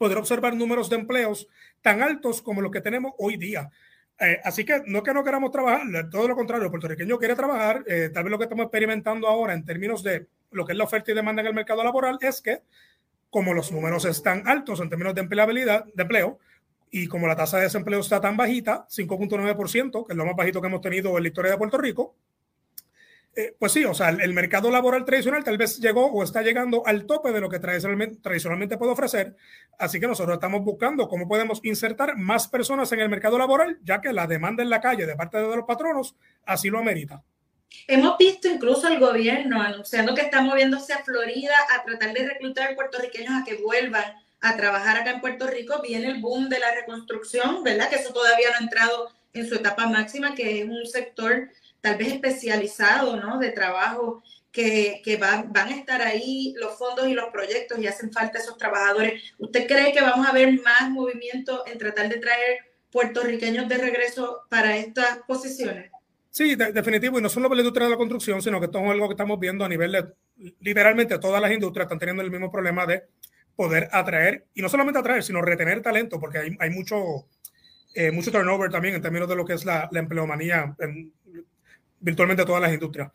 poder 0.00 0.16
observar 0.16 0.56
números 0.56 0.88
de 0.88 0.96
empleos 0.96 1.46
tan 1.82 2.02
altos 2.02 2.40
como 2.40 2.62
los 2.62 2.72
que 2.72 2.80
tenemos 2.80 3.12
hoy 3.18 3.36
día. 3.36 3.70
Eh, 4.18 4.40
así 4.44 4.64
que 4.64 4.82
no 4.86 5.02
que 5.02 5.12
no 5.12 5.22
queramos 5.22 5.50
trabajar, 5.50 5.82
todo 6.10 6.26
lo 6.26 6.34
contrario, 6.34 6.64
el 6.64 6.70
puertorriqueño 6.70 7.18
quiere 7.18 7.36
trabajar. 7.36 7.84
Eh, 7.86 8.08
tal 8.12 8.24
vez 8.24 8.30
lo 8.30 8.38
que 8.38 8.44
estamos 8.44 8.64
experimentando 8.64 9.28
ahora 9.28 9.52
en 9.52 9.62
términos 9.62 10.02
de 10.02 10.26
lo 10.52 10.64
que 10.64 10.72
es 10.72 10.78
la 10.78 10.84
oferta 10.84 11.10
y 11.10 11.14
demanda 11.14 11.42
en 11.42 11.48
el 11.48 11.54
mercado 11.54 11.84
laboral 11.84 12.16
es 12.22 12.40
que, 12.40 12.62
como 13.28 13.52
los 13.52 13.72
números 13.72 14.06
están 14.06 14.48
altos 14.48 14.80
en 14.80 14.88
términos 14.88 15.14
de 15.14 15.20
empleabilidad, 15.20 15.84
de 15.92 16.02
empleo, 16.02 16.38
y 16.90 17.06
como 17.06 17.26
la 17.26 17.36
tasa 17.36 17.58
de 17.58 17.64
desempleo 17.64 18.00
está 18.00 18.22
tan 18.22 18.38
bajita, 18.38 18.86
5.9%, 18.88 20.06
que 20.06 20.12
es 20.14 20.16
lo 20.16 20.24
más 20.24 20.34
bajito 20.34 20.62
que 20.62 20.68
hemos 20.68 20.80
tenido 20.80 21.14
en 21.18 21.24
la 21.24 21.28
historia 21.28 21.50
de 21.52 21.58
Puerto 21.58 21.76
Rico, 21.76 22.14
eh, 23.36 23.54
pues 23.58 23.72
sí, 23.72 23.84
o 23.84 23.94
sea, 23.94 24.08
el, 24.08 24.34
mercado 24.34 24.70
laboral 24.70 25.04
tradicional 25.04 25.44
tal 25.44 25.56
vez 25.56 25.78
llegó 25.78 26.06
o 26.06 26.24
está 26.24 26.42
llegando 26.42 26.82
al 26.84 27.06
tope 27.06 27.30
de 27.30 27.40
lo 27.40 27.48
que 27.48 27.60
tradicionalmente, 27.60 28.20
tradicionalmente 28.20 28.76
puede 28.76 28.92
ofrecer. 28.92 29.36
Así 29.78 30.00
que 30.00 30.08
nosotros 30.08 30.34
estamos 30.34 30.64
buscando 30.64 31.08
cómo 31.08 31.28
podemos 31.28 31.60
insertar 31.62 32.16
más 32.16 32.48
personas 32.48 32.90
en 32.90 33.00
el 33.00 33.08
mercado 33.08 33.38
laboral, 33.38 33.78
ya 33.84 34.00
que 34.00 34.12
la 34.12 34.26
demanda 34.26 34.64
en 34.64 34.70
la 34.70 34.80
calle 34.80 35.06
de 35.06 35.14
parte 35.14 35.38
de 35.38 35.56
los 35.56 35.64
patronos 35.64 36.16
así 36.44 36.68
lo 36.70 36.80
amerita. 36.80 37.22
Hemos 37.86 38.18
visto 38.18 38.48
incluso 38.48 38.88
al 38.88 38.98
gobierno 38.98 39.62
anunciando 39.62 40.14
que 40.14 40.22
está 40.22 40.42
moviéndose 40.42 40.92
a 40.92 41.04
Florida 41.04 41.54
a 41.72 41.84
tratar 41.84 42.12
de 42.12 42.28
reclutar 42.28 42.74
puertorriqueños 42.74 43.32
a 43.32 43.44
que 43.44 43.62
vuelvan 43.62 44.12
a 44.40 44.56
trabajar 44.56 44.96
acá 44.96 45.12
en 45.12 45.20
Puerto 45.20 45.46
Rico. 45.46 45.80
Viene 45.80 46.08
el 46.08 46.20
boom 46.20 46.48
de 46.48 46.58
la 46.58 46.74
reconstrucción, 46.74 47.62
¿verdad? 47.62 47.88
Que 47.88 47.96
eso 47.96 48.12
todavía 48.12 48.50
no 48.50 48.56
ha 48.56 48.62
entrado 48.62 49.10
en 49.32 49.48
su 49.48 49.54
etapa 49.54 49.86
máxima, 49.86 50.34
que 50.34 50.62
es 50.62 50.68
un 50.68 50.84
sector 50.84 51.48
tal 51.80 51.96
vez 51.96 52.12
especializado, 52.12 53.16
¿no? 53.16 53.38
De 53.38 53.50
trabajo 53.50 54.22
que, 54.52 55.00
que 55.04 55.16
van, 55.16 55.52
van, 55.52 55.68
a 55.68 55.76
estar 55.76 56.02
ahí 56.02 56.54
los 56.58 56.76
fondos 56.76 57.06
y 57.08 57.14
los 57.14 57.26
proyectos 57.30 57.78
y 57.78 57.86
hacen 57.86 58.12
falta 58.12 58.38
esos 58.38 58.56
trabajadores. 58.56 59.34
¿Usted 59.38 59.66
cree 59.66 59.92
que 59.92 60.00
vamos 60.00 60.26
a 60.26 60.32
ver 60.32 60.60
más 60.60 60.90
movimiento 60.90 61.64
en 61.66 61.78
tratar 61.78 62.08
de 62.08 62.18
traer 62.18 62.58
puertorriqueños 62.90 63.68
de 63.68 63.78
regreso 63.78 64.42
para 64.48 64.76
estas 64.76 65.18
posiciones? 65.26 65.90
Sí, 66.30 66.54
definitivo, 66.54 67.18
y 67.18 67.22
no 67.22 67.28
solo 67.28 67.48
para 67.48 67.56
la 67.56 67.62
industria 67.62 67.86
de 67.86 67.92
la 67.92 67.96
construcción, 67.96 68.40
sino 68.40 68.60
que 68.60 68.66
esto 68.66 68.78
es 68.78 68.90
algo 68.90 69.08
que 69.08 69.14
estamos 69.14 69.38
viendo 69.40 69.64
a 69.64 69.68
nivel 69.68 69.90
de, 69.90 70.06
literalmente 70.60 71.18
todas 71.18 71.42
las 71.42 71.50
industrias 71.50 71.86
están 71.86 71.98
teniendo 71.98 72.22
el 72.22 72.30
mismo 72.30 72.52
problema 72.52 72.86
de 72.86 73.02
poder 73.56 73.88
atraer, 73.90 74.46
y 74.54 74.62
no 74.62 74.68
solamente 74.68 75.00
atraer, 75.00 75.24
sino 75.24 75.42
retener 75.42 75.82
talento, 75.82 76.20
porque 76.20 76.38
hay, 76.38 76.56
hay 76.60 76.70
mucho, 76.70 77.26
eh, 77.94 78.12
mucho 78.12 78.30
turnover 78.30 78.70
también 78.70 78.94
en 78.94 79.02
términos 79.02 79.28
de 79.28 79.34
lo 79.34 79.44
que 79.44 79.54
es 79.54 79.64
la, 79.64 79.88
la 79.90 79.98
empleomanía 79.98 80.76
en, 80.78 81.12
virtualmente 82.00 82.44
todas 82.44 82.62
las 82.62 82.72
industrias. 82.72 83.12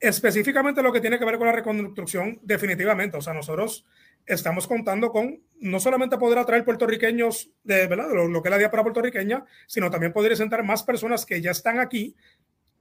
Específicamente 0.00 0.82
lo 0.82 0.92
que 0.92 1.00
tiene 1.00 1.18
que 1.18 1.24
ver 1.24 1.38
con 1.38 1.46
la 1.46 1.52
reconstrucción, 1.52 2.40
definitivamente. 2.42 3.16
O 3.16 3.20
sea, 3.20 3.34
nosotros 3.34 3.86
estamos 4.26 4.66
contando 4.66 5.10
con 5.10 5.42
no 5.60 5.80
solamente 5.80 6.18
poder 6.18 6.38
atraer 6.38 6.64
puertorriqueños 6.64 7.50
de 7.62 7.86
¿verdad? 7.86 8.08
Lo, 8.12 8.42
que 8.42 8.48
es 8.48 8.50
la 8.50 8.58
diáspora 8.58 8.82
puertorriqueña, 8.82 9.44
sino 9.66 9.90
también 9.90 10.12
poder 10.12 10.36
sentar 10.36 10.62
más 10.64 10.82
personas 10.82 11.26
que 11.26 11.40
ya 11.40 11.50
están 11.50 11.78
aquí 11.78 12.16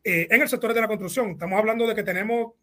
eh, 0.03 0.27
en 0.29 0.41
el 0.41 0.49
sector 0.49 0.73
de 0.73 0.81
la 0.81 0.87
construcción. 0.87 1.31
Estamos 1.31 1.59
hablando 1.59 1.87
de 1.87 1.95
que 1.95 2.03
tenemos 2.03 2.53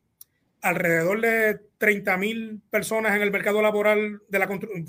alrededor 0.60 1.20
de 1.20 1.60
30 1.78 2.16
mil 2.16 2.60
personas 2.70 3.14
en 3.14 3.22
el 3.22 3.30
mercado 3.30 3.62
laboral 3.62 4.20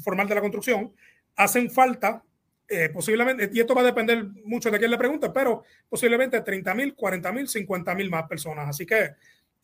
formal 0.04 0.28
de 0.28 0.36
la 0.36 0.42
construcción. 0.42 0.94
Hacen 1.36 1.70
falta, 1.70 2.24
eh, 2.70 2.90
posiblemente, 2.90 3.50
y 3.52 3.60
esto 3.60 3.74
va 3.74 3.82
a 3.82 3.86
depender 3.86 4.26
mucho 4.46 4.70
de 4.70 4.78
quién 4.78 4.92
le 4.92 4.98
pregunte, 4.98 5.30
pero 5.32 5.64
posiblemente 5.90 6.42
30 6.42 6.74
mil, 6.76 6.96
40 6.96 7.32
mil, 7.32 7.48
50 7.48 7.96
mil 7.96 8.10
más 8.10 8.28
personas. 8.28 8.70
Así 8.70 8.86
que 8.86 9.16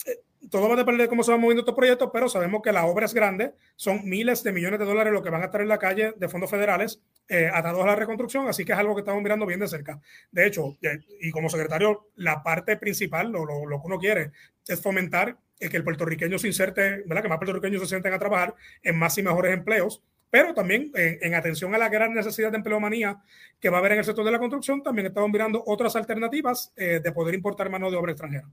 eh, 0.06 0.20
todo 0.50 0.68
va 0.68 0.74
a 0.74 0.78
depender 0.78 1.04
de 1.04 1.10
cómo 1.10 1.24
se 1.24 1.32
van 1.32 1.40
moviendo 1.40 1.62
estos 1.62 1.76
proyectos, 1.76 2.10
pero 2.12 2.28
sabemos 2.30 2.62
que 2.64 2.72
la 2.72 2.86
obra 2.86 3.06
es 3.06 3.14
grande, 3.14 3.54
son 3.76 4.08
miles 4.08 4.44
de 4.44 4.52
millones 4.52 4.80
de 4.80 4.86
dólares 4.86 5.14
lo 5.14 5.22
que 5.22 5.30
van 5.30 5.44
a 5.44 5.46
estar 5.46 5.62
en 5.62 5.68
la 5.68 5.78
calle 5.78 6.14
de 6.18 6.30
fondos 6.30 6.50
federales 6.50 7.02
eh, 7.28 7.50
atados 7.54 7.84
a 7.84 7.88
la 7.88 7.96
reconstrucción, 7.96 8.48
así 8.48 8.66
que 8.66 8.74
es 8.74 8.78
algo 8.78 8.96
que 8.96 9.02
estamos 9.02 9.22
mirando 9.22 9.46
bien 9.46 9.60
de 9.60 9.68
cerca. 9.68 10.00
De 10.32 10.48
hecho, 10.48 10.78
y 11.22 11.32
como 11.32 11.50
secretario, 11.50 12.10
la 12.16 12.42
parte 12.44 12.78
principal, 12.78 13.32
lo, 13.32 13.46
lo, 13.46 13.66
lo 13.66 13.82
que 13.82 13.88
uno 13.88 14.00
quiere, 14.00 14.32
es 14.68 14.82
fomentar 14.82 15.38
que 15.60 15.78
el 15.78 15.84
puertorriqueño 15.84 16.38
se 16.38 16.48
inserte, 16.48 17.04
¿verdad? 17.06 17.24
que 17.24 17.30
más 17.30 17.38
puertorriqueños 17.38 17.82
se 17.82 17.88
sienten 17.88 18.14
a 18.14 18.20
trabajar 18.20 18.56
en 18.84 18.98
más 18.98 19.18
y 19.18 19.24
mejores 19.24 19.54
empleos, 19.54 20.04
pero 20.36 20.54
también 20.54 20.92
en, 20.96 21.34
atención 21.34 21.74
a 21.76 21.78
la 21.78 21.88
gran 21.88 22.14
necesidad 22.14 22.52
de 22.52 22.58
empleomanía 22.58 23.24
que 23.58 23.70
va 23.70 23.78
a 23.78 23.80
haber 23.80 23.94
en 23.94 24.00
el 24.00 24.04
sector 24.04 24.26
de 24.26 24.32
la 24.32 24.38
construcción, 24.38 24.84
también 24.84 25.08
estamos 25.08 25.30
mirando 25.30 25.64
otras 25.66 25.96
alternativas 25.96 26.74
eh, 26.76 27.00
de 27.02 27.12
poder 27.14 27.36
importar 27.36 27.70
mano 27.70 27.90
de 27.90 27.96
obra 27.96 28.12
extranjera. 28.12 28.46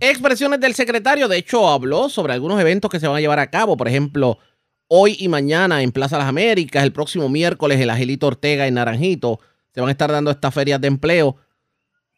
Expresiones 0.00 0.58
del 0.58 0.74
secretario, 0.74 1.28
de 1.28 1.36
hecho, 1.36 1.68
habló 1.68 2.08
sobre 2.08 2.32
algunos 2.32 2.60
eventos 2.60 2.90
que 2.90 2.98
se 2.98 3.06
van 3.06 3.18
a 3.18 3.20
llevar 3.20 3.38
a 3.38 3.50
cabo, 3.50 3.76
por 3.76 3.86
ejemplo, 3.86 4.38
hoy 4.88 5.16
y 5.20 5.28
mañana 5.28 5.80
en 5.80 5.92
Plaza 5.92 6.18
Las 6.18 6.26
Américas, 6.26 6.82
el 6.82 6.92
próximo 6.92 7.28
miércoles 7.28 7.80
en 7.80 7.90
Angelito 7.90 8.26
Ortega 8.26 8.66
en 8.66 8.74
Naranjito, 8.74 9.38
se 9.72 9.80
van 9.80 9.90
a 9.90 9.92
estar 9.92 10.10
dando 10.10 10.32
estas 10.32 10.52
ferias 10.52 10.80
de 10.80 10.88
empleo. 10.88 11.36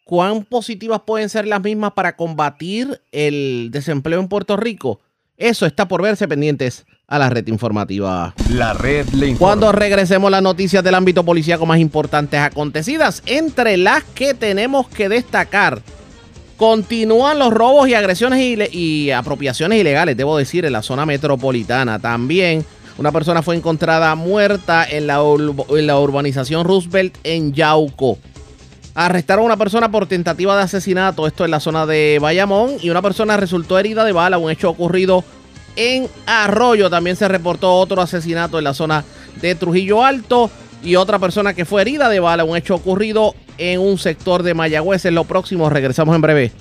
¿Cuán 0.06 0.46
positivas 0.46 1.02
pueden 1.06 1.28
ser 1.28 1.46
las 1.46 1.62
mismas 1.62 1.92
para 1.92 2.16
combatir 2.16 3.02
el 3.12 3.68
desempleo 3.70 4.18
en 4.18 4.28
Puerto 4.28 4.56
Rico? 4.56 5.02
Eso 5.40 5.66
está 5.66 5.88
por 5.88 6.02
verse 6.02 6.28
pendientes 6.28 6.86
a 7.08 7.18
la 7.18 7.28
red 7.28 7.48
informativa. 7.48 8.34
La 8.50 8.74
red 8.74 9.08
le 9.08 9.28
informa. 9.28 9.38
Cuando 9.38 9.72
regresemos 9.72 10.30
las 10.30 10.42
noticias 10.42 10.84
del 10.84 10.94
ámbito 10.94 11.24
policíaco 11.24 11.66
más 11.66 11.80
importantes 11.80 12.38
acontecidas, 12.38 13.22
entre 13.26 13.76
las 13.76 14.04
que 14.04 14.34
tenemos 14.34 14.88
que 14.88 15.08
destacar 15.08 15.82
Continúan 16.60 17.38
los 17.38 17.54
robos 17.54 17.88
y 17.88 17.94
agresiones 17.94 18.38
y, 18.70 19.10
apropiaciones 19.12 19.80
ilegales, 19.80 20.14
debo 20.14 20.36
decir, 20.36 20.66
en 20.66 20.74
la 20.74 20.82
zona 20.82 21.06
metropolitana. 21.06 21.98
También 21.98 22.66
una 22.98 23.10
persona 23.12 23.40
fue 23.40 23.56
encontrada 23.56 24.14
muerta 24.14 24.84
en 24.84 25.06
la, 25.06 25.22
en 25.70 25.86
la 25.86 25.98
urbanización 25.98 26.66
Roosevelt 26.66 27.16
en 27.24 27.54
Yauco. 27.54 28.18
Arrestaron 28.94 29.44
a 29.44 29.46
una 29.46 29.56
persona 29.56 29.90
por 29.90 30.06
tentativa 30.06 30.56
de 30.56 30.62
asesinato, 30.62 31.26
esto 31.26 31.44
en 31.44 31.52
la 31.52 31.60
zona 31.60 31.86
de 31.86 32.18
Bayamón, 32.20 32.72
y 32.82 32.90
una 32.90 33.02
persona 33.02 33.36
resultó 33.36 33.78
herida 33.78 34.04
de 34.04 34.12
bala, 34.12 34.38
un 34.38 34.50
hecho 34.50 34.68
ocurrido 34.70 35.24
en 35.76 36.08
Arroyo. 36.26 36.90
También 36.90 37.16
se 37.16 37.28
reportó 37.28 37.72
otro 37.74 38.02
asesinato 38.02 38.58
en 38.58 38.64
la 38.64 38.74
zona 38.74 39.04
de 39.40 39.54
Trujillo 39.54 40.04
Alto 40.04 40.50
y 40.82 40.96
otra 40.96 41.18
persona 41.18 41.54
que 41.54 41.64
fue 41.64 41.82
herida 41.82 42.08
de 42.08 42.20
bala, 42.20 42.44
un 42.44 42.56
hecho 42.56 42.74
ocurrido 42.74 43.34
en 43.58 43.80
un 43.80 43.98
sector 43.98 44.42
de 44.42 44.54
Mayagüez. 44.54 45.04
En 45.04 45.14
lo 45.14 45.24
próximo, 45.24 45.70
regresamos 45.70 46.14
en 46.16 46.22
breve. 46.22 46.52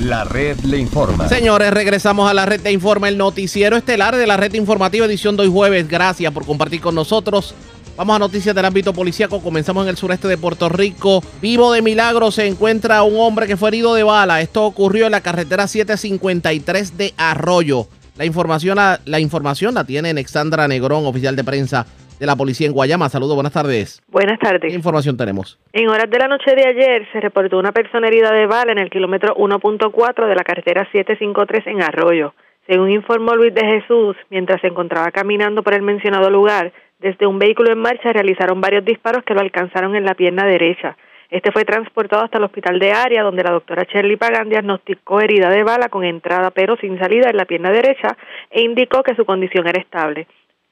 La 0.00 0.24
red 0.24 0.58
le 0.60 0.78
informa. 0.78 1.28
Señores, 1.28 1.72
regresamos 1.72 2.30
a 2.30 2.34
la 2.34 2.46
red 2.46 2.60
de 2.60 2.70
informa, 2.70 3.08
el 3.08 3.18
noticiero 3.18 3.76
estelar 3.76 4.14
de 4.14 4.26
la 4.26 4.36
red 4.36 4.54
informativa 4.54 5.06
edición 5.06 5.36
de 5.36 5.44
hoy 5.44 5.50
jueves. 5.50 5.88
Gracias 5.88 6.32
por 6.32 6.46
compartir 6.46 6.80
con 6.80 6.94
nosotros. 6.94 7.54
Vamos 7.96 8.16
a 8.16 8.18
noticias 8.18 8.54
del 8.54 8.66
ámbito 8.66 8.92
policíaco. 8.92 9.42
Comenzamos 9.42 9.84
en 9.84 9.88
el 9.88 9.96
sureste 9.96 10.28
de 10.28 10.36
Puerto 10.36 10.68
Rico. 10.68 11.22
Vivo 11.40 11.72
de 11.72 11.80
milagro 11.80 12.30
se 12.30 12.46
encuentra 12.46 13.02
un 13.02 13.18
hombre 13.18 13.46
que 13.46 13.56
fue 13.56 13.70
herido 13.70 13.94
de 13.94 14.02
bala. 14.02 14.42
Esto 14.42 14.66
ocurrió 14.66 15.06
en 15.06 15.12
la 15.12 15.22
carretera 15.22 15.66
753 15.66 16.98
de 16.98 17.14
Arroyo. 17.16 17.86
La 18.18 18.26
información, 18.26 18.76
la, 18.76 19.20
información 19.20 19.72
la 19.72 19.84
tiene 19.84 20.10
Alexandra 20.10 20.68
Negrón, 20.68 21.06
oficial 21.06 21.36
de 21.36 21.44
prensa 21.44 21.86
de 22.20 22.26
la 22.26 22.36
policía 22.36 22.66
en 22.66 22.74
Guayama. 22.74 23.08
Saludos, 23.08 23.34
buenas 23.34 23.54
tardes. 23.54 24.02
Buenas 24.08 24.38
tardes. 24.40 24.70
¿Qué 24.70 24.76
información 24.76 25.16
tenemos? 25.16 25.58
En 25.72 25.88
horas 25.88 26.10
de 26.10 26.18
la 26.18 26.28
noche 26.28 26.54
de 26.54 26.68
ayer 26.68 27.08
se 27.14 27.20
reportó 27.20 27.58
una 27.58 27.72
persona 27.72 28.08
herida 28.08 28.30
de 28.30 28.46
bala 28.46 28.72
en 28.72 28.78
el 28.78 28.90
kilómetro 28.90 29.34
1.4 29.36 30.28
de 30.28 30.34
la 30.34 30.44
carretera 30.44 30.86
753 30.92 31.66
en 31.68 31.82
Arroyo. 31.82 32.34
Según 32.66 32.90
informó 32.90 33.34
Luis 33.36 33.54
de 33.54 33.64
Jesús, 33.64 34.16
mientras 34.28 34.60
se 34.60 34.66
encontraba 34.66 35.12
caminando 35.12 35.62
por 35.62 35.72
el 35.72 35.82
mencionado 35.82 36.28
lugar, 36.30 36.72
desde 36.98 37.26
un 37.26 37.38
vehículo 37.38 37.72
en 37.72 37.78
marcha 37.78 38.12
realizaron 38.12 38.60
varios 38.60 38.84
disparos 38.84 39.24
que 39.24 39.34
lo 39.34 39.40
alcanzaron 39.40 39.94
en 39.96 40.04
la 40.04 40.14
pierna 40.14 40.46
derecha. 40.46 40.96
Este 41.30 41.50
fue 41.50 41.64
transportado 41.64 42.22
hasta 42.22 42.38
el 42.38 42.44
hospital 42.44 42.78
de 42.78 42.92
área, 42.92 43.22
donde 43.22 43.42
la 43.42 43.50
doctora 43.50 43.82
Shirley 43.82 44.16
Pagan 44.16 44.48
diagnosticó 44.48 45.20
herida 45.20 45.50
de 45.50 45.64
bala 45.64 45.88
con 45.88 46.04
entrada 46.04 46.50
pero 46.50 46.76
sin 46.76 46.98
salida 46.98 47.30
en 47.30 47.36
la 47.36 47.44
pierna 47.44 47.70
derecha 47.70 48.16
e 48.50 48.62
indicó 48.62 49.02
que 49.02 49.16
su 49.16 49.24
condición 49.24 49.66
era 49.66 49.80
estable. 49.80 50.26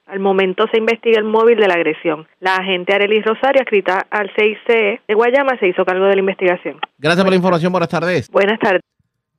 Al 0.07 0.19
momento 0.19 0.65
se 0.71 0.77
investiga 0.77 1.17
el 1.17 1.25
móvil 1.25 1.59
de 1.59 1.67
la 1.67 1.73
agresión. 1.73 2.27
La 2.39 2.57
agente 2.57 2.93
Arelis 2.93 3.25
Rosario, 3.25 3.61
escrita 3.63 4.05
al 4.11 4.31
6C 4.35 5.01
de 5.07 5.13
Guayama, 5.15 5.57
se 5.59 5.67
hizo 5.67 5.83
cargo 5.83 6.05
de 6.05 6.13
la 6.13 6.19
investigación. 6.19 6.79
Gracias 6.99 7.23
por 7.23 7.31
la 7.31 7.37
información. 7.37 7.71
Buenas 7.71 7.89
tardes. 7.89 8.29
Buenas 8.29 8.59
tardes. 8.59 8.81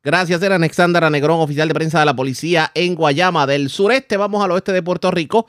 Gracias, 0.02 0.42
era 0.42 0.56
Alexandra 0.56 1.08
Negrón, 1.08 1.40
oficial 1.40 1.68
de 1.68 1.74
prensa 1.74 2.00
de 2.00 2.06
la 2.06 2.14
policía 2.14 2.70
en 2.74 2.94
Guayama 2.94 3.46
del 3.46 3.68
sureste. 3.68 4.16
Vamos 4.16 4.44
al 4.44 4.52
oeste 4.52 4.72
de 4.72 4.82
Puerto 4.82 5.10
Rico, 5.10 5.46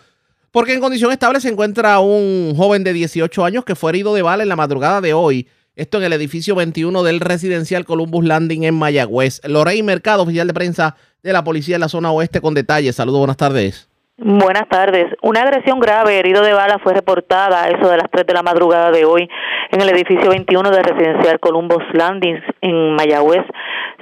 porque 0.58 0.74
en 0.74 0.80
condición 0.80 1.12
estable 1.12 1.40
se 1.40 1.50
encuentra 1.50 2.00
un 2.00 2.56
joven 2.58 2.84
de 2.84 2.92
18 2.92 3.46
años 3.46 3.64
que 3.64 3.76
fue 3.76 3.92
herido 3.92 4.16
de 4.16 4.24
bala 4.24 4.42
en 4.42 4.50
la 4.50 4.56
madrugada 4.56 5.02
de 5.02 5.14
hoy 5.14 5.48
esto 5.76 6.00
en 6.00 6.06
el 6.06 6.14
edificio 6.14 6.56
21 6.56 7.04
del 7.04 7.20
residencial 7.20 7.86
Columbus 7.86 8.26
Landing 8.26 8.64
en 8.64 8.74
Mayagüez. 8.74 9.40
Lorey 9.44 9.84
Mercado, 9.84 10.24
oficial 10.24 10.48
de 10.48 10.56
prensa 10.56 10.96
de 11.22 11.32
la 11.32 11.44
policía 11.44 11.76
en 11.76 11.82
la 11.82 11.90
zona 11.90 12.12
oeste, 12.12 12.42
con 12.42 12.56
detalles. 12.56 12.96
Saludos, 12.96 13.20
buenas 13.20 13.38
tardes. 13.38 13.88
Buenas 14.20 14.68
tardes. 14.68 15.14
Una 15.22 15.44
agresión 15.44 15.80
grave, 15.80 16.18
herido 16.18 16.42
de 16.42 16.52
bala, 16.52 16.80
fue 16.80 16.96
reportada 16.96 17.64
a 17.64 17.70
eso 17.70 17.88
de 17.88 17.98
las 17.98 18.10
3 18.10 18.26
de 18.26 18.34
la 18.34 18.42
madrugada 18.42 18.90
de 18.90 19.06
hoy 19.06 19.30
en 19.70 19.80
el 19.80 19.90
edificio 19.90 20.32
21 20.32 20.72
del 20.72 20.84
residencial 20.84 21.40
Columbus 21.40 21.84
Landing 21.94 22.42
en 22.62 22.96
Mayagüez. 22.96 23.46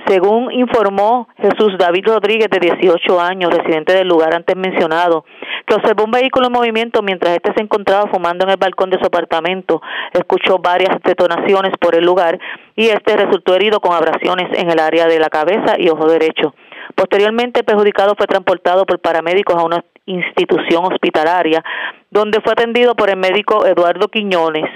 Según 0.08 0.54
informó 0.54 1.28
Jesús 1.38 1.78
David 1.78 2.06
Rodríguez, 2.08 2.48
de 2.50 2.60
18 2.60 3.20
años, 3.20 3.54
residente 3.54 3.92
del 3.92 4.08
lugar 4.08 4.34
antes 4.34 4.56
mencionado, 4.56 5.26
que 5.68 5.76
observó 5.76 6.06
un 6.06 6.12
vehículo 6.12 6.48
en 6.48 6.54
movimiento 6.54 7.02
mientras 7.02 7.36
este 7.36 7.52
se 7.54 7.62
encontraba 7.62 8.10
fumando 8.10 8.46
en 8.46 8.52
el 8.52 8.58
balcón 8.58 8.92
de 8.92 9.00
su 9.00 9.06
apartamento. 9.06 9.82
Escuchó 10.14 10.60
varias 10.60 10.96
detonaciones 11.04 11.74
por 11.78 11.94
el 11.94 12.06
lugar 12.06 12.40
y 12.78 12.88
este 12.88 13.18
resultó 13.18 13.54
herido 13.54 13.82
con 13.82 13.94
abrasiones 13.94 14.48
en 14.58 14.70
el 14.70 14.80
área 14.80 15.08
de 15.08 15.20
la 15.20 15.28
cabeza 15.28 15.76
y 15.78 15.90
ojo 15.90 16.08
derecho. 16.08 16.56
Posteriormente, 16.96 17.60
el 17.60 17.66
perjudicado 17.66 18.16
fue 18.18 18.26
transportado 18.26 18.86
por 18.86 19.00
paramédicos 19.00 19.56
a 19.56 19.66
una 19.66 19.84
institución 20.06 20.86
hospitalaria, 20.86 21.64
donde 22.10 22.40
fue 22.42 22.54
atendido 22.54 22.96
por 22.96 23.10
el 23.10 23.18
médico 23.18 23.66
Eduardo 23.66 24.08
Quiñones. 24.08 24.70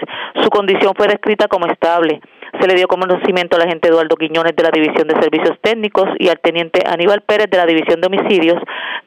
Su 0.44 0.50
condición 0.50 0.94
fue 0.98 1.08
descrita 1.08 1.48
como 1.48 1.68
estable. 1.68 2.22
Se 2.60 2.68
le 2.68 2.76
dio 2.76 2.88
conocimiento 2.88 3.56
al 3.56 3.64
agente 3.64 3.90
Eduardo 3.90 4.16
Quiñones 4.16 4.56
de 4.56 4.64
la 4.64 4.72
División 4.72 5.08
de 5.08 5.22
Servicios 5.22 5.58
Técnicos 5.62 6.10
y 6.18 6.30
al 6.30 6.40
teniente 6.40 6.84
Aníbal 6.86 7.22
Pérez 7.22 7.50
de 7.50 7.58
la 7.58 7.66
División 7.66 8.02
de 8.02 8.08
Homicidios 8.08 8.58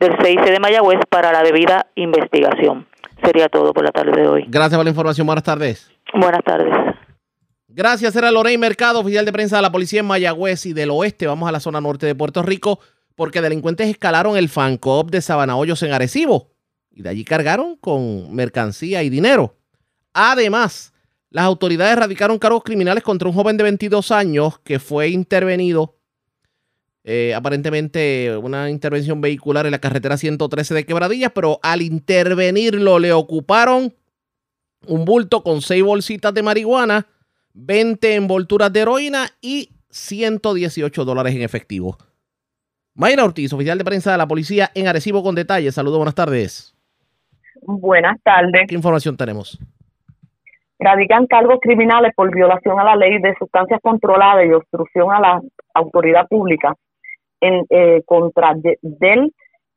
del 0.01 0.17
CIC 0.23 0.45
de 0.45 0.61
Mayagüez 0.61 1.01
para 1.11 1.33
la 1.33 1.43
debida 1.43 1.87
investigación. 1.97 2.87
Sería 3.23 3.49
todo 3.49 3.75
por 3.75 3.85
la 3.85 3.91
tarde 3.91 4.21
de 4.21 4.29
hoy. 4.29 4.45
Gracias 4.49 4.77
por 4.77 4.85
la 4.85 4.91
información. 4.91 5.27
Buenas 5.27 5.45
tardes. 5.45 5.91
Buenas 6.15 6.43
tardes. 6.45 6.73
Gracias, 7.69 8.15
era 8.17 8.31
Lorey 8.31 8.59
Mercado, 8.59 9.01
oficial 9.01 9.25
de 9.25 9.33
prensa 9.33 9.57
de 9.57 9.63
la 9.63 9.73
policía 9.73 10.01
en 10.01 10.07
Mayagüez 10.07 10.67
y 10.67 10.75
del 10.75 10.91
oeste. 10.91 11.27
Vamos 11.27 11.49
a 11.49 11.53
la 11.53 11.61
zona 11.61 11.81
norte 11.81 12.07
de 12.07 12.15
Puerto 12.15 12.43
Rico 12.43 12.81
porque 13.15 13.41
delincuentes 13.41 13.89
escalaron 13.89 14.37
el 14.37 14.49
Fancop 14.49 15.11
de 15.11 15.21
Sabana 15.21 15.57
Hoyos 15.57 15.83
en 15.83 15.93
Arecibo 15.93 16.53
y 16.91 17.03
de 17.03 17.09
allí 17.09 17.25
cargaron 17.25 17.77
con 17.77 18.35
mercancía 18.35 19.03
y 19.03 19.11
dinero. 19.11 19.57
Además, 20.13 20.93
las 21.31 21.45
autoridades 21.45 21.97
radicaron 21.97 22.39
cargos 22.39 22.63
criminales 22.63 23.03
contra 23.03 23.29
un 23.29 23.35
joven 23.35 23.57
de 23.57 23.65
22 23.65 24.11
años 24.11 24.59
que 24.61 24.79
fue 24.79 25.09
intervenido, 25.09 25.97
eh, 27.05 27.33
aparentemente 27.35 28.37
una 28.37 28.71
intervención 28.71 29.21
vehicular 29.21 29.65
en 29.65 29.73
la 29.73 29.81
carretera 29.81 30.17
113 30.17 30.75
de 30.75 30.85
Quebradillas, 30.85 31.33
pero 31.35 31.59
al 31.63 31.83
intervenirlo 31.83 32.99
le 32.99 33.13
ocuparon 33.13 33.95
un 34.87 35.05
bulto 35.05 35.43
con 35.43 35.63
seis 35.63 35.83
bolsitas 35.83 36.35
de 36.35 36.43
marihuana, 36.43 37.07
20 37.55 38.15
envolturas 38.15 38.73
de 38.73 38.81
heroína 38.81 39.31
y 39.41 39.71
118 39.91 41.05
dólares 41.05 41.35
en 41.35 41.43
efectivo. 41.43 41.99
Mayra 42.95 43.25
Ortiz, 43.25 43.53
oficial 43.53 43.79
de 43.79 43.85
prensa 43.85 44.13
de 44.13 44.19
la 44.19 44.27
policía 44.27 44.71
en 44.75 44.87
Arecibo 44.87 45.23
con 45.23 45.35
detalles. 45.35 45.75
Saludos, 45.75 45.99
buenas 45.99 46.15
tardes. 46.15 46.75
Buenas 47.63 48.21
tardes. 48.23 48.67
¿Qué 48.69 48.75
información 48.75 49.17
tenemos? 49.17 49.59
radican 50.83 51.27
cargos 51.27 51.59
criminales 51.61 52.13
por 52.15 52.35
violación 52.35 52.79
a 52.81 52.85
la 52.85 52.97
ley 52.97 53.19
de 53.21 53.35
sustancias 53.39 53.81
controladas 53.83 54.47
y 54.47 54.53
obstrucción 54.53 55.13
a 55.13 55.21
la 55.21 55.41
autoridad 55.75 56.27
pública 56.29 56.75
en 57.41 57.65
eh, 57.71 58.03
contra 58.05 58.55
del 58.55 59.33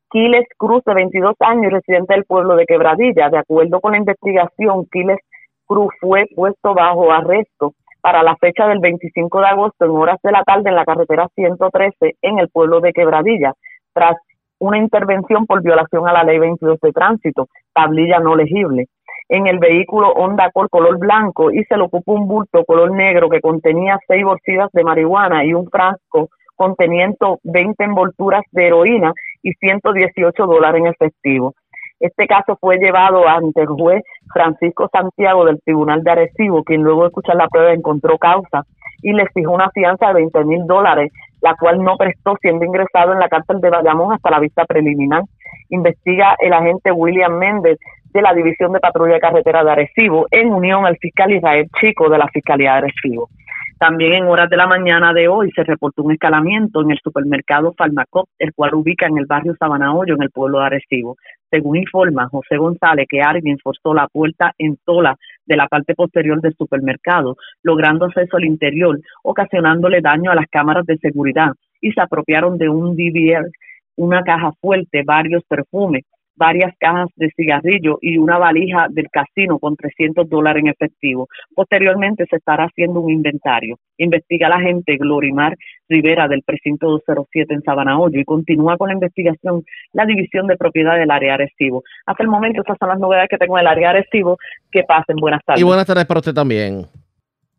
Quiles 0.09 0.45
Cruz, 0.57 0.84
de 0.86 0.93
22 0.93 1.36
años, 1.39 1.72
residente 1.72 2.13
del 2.13 2.26
pueblo 2.26 2.55
de 2.55 2.66
Quebradilla. 2.66 3.30
De 3.30 3.38
acuerdo 3.38 3.82
con 3.82 3.93
la 3.93 3.99
investigación, 3.99 4.86
Quiles 4.91 5.20
Cruz 5.66 5.93
fue 5.99 6.26
puesto 6.36 6.74
bajo 6.74 7.11
arresto 7.11 7.74
para 8.06 8.22
la 8.22 8.36
fecha 8.36 8.68
del 8.68 8.78
25 8.78 9.39
de 9.39 9.47
agosto 9.47 9.84
en 9.84 9.89
horas 9.89 10.20
de 10.22 10.32
la 10.32 10.43
tarde 10.43 10.70
en 10.70 10.76
la 10.76 10.86
carretera 10.86 11.28
113 11.34 12.18
en 12.22 12.38
el 12.38 12.49
pueblo 12.49 12.80
de 12.80 12.93
Quebradilla, 12.93 13.53
tras 13.95 14.16
una 14.60 14.78
intervención 14.78 15.47
por 15.47 15.64
violación 15.64 16.08
a 16.08 16.14
la 16.14 16.24
ley 16.24 16.38
22 16.38 16.80
de 16.82 16.91
tránsito, 16.91 17.47
tablilla 17.74 18.20
no 18.20 18.36
legible 18.36 18.86
en 19.28 19.47
el 19.47 19.58
vehículo 19.58 20.10
Honda 20.10 20.45
Accord 20.45 20.70
color 20.70 20.99
blanco 20.99 21.49
y 21.49 21.64
se 21.64 21.78
le 21.78 21.84
ocupó 21.86 22.14
un 22.14 22.28
bulto 22.28 22.64
color 22.64 22.91
negro 22.91 23.28
que 23.28 23.41
contenía 23.41 23.97
seis 24.08 24.24
bolsitas 24.24 24.70
de 24.74 24.84
marihuana 24.84 25.43
y 25.43 25.56
un 25.56 25.68
frasco 25.68 26.30
conteniendo 26.56 27.39
20 27.41 27.86
envolturas 27.86 28.43
de 28.51 28.68
heroína 28.68 29.14
y 29.41 29.51
118 29.53 30.45
dólares 30.45 30.80
en 30.80 30.88
efectivo. 30.91 31.56
Este 31.99 32.28
caso 32.28 32.56
fue 32.62 32.78
llevado 32.78 33.28
ante 33.28 33.62
el 33.62 33.68
juez 33.68 34.03
Francisco 34.34 34.89
Santiago 34.91 35.45
del 35.45 35.61
Tribunal 35.61 36.03
de 36.03 36.11
Arecibo, 36.11 36.63
quien 36.63 36.84
luego 36.84 37.01
de 37.01 37.07
escuchar 37.07 37.36
la 37.36 37.47
prueba 37.47 37.73
encontró 37.73 38.17
causa 38.17 38.63
y 39.01 39.13
le 39.13 39.28
fijó 39.34 39.51
una 39.51 39.69
fianza 39.69 40.07
de 40.07 40.13
20 40.13 40.45
mil 40.45 40.65
dólares, 40.65 41.11
la 41.41 41.55
cual 41.55 41.84
no 41.84 41.95
prestó 41.97 42.36
siendo 42.41 42.65
ingresado 42.65 43.13
en 43.13 43.19
la 43.19 43.30
cárcel 43.30 43.61
de 43.61 43.69
Bayamón 43.69 44.13
hasta 44.13 44.32
la 44.32 44.39
vista 44.39 44.65
preliminar. 44.65 45.23
Investiga 45.69 46.36
el 46.39 46.53
agente 46.53 46.91
William 46.91 47.38
Méndez 47.38 47.78
de 48.13 48.21
la 48.21 48.34
División 48.34 48.71
de 48.71 48.80
Patrulla 48.80 49.15
de 49.15 49.19
Carretera 49.19 49.63
de 49.63 49.71
Arecibo, 49.71 50.26
en 50.32 50.53
unión 50.53 50.86
al 50.86 50.97
fiscal 50.97 51.32
Israel 51.32 51.67
Chico 51.80 52.09
de 52.09 52.17
la 52.17 52.28
Fiscalía 52.30 52.71
de 52.71 52.78
Arecibo. 52.78 53.30
También 53.78 54.13
en 54.13 54.23
horas 54.23 54.49
de 54.49 54.55
la 54.55 54.67
mañana 54.67 55.11
de 55.11 55.28
hoy 55.28 55.51
se 55.51 55.63
reportó 55.63 56.03
un 56.03 56.13
escalamiento 56.13 56.82
en 56.82 56.91
el 56.91 56.99
supermercado 57.03 57.73
Farmacop, 57.78 58.30
el 58.39 58.53
cual 58.53 58.73
ubica 58.73 59.05
en 59.05 59.17
el 59.17 59.26
barrio 59.26 59.53
Sabana 59.59 59.93
en 60.07 60.23
el 60.23 60.32
pueblo 60.32 60.59
de 60.59 60.65
Arecibo. 60.65 61.17
Según 61.56 61.78
informa 61.78 62.28
José 62.28 62.58
González, 62.58 63.08
que 63.10 63.22
alguien 63.22 63.58
forzó 63.60 63.93
la 63.93 64.10
puerta 64.10 64.53
en 64.58 64.76
tola 64.84 65.16
de 65.45 65.56
la 65.56 65.68
parte 65.68 65.95
posterior 65.95 66.41
del 66.41 66.53
supermercado, 66.53 67.38
logrando 67.64 68.03
acceso 68.03 68.36
al 68.36 68.43
interior, 68.43 68.99
ocasionándole 69.24 70.01
daño 70.01 70.32
a 70.32 70.36
las 70.36 70.47
cámaras 70.51 70.86
de 70.86 70.97
seguridad 70.97 71.51
y 71.80 71.93
se 71.93 72.01
apropiaron 72.01 72.58
de 72.58 72.68
un 72.68 72.97
DVR, 72.97 73.49
una 73.95 74.22
caja 74.24 74.51
fuerte, 74.60 75.03
varios 75.06 75.45
perfumes, 75.45 76.03
varias 76.36 76.73
cajas 76.79 77.09
de 77.15 77.31
cigarrillo 77.36 77.97
y 78.01 78.17
una 78.17 78.38
valija 78.38 78.88
del 78.89 79.07
casino 79.09 79.59
con 79.59 79.75
300 79.75 80.29
dólares 80.29 80.63
en 80.63 80.69
efectivo. 80.69 81.27
Posteriormente 81.55 82.25
se 82.29 82.38
estará 82.38 82.65
haciendo 82.65 82.99
un 82.99 83.11
inventario. 83.11 83.77
Investiga 83.97 84.49
la 84.49 84.59
gente 84.59 84.97
Glorimar 84.97 85.55
Rivera 85.88 86.27
del 86.27 86.41
precinto 86.43 86.89
207 86.89 87.53
en 87.53 87.61
Sabana 87.61 87.99
Hoyo 87.99 88.19
y 88.19 88.25
continúa 88.25 88.77
con 88.77 88.89
la 88.89 88.95
investigación 88.95 89.63
la 89.93 90.05
división 90.05 90.47
de 90.47 90.57
propiedad 90.57 90.95
del 90.95 91.11
área 91.11 91.36
Arecibo. 91.36 91.83
Hasta 92.05 92.23
el 92.23 92.29
momento 92.29 92.61
estas 92.61 92.77
son 92.79 92.89
las 92.89 92.99
novedades 92.99 93.29
que 93.29 93.38
tengo 93.38 93.57
del 93.57 93.67
área 93.67 93.91
Arecibo. 93.91 94.38
Que 94.71 94.83
pasen. 94.83 95.15
Buenas 95.17 95.41
tardes. 95.45 95.61
Y 95.61 95.63
buenas 95.63 95.86
tardes 95.86 96.05
para 96.05 96.19
usted 96.19 96.33
también. 96.33 96.86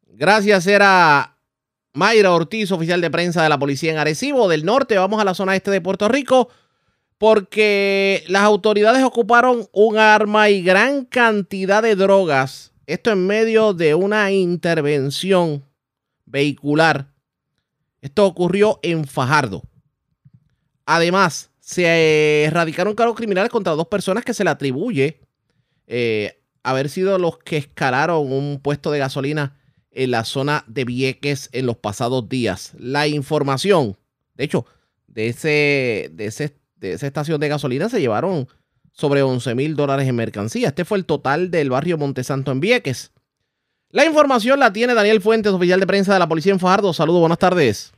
Gracias, 0.08 0.66
era 0.66 1.36
Mayra 1.94 2.32
Ortiz, 2.32 2.72
oficial 2.72 3.00
de 3.00 3.10
prensa 3.10 3.42
de 3.42 3.48
la 3.48 3.58
policía 3.58 3.92
en 3.92 3.98
Arecibo 3.98 4.48
del 4.48 4.64
Norte. 4.64 4.98
Vamos 4.98 5.20
a 5.20 5.24
la 5.24 5.34
zona 5.34 5.56
este 5.56 5.70
de 5.70 5.80
Puerto 5.80 6.08
Rico 6.08 6.48
porque 7.18 8.24
las 8.28 8.42
autoridades 8.42 9.02
ocuparon 9.02 9.68
un 9.72 9.98
arma 9.98 10.50
y 10.50 10.62
gran 10.62 11.04
cantidad 11.04 11.82
de 11.82 11.96
drogas. 11.96 12.72
Esto 12.86 13.10
en 13.10 13.26
medio 13.26 13.72
de 13.72 13.94
una 13.94 14.30
intervención 14.30 15.64
vehicular. 16.24 17.12
Esto 18.00 18.26
ocurrió 18.26 18.78
en 18.82 19.06
Fajardo. 19.06 19.62
Además, 20.84 21.50
se 21.58 22.44
erradicaron 22.44 22.94
cargos 22.94 23.16
criminales 23.16 23.50
contra 23.50 23.72
dos 23.72 23.88
personas 23.88 24.24
que 24.24 24.34
se 24.34 24.44
le 24.44 24.50
atribuye 24.50 25.20
eh, 25.86 26.40
haber 26.62 26.88
sido 26.88 27.18
los 27.18 27.38
que 27.38 27.56
escalaron 27.56 28.30
un 28.30 28.60
puesto 28.60 28.90
de 28.90 28.98
gasolina 28.98 29.58
en 29.90 30.10
la 30.10 30.24
zona 30.24 30.64
de 30.68 30.84
Vieques 30.84 31.48
en 31.52 31.66
los 31.66 31.76
pasados 31.76 32.28
días. 32.28 32.72
La 32.78 33.08
información, 33.08 33.96
de 34.34 34.44
hecho, 34.44 34.66
de 35.06 35.28
ese, 35.28 36.10
de 36.12 36.26
ese 36.26 36.56
de 36.86 36.94
esa 36.94 37.06
estación 37.06 37.40
de 37.40 37.48
gasolina 37.48 37.88
se 37.88 38.00
llevaron 38.00 38.46
sobre 38.92 39.22
11 39.22 39.54
mil 39.54 39.76
dólares 39.76 40.08
en 40.08 40.16
mercancía. 40.16 40.68
Este 40.68 40.84
fue 40.84 40.98
el 40.98 41.04
total 41.04 41.50
del 41.50 41.70
barrio 41.70 41.98
Montesanto 41.98 42.50
en 42.50 42.60
Vieques. 42.60 43.12
La 43.90 44.04
información 44.04 44.58
la 44.58 44.72
tiene 44.72 44.94
Daniel 44.94 45.20
Fuentes, 45.20 45.52
oficial 45.52 45.80
de 45.80 45.86
prensa 45.86 46.12
de 46.14 46.18
la 46.18 46.28
policía 46.28 46.52
en 46.52 46.60
Fajardo. 46.60 46.92
Saludos, 46.92 47.20
buenas 47.20 47.38
tardes. 47.38 47.92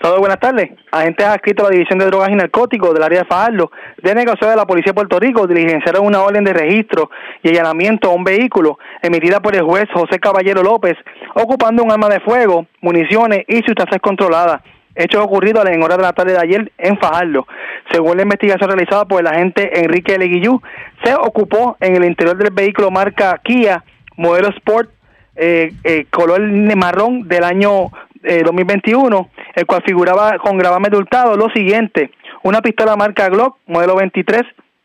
Saludos, 0.00 0.20
buenas 0.20 0.40
tardes. 0.40 0.70
Agentes 0.92 1.26
adscritos 1.26 1.64
a 1.64 1.70
la 1.70 1.74
División 1.74 1.98
de 1.98 2.06
Drogas 2.06 2.30
y 2.30 2.34
Narcóticos 2.34 2.94
del 2.94 3.02
área 3.02 3.20
de 3.20 3.24
Fajardo, 3.26 3.70
de 4.02 4.14
de 4.14 4.56
la 4.56 4.66
Policía 4.66 4.90
de 4.90 4.94
Puerto 4.94 5.18
Rico, 5.18 5.46
diligenciaron 5.46 6.06
una 6.06 6.22
orden 6.22 6.44
de 6.44 6.52
registro 6.52 7.10
y 7.42 7.48
allanamiento 7.48 8.10
a 8.10 8.14
un 8.14 8.22
vehículo 8.22 8.78
emitida 9.02 9.40
por 9.40 9.56
el 9.56 9.62
juez 9.62 9.86
José 9.92 10.18
Caballero 10.20 10.62
López, 10.62 10.96
ocupando 11.34 11.82
un 11.82 11.90
arma 11.90 12.08
de 12.08 12.20
fuego, 12.20 12.66
municiones 12.80 13.44
y 13.48 13.62
sustancias 13.62 14.00
controladas 14.02 14.62
hechos 14.96 15.22
ocurridos 15.22 15.64
en 15.66 15.82
horas 15.82 15.98
de 15.98 16.02
la 16.02 16.12
tarde 16.12 16.32
de 16.32 16.38
ayer 16.38 16.72
en 16.78 16.98
Fajardo. 16.98 17.46
Según 17.92 18.16
la 18.16 18.22
investigación 18.22 18.70
realizada 18.70 19.04
por 19.04 19.20
el 19.20 19.26
agente 19.26 19.80
Enrique 19.80 20.18
Leguillú, 20.18 20.60
se 21.04 21.14
ocupó 21.14 21.76
en 21.80 21.96
el 21.96 22.04
interior 22.04 22.36
del 22.36 22.52
vehículo 22.52 22.90
marca 22.90 23.40
Kia, 23.44 23.84
modelo 24.16 24.48
Sport, 24.48 24.90
eh, 25.36 25.72
eh, 25.84 26.06
color 26.10 26.40
marrón 26.76 27.28
del 27.28 27.44
año 27.44 27.90
2021, 28.22 29.28
eh, 29.36 29.42
el 29.56 29.66
cual 29.66 29.82
figuraba 29.86 30.38
con 30.38 30.58
gravamen 30.58 30.90
de 30.90 30.96
hurtado 30.96 31.36
lo 31.36 31.48
siguiente, 31.50 32.10
una 32.42 32.60
pistola 32.60 32.96
marca 32.96 33.28
Glock, 33.28 33.58
modelo 33.66 33.96
23, 33.96 34.42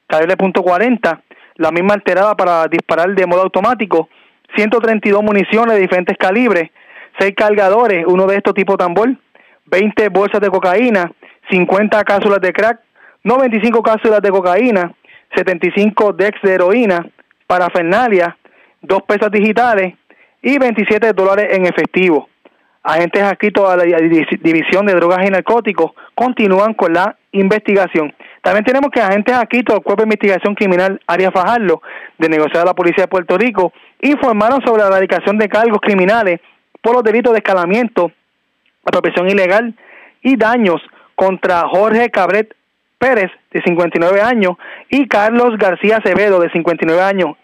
calibre 0.07 0.35
.40, 0.37 1.21
la 1.55 1.71
misma 1.71 1.93
alterada 1.93 2.35
para 2.35 2.67
disparar 2.67 3.13
de 3.15 3.25
modo 3.25 3.43
automático, 3.43 4.09
132 4.55 5.23
municiones 5.23 5.75
de 5.75 5.81
diferentes 5.81 6.17
calibres, 6.17 6.69
6 7.19 7.33
cargadores, 7.35 8.05
uno 8.07 8.27
de 8.27 8.37
estos 8.37 8.53
tipo 8.53 8.77
tambor, 8.77 9.15
20 9.65 10.09
bolsas 10.09 10.41
de 10.41 10.49
cocaína, 10.49 11.11
50 11.49 12.03
cápsulas 12.03 12.41
de 12.41 12.53
crack, 12.53 12.79
95 13.23 13.83
cápsulas 13.83 14.21
de 14.21 14.29
cocaína, 14.29 14.93
75 15.35 16.13
dex 16.13 16.41
de 16.41 16.53
heroína, 16.53 17.05
parafernalia, 17.47 18.37
dos 18.81 19.03
pesas 19.03 19.31
digitales 19.31 19.93
y 20.41 20.57
27 20.57 21.13
dólares 21.13 21.47
en 21.51 21.65
efectivo. 21.65 22.27
Agentes 22.83 23.21
adscritos 23.21 23.69
a 23.69 23.77
la 23.77 23.83
División 23.83 24.87
de 24.87 24.93
Drogas 24.93 25.19
y 25.27 25.29
Narcóticos 25.29 25.91
continúan 26.15 26.73
con 26.73 26.93
la 26.93 27.15
investigación. 27.31 28.13
También 28.41 28.65
tenemos 28.65 28.89
que 28.91 28.99
agentes 28.99 29.35
adscritos 29.35 29.75
al 29.75 29.83
Cuerpo 29.83 30.01
de 30.01 30.07
Investigación 30.07 30.55
Criminal 30.55 30.99
Arias 31.05 31.31
Fajardo, 31.31 31.81
de 32.17 32.27
negociar 32.27 32.63
a 32.63 32.65
la 32.65 32.73
Policía 32.73 33.03
de 33.03 33.07
Puerto 33.07 33.37
Rico, 33.37 33.71
informaron 34.01 34.61
sobre 34.65 34.81
la 34.81 34.87
erradicación 34.87 35.37
de 35.37 35.47
cargos 35.47 35.79
criminales 35.79 36.39
por 36.81 36.95
los 36.95 37.03
delitos 37.03 37.33
de 37.33 37.37
escalamiento, 37.37 38.11
apropiación 38.85 39.29
ilegal 39.29 39.73
y 40.21 40.35
daños 40.35 40.81
contra 41.15 41.67
Jorge 41.67 42.09
Cabret 42.09 42.55
Pérez, 42.97 43.31
de 43.51 43.61
59 43.63 44.21
años, 44.21 44.53
y 44.89 45.07
Carlos 45.07 45.57
García 45.57 45.97
Acevedo, 45.97 46.39
de 46.39 46.51
59 46.51 47.01
años 47.01 47.35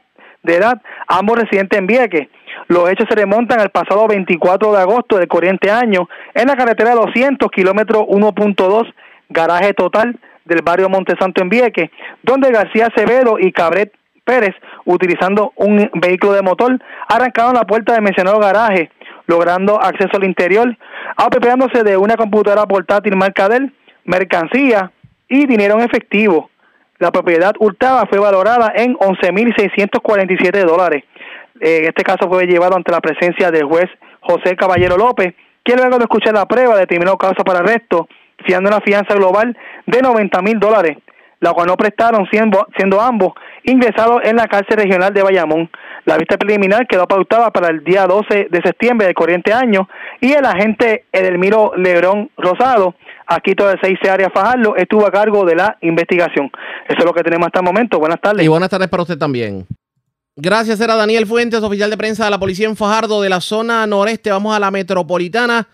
de 0.44 0.56
edad, 0.56 0.82
ambos 1.08 1.40
residentes 1.40 1.80
en 1.80 1.88
Vieques. 1.88 2.28
Los 2.68 2.90
hechos 2.90 3.08
se 3.10 3.16
remontan 3.16 3.60
al 3.60 3.70
pasado 3.70 4.08
24 4.08 4.74
de 4.74 4.82
agosto 4.82 5.18
del 5.18 5.28
corriente 5.28 5.72
año 5.72 6.08
en 6.34 6.48
la 6.48 6.56
carretera 6.56 6.94
200, 6.96 7.50
kilómetro 7.52 8.06
1.2, 8.08 8.94
garaje 9.30 9.74
total 9.74 10.18
del 10.46 10.62
barrio 10.62 10.90
Montesanto 10.90 11.42
en 11.42 11.50
Vieques, 11.50 11.90
donde 12.24 12.52
García 12.52 12.88
Acevedo 12.88 13.38
y 13.40 13.52
Cabret 13.52 13.94
Pérez, 14.24 14.56
utilizando 14.86 15.54
un 15.56 15.90
vehículo 15.96 16.34
de 16.34 16.42
motor, 16.42 16.80
arrancaron 17.08 17.56
la 17.56 17.66
puerta 17.66 17.94
del 17.94 18.04
mencionado 18.04 18.40
garaje 18.40 18.92
logrando 19.28 19.82
acceso 19.82 20.18
al 20.18 20.24
interior, 20.24 20.76
apropiándose 21.18 21.84
de 21.84 21.98
una 21.98 22.16
computadora 22.16 22.66
portátil 22.66 23.16
marca 23.16 23.50
Dell, 23.50 23.74
mercancía 24.06 24.92
y 25.28 25.46
dinero 25.48 25.76
en 25.76 25.82
efectivo. 25.82 26.50
La 27.00 27.12
propiedad 27.12 27.54
hurtada 27.60 28.06
fue 28.06 28.20
valorada 28.20 28.72
en 28.76 28.96
11.647 28.96 30.66
dólares. 30.66 31.04
En 31.60 31.86
este 31.86 32.04
caso 32.04 32.30
fue 32.30 32.46
llevado 32.46 32.76
ante 32.76 32.92
la 32.92 33.02
presencia 33.02 33.52
del 33.52 33.66
juez 33.66 33.90
José 34.22 34.56
Caballero 34.56 34.96
López, 34.96 35.34
quien 35.64 35.80
luego 35.80 35.98
de 35.98 36.04
escuchar 36.04 36.34
la 36.34 36.46
prueba 36.46 36.78
determinó 36.78 37.18
causa 37.18 37.44
para 37.44 37.60
arresto, 37.60 38.08
fiando 38.46 38.70
una 38.70 38.82
fianza 38.82 39.16
global 39.16 39.58
de 39.86 40.02
90 40.02 40.42
mil 40.42 40.60
dólares, 40.60 40.98
la 41.40 41.54
cual 41.54 41.68
no 41.68 41.78
prestaron 41.78 42.28
siendo, 42.32 43.02
ambos 43.02 43.34
ingresados 43.64 44.22
en 44.24 44.36
la 44.36 44.48
cárcel 44.48 44.78
regional 44.78 45.14
de 45.14 45.24
Bayamón. 45.24 45.70
La 46.06 46.18
vista 46.18 46.38
preliminar 46.38 46.88
quedó 46.88 47.06
pautada 47.06 47.52
para 47.52 47.70
el 47.70 47.84
día 47.84 48.08
12 48.08 48.48
de 48.50 48.62
septiembre 48.62 49.08
del 49.08 49.16
corriente 49.16 49.54
año 49.54 49.90
y 50.22 50.32
el 50.32 50.46
agente 50.46 51.06
Edelmiro 51.12 51.74
Lebrón 51.76 52.32
Rosado, 52.38 52.96
aquí 53.26 53.54
todo 53.56 53.72
el 53.72 53.80
6 53.82 54.00
área 54.10 54.30
Fajardo, 54.30 54.76
estuvo 54.78 55.06
a 55.06 55.12
cargo 55.12 55.46
de 55.46 55.56
la 55.56 55.78
investigación. 55.82 56.50
Eso 56.88 57.00
es 57.00 57.06
lo 57.06 57.14
que 57.14 57.24
tenemos 57.24 57.48
hasta 57.48 57.60
el 57.60 57.66
momento. 57.66 58.00
Buenas 58.00 58.22
tardes. 58.22 58.44
Y 58.44 58.48
buenas 58.48 58.70
tardes 58.70 58.88
para 58.88 59.04
usted 59.04 59.18
también. 59.18 59.68
Gracias, 60.40 60.80
era 60.80 60.96
Daniel 60.96 61.26
Fuentes, 61.26 61.64
oficial 61.64 61.90
de 61.90 61.98
prensa 61.98 62.26
de 62.26 62.32
la 62.32 62.40
policía 62.40 62.68
en 62.68 62.76
Fajardo 62.76 63.22
de 63.22 63.30
la 63.30 63.42
zona 63.42 63.86
noreste. 63.88 64.30
Vamos 64.30 64.56
a 64.56 64.60
la 64.60 64.70
metropolitana 64.70 65.68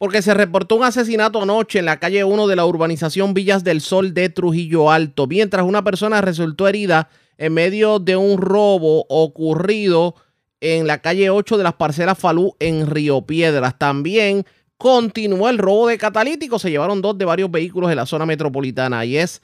porque 0.00 0.22
se 0.22 0.32
reportó 0.32 0.76
un 0.76 0.84
asesinato 0.84 1.42
anoche 1.42 1.78
en 1.78 1.84
la 1.84 1.98
calle 1.98 2.24
1 2.24 2.46
de 2.46 2.56
la 2.56 2.64
urbanización 2.64 3.34
Villas 3.34 3.64
del 3.64 3.82
Sol 3.82 4.14
de 4.14 4.30
Trujillo 4.30 4.90
Alto, 4.90 5.26
mientras 5.26 5.62
una 5.66 5.84
persona 5.84 6.22
resultó 6.22 6.66
herida 6.66 7.10
en 7.36 7.52
medio 7.52 7.98
de 7.98 8.16
un 8.16 8.40
robo 8.40 9.04
ocurrido 9.10 10.14
en 10.62 10.86
la 10.86 11.02
calle 11.02 11.28
8 11.28 11.58
de 11.58 11.64
las 11.64 11.74
parcelas 11.74 12.18
Falú 12.18 12.56
en 12.60 12.86
Río 12.86 13.20
Piedras. 13.26 13.76
También 13.76 14.46
continuó 14.78 15.50
el 15.50 15.58
robo 15.58 15.88
de 15.88 15.98
catalíticos. 15.98 16.62
Se 16.62 16.70
llevaron 16.70 17.02
dos 17.02 17.18
de 17.18 17.26
varios 17.26 17.50
vehículos 17.50 17.90
de 17.90 17.96
la 17.96 18.06
zona 18.06 18.24
metropolitana. 18.24 19.04
Y 19.04 19.18
es 19.18 19.42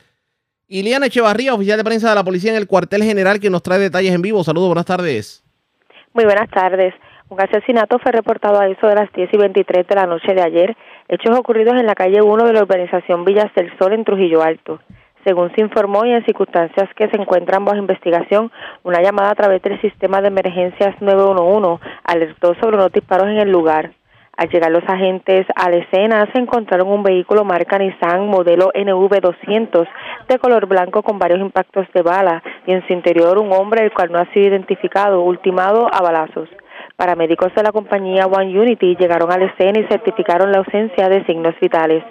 Iliana 0.69 1.09
Echevarría, 1.09 1.53
oficial 1.53 1.77
de 1.77 1.85
prensa 1.85 2.09
de 2.09 2.15
la 2.15 2.25
policía 2.25 2.53
en 2.53 2.57
el 2.57 2.67
cuartel 2.67 3.03
general, 3.05 3.41
que 3.41 3.51
nos 3.51 3.63
trae 3.63 3.79
detalles 3.79 4.15
en 4.15 4.23
vivo. 4.23 4.43
Saludos, 4.43 4.69
buenas 4.69 4.87
tardes. 4.87 5.45
Muy 6.15 6.25
buenas 6.25 6.49
tardes. 6.49 6.95
Un 7.29 7.41
asesinato 7.41 7.99
fue 7.99 8.12
reportado 8.12 8.61
a 8.61 8.68
eso 8.68 8.87
de 8.87 8.95
las 8.95 9.12
10 9.12 9.31
y 9.33 9.37
23 9.37 9.85
de 9.89 9.95
la 9.97 10.07
noche 10.07 10.33
de 10.33 10.43
ayer. 10.43 10.77
Hechos 11.09 11.37
ocurridos 11.37 11.74
en 11.74 11.85
la 11.85 11.97
calle 11.97 12.22
1 12.22 12.45
de 12.45 12.53
la 12.53 12.62
urbanización 12.62 13.24
Villas 13.24 13.53
del 13.57 13.77
Sol 13.79 13.95
en 13.95 14.05
Trujillo 14.05 14.43
Alto. 14.43 14.79
Según 15.24 15.53
se 15.57 15.61
informó 15.61 16.05
y 16.05 16.12
en 16.12 16.24
circunstancias 16.24 16.89
que 16.95 17.09
se 17.09 17.20
encuentran 17.20 17.64
bajo 17.64 17.79
investigación, 17.79 18.53
una 18.85 19.03
llamada 19.03 19.31
a 19.31 19.35
través 19.35 19.61
del 19.62 19.81
sistema 19.81 20.20
de 20.20 20.29
emergencias 20.29 20.95
911 21.01 21.83
alertó 22.05 22.55
sobre 22.61 22.77
unos 22.77 22.93
disparos 22.93 23.27
en 23.27 23.39
el 23.39 23.51
lugar. 23.51 23.91
Al 24.37 24.49
llegar 24.49 24.70
los 24.70 24.85
agentes 24.87 25.47
a 25.57 25.68
la 25.68 25.79
escena, 25.79 26.29
se 26.33 26.39
encontraron 26.39 26.87
un 26.87 27.03
vehículo 27.03 27.43
marca 27.43 27.77
Nissan 27.77 28.29
modelo 28.29 28.70
NV200 28.72 29.89
de 30.29 30.39
color 30.39 30.66
blanco 30.66 31.03
con 31.03 31.18
varios 31.18 31.41
impactos 31.41 31.89
de 31.93 32.03
bala 32.03 32.41
y 32.68 32.72
en 32.72 32.87
su 32.87 32.93
interior 32.93 33.37
un 33.39 33.53
hombre 33.53 33.83
el 33.83 33.93
cual 33.93 34.12
no 34.12 34.20
ha 34.20 34.33
sido 34.33 34.47
identificado, 34.47 35.22
ultimado 35.22 35.89
a 35.93 36.01
balazos. 36.03 36.49
Paramédicos 36.97 37.55
de 37.55 37.63
la 37.63 37.73
compañía 37.73 38.27
One 38.27 38.59
Unity 38.59 38.97
llegaron 38.97 39.31
a 39.31 39.37
la 39.37 39.45
escena 39.45 39.79
y 39.81 39.87
certificaron 39.87 40.51
la 40.51 40.59
ausencia 40.59 41.11
de 41.11 41.27
signos 41.27 41.55
vitales. 41.61 42.03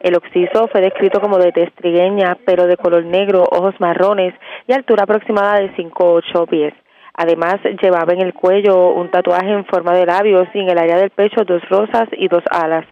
El 0.00 0.16
occiso 0.16 0.66
fue 0.66 0.80
descrito 0.80 1.20
como 1.20 1.38
de 1.38 1.52
tez 1.52 1.72
trigueña, 1.74 2.36
pero 2.44 2.66
de 2.66 2.76
color 2.76 3.04
negro, 3.04 3.44
ojos 3.48 3.76
marrones 3.78 4.34
y 4.66 4.72
altura 4.72 5.04
aproximada 5.04 5.60
de 5.60 5.72
5 5.76 6.04
o 6.04 6.14
8 6.14 6.46
pies. 6.46 6.74
Además, 7.14 7.60
llevaba 7.80 8.14
en 8.14 8.20
el 8.20 8.34
cuello 8.34 8.88
un 8.88 9.12
tatuaje 9.12 9.48
en 9.48 9.64
forma 9.66 9.94
de 9.94 10.06
labios 10.06 10.48
y 10.54 10.58
en 10.58 10.70
el 10.70 10.78
área 10.78 10.96
del 10.96 11.10
pecho 11.10 11.44
dos 11.44 11.62
rosas 11.68 12.08
y 12.10 12.26
dos 12.26 12.42
alas. 12.50 12.84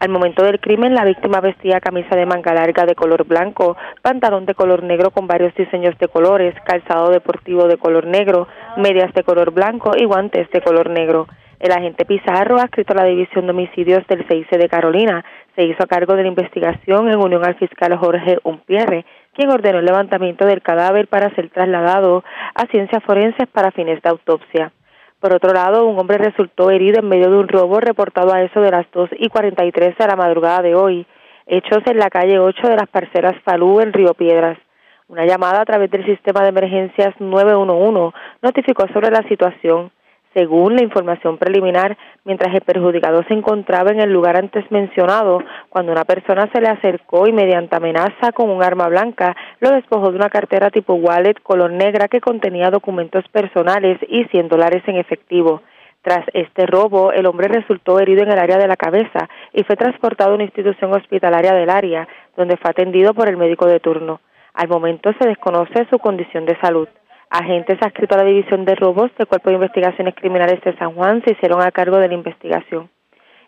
Al 0.00 0.10
momento 0.10 0.44
del 0.44 0.60
crimen, 0.60 0.94
la 0.94 1.04
víctima 1.04 1.40
vestía 1.40 1.80
camisa 1.80 2.14
de 2.14 2.24
manga 2.24 2.54
larga 2.54 2.86
de 2.86 2.94
color 2.94 3.26
blanco, 3.26 3.76
pantalón 4.00 4.46
de 4.46 4.54
color 4.54 4.84
negro 4.84 5.10
con 5.10 5.26
varios 5.26 5.52
diseños 5.56 5.98
de 5.98 6.06
colores, 6.06 6.54
calzado 6.64 7.10
deportivo 7.10 7.66
de 7.66 7.78
color 7.78 8.06
negro, 8.06 8.46
medias 8.76 9.12
de 9.12 9.24
color 9.24 9.50
blanco 9.50 9.96
y 9.96 10.04
guantes 10.04 10.48
de 10.52 10.60
color 10.60 10.88
negro. 10.88 11.26
El 11.58 11.72
agente 11.72 12.04
Pizarro, 12.04 12.58
adscrito 12.58 12.92
a 12.92 13.02
la 13.02 13.08
División 13.08 13.46
de 13.46 13.50
Homicidios 13.50 14.06
del 14.06 14.24
CIC 14.28 14.50
de 14.50 14.68
Carolina, 14.68 15.24
se 15.56 15.64
hizo 15.64 15.82
a 15.82 15.88
cargo 15.88 16.14
de 16.14 16.22
la 16.22 16.28
investigación 16.28 17.08
en 17.08 17.18
unión 17.18 17.44
al 17.44 17.56
fiscal 17.56 17.96
Jorge 17.96 18.38
Umpierre, 18.44 19.04
quien 19.34 19.50
ordenó 19.50 19.80
el 19.80 19.84
levantamiento 19.84 20.46
del 20.46 20.62
cadáver 20.62 21.08
para 21.08 21.34
ser 21.34 21.50
trasladado 21.50 22.22
a 22.54 22.66
ciencias 22.66 23.02
forenses 23.02 23.48
para 23.48 23.72
fines 23.72 24.00
de 24.00 24.10
autopsia. 24.10 24.70
Por 25.20 25.34
otro 25.34 25.52
lado, 25.52 25.84
un 25.86 25.98
hombre 25.98 26.16
resultó 26.18 26.70
herido 26.70 27.00
en 27.00 27.08
medio 27.08 27.28
de 27.28 27.38
un 27.38 27.48
robo 27.48 27.80
reportado 27.80 28.32
a 28.32 28.42
eso 28.42 28.60
de 28.60 28.70
las 28.70 28.86
2 28.92 29.10
y 29.18 29.28
43 29.28 29.98
de 29.98 30.06
la 30.06 30.14
madrugada 30.14 30.62
de 30.62 30.76
hoy, 30.76 31.06
hechos 31.46 31.82
en 31.86 31.98
la 31.98 32.08
calle 32.08 32.38
8 32.38 32.68
de 32.68 32.76
las 32.76 32.88
parcelas 32.88 33.34
Falú 33.42 33.80
en 33.80 33.92
Río 33.92 34.14
Piedras. 34.14 34.58
Una 35.08 35.26
llamada 35.26 35.62
a 35.62 35.64
través 35.64 35.90
del 35.90 36.04
sistema 36.04 36.42
de 36.42 36.50
emergencias 36.50 37.14
911 37.18 38.16
notificó 38.42 38.86
sobre 38.92 39.10
la 39.10 39.22
situación 39.22 39.90
según 40.38 40.76
la 40.76 40.84
información 40.84 41.36
preliminar, 41.36 41.98
mientras 42.24 42.54
el 42.54 42.60
perjudicado 42.60 43.24
se 43.24 43.34
encontraba 43.34 43.90
en 43.90 43.98
el 43.98 44.12
lugar 44.12 44.36
antes 44.36 44.70
mencionado, 44.70 45.42
cuando 45.68 45.90
una 45.90 46.04
persona 46.04 46.48
se 46.52 46.60
le 46.60 46.68
acercó 46.68 47.26
y 47.26 47.32
mediante 47.32 47.74
amenaza 47.74 48.30
con 48.32 48.48
un 48.48 48.62
arma 48.62 48.86
blanca 48.86 49.36
lo 49.58 49.70
despojó 49.70 50.10
de 50.10 50.16
una 50.16 50.28
cartera 50.28 50.70
tipo 50.70 50.94
wallet 50.94 51.42
color 51.42 51.72
negra 51.72 52.06
que 52.06 52.20
contenía 52.20 52.70
documentos 52.70 53.24
personales 53.32 53.98
y 54.08 54.24
100 54.26 54.48
dólares 54.48 54.84
en 54.86 54.96
efectivo. 54.96 55.62
Tras 56.02 56.24
este 56.32 56.66
robo, 56.66 57.10
el 57.10 57.26
hombre 57.26 57.48
resultó 57.48 57.98
herido 57.98 58.22
en 58.22 58.30
el 58.30 58.38
área 58.38 58.58
de 58.58 58.68
la 58.68 58.76
cabeza 58.76 59.28
y 59.52 59.64
fue 59.64 59.74
transportado 59.74 60.30
a 60.30 60.34
una 60.34 60.44
institución 60.44 60.92
hospitalaria 60.92 61.52
del 61.52 61.68
área, 61.68 62.06
donde 62.36 62.56
fue 62.56 62.70
atendido 62.70 63.12
por 63.12 63.28
el 63.28 63.36
médico 63.36 63.66
de 63.66 63.80
turno. 63.80 64.20
Al 64.54 64.68
momento 64.68 65.10
se 65.18 65.28
desconoce 65.28 65.88
su 65.90 65.98
condición 65.98 66.46
de 66.46 66.56
salud. 66.60 66.88
Agentes 67.30 67.78
adscritos 67.82 68.16
a 68.16 68.22
la 68.22 68.28
División 68.28 68.64
de 68.64 68.74
Robos 68.74 69.10
del 69.18 69.26
Cuerpo 69.26 69.50
de 69.50 69.56
Investigaciones 69.56 70.14
Criminales 70.14 70.62
de 70.62 70.74
San 70.78 70.94
Juan 70.94 71.22
se 71.24 71.32
hicieron 71.32 71.60
a 71.60 71.70
cargo 71.70 71.98
de 71.98 72.08
la 72.08 72.14
investigación. 72.14 72.88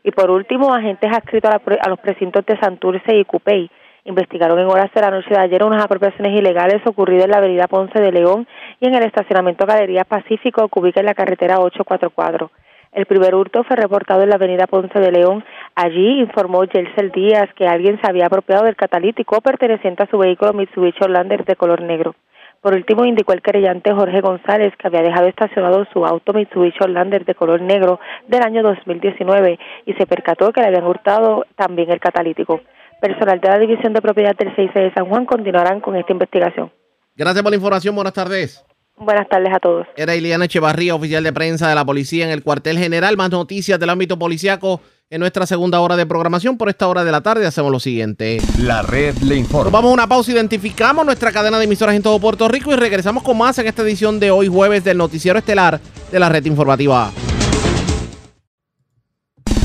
Y 0.04 0.10
por 0.10 0.30
último, 0.30 0.74
agentes 0.74 1.10
adscritos 1.10 1.50
a, 1.50 1.88
los 1.88 1.98
precintos 1.98 2.44
de 2.44 2.58
Santurce 2.58 3.16
y 3.16 3.24
Cupey 3.24 3.70
investigaron 4.04 4.58
en 4.58 4.66
horas 4.66 4.92
de 4.94 5.00
la 5.00 5.10
noche 5.10 5.30
de 5.30 5.40
ayer 5.40 5.64
unas 5.64 5.82
apropiaciones 5.82 6.38
ilegales 6.38 6.86
ocurridas 6.86 7.24
en 7.24 7.30
la 7.30 7.38
avenida 7.38 7.68
Ponce 7.68 7.98
de 7.98 8.12
León 8.12 8.46
y 8.80 8.86
en 8.86 8.94
el 8.94 9.04
estacionamiento 9.04 9.64
Galería 9.64 10.04
Pacífico 10.04 10.68
que 10.68 10.78
ubica 10.78 11.00
en 11.00 11.06
la 11.06 11.14
carretera 11.14 11.58
844. 11.60 12.50
El 12.92 13.06
primer 13.06 13.34
hurto 13.34 13.64
fue 13.64 13.76
reportado 13.76 14.22
en 14.22 14.28
la 14.28 14.34
avenida 14.34 14.66
Ponce 14.66 14.98
de 14.98 15.10
León. 15.10 15.42
Allí 15.74 16.20
informó 16.20 16.64
Yelsel 16.64 17.12
Díaz 17.12 17.48
que 17.54 17.66
alguien 17.66 17.98
se 18.02 18.10
había 18.10 18.26
apropiado 18.26 18.64
del 18.64 18.76
catalítico 18.76 19.40
perteneciente 19.40 20.02
a 20.02 20.10
su 20.10 20.18
vehículo 20.18 20.52
Mitsubishi 20.52 21.02
Orlander 21.02 21.46
de 21.46 21.56
color 21.56 21.80
negro. 21.80 22.14
Por 22.60 22.74
último, 22.74 23.06
indicó 23.06 23.32
el 23.32 23.40
querellante 23.40 23.92
Jorge 23.92 24.20
González 24.20 24.74
que 24.76 24.86
había 24.86 25.00
dejado 25.00 25.28
estacionado 25.28 25.86
su 25.92 26.04
auto 26.04 26.34
Mitsubishi 26.34 26.78
Orlander 26.82 27.24
de 27.24 27.34
color 27.34 27.62
negro 27.62 28.00
del 28.28 28.42
año 28.42 28.62
2019 28.62 29.58
y 29.86 29.92
se 29.94 30.06
percató 30.06 30.52
que 30.52 30.60
le 30.60 30.66
habían 30.66 30.86
hurtado 30.86 31.46
también 31.56 31.90
el 31.90 32.00
catalítico. 32.00 32.60
Personal 33.00 33.40
de 33.40 33.48
la 33.48 33.58
División 33.58 33.94
de 33.94 34.02
Propiedad 34.02 34.36
del 34.36 34.54
6 34.54 34.74
de 34.74 34.92
San 34.92 35.08
Juan 35.08 35.24
continuarán 35.24 35.80
con 35.80 35.96
esta 35.96 36.12
investigación. 36.12 36.70
Gracias 37.16 37.42
por 37.42 37.50
la 37.50 37.56
información. 37.56 37.94
Buenas 37.94 38.12
tardes. 38.12 38.62
Buenas 39.00 39.30
tardes 39.30 39.50
a 39.54 39.58
todos. 39.58 39.86
Era 39.96 40.14
Iliana 40.14 40.44
Echevarría, 40.44 40.94
oficial 40.94 41.24
de 41.24 41.32
prensa 41.32 41.70
de 41.70 41.74
la 41.74 41.86
policía 41.86 42.26
en 42.26 42.30
el 42.30 42.42
cuartel 42.42 42.78
general. 42.78 43.16
Más 43.16 43.30
noticias 43.30 43.80
del 43.80 43.88
ámbito 43.88 44.18
policiaco 44.18 44.82
en 45.08 45.20
nuestra 45.20 45.46
segunda 45.46 45.80
hora 45.80 45.96
de 45.96 46.04
programación. 46.04 46.58
Por 46.58 46.68
esta 46.68 46.86
hora 46.86 47.02
de 47.02 47.10
la 47.10 47.22
tarde 47.22 47.46
hacemos 47.46 47.72
lo 47.72 47.80
siguiente. 47.80 48.42
La 48.58 48.82
red 48.82 49.16
le 49.22 49.36
informa. 49.36 49.70
vamos 49.70 49.90
a 49.90 49.94
una 49.94 50.06
pausa, 50.06 50.32
identificamos 50.32 51.06
nuestra 51.06 51.32
cadena 51.32 51.58
de 51.58 51.64
emisoras 51.64 51.96
en 51.96 52.02
todo 52.02 52.18
Puerto 52.18 52.46
Rico 52.46 52.72
y 52.72 52.76
regresamos 52.76 53.22
con 53.22 53.38
más 53.38 53.58
en 53.58 53.68
esta 53.68 53.80
edición 53.80 54.20
de 54.20 54.30
hoy 54.30 54.48
jueves 54.48 54.84
del 54.84 54.98
noticiero 54.98 55.38
estelar 55.38 55.80
de 56.12 56.20
la 56.20 56.28
red 56.28 56.44
informativa. 56.44 57.10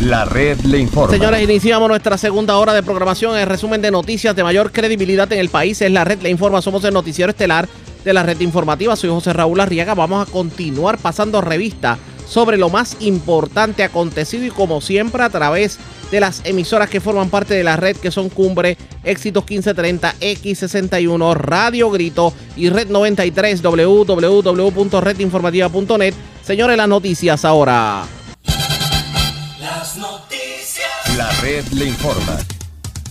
La 0.02 0.24
red 0.24 0.60
le 0.62 0.80
informa. 0.80 1.12
Señores, 1.14 1.42
iniciamos 1.42 1.90
nuestra 1.90 2.18
segunda 2.18 2.56
hora 2.56 2.74
de 2.74 2.84
programación. 2.84 3.38
El 3.38 3.48
resumen 3.48 3.82
de 3.82 3.92
noticias 3.92 4.34
de 4.34 4.44
mayor 4.46 4.72
credibilidad 4.72 5.30
en 5.34 5.40
el 5.40 5.50
país 5.50 5.82
es 5.82 5.92
la 5.92 6.06
red 6.06 6.22
le 6.22 6.30
informa. 6.30 6.62
Somos 6.62 6.86
el 6.86 6.94
noticiero 6.94 7.32
estelar 7.32 7.68
de 8.06 8.14
la 8.14 8.24
red 8.24 8.40
informativa. 8.40 8.96
Soy 8.96 9.10
José 9.10 9.34
Raúl 9.34 9.60
Arriaga. 9.60 9.94
Vamos 9.94 10.26
a 10.26 10.32
continuar 10.32 10.98
pasando 10.98 11.42
revista 11.42 12.00
sobre 12.26 12.58
lo 12.58 12.70
más 12.70 12.96
importante 13.02 13.84
acontecido 13.84 14.46
y 14.46 14.50
como 14.50 14.80
siempre 14.80 15.24
a 15.24 15.30
través 15.30 15.78
de 16.12 16.20
las 16.20 16.42
emisoras 16.46 16.88
que 16.90 17.00
forman 17.02 17.30
parte 17.30 17.54
de 17.56 17.64
la 17.64 17.78
red 17.78 17.96
que 17.98 18.12
son 18.12 18.30
Cumbre, 18.30 18.78
Éxitos 19.04 19.44
1530, 19.44 20.14
X61, 20.20 21.36
Radio 21.36 21.90
Grito 21.90 22.32
y 22.56 22.70
Red 22.70 22.90
93, 22.90 23.62
www.redinformativa.net. 23.62 26.14
Señores, 26.44 26.78
las 26.78 26.88
noticias 26.88 27.44
ahora. 27.44 28.04
Las 29.60 29.98
noticias. 29.98 31.18
La 31.18 31.32
red 31.42 31.66
le 31.74 31.86
informa. 31.86 32.38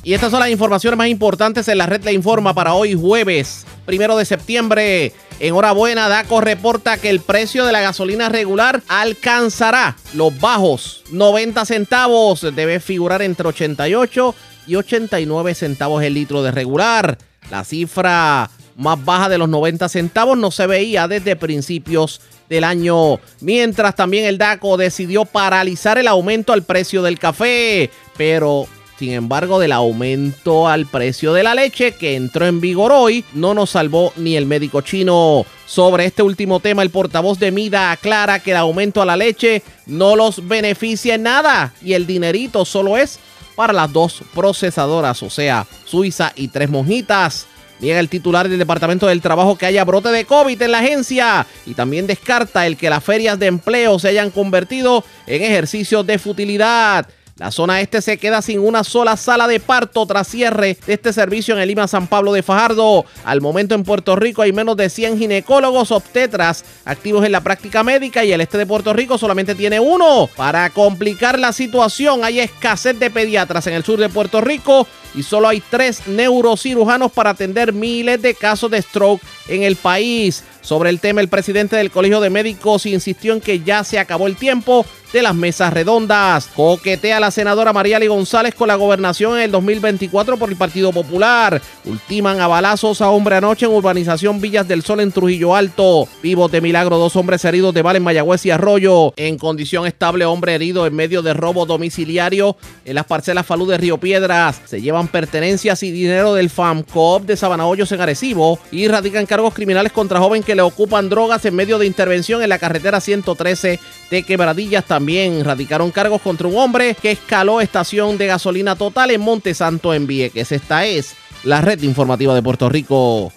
Y 0.05 0.13
estas 0.13 0.31
son 0.31 0.41
las 0.41 0.51
informaciones 0.51 0.99
más 0.99 1.09
importantes 1.09 1.67
en 1.67 1.79
la 1.79 1.87
red 1.87 2.05
le 2.05 2.13
informa 2.13 2.53
para 2.53 2.75
hoy 2.75 2.95
jueves, 2.95 3.65
primero 3.85 4.17
de 4.17 4.25
septiembre. 4.25 5.13
Enhorabuena, 5.41 6.09
DACO 6.09 6.41
reporta 6.41 6.97
que 6.97 7.11
el 7.11 7.21
precio 7.21 7.65
de 7.65 7.73
la 7.73 7.81
gasolina 7.81 8.29
regular 8.29 8.83
alcanzará 8.89 9.97
los 10.15 10.39
bajos 10.39 11.03
90 11.11 11.65
centavos. 11.65 12.43
Debe 12.55 12.81
figurar 12.81 13.23
entre 13.23 13.49
88 13.49 14.35
y 14.67 14.77
89 14.77 15.55
centavos 15.55 16.03
el 16.03 16.15
litro 16.15 16.43
de 16.43 16.51
regular. 16.51 17.19
La 17.51 17.65
cifra 17.65 18.51
más 18.77 19.05
baja 19.05 19.29
de 19.29 19.39
los 19.39 19.49
90 19.49 19.89
centavos 19.89 20.39
no 20.39 20.51
se 20.51 20.67
veía 20.67 21.09
desde 21.09 21.37
principios 21.37 22.21
del 22.49 22.65
año. 22.65 23.21
Mientras 23.41 23.95
también 23.95 24.25
el 24.25 24.39
DACO 24.39 24.77
decidió 24.77 25.25
paralizar 25.25 25.99
el 25.99 26.09
aumento 26.09 26.53
al 26.53 26.63
precio 26.63 27.03
del 27.03 27.19
café. 27.19 27.91
Pero 28.17 28.67
sin 28.99 29.13
embargo, 29.13 29.59
del 29.59 29.73
aumento 29.73 30.69
al 30.69 30.87
precio 30.87 31.33
de 31.33 31.43
la 31.43 31.55
leche 31.55 31.93
que 31.93 32.15
entró 32.15 32.47
en 32.47 32.61
vigor 32.61 32.93
hoy, 32.93 33.25
no 33.35 33.53
nos 33.53 33.71
salvó 33.71 34.13
ni 34.17 34.37
el 34.37 34.47
médico 34.47 34.83
chino. 34.83 35.45
Sobre 35.67 36.05
este 36.05 36.23
último 36.23 36.61
tema, 36.61 36.83
el 36.83 36.91
portavoz 36.91 37.39
de 37.39 37.51
Mida 37.51 37.91
aclara 37.91 38.39
que 38.39 38.53
el 38.53 38.59
aumento 38.59 39.03
a 39.03 39.07
la 39.07 39.17
leche 39.17 39.63
no 39.87 40.15
los 40.15 40.47
beneficia 40.47 41.17
en 41.17 41.25
nada 41.25 41.75
y 41.83 41.95
el 41.95 42.07
dinerito 42.07 42.65
solo 42.65 42.97
es 42.97 43.19
para 43.57 43.73
las 43.73 43.93
dos 43.93 44.23
procesadoras, 44.33 45.23
o 45.23 45.31
sea, 45.31 45.67
Suiza 45.85 46.33
y 46.37 46.49
Tres 46.49 46.71
Monjitas. 46.71 47.47
Niega 47.81 47.99
el 47.99 48.09
titular 48.09 48.49
del 48.49 48.59
Departamento 48.59 49.09
del 49.09 49.21
Trabajo 49.21 49.59
que 49.59 49.67
haya 49.67 49.85
brote 49.85 50.11
de 50.11 50.25
COVID 50.25 50.63
en 50.63 50.71
la 50.71 50.79
agencia 50.79 51.45
y 51.67 51.75
también 51.75 52.07
descarta 52.07 52.67
el 52.67 52.77
que 52.77 52.89
las 52.89 53.03
ferias 53.03 53.39
de 53.39 53.47
empleo 53.47 53.99
se 53.99 54.09
hayan 54.09 54.31
convertido 54.31 55.05
en 55.27 55.43
ejercicios 55.43 56.07
de 56.07 56.19
futilidad. 56.19 57.09
La 57.37 57.51
zona 57.51 57.81
este 57.81 58.01
se 58.01 58.17
queda 58.17 58.43
sin 58.43 58.61
una 58.61 58.85
sola 58.85 59.17
sala 59.17 59.49
de 59.49 59.59
parto 59.59 60.07
tras 60.07 60.29
cierre 60.29 60.79
de 60.87 60.93
este 60.93 61.13
servicio 61.13 61.53
en 61.53 61.61
el 61.61 61.67
Lima 61.67 61.89
San 61.89 62.07
Pablo 62.07 62.33
de 62.33 62.45
Fajardo. 62.45 63.05
Al 63.25 63.41
momento 63.41 63.75
en 63.75 63.83
Puerto 63.83 64.15
Rico 64.15 64.43
hay 64.43 64.53
menos 64.53 64.77
de 64.77 64.89
100 64.89 65.19
ginecólogos 65.19 65.91
obstetras 65.91 66.65
activos 66.85 67.27
en 67.27 67.33
la 67.33 67.43
práctica 67.43 67.83
médica 67.83 68.25
y 68.25 68.33
el 68.33 68.41
este 68.41 68.57
de 68.57 68.67
Puerto 68.67 68.93
Rico 68.93 69.19
solamente 69.19 69.57
tiene 69.57 69.81
uno. 69.81 70.31
Para 70.37 70.71
complicar 70.71 71.41
la 71.41 71.53
situación 71.53 72.23
hay 72.23 72.39
escasez 72.39 72.97
de 73.01 73.11
pediatras 73.11 73.67
en 73.67 73.75
el 73.75 73.83
sur 73.83 73.99
de 73.99 74.09
Puerto 74.09 74.41
Rico 74.41 74.87
y 75.15 75.23
solo 75.23 75.49
hay 75.49 75.63
tres 75.71 76.07
neurocirujanos 76.07 77.13
para 77.13 77.31
atender 77.31 77.73
miles 77.73 78.21
de 78.23 78.35
casos 78.35 78.71
de 78.71 78.83
stroke 78.83 79.23
en 79.49 79.63
el 79.63 79.77
país. 79.77 80.45
Sobre 80.61 80.89
el 80.89 80.99
tema, 80.99 81.21
el 81.21 81.29
presidente 81.29 81.77
del 81.77 81.91
Colegio 81.91 82.21
de 82.21 82.31
Médicos 82.31 82.87
insistió 82.87 83.35
en 83.35 83.43
que 83.43 83.61
ya 83.61 83.85
se 83.85 83.99
acabó 83.99 84.27
el 84.27 84.37
tiempo 84.37 84.87
de 85.13 85.23
las 85.23 85.35
mesas 85.35 85.73
redondas. 85.73 86.49
Coquetea 86.57 87.21
la 87.21 87.31
senadora 87.31 87.73
Mariali 87.73 88.09
González 88.09 88.55
con 88.55 88.69
la 88.69 88.75
gobernación 88.75 89.37
en 89.37 89.45
el 89.45 89.51
2024 89.53 90.39
por 90.39 90.49
el 90.49 90.57
Partido 90.57 90.91
Popular. 90.91 91.61
Ultiman 91.85 92.41
a 92.41 92.49
balazos 92.49 93.01
a 93.01 93.11
hombre 93.11 93.37
anoche 93.37 93.67
en 93.67 93.73
urbanización 93.73 94.41
Villas 94.41 94.67
del 94.67 94.83
Sol 94.83 95.01
en 95.01 95.13
Trujillo 95.13 95.55
Alto. 95.55 96.09
Vivos 96.23 96.51
de 96.51 96.63
milagro, 96.63 96.99
dos 96.99 97.15
hombres 97.15 97.45
heridos 97.45 97.75
de 97.75 97.83
bala 97.83 97.99
en 97.99 98.03
Mayagüez 98.03 98.45
y 98.47 98.51
Arroyo. 98.51 99.13
En 99.17 99.37
condición 99.39 99.87
estable, 99.87 100.25
hombre 100.25 100.55
herido 100.55 100.87
en 100.87 100.97
medio 100.97 101.23
de 101.23 101.35
robo 101.35 101.67
domiciliario 101.67 102.57
en 102.87 102.95
las 102.95 103.05
parcelas 103.05 103.47
Falú 103.47 103.67
de 103.67 103.77
Río 103.79 103.99
Piedras. 103.99 104.63
Se 104.65 104.81
llevan 104.81 105.04
pertenencias 105.09 105.83
y 105.83 105.91
dinero 105.91 106.35
del 106.35 106.51
FAMCOP 106.51 107.25
de 107.25 107.37
Sabana 107.37 107.67
Hoyos 107.67 107.91
en 107.93 108.01
Arecibo 108.01 108.59
y 108.71 108.89
radican 108.89 109.27
cargos 109.27 109.55
criminales 109.55 109.93
contra 109.93 110.19
joven 110.19 110.43
que 110.43 110.55
le 110.55 110.63
ocupan 110.63 111.09
drogas 111.09 111.45
en 111.45 111.55
medio 111.55 111.79
de 111.79 111.87
intervención 111.87 112.43
en 112.43 112.49
la 112.49 112.59
carretera 112.59 113.01
113 113.01 113.81
de 114.11 114.23
Quebradillas. 114.23 114.85
También 114.85 115.45
radicaron 115.45 115.91
cargos 115.91 116.23
contra 116.23 116.49
un 116.49 116.57
hombre 116.57 116.97
que 117.01 117.13
escaló 117.13 117.61
estación 117.61 118.19
de 118.19 118.27
gasolina 118.27 118.77
total 118.77 119.11
en 119.11 119.21
Monte 119.21 119.55
Santo 119.55 119.95
en 119.95 120.07
Vieques. 120.07 120.53
Esta 120.53 120.85
es 120.85 121.15
la 121.45 121.61
red 121.61 121.83
informativa 121.83 122.35
de 122.35 122.43
Puerto 122.43 122.69
Rico. 122.69 123.33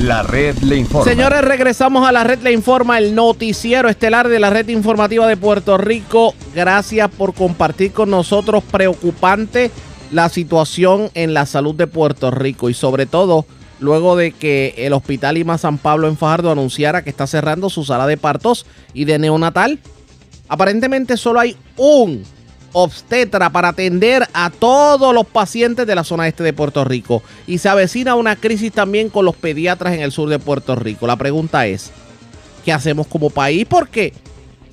La 0.00 0.22
red 0.22 0.58
le 0.58 0.76
informa. 0.76 1.10
Señores, 1.10 1.40
regresamos 1.40 2.06
a 2.06 2.12
la 2.12 2.22
red 2.22 2.40
le 2.40 2.52
informa, 2.52 2.98
el 2.98 3.14
noticiero 3.14 3.88
estelar 3.88 4.28
de 4.28 4.38
la 4.38 4.50
red 4.50 4.68
informativa 4.68 5.26
de 5.26 5.38
Puerto 5.38 5.78
Rico. 5.78 6.34
Gracias 6.54 7.10
por 7.10 7.32
compartir 7.32 7.92
con 7.92 8.10
nosotros 8.10 8.62
preocupante 8.64 9.70
la 10.16 10.28
situación 10.30 11.10
en 11.14 11.34
la 11.34 11.44
salud 11.44 11.74
de 11.74 11.86
Puerto 11.86 12.30
Rico 12.30 12.70
y 12.70 12.74
sobre 12.74 13.04
todo 13.04 13.44
luego 13.78 14.16
de 14.16 14.32
que 14.32 14.74
el 14.78 14.94
Hospital 14.94 15.34
Lima 15.34 15.58
San 15.58 15.76
Pablo 15.76 16.08
en 16.08 16.16
Fajardo 16.16 16.50
anunciara 16.50 17.04
que 17.04 17.10
está 17.10 17.26
cerrando 17.26 17.68
su 17.68 17.84
sala 17.84 18.06
de 18.06 18.16
partos 18.16 18.64
y 18.94 19.04
de 19.04 19.18
neonatal. 19.18 19.78
Aparentemente 20.48 21.18
solo 21.18 21.40
hay 21.40 21.54
un 21.76 22.24
obstetra 22.72 23.50
para 23.50 23.68
atender 23.68 24.26
a 24.32 24.48
todos 24.48 25.14
los 25.14 25.26
pacientes 25.26 25.86
de 25.86 25.94
la 25.94 26.02
zona 26.02 26.26
este 26.28 26.42
de 26.42 26.54
Puerto 26.54 26.82
Rico. 26.84 27.22
Y 27.46 27.58
se 27.58 27.68
avecina 27.68 28.14
una 28.14 28.36
crisis 28.36 28.72
también 28.72 29.10
con 29.10 29.26
los 29.26 29.36
pediatras 29.36 29.94
en 29.94 30.00
el 30.00 30.12
sur 30.12 30.30
de 30.30 30.38
Puerto 30.38 30.76
Rico. 30.76 31.06
La 31.06 31.16
pregunta 31.16 31.66
es, 31.66 31.90
¿qué 32.64 32.72
hacemos 32.72 33.06
como 33.06 33.28
país? 33.28 33.66
Porque 33.68 34.14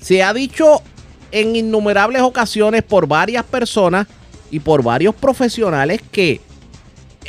se 0.00 0.22
ha 0.22 0.32
dicho 0.32 0.80
en 1.32 1.54
innumerables 1.54 2.22
ocasiones 2.22 2.82
por 2.82 3.06
varias 3.06 3.44
personas 3.44 4.06
y 4.54 4.60
por 4.60 4.84
varios 4.84 5.16
profesionales 5.16 6.00
que 6.12 6.40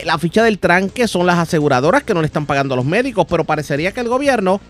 la 0.06 0.20
ficha 0.20 0.44
del 0.44 0.60
tranque 0.60 1.08
son 1.08 1.26
las 1.26 1.40
aseguradoras 1.40 2.04
que 2.04 2.14
no 2.14 2.22
le 2.22 2.28
están 2.28 2.46
pagando 2.46 2.76
a 2.76 2.78
los 2.78 2.86
médicos, 2.86 3.26
pero 3.28 3.44
parecería 3.44 3.92
que 3.94 4.02
el 4.02 4.10
gobierno 4.10 4.62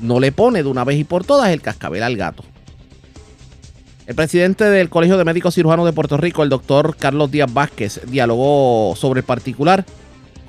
no 0.00 0.18
le 0.18 0.32
pone 0.32 0.62
de 0.62 0.68
una 0.70 0.82
vez 0.84 0.96
y 0.96 1.04
por 1.04 1.24
todas 1.24 1.50
el 1.50 1.60
cascabel 1.60 2.02
al 2.02 2.16
gato. 2.16 2.42
El 4.06 4.14
presidente 4.14 4.64
del 4.64 4.88
Colegio 4.88 5.18
de 5.18 5.26
Médicos 5.26 5.56
Cirujanos 5.56 5.84
de 5.84 5.92
Puerto 5.92 6.16
Rico, 6.16 6.42
el 6.42 6.48
doctor 6.48 6.96
Carlos 6.96 7.30
Díaz 7.30 7.52
Vázquez, 7.52 8.00
dialogó 8.10 8.94
sobre 8.96 9.20
el 9.20 9.26
particular 9.26 9.84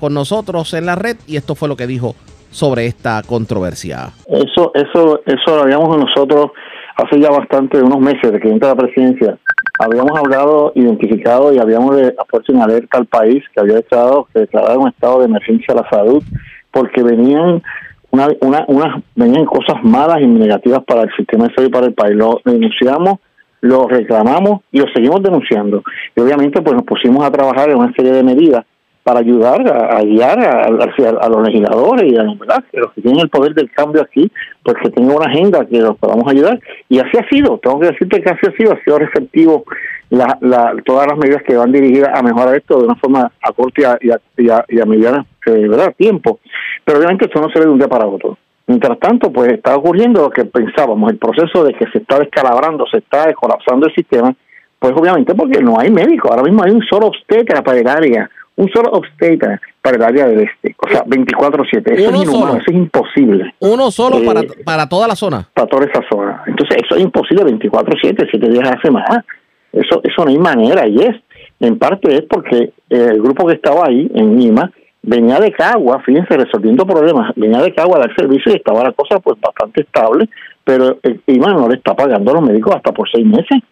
con 0.00 0.14
nosotros 0.14 0.72
en 0.72 0.86
la 0.86 0.94
red 0.94 1.18
y 1.26 1.36
esto 1.36 1.54
fue 1.54 1.68
lo 1.68 1.76
que 1.76 1.86
dijo 1.86 2.14
sobre 2.50 2.86
esta 2.86 3.22
controversia. 3.26 4.12
Eso, 4.26 4.72
eso, 4.74 5.20
eso 5.26 5.54
lo 5.54 5.64
habíamos 5.64 5.98
nosotros 5.98 6.52
hace 6.96 7.20
ya 7.20 7.30
bastante, 7.30 7.80
unos 7.82 8.00
meses 8.00 8.32
de 8.32 8.40
que 8.40 8.48
entra 8.48 8.70
la 8.70 8.76
presidencia, 8.76 9.38
habíamos 9.78 10.18
hablado, 10.18 10.72
identificado 10.74 11.52
y 11.52 11.58
habíamos 11.58 11.96
puesto 12.30 12.52
en 12.52 12.62
alerta 12.62 12.98
al 12.98 13.06
país 13.06 13.44
que 13.54 13.60
había 13.60 13.78
estado, 13.78 14.26
que 14.32 14.48
un 14.76 14.88
estado 14.88 15.20
de 15.20 15.26
emergencia 15.26 15.74
a 15.74 15.82
la 15.82 15.88
salud, 15.90 16.22
porque 16.70 17.02
venían 17.02 17.62
una, 18.10 18.28
una, 18.40 18.64
una, 18.68 19.02
venían 19.14 19.44
cosas 19.44 19.82
malas 19.82 20.20
y 20.20 20.26
negativas 20.26 20.82
para 20.84 21.02
el 21.02 21.14
sistema 21.16 21.48
de 21.48 21.54
salud 21.54 21.68
y 21.68 21.72
para 21.72 21.86
el 21.86 21.94
país. 21.94 22.16
Lo 22.16 22.40
denunciamos, 22.44 23.18
lo 23.60 23.86
reclamamos 23.86 24.60
y 24.72 24.80
lo 24.80 24.86
seguimos 24.94 25.22
denunciando. 25.22 25.82
Y 26.14 26.20
obviamente 26.20 26.62
pues 26.62 26.74
nos 26.74 26.84
pusimos 26.84 27.24
a 27.24 27.30
trabajar 27.30 27.68
en 27.68 27.76
una 27.76 27.92
serie 27.92 28.12
de 28.12 28.22
medidas 28.22 28.64
para 29.06 29.20
ayudar 29.20 29.60
a, 29.72 30.02
guiar 30.02 30.36
a, 30.40 30.68
los 30.68 31.46
legisladores 31.46 32.12
y 32.12 32.16
a 32.16 32.24
los 32.24 32.92
que 32.92 33.02
tienen 33.02 33.20
el 33.20 33.28
poder 33.28 33.54
del 33.54 33.70
cambio 33.70 34.02
aquí, 34.02 34.28
pues 34.64 34.76
que 34.82 34.90
tengan 34.90 35.18
una 35.18 35.26
agenda 35.26 35.64
que 35.64 35.78
los 35.78 35.96
podamos 35.96 36.28
ayudar. 36.28 36.58
Y 36.88 36.98
así 36.98 37.16
ha 37.16 37.28
sido, 37.28 37.56
tengo 37.58 37.78
que 37.78 37.86
decirte 37.86 38.20
que 38.20 38.30
así 38.30 38.40
ha 38.48 38.56
sido, 38.56 38.72
ha 38.72 38.82
sido 38.82 38.98
receptivo 38.98 39.62
la, 40.10 40.36
la, 40.40 40.74
todas 40.84 41.06
las 41.06 41.16
medidas 41.18 41.44
que 41.44 41.56
van 41.56 41.70
dirigidas 41.70 42.18
a 42.18 42.22
mejorar 42.24 42.56
esto 42.56 42.80
de 42.80 42.86
una 42.86 42.96
forma 42.96 43.30
a 43.40 43.52
corto 43.52 43.80
y 43.80 43.84
a, 43.84 43.96
y 44.02 44.50
a, 44.50 44.64
y 44.66 44.88
mediana 44.88 45.24
eh, 45.46 45.94
tiempo. 45.96 46.40
Pero 46.84 46.98
obviamente 46.98 47.26
esto 47.26 47.40
no 47.40 47.48
se 47.50 47.60
ve 47.60 47.66
de 47.66 47.70
un 47.70 47.78
día 47.78 47.86
para 47.86 48.08
otro. 48.08 48.36
Mientras 48.66 48.98
tanto, 48.98 49.30
pues 49.30 49.52
está 49.52 49.76
ocurriendo 49.76 50.22
lo 50.22 50.30
que 50.30 50.46
pensábamos, 50.46 51.12
el 51.12 51.18
proceso 51.18 51.62
de 51.62 51.74
que 51.74 51.86
se 51.92 51.98
está 51.98 52.18
descalabrando, 52.18 52.84
se 52.90 52.98
está 52.98 53.32
colapsando 53.34 53.86
el 53.86 53.94
sistema, 53.94 54.34
pues 54.80 54.92
obviamente 54.96 55.32
porque 55.32 55.62
no 55.62 55.78
hay 55.78 55.92
médico, 55.92 56.28
ahora 56.28 56.42
mismo 56.42 56.64
hay 56.64 56.72
un 56.72 56.82
solo 56.82 57.06
obstetra 57.06 57.62
para 57.62 57.78
el 57.78 57.86
área, 57.86 58.28
un 58.56 58.68
solo 58.70 58.90
obstetra 58.90 59.60
para 59.82 59.96
el 59.96 60.02
área 60.02 60.26
del 60.26 60.40
este. 60.40 60.74
O 60.78 60.90
sea, 60.90 61.04
24-7. 61.04 61.92
Eso 61.92 62.10
es 62.10 62.22
inhumano, 62.22 62.56
eso 62.56 62.64
es 62.66 62.74
imposible. 62.74 63.54
Uno 63.60 63.90
solo 63.90 64.24
para, 64.24 64.40
eh, 64.40 64.48
para 64.64 64.88
toda 64.88 65.06
la 65.06 65.14
zona. 65.14 65.48
Para 65.52 65.66
toda 65.66 65.86
esa 65.86 66.02
zona. 66.10 66.42
Entonces, 66.46 66.78
eso 66.84 66.96
es 66.96 67.02
imposible 67.02 67.44
24-7, 67.44 68.28
7 68.30 68.48
días 68.50 68.68
a 68.68 68.76
la 68.76 68.82
semana. 68.82 69.24
Eso, 69.72 70.00
eso 70.02 70.24
no 70.24 70.30
hay 70.30 70.38
manera. 70.38 70.88
Y 70.88 70.96
es, 71.02 71.16
en 71.60 71.78
parte 71.78 72.14
es 72.14 72.22
porque 72.22 72.72
el 72.88 73.20
grupo 73.20 73.46
que 73.46 73.54
estaba 73.54 73.86
ahí, 73.86 74.10
en 74.14 74.38
Lima, 74.38 74.70
venía 75.02 75.38
de 75.38 75.52
Cagua, 75.52 76.00
fíjense, 76.00 76.36
resolviendo 76.36 76.86
problemas. 76.86 77.32
Venía 77.36 77.60
de 77.60 77.74
Cagua 77.74 77.98
a 77.98 78.00
dar 78.00 78.16
servicio 78.16 78.52
y 78.52 78.56
estaba 78.56 78.82
la 78.82 78.92
cosa 78.92 79.20
pues 79.20 79.40
bastante 79.40 79.82
estable, 79.82 80.28
pero 80.64 80.98
el 81.02 81.20
IMA 81.26 81.52
no 81.52 81.68
le 81.68 81.76
está 81.76 81.94
pagando 81.94 82.30
a 82.30 82.34
los 82.34 82.42
médicos 82.42 82.74
hasta 82.74 82.92
por 82.92 83.08
seis 83.10 83.24
meses. 83.24 83.62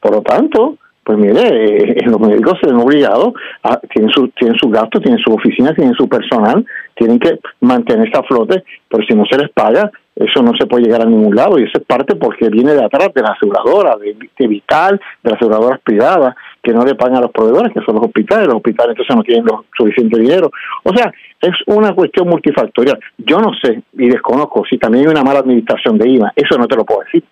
Por 0.00 0.12
lo 0.12 0.22
tanto, 0.22 0.76
pues 1.04 1.18
mire, 1.18 1.40
eh, 1.40 1.96
los 2.06 2.20
médicos 2.20 2.58
se 2.60 2.68
ven 2.68 2.76
obligados, 2.76 3.32
a, 3.62 3.78
tienen, 3.78 4.10
su, 4.12 4.28
tienen 4.28 4.56
sus 4.58 4.70
gastos, 4.70 5.02
tienen 5.02 5.20
su 5.20 5.32
oficina, 5.32 5.74
tienen 5.74 5.94
su 5.94 6.08
personal, 6.08 6.64
tienen 6.94 7.18
que 7.18 7.38
mantenerse 7.60 8.18
a 8.18 8.22
flote, 8.22 8.62
pero 8.88 9.04
si 9.06 9.14
no 9.14 9.24
se 9.24 9.38
les 9.38 9.50
paga, 9.50 9.90
eso 10.16 10.42
no 10.42 10.52
se 10.58 10.66
puede 10.66 10.84
llegar 10.84 11.00
a 11.00 11.06
ningún 11.06 11.34
lado 11.34 11.58
y 11.58 11.62
eso 11.62 11.78
es 11.78 11.84
parte 11.84 12.14
porque 12.14 12.50
viene 12.50 12.74
de 12.74 12.84
atrás 12.84 13.08
de 13.14 13.22
la 13.22 13.30
aseguradora, 13.30 13.96
de, 13.96 14.46
Vital, 14.46 15.00
de 15.22 15.30
las 15.30 15.36
aseguradoras 15.36 15.80
privadas, 15.80 16.34
que 16.62 16.72
no 16.72 16.84
le 16.84 16.94
pagan 16.94 17.16
a 17.16 17.20
los 17.22 17.30
proveedores, 17.30 17.72
que 17.72 17.80
son 17.80 17.94
los 17.94 18.04
hospitales, 18.04 18.46
los 18.46 18.56
hospitales 18.56 18.90
entonces 18.90 19.16
no 19.16 19.22
tienen 19.22 19.46
suficiente 19.76 20.20
dinero. 20.20 20.50
O 20.82 20.94
sea, 20.94 21.12
es 21.40 21.54
una 21.66 21.94
cuestión 21.94 22.28
multifactorial. 22.28 22.98
Yo 23.16 23.38
no 23.38 23.52
sé 23.54 23.82
y 23.94 24.08
desconozco 24.08 24.64
si 24.68 24.76
también 24.76 25.06
hay 25.06 25.12
una 25.12 25.24
mala 25.24 25.40
administración 25.40 25.96
de 25.96 26.10
IVA, 26.10 26.32
eso 26.36 26.58
no 26.58 26.66
te 26.66 26.76
lo 26.76 26.84
puedo 26.84 27.00
decir. 27.00 27.24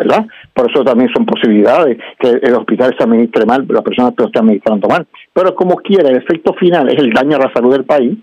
¿Verdad? 0.00 0.26
Por 0.54 0.70
eso 0.70 0.82
también 0.82 1.10
son 1.14 1.26
posibilidades 1.26 1.98
que 2.18 2.28
el 2.42 2.54
hospital 2.54 2.94
se 2.96 3.04
administre 3.04 3.44
mal, 3.44 3.66
las 3.68 3.82
personas 3.82 4.14
que 4.14 4.22
lo 4.22 4.28
están 4.28 4.44
administrando 4.44 4.88
mal. 4.88 5.06
Pero 5.32 5.54
como 5.54 5.76
quiera, 5.76 6.08
el 6.08 6.16
efecto 6.16 6.54
final 6.54 6.88
es 6.88 6.98
el 6.98 7.12
daño 7.12 7.36
a 7.36 7.46
la 7.46 7.52
salud 7.52 7.72
del 7.72 7.84
país, 7.84 8.16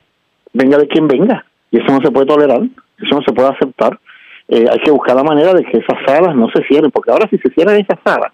venga 0.53 0.77
de 0.77 0.87
quien 0.87 1.07
venga. 1.07 1.45
Y 1.71 1.77
eso 1.77 1.91
no 1.91 2.01
se 2.01 2.11
puede 2.11 2.25
tolerar, 2.25 2.61
eso 2.61 3.15
no 3.15 3.21
se 3.21 3.33
puede 3.33 3.49
aceptar. 3.49 3.99
Eh, 4.49 4.65
hay 4.71 4.79
que 4.79 4.91
buscar 4.91 5.15
la 5.15 5.23
manera 5.23 5.53
de 5.53 5.63
que 5.63 5.77
esas 5.77 5.97
salas 6.05 6.35
no 6.35 6.47
se 6.49 6.63
cierren, 6.63 6.89
porque 6.89 7.11
ahora 7.11 7.27
si 7.29 7.37
se 7.37 7.49
cierran 7.49 7.75
esas 7.75 7.99
salas, 8.03 8.31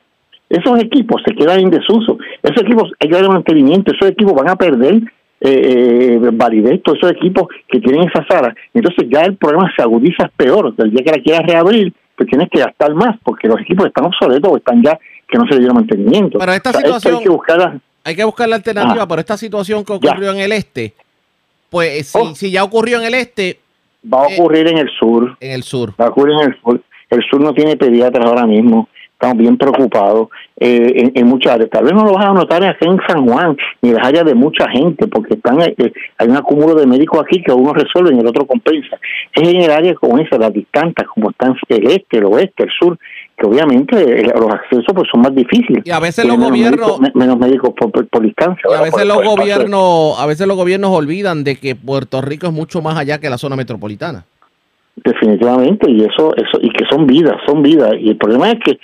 esos 0.49 0.81
equipos 0.81 1.21
se 1.25 1.35
quedan 1.35 1.59
en 1.59 1.69
desuso. 1.69 2.17
Esos 2.41 2.61
equipos 2.61 2.91
hay 2.99 3.09
que 3.09 3.15
darle 3.15 3.29
mantenimiento, 3.29 3.91
esos 3.91 4.11
equipos 4.11 4.33
van 4.33 4.49
a 4.49 4.55
perder 4.55 5.01
eh, 5.41 6.19
eh, 6.21 6.29
validez, 6.31 6.81
todos 6.83 6.99
esos 6.99 7.11
equipos 7.11 7.47
que 7.67 7.81
tienen 7.81 8.07
esas 8.07 8.25
salas. 8.29 8.53
Entonces 8.73 9.09
ya 9.11 9.21
el 9.21 9.35
problema 9.35 9.69
se 9.75 9.81
agudiza 9.81 10.31
peor. 10.37 10.73
El 10.77 10.91
día 10.91 11.03
que 11.03 11.11
la 11.11 11.23
quieras 11.23 11.45
reabrir, 11.45 11.91
pues 12.15 12.29
tienes 12.29 12.49
que 12.49 12.59
gastar 12.59 12.93
más 12.93 13.17
porque 13.23 13.47
los 13.47 13.59
equipos 13.61 13.87
están 13.87 14.05
obsoletos 14.05 14.51
o 14.51 14.57
están 14.57 14.81
ya 14.83 14.97
que 15.27 15.37
no 15.37 15.45
se 15.45 15.53
le 15.53 15.59
dieron 15.59 15.75
mantenimiento. 15.75 16.39
Pero 16.39 16.53
esta 16.53 16.73
situación 16.73 17.15
hay 17.15 17.23
que 17.23 17.29
buscar 17.29 17.57
la, 17.57 17.79
hay 18.03 18.15
que 18.15 18.23
buscar 18.23 18.49
la 18.49 18.57
alternativa, 18.57 19.07
pero 19.07 19.19
esta 19.21 19.37
situación 19.37 19.83
que 19.83 19.93
ocurrió 19.93 20.31
en 20.31 20.39
el 20.39 20.51
este, 20.51 20.93
pues 21.69 22.07
si, 22.07 22.17
oh. 22.19 22.35
si, 22.35 22.51
ya 22.51 22.63
ocurrió 22.63 22.99
en 22.99 23.05
el 23.05 23.13
este... 23.15 23.59
Va 24.11 24.25
a 24.25 24.29
eh, 24.29 24.35
ocurrir 24.37 24.67
en 24.67 24.77
el 24.77 24.89
sur. 24.99 25.37
En 25.39 25.51
el 25.51 25.63
sur. 25.63 25.93
Va 25.99 26.05
a 26.05 26.09
ocurrir 26.09 26.35
en 26.41 26.49
el 26.51 26.61
sur. 26.61 26.81
El 27.09 27.23
sur 27.29 27.39
no 27.39 27.53
tiene 27.53 27.77
pediatras 27.77 28.25
ahora 28.25 28.45
mismo 28.45 28.89
estamos 29.23 29.37
bien 29.37 29.57
preocupados 29.57 30.27
eh, 30.59 31.11
en, 31.15 31.27
muchas 31.27 31.53
áreas. 31.53 31.69
Tal 31.69 31.85
vez 31.85 31.93
no 31.93 32.03
lo 32.03 32.13
vas 32.13 32.25
a 32.25 32.33
notar 32.33 32.63
aquí 32.63 32.85
en 32.85 32.99
San 33.07 33.25
Juan, 33.25 33.55
ni 33.81 33.89
en 33.89 33.95
las 33.95 34.05
áreas 34.05 34.25
de 34.25 34.35
mucha 34.35 34.69
gente, 34.69 35.07
porque 35.07 35.35
están 35.35 35.61
eh, 35.61 35.93
hay 36.17 36.27
un 36.27 36.35
acúmulo 36.35 36.75
de 36.75 36.85
médicos 36.85 37.21
aquí 37.21 37.41
que 37.41 37.51
uno 37.51 37.73
resuelve 37.73 38.13
y 38.13 38.19
el 38.19 38.27
otro 38.27 38.45
compensa. 38.45 38.97
Es 39.33 39.47
en 39.47 39.61
el 39.61 39.71
área 39.71 39.95
como 39.95 40.17
esa, 40.17 40.37
las 40.37 40.53
distantes, 40.53 41.07
como 41.07 41.29
están 41.29 41.55
el 41.69 41.87
este, 41.87 42.17
el 42.17 42.25
oeste, 42.25 42.63
el 42.63 42.69
sur, 42.77 42.97
que 43.37 43.47
obviamente 43.47 43.95
eh, 43.97 44.31
los 44.35 44.51
accesos 44.51 44.87
pues 44.93 45.07
son 45.11 45.21
más 45.21 45.33
difíciles. 45.33 45.83
Y 45.85 45.91
a 45.91 45.99
veces 45.99 46.25
los 46.25 46.37
gobiernos 46.37 46.99
menos 47.13 47.37
médicos 47.37 47.71
por, 47.77 48.21
distancia. 48.21 48.61
Y 48.69 48.73
a 48.73 48.81
veces 48.81 49.05
los 49.05 49.23
gobiernos, 49.23 50.19
a 50.19 50.25
veces 50.25 50.47
los 50.47 50.57
gobiernos 50.57 50.91
olvidan 50.91 51.43
de 51.43 51.55
que 51.55 51.75
Puerto 51.75 52.21
Rico 52.21 52.47
es 52.47 52.53
mucho 52.53 52.81
más 52.81 52.97
allá 52.97 53.19
que 53.19 53.29
la 53.29 53.37
zona 53.37 53.55
metropolitana. 53.55 54.25
Definitivamente, 54.95 55.89
y 55.89 56.01
eso, 56.01 56.35
eso, 56.35 56.59
y 56.61 56.69
que 56.69 56.85
son 56.89 57.07
vidas, 57.07 57.35
son 57.47 57.63
vidas. 57.63 57.93
Y 57.99 58.09
el 58.09 58.17
problema 58.17 58.51
es 58.51 58.59
que, 58.59 58.79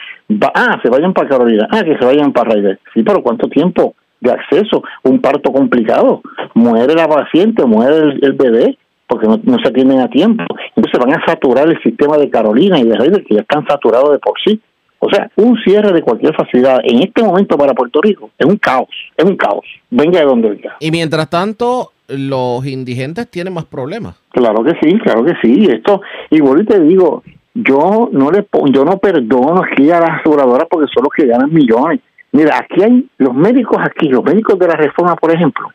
ah, 0.55 0.79
se 0.81 0.89
vayan 0.89 1.13
para 1.13 1.29
Carolina, 1.29 1.67
ah, 1.69 1.83
que 1.83 1.97
se 1.97 2.05
vayan 2.05 2.33
para 2.33 2.55
Reyes. 2.55 2.79
Sí, 2.93 3.03
pero 3.03 3.21
¿cuánto 3.21 3.47
tiempo 3.47 3.93
de 4.19 4.31
acceso? 4.31 4.83
Un 5.03 5.21
parto 5.21 5.51
complicado. 5.53 6.21
Muere 6.55 6.95
la 6.95 7.07
paciente, 7.07 7.63
muere 7.63 8.17
el, 8.21 8.33
bebé, 8.33 8.77
porque 9.07 9.27
no, 9.27 9.59
se 9.59 9.69
atienden 9.69 9.99
a 9.99 10.09
tiempo. 10.09 10.43
Entonces 10.75 10.99
van 10.99 11.13
a 11.13 11.25
saturar 11.25 11.69
el 11.69 11.81
sistema 11.83 12.17
de 12.17 12.29
Carolina 12.29 12.79
y 12.79 12.85
de 12.85 12.97
Reyes, 12.97 13.23
que 13.27 13.35
ya 13.35 13.41
están 13.41 13.67
saturados 13.67 14.11
de 14.11 14.19
por 14.19 14.33
sí. 14.43 14.59
O 14.97 15.09
sea, 15.09 15.29
un 15.37 15.57
cierre 15.63 15.93
de 15.93 16.01
cualquier 16.01 16.35
facilidad 16.35 16.79
en 16.83 17.03
este 17.03 17.23
momento 17.23 17.55
para 17.55 17.73
Puerto 17.73 18.01
Rico 18.01 18.31
es 18.37 18.45
un 18.45 18.57
caos, 18.57 18.89
es 19.15 19.23
un 19.23 19.37
caos. 19.37 19.65
Venga 19.89 20.19
de 20.19 20.25
donde 20.25 20.49
venga. 20.49 20.75
Y 20.79 20.91
mientras 20.91 21.29
tanto, 21.29 21.91
los 22.09 22.65
indigentes 22.65 23.29
tienen 23.29 23.53
más 23.53 23.65
problemas. 23.65 24.15
Claro 24.31 24.63
que 24.63 24.73
sí, 24.81 24.97
claro 24.99 25.23
que 25.23 25.33
sí. 25.41 25.67
Esto, 25.69 26.01
igual 26.29 26.65
te 26.65 26.79
digo, 26.79 27.23
yo 27.53 28.09
no 28.11 28.31
le 28.31 28.45
yo 28.71 28.85
no 28.85 28.97
perdono 28.97 29.61
aquí 29.63 29.89
a 29.91 29.99
las 29.99 30.19
aseguradoras 30.19 30.67
porque 30.69 30.91
son 30.93 31.03
los 31.03 31.13
que 31.13 31.27
ganan 31.27 31.53
millones. 31.53 31.99
Mira, 32.31 32.57
aquí 32.59 32.83
hay 32.83 33.07
los 33.17 33.33
médicos 33.33 33.77
aquí, 33.83 34.07
los 34.07 34.23
médicos 34.23 34.57
de 34.59 34.67
la 34.67 34.75
reforma, 34.75 35.15
por 35.15 35.33
ejemplo, 35.33 35.69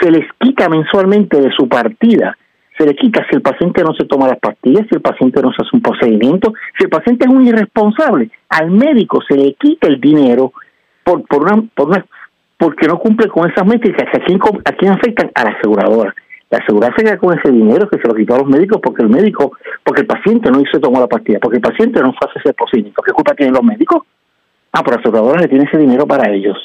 se 0.00 0.10
les 0.10 0.24
quita 0.38 0.68
mensualmente 0.68 1.40
de 1.40 1.50
su 1.50 1.68
partida, 1.68 2.36
se 2.76 2.86
les 2.86 2.96
quita 2.96 3.26
si 3.28 3.34
el 3.34 3.42
paciente 3.42 3.82
no 3.82 3.92
se 3.94 4.04
toma 4.04 4.28
las 4.28 4.38
pastillas, 4.38 4.86
si 4.88 4.94
el 4.94 5.02
paciente 5.02 5.42
no 5.42 5.50
se 5.50 5.62
hace 5.62 5.70
un 5.72 5.82
procedimiento, 5.82 6.52
si 6.78 6.84
el 6.84 6.90
paciente 6.90 7.26
es 7.26 7.34
un 7.34 7.44
irresponsable, 7.44 8.30
al 8.48 8.70
médico 8.70 9.20
se 9.28 9.36
le 9.36 9.54
quita 9.54 9.88
el 9.88 10.00
dinero 10.00 10.52
por, 11.02 11.26
por, 11.26 11.42
una, 11.42 11.64
por 11.74 11.88
una 11.88 12.06
porque 12.58 12.88
no 12.88 12.98
cumple 12.98 13.28
con 13.28 13.48
esas 13.50 13.64
métricas 13.64 14.08
que 14.10 14.20
aquí, 14.20 14.38
aquí 14.64 14.86
afectan 14.86 15.30
a 15.34 15.44
la 15.44 15.50
aseguradora. 15.50 16.14
La 16.50 16.58
aseguradora 16.58 16.96
se 16.96 17.04
queda 17.04 17.18
con 17.18 17.38
ese 17.38 17.52
dinero 17.52 17.88
que 17.88 17.98
se 17.98 18.08
lo 18.08 18.14
quitó 18.14 18.34
a 18.34 18.38
los 18.38 18.48
médicos 18.48 18.80
porque 18.82 19.02
el 19.02 19.08
médico, 19.08 19.52
porque 19.84 20.00
el 20.02 20.06
paciente 20.06 20.50
no 20.50 20.60
hizo 20.60 20.80
tomó 20.80 20.98
la 20.98 21.06
pastilla, 21.06 21.38
porque 21.40 21.58
el 21.58 21.62
paciente 21.62 22.00
no 22.00 22.12
fue 22.12 22.28
a 22.28 22.38
hacer 22.38 22.54
procedimiento. 22.54 23.00
¿Qué 23.02 23.12
culpa 23.12 23.34
tienen 23.34 23.54
los 23.54 23.62
médicos? 23.62 24.02
Ah, 24.72 24.82
pero 24.82 24.96
la 24.96 25.00
aseguradora 25.00 25.40
le 25.40 25.48
tiene 25.48 25.64
ese 25.64 25.78
dinero 25.78 26.06
para 26.06 26.30
ellos, 26.30 26.56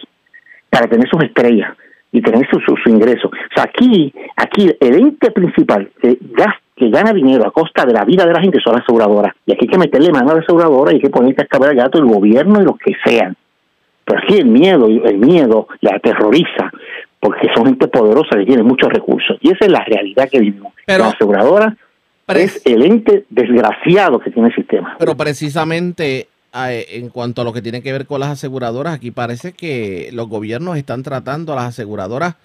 para 0.70 0.88
tener 0.88 1.08
sus 1.08 1.24
estrellas 1.24 1.76
y 2.12 2.22
tener 2.22 2.48
su, 2.50 2.60
su, 2.60 2.90
ingreso. 2.90 3.28
O 3.28 3.54
sea, 3.56 3.64
aquí, 3.64 4.14
aquí 4.36 4.76
el 4.80 4.96
ente 4.96 5.32
principal 5.32 5.90
que, 6.02 6.18
que 6.76 6.90
gana 6.90 7.14
dinero 7.14 7.46
a 7.48 7.52
costa 7.52 7.86
de 7.86 7.94
la 7.94 8.04
vida 8.04 8.26
de 8.26 8.34
la 8.34 8.42
gente 8.42 8.60
son 8.64 8.74
las 8.74 8.84
aseguradoras. 8.84 9.34
Y 9.46 9.54
aquí 9.54 9.66
hay 9.66 9.72
que 9.72 9.78
meterle 9.78 10.12
mano 10.12 10.32
a 10.32 10.36
la 10.36 10.42
aseguradora 10.42 10.92
y 10.92 10.96
hay 10.96 11.02
que 11.02 11.10
poner 11.10 11.36
cascabel 11.36 11.72
al 11.72 11.76
gato 11.76 12.00
el 12.00 12.06
gobierno 12.06 12.62
y 12.62 12.66
los 12.66 12.78
que 12.78 12.94
sean. 13.04 13.36
Pero 14.06 14.20
aquí 14.20 14.38
el 14.38 14.46
miedo, 14.46 14.88
el 14.88 15.18
miedo 15.18 15.68
la 15.82 15.96
aterroriza, 15.96 16.72
porque 17.20 17.48
son 17.56 17.66
gente 17.66 17.88
poderosa 17.88 18.38
que 18.38 18.46
tiene 18.46 18.64
muchos 18.64 18.92
recursos. 18.92 19.38
Y 19.42 19.52
esa 19.52 19.66
es 19.66 19.72
la 19.72 19.84
realidad 19.86 20.30
que 20.30 20.40
vivimos. 20.40 20.74
la 20.88 21.08
aseguradora 21.08 21.78
es 22.28 22.62
el 22.66 22.84
ente 22.84 23.26
desgraciado 23.30 24.20
que 24.20 24.32
tiene 24.32 24.50
el 24.50 24.56
sistema. 24.56 24.96
Pero 25.00 25.16
precisamente 25.16 26.28
en 26.54 27.10
cuanto 27.10 27.42
a 27.42 27.46
lo 27.46 27.54
que 27.54 27.62
tiene 27.62 27.82
que 27.82 27.92
ver 27.92 28.06
con 28.06 28.20
las 28.20 28.30
aseguradoras, 28.30 28.94
aquí 28.94 29.12
parece 29.12 29.54
que 29.54 30.10
los 30.14 30.28
gobiernos 30.30 30.78
están 30.78 31.02
tratando 31.02 31.54
a 31.54 31.56
las 31.56 31.66
aseguradoras 31.66 32.36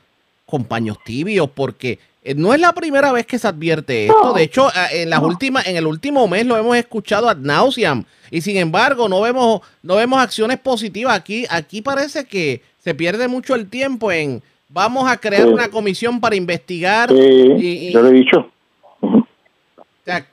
con 0.46 0.64
paños 0.64 0.98
tibios, 1.04 1.50
porque 1.50 1.92
eh, 1.92 1.98
no 2.36 2.52
es 2.52 2.60
la 2.60 2.72
primera 2.72 3.12
vez 3.12 3.26
que 3.26 3.38
se 3.38 3.48
advierte 3.48 4.06
esto. 4.06 4.32
De 4.32 4.42
hecho, 4.42 4.68
en 4.92 5.10
las 5.10 5.22
últimas, 5.22 5.66
en 5.66 5.76
el 5.76 5.86
último 5.86 6.26
mes 6.28 6.44
lo 6.46 6.56
hemos 6.56 6.76
escuchado 6.76 7.28
ad 7.28 7.38
nauseam 7.38 8.04
y 8.30 8.40
sin 8.40 8.56
embargo 8.56 9.08
no 9.08 9.20
vemos, 9.20 9.62
no 9.82 9.96
vemos 9.96 10.20
acciones 10.20 10.58
positivas. 10.58 11.16
Aquí, 11.16 11.46
aquí 11.48 11.82
parece 11.82 12.24
que 12.24 12.62
se 12.78 12.94
pierde 12.94 13.28
mucho 13.28 13.54
el 13.54 13.68
tiempo 13.68 14.12
en 14.12 14.42
vamos 14.68 15.10
a 15.10 15.16
crear 15.16 15.48
una 15.48 15.68
comisión 15.68 16.20
para 16.20 16.36
investigar. 16.36 17.10
y, 17.10 17.90
yo 17.92 18.02
lo 18.02 18.08
he 18.08 18.12
dicho. 18.12 18.50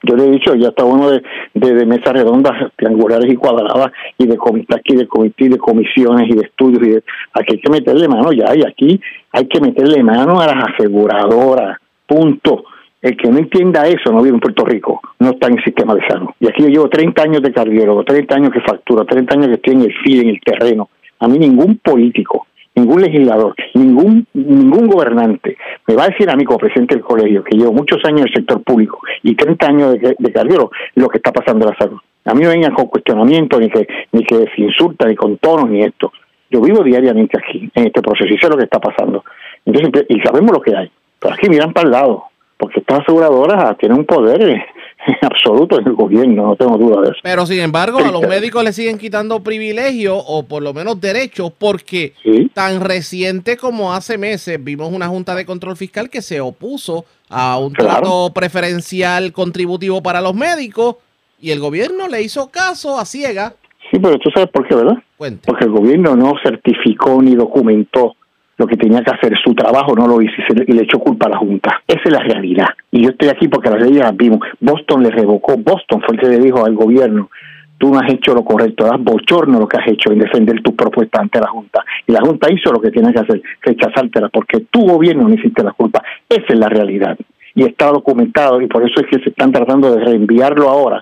Yo 0.04 0.16
le 0.16 0.26
he 0.26 0.32
dicho, 0.32 0.56
ya 0.56 0.70
está 0.70 0.86
uno 0.86 1.10
de, 1.10 1.22
de, 1.54 1.86
mesas 1.86 2.14
redondas, 2.14 2.72
triangulares 2.78 3.32
y 3.32 3.36
cuadradas, 3.36 3.92
y 4.18 4.26
de 4.26 4.38
comités 4.38 4.78
aquí, 4.78 4.96
de 4.96 5.08
comité, 5.08 5.50
de 5.50 5.58
comisiones 5.58 6.30
y 6.30 6.36
de 6.36 6.42
estudios. 6.42 6.82
y 6.88 6.98
Aquí 7.34 7.54
hay 7.54 7.60
que 7.60 7.72
meterle 7.72 8.08
mano 8.08 8.32
ya, 8.32 8.56
y 8.56 8.62
aquí 8.66 9.02
hay 9.32 9.48
que 9.48 9.60
meterle 9.60 10.02
mano 10.04 10.40
a 10.40 10.48
las 10.48 10.64
aseguradoras. 10.70 11.78
Punto. 12.08 12.64
El 13.02 13.18
que 13.18 13.30
no 13.30 13.38
entienda 13.38 13.88
eso 13.88 14.12
no 14.12 14.24
vive 14.24 14.34
en 14.34 14.40
Puerto 14.40 14.66
Rico, 14.66 15.00
no 15.20 15.32
está 15.32 15.48
en 15.48 15.60
el 15.60 15.64
sistema 15.64 15.94
de 15.94 16.08
salud. 16.08 16.30
Y 16.40 16.48
aquí 16.48 16.64
yo 16.64 16.70
llevo 16.70 16.90
30 16.90 17.22
años 17.22 17.42
de 17.44 17.54
cardiólogo, 17.54 18.04
30 18.04 18.36
años 18.36 18.52
que 18.52 18.62
factura, 18.62 19.06
30 19.06 19.34
años 19.36 19.48
que 19.48 19.54
estoy 19.54 19.74
en 19.76 19.82
el 19.82 19.94
FIDE, 19.94 20.22
en 20.22 20.30
el 20.30 20.42
terreno. 20.42 20.90
A 21.20 21.28
mí 21.28 21.38
ningún 21.38 21.78
político, 21.78 22.48
ningún 22.76 23.02
legislador, 23.02 23.56
ningún 23.74 24.28
ningún 24.34 24.88
gobernante 24.88 25.58
me 25.88 25.96
va 25.96 26.04
a 26.04 26.08
decir 26.10 26.30
a 26.30 26.36
mí 26.36 26.44
como 26.44 26.60
presidente 26.60 26.96
del 26.96 27.04
colegio, 27.04 27.44
que 27.44 27.58
llevo 27.58 27.74
muchos 27.74 28.04
años 28.06 28.22
en 28.22 28.28
el 28.28 28.34
sector 28.34 28.62
público 28.64 29.00
y 29.24 29.36
30 29.36 29.68
años 29.68 29.94
de, 29.94 30.16
de 30.18 30.32
cardiólogo, 30.32 30.72
lo 30.96 31.08
que 31.08 31.18
está 31.18 31.32
pasando 31.32 31.66
en 31.66 31.72
la 31.72 31.78
salud. 31.78 32.00
A 32.26 32.34
mí 32.34 32.42
no 32.42 32.50
vengan 32.50 32.74
con 32.74 32.88
cuestionamiento, 32.88 33.60
ni 33.60 33.70
que, 33.70 33.88
ni 34.12 34.24
que 34.24 34.46
se 34.56 34.62
insulta, 34.62 35.08
ni 35.08 35.16
con 35.16 35.38
tonos, 35.38 35.70
ni 35.70 35.84
esto. 35.84 36.12
Yo 36.50 36.60
vivo 36.62 36.84
diariamente 36.84 37.38
aquí, 37.38 37.70
en 37.74 37.88
este 37.88 38.02
proceso, 38.02 38.34
y 38.34 38.38
sé 38.38 38.50
lo 38.50 38.58
que 38.58 38.64
está 38.64 38.80
pasando. 38.80 39.24
Entonces, 39.64 40.06
y 40.10 40.20
sabemos 40.22 40.52
lo 40.52 40.62
que 40.62 40.76
hay. 40.76 40.92
Pero 41.20 41.34
aquí 41.34 41.50
miran 41.50 41.72
para 41.72 41.86
el 41.86 41.92
lado 41.92 42.26
porque 42.58 42.80
estas 42.80 43.02
aseguradoras 43.02 43.78
tienen 43.78 44.00
un 44.00 44.06
poder 44.06 44.66
absoluto 45.22 45.80
en 45.80 45.88
el 45.88 45.94
gobierno, 45.94 46.48
no 46.48 46.56
tengo 46.56 46.78
duda 46.78 47.02
de 47.02 47.10
eso. 47.10 47.20
Pero 47.24 47.46
sin 47.46 47.60
embargo, 47.60 48.00
a 48.00 48.12
los 48.12 48.28
médicos 48.28 48.64
le 48.64 48.74
siguen 48.74 48.98
quitando 48.98 49.42
privilegios 49.42 50.22
o 50.28 50.44
por 50.44 50.64
lo 50.64 50.74
menos 50.74 51.00
derechos 51.00 51.52
porque 51.58 52.14
tan 52.54 52.82
reciente 52.82 53.58
como 53.58 53.94
hace 53.94 54.18
meses 54.18 54.64
vimos 54.64 54.92
una 54.92 55.08
junta 55.08 55.36
de 55.36 55.46
control 55.46 55.78
fiscal 55.78 56.10
que 56.10 56.22
se 56.22 56.42
opuso 56.42 57.06
a 57.30 57.58
un 57.58 57.74
trato 57.74 58.32
preferencial 58.34 59.32
contributivo 59.32 60.02
para 60.02 60.22
los 60.22 60.34
médicos 60.34 60.96
y 61.40 61.52
el 61.52 61.60
gobierno 61.60 62.08
le 62.08 62.22
hizo 62.22 62.50
caso 62.50 63.00
a 63.00 63.06
ciega. 63.06 63.54
Sí, 63.92 64.00
pero 64.00 64.18
tú 64.18 64.30
sabes 64.34 64.50
por 64.50 64.68
qué, 64.68 64.76
¿verdad? 64.76 64.98
Porque 65.18 65.66
el 65.66 65.72
gobierno 65.72 66.16
no 66.16 66.34
certificó 66.44 67.22
ni 67.22 67.36
documentó 67.36 68.16
lo 68.58 68.68
que 68.68 68.78
tenía 68.78 69.02
que 69.02 69.12
hacer 69.12 69.34
su 69.44 69.54
trabajo 69.54 69.96
no 69.96 70.08
lo 70.08 70.22
hizo 70.22 70.34
y, 70.50 70.72
le 70.72 70.84
echó 70.84 71.00
culpa 71.00 71.28
a 71.28 71.30
la 71.30 71.38
Junta. 71.38 71.82
Esa 71.88 72.02
es 72.06 72.12
la 72.12 72.20
realidad. 72.20 72.70
Y 72.92 73.04
yo 73.04 73.10
estoy 73.10 73.30
aquí 73.30 73.48
porque 73.48 73.70
las 73.70 73.82
leyes 73.82 74.00
las 74.00 74.16
vimos. 74.16 74.40
Boston 74.60 75.04
le 75.04 75.12
revocó, 75.12 75.58
Boston 75.58 76.02
fue 76.06 76.16
el 76.16 76.22
que 76.22 76.28
le 76.30 76.40
dijo 76.40 76.66
al 76.66 76.76
gobierno, 76.76 77.30
tú 77.78 77.92
no 77.92 78.00
has 78.00 78.12
hecho 78.12 78.34
lo 78.34 78.46
correcto, 78.46 78.86
das 78.86 79.02
bochorno 79.04 79.60
lo 79.60 79.68
que 79.68 79.78
has 79.78 79.88
hecho 79.88 80.12
en 80.12 80.20
defender 80.20 80.62
tu 80.62 80.76
propuesta 80.76 81.20
ante 81.20 81.40
la 81.40 81.48
Junta. 81.48 81.84
Y 82.08 82.14
la 82.14 82.22
Junta 82.22 82.52
hizo 82.52 82.72
lo 82.72 82.80
que 82.80 82.92
tiene 82.92 83.14
que 83.14 83.20
hacer, 83.20 83.42
rechazártela, 83.62 84.30
porque 84.30 84.62
tu 84.72 84.82
gobierno 84.82 85.28
no 85.28 85.34
hiciste 85.34 85.64
la 85.64 85.72
culpa. 85.72 86.02
Esa 86.30 86.46
es 86.48 86.60
la 86.60 86.70
realidad. 86.70 87.18
Y 87.54 87.64
está 87.64 87.88
documentado 87.88 88.62
y 88.62 88.68
por 88.68 88.84
eso 88.84 89.02
es 89.02 89.08
que 89.08 89.24
se 89.24 89.30
están 89.30 89.52
tratando 89.52 89.94
de 89.94 90.04
reenviarlo 90.04 90.70
ahora 90.70 91.02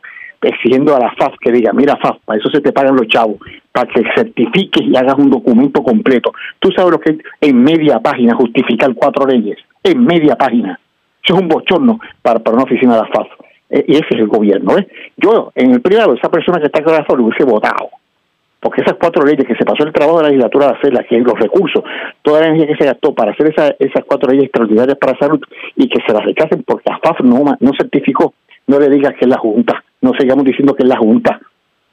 exigiendo 0.49 0.95
a 0.95 0.99
la 0.99 1.11
FAF 1.11 1.35
que 1.39 1.51
diga, 1.51 1.71
mira 1.73 1.97
FAF, 1.97 2.17
para 2.25 2.39
eso 2.39 2.49
se 2.49 2.61
te 2.61 2.71
pagan 2.71 2.95
los 2.95 3.07
chavos, 3.07 3.37
para 3.71 3.91
que 3.91 4.03
certifiques 4.15 4.87
y 4.87 4.95
hagas 4.95 5.15
un 5.17 5.29
documento 5.29 5.81
completo. 5.81 6.31
Tú 6.59 6.71
sabes 6.75 6.91
lo 6.91 6.99
que 6.99 7.11
es 7.11 7.17
en 7.41 7.63
media 7.63 7.99
página 7.99 8.35
justificar 8.35 8.93
cuatro 8.95 9.25
leyes, 9.25 9.57
en 9.83 10.05
media 10.05 10.35
página. 10.35 10.79
Eso 11.23 11.35
es 11.35 11.41
un 11.41 11.47
bochorno 11.47 11.99
para, 12.21 12.39
para 12.39 12.55
una 12.55 12.65
oficina 12.65 12.95
de 12.95 13.01
la 13.01 13.07
FAF. 13.07 13.27
E, 13.69 13.85
y 13.87 13.93
ese 13.93 14.07
es 14.11 14.19
el 14.19 14.27
gobierno. 14.27 14.77
¿eh? 14.77 14.87
Yo, 15.17 15.51
en 15.55 15.71
el 15.71 15.81
privado, 15.81 16.13
esa 16.13 16.29
persona 16.29 16.59
que 16.59 16.65
está 16.65 16.81
acá 16.81 16.91
la 16.91 17.15
lo 17.15 17.23
hubiese 17.23 17.43
votado. 17.43 17.89
Porque 18.59 18.81
esas 18.81 18.97
cuatro 18.97 19.25
leyes 19.25 19.45
que 19.45 19.55
se 19.55 19.65
pasó 19.65 19.83
el 19.83 19.91
trabajo 19.91 20.19
de 20.19 20.23
la 20.23 20.29
legislatura 20.29 20.67
de 20.67 20.73
hacerlas, 20.73 21.05
que 21.09 21.19
los 21.19 21.37
recursos, 21.37 21.83
toda 22.21 22.41
la 22.41 22.47
energía 22.47 22.67
que 22.67 22.83
se 22.83 22.85
gastó 22.85 23.13
para 23.13 23.31
hacer 23.31 23.47
esa, 23.47 23.75
esas 23.79 24.05
cuatro 24.05 24.31
leyes 24.31 24.45
extraordinarias 24.45 24.97
para 24.97 25.17
salud 25.17 25.41
y 25.75 25.89
que 25.89 25.99
se 26.05 26.13
las 26.13 26.23
rechacen 26.23 26.63
porque 26.63 26.89
la 26.89 26.99
FAF 26.99 27.19
no, 27.21 27.43
no 27.59 27.71
certificó, 27.77 28.33
no 28.67 28.79
le 28.79 28.89
digas 28.89 29.13
que 29.15 29.25
es 29.25 29.29
la 29.29 29.37
Junta 29.37 29.83
no 30.04 30.12
sigamos 30.20 30.45
diciendo 30.45 30.76
que 30.76 30.84
es 30.84 30.89
la 30.89 30.97
Junta. 30.97 31.39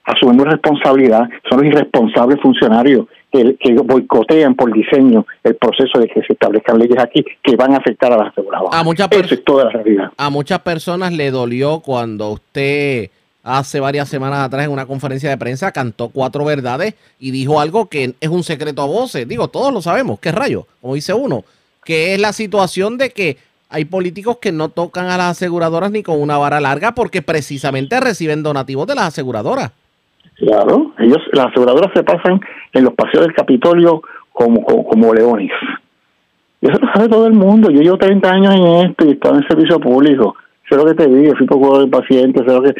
Asumimos 0.04 0.48
responsabilidad, 0.48 1.28
son 1.48 1.60
los 1.60 1.66
irresponsables 1.66 2.40
funcionarios 2.40 3.06
que, 3.30 3.56
boicotean 3.84 4.54
por 4.56 4.72
diseño 4.72 5.24
el 5.44 5.54
proceso 5.54 6.00
de 6.00 6.08
que 6.08 6.20
se 6.22 6.32
establezcan 6.32 6.78
leyes 6.78 6.98
aquí 6.98 7.24
que 7.42 7.54
van 7.54 7.74
a 7.74 7.76
afectar 7.76 8.12
a 8.12 8.16
las 8.16 8.28
aseguradoras. 8.32 8.74
A 8.74 8.82
muchas 8.82 9.08
Eso 9.12 9.34
es 9.34 9.44
toda 9.44 9.64
la 9.64 9.70
realidad. 9.70 10.10
A 10.16 10.30
muchas 10.30 10.58
personas 10.60 11.12
le 11.12 11.30
dolió 11.30 11.80
cuando 11.80 12.32
usted 12.32 13.10
hace 13.44 13.78
varias 13.78 14.08
semanas 14.08 14.40
atrás 14.40 14.64
en 14.64 14.72
una 14.72 14.86
conferencia 14.86 15.30
de 15.30 15.38
prensa 15.38 15.70
cantó 15.70 16.08
cuatro 16.08 16.44
verdades 16.44 16.94
y 17.20 17.30
dijo 17.30 17.60
algo 17.60 17.86
que 17.86 18.14
es 18.20 18.28
un 18.28 18.42
secreto 18.42 18.82
a 18.82 18.86
voces. 18.86 19.28
Digo, 19.28 19.48
todos 19.48 19.72
lo 19.72 19.80
sabemos, 19.80 20.18
qué 20.18 20.32
rayo, 20.32 20.66
como 20.80 20.94
dice 20.94 21.14
uno, 21.14 21.44
que 21.84 22.14
es 22.14 22.20
la 22.20 22.32
situación 22.32 22.98
de 22.98 23.10
que 23.10 23.36
hay 23.70 23.84
políticos 23.84 24.38
que 24.40 24.50
no 24.52 24.68
tocan 24.68 25.06
a 25.06 25.16
las 25.16 25.30
aseguradoras 25.30 25.92
ni 25.92 26.02
con 26.02 26.20
una 26.20 26.36
vara 26.36 26.60
larga 26.60 26.92
porque 26.92 27.22
precisamente 27.22 28.00
reciben 28.00 28.42
donativos 28.42 28.86
de 28.86 28.96
las 28.96 29.04
aseguradoras. 29.06 29.72
Claro, 30.36 30.92
ellos, 30.98 31.18
las 31.32 31.46
aseguradoras 31.46 31.90
se 31.94 32.02
pasan 32.02 32.40
en 32.72 32.84
los 32.84 32.94
paseos 32.94 33.24
del 33.24 33.34
Capitolio 33.34 34.02
como, 34.32 34.64
como, 34.64 35.14
leones. 35.14 35.52
Y 36.60 36.66
eso 36.68 36.78
lo 36.80 36.92
sabe 36.92 37.08
todo 37.08 37.26
el 37.26 37.34
mundo. 37.34 37.70
Yo 37.70 37.80
llevo 37.80 37.98
30 37.98 38.30
años 38.30 38.54
en 38.54 38.90
esto 38.90 39.06
y 39.06 39.12
estoy 39.12 39.36
en 39.36 39.48
servicio 39.48 39.78
público. 39.78 40.34
Sé 40.68 40.76
lo 40.76 40.86
que 40.86 40.94
te 40.94 41.08
digo, 41.08 41.34
fui 41.36 41.46
procurador 41.46 41.80
del 41.80 41.90
paciente, 41.90 42.44
sé 42.44 42.52
lo 42.52 42.62
que... 42.62 42.74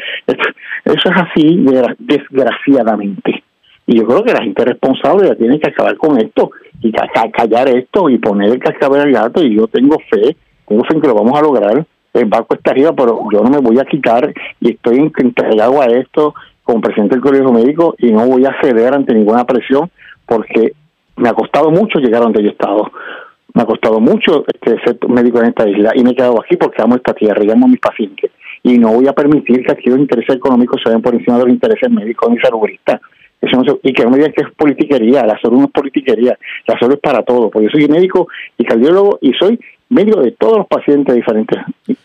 Eso 0.85 1.09
es 1.09 1.15
así, 1.15 1.65
desgraciadamente. 1.99 3.43
Y 3.85 3.97
yo 3.97 4.07
creo 4.07 4.23
que 4.23 4.33
la 4.33 4.43
gente 4.43 4.65
responsable 4.65 5.27
ya 5.27 5.35
tiene 5.35 5.59
que 5.59 5.69
acabar 5.69 5.95
con 5.97 6.17
esto 6.17 6.51
y 6.81 6.91
callar 6.91 7.69
esto 7.69 8.09
y 8.09 8.17
poner 8.17 8.51
el 8.51 8.59
cascabel 8.59 9.01
al 9.01 9.11
gato. 9.11 9.43
Y 9.43 9.55
yo 9.55 9.67
tengo 9.67 9.97
fe, 10.09 10.35
fe 10.79 10.95
en 10.95 11.01
que 11.01 11.07
lo 11.07 11.15
vamos 11.15 11.37
a 11.37 11.41
lograr. 11.41 11.85
El 12.13 12.25
barco 12.25 12.55
está 12.55 12.71
arriba, 12.71 12.91
pero 12.93 13.19
yo 13.31 13.41
no 13.41 13.49
me 13.49 13.59
voy 13.59 13.79
a 13.79 13.85
quitar 13.85 14.33
y 14.59 14.71
estoy 14.71 15.11
entregado 15.17 15.81
a 15.81 15.85
esto 15.85 16.33
como 16.63 16.81
presidente 16.81 17.15
del 17.15 17.23
Colegio 17.23 17.51
Médico 17.51 17.95
y 17.97 18.11
no 18.11 18.25
voy 18.27 18.45
a 18.45 18.55
ceder 18.61 18.93
ante 18.93 19.13
ninguna 19.13 19.45
presión 19.45 19.89
porque 20.25 20.73
me 21.15 21.29
ha 21.29 21.33
costado 21.33 21.71
mucho 21.71 21.99
llegar 21.99 22.21
donde 22.21 22.41
yo 22.41 22.49
he 22.49 22.51
estado. 22.51 22.91
Me 23.53 23.63
ha 23.63 23.65
costado 23.65 23.99
mucho 23.99 24.45
este, 24.47 24.79
ser 24.83 24.97
médico 25.09 25.39
en 25.39 25.47
esta 25.47 25.67
isla 25.67 25.91
y 25.93 26.03
me 26.03 26.11
he 26.11 26.15
quedado 26.15 26.39
aquí 26.41 26.55
porque 26.55 26.81
amo 26.81 26.95
esta 26.95 27.13
tierra 27.13 27.43
y 27.43 27.51
amo 27.51 27.65
a 27.65 27.69
mis 27.69 27.79
pacientes. 27.79 28.31
Y 28.63 28.77
no 28.77 28.93
voy 28.93 29.07
a 29.07 29.13
permitir 29.13 29.65
que 29.65 29.71
aquí 29.71 29.89
los 29.89 29.99
intereses 29.99 30.35
económicos 30.35 30.81
se 30.83 30.91
den 30.91 31.01
por 31.01 31.13
encima 31.13 31.37
de 31.37 31.45
los 31.45 31.53
intereses 31.53 31.89
médicos 31.89 32.29
ni 32.29 32.39
salubristas. 32.39 33.01
Eso 33.41 33.59
no 33.59 33.79
y 33.81 33.91
que 33.91 34.03
no 34.03 34.11
me 34.11 34.17
digan 34.17 34.33
que 34.33 34.43
es 34.43 34.51
politiquería, 34.55 35.25
la 35.25 35.39
salud 35.41 35.57
no 35.57 35.65
es 35.65 35.71
politiquería, 35.71 36.37
la 36.67 36.79
salud 36.79 36.93
es 36.93 36.99
para 36.99 37.23
todos, 37.23 37.51
porque 37.51 37.67
yo 37.67 37.71
soy 37.71 37.87
médico 37.87 38.27
y 38.57 38.63
cardiólogo 38.63 39.17
y 39.19 39.33
soy 39.33 39.59
médico 39.91 40.21
de 40.21 40.31
todos 40.31 40.59
los 40.59 40.67
pacientes 40.67 41.13
de 41.13 41.19
diferentes 41.19 41.59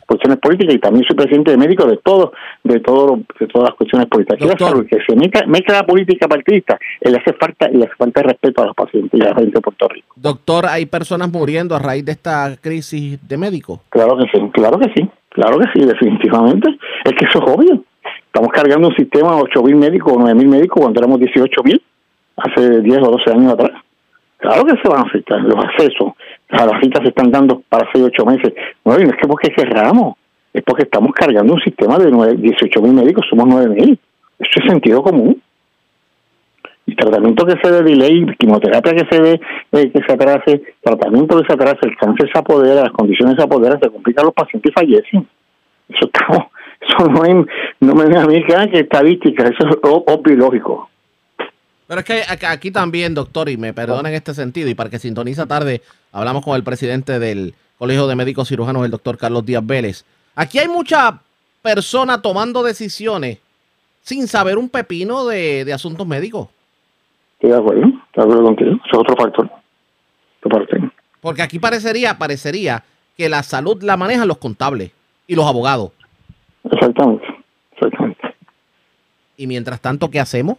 cuestiones 0.07 0.39
políticas 0.39 0.75
y 0.75 0.79
también 0.79 1.05
soy 1.07 1.17
presidente 1.17 1.53
de 1.53 1.57
médicos 1.57 1.89
de 1.89 1.97
todos, 1.99 2.31
de 2.65 2.81
todos 2.81 3.21
de 3.39 3.47
todas 3.47 3.71
las 3.71 3.77
cuestiones 3.77 4.09
políticas. 4.09 4.39
que 4.89 4.99
se 5.07 5.17
mezcla, 5.47 5.75
la 5.75 5.87
política 5.87 6.27
partidista, 6.27 6.79
le 7.01 7.17
hace 7.17 7.33
falta, 7.35 7.69
le 7.69 7.85
hace 7.85 7.95
falta 7.97 8.23
respeto 8.23 8.63
a 8.63 8.67
los 8.67 8.75
pacientes 8.75 9.19
y 9.19 9.23
a 9.23 9.31
la 9.31 9.35
gente 9.37 9.53
de 9.53 9.61
Puerto 9.61 9.89
Rico. 9.89 10.15
Doctor, 10.17 10.67
¿hay 10.67 10.87
personas 10.87 11.31
muriendo 11.31 11.75
a 11.77 11.79
raíz 11.79 12.05
de 12.05 12.13
esta 12.13 12.57
crisis 12.61 13.19
de 13.27 13.37
médicos? 13.37 13.81
Claro 13.91 14.17
que 14.19 14.25
sí, 14.33 14.51
claro 14.53 14.79
que 14.79 14.93
sí, 14.95 15.09
claro 15.31 15.59
que 15.59 15.67
sí, 15.75 15.87
definitivamente. 15.87 16.77
Es 17.05 17.13
que 17.13 17.25
eso 17.25 17.39
es 17.45 17.53
obvio. 17.53 17.85
Estamos 18.27 18.51
cargando 18.53 18.89
un 18.89 18.97
sistema 18.97 19.37
de 19.37 19.43
8.000 19.43 19.77
médicos 19.77 20.13
o 20.13 20.19
9.000 20.19 20.47
médicos 20.47 20.83
cuando 20.83 21.01
éramos 21.01 21.21
18.000 21.21 21.81
hace 22.37 22.81
10 22.81 22.99
o 22.99 23.11
12 23.13 23.31
años 23.31 23.53
atrás. 23.53 23.83
Claro 24.39 24.65
que 24.65 24.75
se 24.83 24.89
van 24.89 24.99
a 24.99 25.09
afectar 25.09 25.41
los 25.41 25.57
accesos. 25.65 26.13
A 26.51 26.65
las 26.65 26.81
citas 26.81 27.03
se 27.03 27.09
están 27.09 27.31
dando 27.31 27.63
para 27.69 27.89
6 27.93 28.05
8 28.05 28.25
meses. 28.27 28.55
Bueno, 28.85 29.05
no 29.05 29.11
es 29.11 29.17
que 29.17 29.27
porque 29.27 29.53
cerramos, 29.57 30.17
es 30.53 30.63
porque 30.63 30.85
estamos 30.85 31.13
cargando 31.13 31.55
un 31.55 31.61
sistema 31.61 31.99
de 31.99 32.11
18 32.37 32.83
mil 32.83 32.93
médicos, 32.95 33.27
somos 33.29 33.47
9 33.49 33.69
mil. 33.69 33.99
Eso 34.39 34.51
es 34.63 34.71
sentido 34.71 35.03
común. 35.03 35.43
Y 36.89 36.95
tratamiento 36.95 37.45
que 37.45 37.55
se 37.61 37.71
dé 37.71 37.83
delay, 37.83 38.25
quimioterapia 38.39 38.93
que 38.95 39.07
se 39.11 39.21
dé, 39.21 39.41
eh, 39.73 39.91
que 39.91 40.01
se 40.07 40.13
atrase, 40.13 40.63
tratamiento 40.81 41.41
que 41.41 41.47
se 41.47 41.53
atrase, 41.53 41.81
el 41.83 41.97
cáncer 41.97 42.31
se 42.33 42.39
apodera, 42.39 42.83
las 42.83 42.93
condiciones 42.93 43.35
se 43.37 43.43
apoderan, 43.43 43.81
se 43.81 43.91
complican 43.91 44.25
los 44.25 44.35
pacientes 44.35 44.71
y 44.71 44.73
fallecen. 44.73 45.29
Eso 45.89 46.07
estamos, 46.07 46.47
eso 46.81 47.09
no, 47.09 47.25
es, 47.25 47.47
no 47.81 47.95
me 47.95 48.05
da 48.05 48.23
a 48.23 48.27
mí 48.27 48.41
que 48.45 48.79
estadística, 48.79 49.45
eso 49.45 49.69
es 49.69 49.77
obvio 49.83 50.33
y 50.33 50.37
lógico. 50.37 50.89
Pero 51.89 52.01
es 52.01 52.07
que 52.07 52.47
aquí 52.47 52.71
también, 52.71 53.15
doctor, 53.15 53.49
y 53.49 53.57
me 53.57 53.73
perdonen 53.73 54.07
en 54.07 54.15
este 54.15 54.35
sentido, 54.35 54.69
y 54.69 54.75
para 54.75 54.91
que 54.91 54.99
sintoniza 54.99 55.47
tarde, 55.47 55.83
hablamos 56.17 56.43
con 56.43 56.57
el 56.57 56.65
presidente 56.65 57.19
del 57.19 57.55
Colegio 57.79 58.07
de 58.07 58.17
Médicos 58.17 58.49
Cirujanos, 58.49 58.87
el 58.87 58.91
doctor 58.91 59.19
Carlos 59.19 59.45
Díaz 59.45 59.65
Vélez. 59.65 60.05
Aquí 60.35 60.59
hay 60.59 60.67
mucha 60.67 61.21
persona 61.61 62.23
tomando 62.23 62.63
decisiones 62.63 63.39
sin 64.01 64.27
saber 64.27 64.57
un 64.57 64.71
pepino 64.71 65.27
de, 65.27 65.71
asuntos 65.75 66.07
médicos. 66.07 66.49
Estoy 67.35 67.51
de 67.51 67.57
acuerdo, 67.57 67.83
estoy 67.83 67.99
de 68.15 68.23
acuerdo 68.23 68.45
contigo. 68.45 68.71
Eso 68.71 68.93
es 68.93 68.99
otro 68.99 69.17
factor. 69.17 69.51
Porque 71.21 71.43
aquí 71.43 71.59
parecería, 71.59 72.17
parecería 72.17 72.83
que 73.15 73.29
la 73.29 73.43
salud 73.43 73.83
la 73.83 73.99
manejan 73.99 74.27
los 74.27 74.39
contables 74.39 74.93
y 75.27 75.35
los 75.35 75.45
abogados. 75.45 75.91
Exactamente, 76.65 77.27
exactamente. 77.73 78.35
Y 79.37 79.47
mientras 79.47 79.83
tanto, 79.83 80.11
¿qué 80.11 80.21
hacemos? 80.21 80.57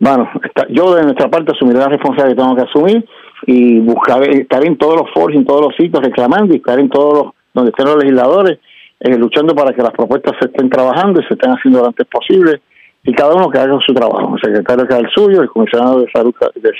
Bueno, 0.00 0.30
yo 0.68 0.94
de 0.94 1.04
nuestra 1.04 1.28
parte 1.28 1.52
asumiré 1.52 1.78
la 1.78 1.88
responsabilidad 1.88 2.28
que 2.28 2.42
tengo 2.42 2.54
que 2.54 2.62
asumir 2.62 3.08
y 3.46 3.78
buscar 3.80 4.22
estar 4.28 4.64
en 4.64 4.76
todos 4.76 4.96
los 4.96 5.10
foros, 5.12 5.36
en 5.36 5.44
todos 5.44 5.66
los 5.66 5.76
sitios 5.76 6.02
reclamando 6.02 6.54
y 6.54 6.58
estar 6.58 6.78
en 6.78 6.88
todos 6.88 7.14
los 7.14 7.32
donde 7.54 7.70
estén 7.70 7.86
los 7.86 7.96
legisladores, 7.96 8.58
eh, 9.00 9.16
luchando 9.16 9.54
para 9.54 9.72
que 9.72 9.82
las 9.82 9.92
propuestas 9.92 10.34
se 10.40 10.46
estén 10.46 10.70
trabajando 10.70 11.20
y 11.20 11.24
se 11.24 11.34
estén 11.34 11.50
haciendo 11.50 11.80
lo 11.80 11.86
antes 11.86 12.06
posible 12.06 12.60
y 13.08 13.12
cada 13.14 13.34
uno 13.34 13.48
que 13.48 13.58
haga 13.58 13.78
su 13.86 13.94
trabajo. 13.94 14.34
El 14.34 14.40
secretario 14.42 14.86
que 14.86 14.92
haga 14.92 15.02
el 15.02 15.10
suyo, 15.10 15.40
el 15.40 15.48
comisionado 15.48 16.00
de 16.00 16.10
salud 16.12 16.34
de, 16.56 16.70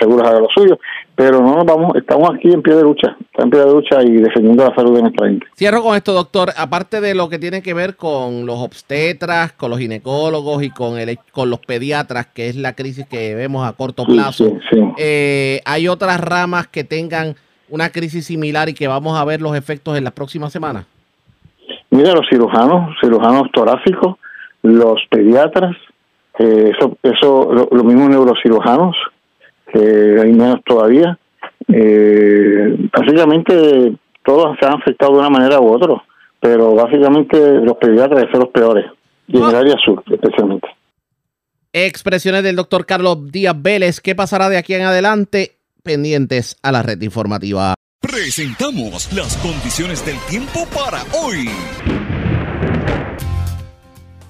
seguros 0.00 0.26
haga 0.26 0.40
lo 0.40 0.48
suyo, 0.52 0.76
pero 1.14 1.40
no 1.40 1.64
vamos, 1.64 1.94
estamos 1.94 2.28
aquí 2.34 2.52
en 2.52 2.60
pie 2.60 2.74
de 2.74 2.82
lucha, 2.82 3.16
en 3.38 3.50
pie 3.50 3.60
de 3.60 3.72
lucha 3.72 4.02
y 4.02 4.16
defendiendo 4.16 4.64
la 4.64 4.74
salud 4.74 4.96
de 4.96 5.02
nuestra 5.02 5.28
gente. 5.28 5.46
Cierro 5.54 5.84
con 5.84 5.94
esto, 5.94 6.12
doctor. 6.12 6.50
Aparte 6.56 7.00
de 7.00 7.14
lo 7.14 7.28
que 7.28 7.38
tiene 7.38 7.62
que 7.62 7.72
ver 7.72 7.94
con 7.94 8.46
los 8.46 8.58
obstetras, 8.58 9.52
con 9.52 9.70
los 9.70 9.78
ginecólogos 9.78 10.60
y 10.64 10.70
con 10.70 10.98
el, 10.98 11.16
con 11.30 11.50
los 11.50 11.60
pediatras, 11.60 12.26
que 12.26 12.48
es 12.48 12.56
la 12.56 12.74
crisis 12.74 13.06
que 13.06 13.36
vemos 13.36 13.64
a 13.64 13.72
corto 13.72 14.04
plazo, 14.04 14.52
eh, 14.98 15.60
hay 15.66 15.86
otras 15.86 16.20
ramas 16.20 16.66
que 16.66 16.82
tengan 16.82 17.36
una 17.68 17.90
crisis 17.90 18.26
similar 18.26 18.68
y 18.68 18.74
que 18.74 18.88
vamos 18.88 19.16
a 19.16 19.24
ver 19.24 19.40
los 19.40 19.56
efectos 19.56 19.96
en 19.96 20.02
las 20.02 20.14
próximas 20.14 20.52
semanas. 20.52 20.84
Mira, 21.90 22.12
los 22.12 22.26
cirujanos, 22.28 22.96
cirujanos 23.00 23.44
torácicos, 23.52 24.16
los 24.62 25.00
pediatras, 25.10 25.76
eh, 26.38 26.72
eso, 26.76 26.96
eso 27.02 27.68
lo, 27.70 27.84
mismo 27.84 28.08
neurocirujanos, 28.08 28.96
que 29.72 30.18
hay 30.20 30.32
menos 30.32 30.60
todavía. 30.64 31.18
Eh, 31.68 32.76
básicamente 32.92 33.94
todos 34.24 34.56
se 34.58 34.66
han 34.66 34.74
afectado 34.74 35.12
de 35.12 35.18
una 35.18 35.30
manera 35.30 35.60
u 35.60 35.72
otra, 35.72 36.02
pero 36.40 36.74
básicamente 36.74 37.38
los 37.60 37.76
pediatras 37.76 38.26
son 38.30 38.40
los 38.40 38.50
peores, 38.50 38.86
y 39.28 39.36
en 39.38 39.44
el 39.44 39.54
área 39.54 39.76
sur 39.84 40.02
especialmente. 40.10 40.68
Expresiones 41.72 42.42
del 42.42 42.56
doctor 42.56 42.84
Carlos 42.84 43.30
Díaz 43.30 43.54
Vélez. 43.60 44.00
¿Qué 44.00 44.14
pasará 44.14 44.48
de 44.48 44.58
aquí 44.58 44.74
en 44.74 44.82
adelante? 44.82 45.58
Pendientes 45.84 46.56
a 46.62 46.72
la 46.72 46.82
red 46.82 47.00
informativa. 47.00 47.74
Presentamos 48.00 49.12
las 49.12 49.36
condiciones 49.36 50.04
del 50.04 50.16
tiempo 50.28 50.66
para 50.74 51.02
hoy. 51.22 51.48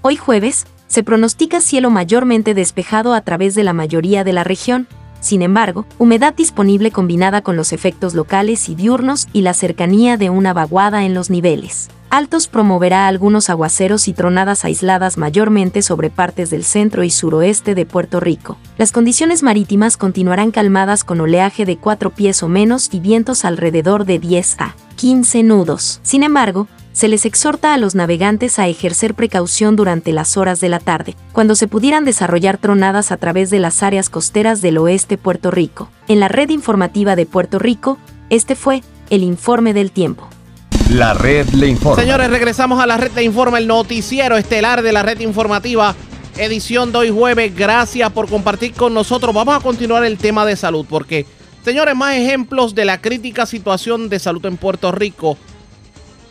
Hoy 0.02 0.16
jueves, 0.16 0.66
se 0.86 1.02
pronostica 1.02 1.60
cielo 1.60 1.90
mayormente 1.90 2.54
despejado 2.54 3.12
a 3.12 3.20
través 3.20 3.54
de 3.54 3.64
la 3.64 3.74
mayoría 3.74 4.24
de 4.24 4.32
la 4.32 4.44
región. 4.44 4.88
Sin 5.20 5.42
embargo, 5.42 5.84
humedad 5.98 6.32
disponible 6.32 6.90
combinada 6.90 7.42
con 7.42 7.54
los 7.54 7.74
efectos 7.74 8.14
locales 8.14 8.70
y 8.70 8.74
diurnos 8.74 9.28
y 9.34 9.42
la 9.42 9.52
cercanía 9.52 10.16
de 10.16 10.30
una 10.30 10.54
vaguada 10.54 11.04
en 11.04 11.12
los 11.12 11.28
niveles 11.28 11.90
altos 12.10 12.48
promoverá 12.48 13.06
algunos 13.06 13.48
aguaceros 13.48 14.08
y 14.08 14.12
tronadas 14.12 14.64
aisladas 14.64 15.16
mayormente 15.16 15.80
sobre 15.80 16.10
partes 16.10 16.50
del 16.50 16.64
centro 16.64 17.04
y 17.04 17.10
suroeste 17.10 17.74
de 17.74 17.86
Puerto 17.86 18.20
Rico. 18.20 18.58
Las 18.76 18.92
condiciones 18.92 19.42
marítimas 19.42 19.96
continuarán 19.96 20.50
calmadas 20.50 21.04
con 21.04 21.20
oleaje 21.20 21.64
de 21.64 21.78
4 21.78 22.10
pies 22.10 22.42
o 22.42 22.48
menos 22.48 22.90
y 22.92 23.00
vientos 23.00 23.44
alrededor 23.44 24.04
de 24.04 24.18
10 24.18 24.56
a 24.60 24.74
15 24.96 25.42
nudos. 25.44 26.00
Sin 26.02 26.22
embargo, 26.22 26.66
se 26.92 27.08
les 27.08 27.24
exhorta 27.24 27.74
a 27.74 27.78
los 27.78 27.94
navegantes 27.94 28.58
a 28.58 28.68
ejercer 28.68 29.14
precaución 29.14 29.76
durante 29.76 30.12
las 30.12 30.36
horas 30.36 30.60
de 30.60 30.68
la 30.68 30.80
tarde, 30.80 31.16
cuando 31.32 31.54
se 31.54 31.68
pudieran 31.68 32.04
desarrollar 32.04 32.58
tronadas 32.58 33.12
a 33.12 33.16
través 33.16 33.50
de 33.50 33.60
las 33.60 33.82
áreas 33.82 34.10
costeras 34.10 34.60
del 34.60 34.78
oeste 34.78 35.16
Puerto 35.16 35.50
Rico. 35.50 35.88
En 36.08 36.20
la 36.20 36.28
red 36.28 36.50
informativa 36.50 37.16
de 37.16 37.26
Puerto 37.26 37.58
Rico, 37.58 37.98
este 38.28 38.54
fue 38.54 38.82
el 39.10 39.22
informe 39.22 39.72
del 39.72 39.92
tiempo. 39.92 40.28
La 40.90 41.14
red 41.14 41.48
le 41.50 41.68
informa. 41.68 42.02
Señores, 42.02 42.30
regresamos 42.30 42.80
a 42.82 42.86
la 42.86 42.96
red 42.96 43.12
le 43.14 43.22
informa, 43.22 43.58
el 43.58 43.68
noticiero 43.68 44.36
estelar 44.36 44.82
de 44.82 44.92
la 44.92 45.02
red 45.02 45.20
informativa, 45.20 45.94
edición 46.36 46.90
de 46.90 46.98
hoy 46.98 47.10
jueves. 47.10 47.54
Gracias 47.54 48.10
por 48.10 48.28
compartir 48.28 48.72
con 48.72 48.92
nosotros. 48.92 49.32
Vamos 49.32 49.56
a 49.56 49.60
continuar 49.60 50.04
el 50.04 50.18
tema 50.18 50.44
de 50.44 50.56
salud 50.56 50.84
porque, 50.88 51.26
señores, 51.64 51.94
más 51.94 52.16
ejemplos 52.16 52.74
de 52.74 52.84
la 52.84 53.00
crítica 53.00 53.46
situación 53.46 54.08
de 54.08 54.18
salud 54.18 54.44
en 54.46 54.56
Puerto 54.56 54.90
Rico 54.90 55.38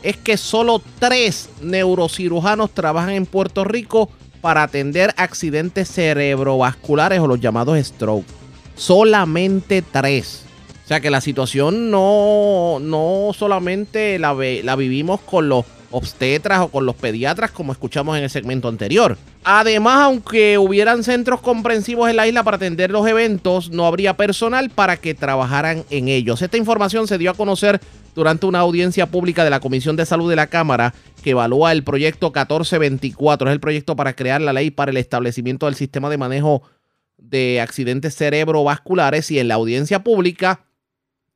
es 0.04 0.18
que 0.18 0.38
solo 0.38 0.82
tres 1.00 1.50
neurocirujanos 1.62 2.72
trabajan 2.72 3.12
en 3.12 3.26
Puerto 3.26 3.64
Rico 3.64 4.10
para 4.42 4.64
atender 4.64 5.14
accidentes 5.18 5.90
cerebrovasculares 5.92 7.20
o 7.20 7.28
los 7.28 7.40
llamados 7.40 7.78
stroke. 7.86 8.26
Solamente 8.76 9.82
tres. 9.82 10.46
O 10.86 10.88
sea 10.88 11.02
que 11.02 11.12
la 11.12 11.22
situación 11.22 11.92
no, 11.92 12.80
no 12.82 13.32
solamente 13.38 14.18
la, 14.18 14.34
la 14.64 14.76
vivimos 14.76 15.20
con 15.22 15.50
los 15.50 15.66
obstetras 15.92 16.62
o 16.62 16.68
con 16.70 16.86
los 16.86 16.96
pediatras 16.96 17.52
como 17.52 17.72
escuchamos 17.72 18.18
en 18.18 18.24
el 18.24 18.30
segmento 18.30 18.68
anterior. 18.68 19.18
Además, 19.44 19.98
aunque 20.04 20.58
hubieran 20.58 21.04
centros 21.04 21.42
comprensivos 21.42 22.10
en 22.10 22.16
la 22.16 22.28
isla 22.28 22.44
para 22.44 22.58
atender 22.58 22.92
los 22.92 23.08
eventos, 23.08 23.70
no 23.72 23.86
habría 23.86 24.16
personal 24.16 24.70
para 24.70 24.98
que 24.98 25.14
trabajaran 25.14 25.84
en 25.90 26.08
ellos. 26.08 26.42
Esta 26.42 26.58
información 26.58 27.08
se 27.08 27.18
dio 27.18 27.32
a 27.32 27.36
conocer 27.36 27.80
durante 28.16 28.46
una 28.46 28.60
audiencia 28.60 29.08
pública 29.08 29.44
de 29.44 29.50
la 29.50 29.60
Comisión 29.60 29.96
de 29.96 30.06
Salud 30.06 30.30
de 30.30 30.36
la 30.36 30.48
Cámara 30.48 30.94
que 31.24 31.32
evalúa 31.32 31.72
el 31.72 31.84
proyecto 31.84 32.28
1424. 32.28 33.50
Es 33.50 33.54
el 33.54 33.60
proyecto 33.60 33.96
para 33.96 34.14
crear 34.14 34.42
la 34.42 34.54
ley 34.54 34.72
para 34.72 34.92
el 34.92 34.98
establecimiento 34.98 35.66
del 35.66 35.76
sistema 35.76 36.10
de 36.10 36.18
manejo 36.18 36.64
de 37.18 37.62
accidentes 37.62 38.16
cerebrovasculares 38.16 39.30
y 39.32 39.40
en 39.40 39.50
la 39.50 39.56
audiencia 39.56 40.04
pública, 40.04 40.66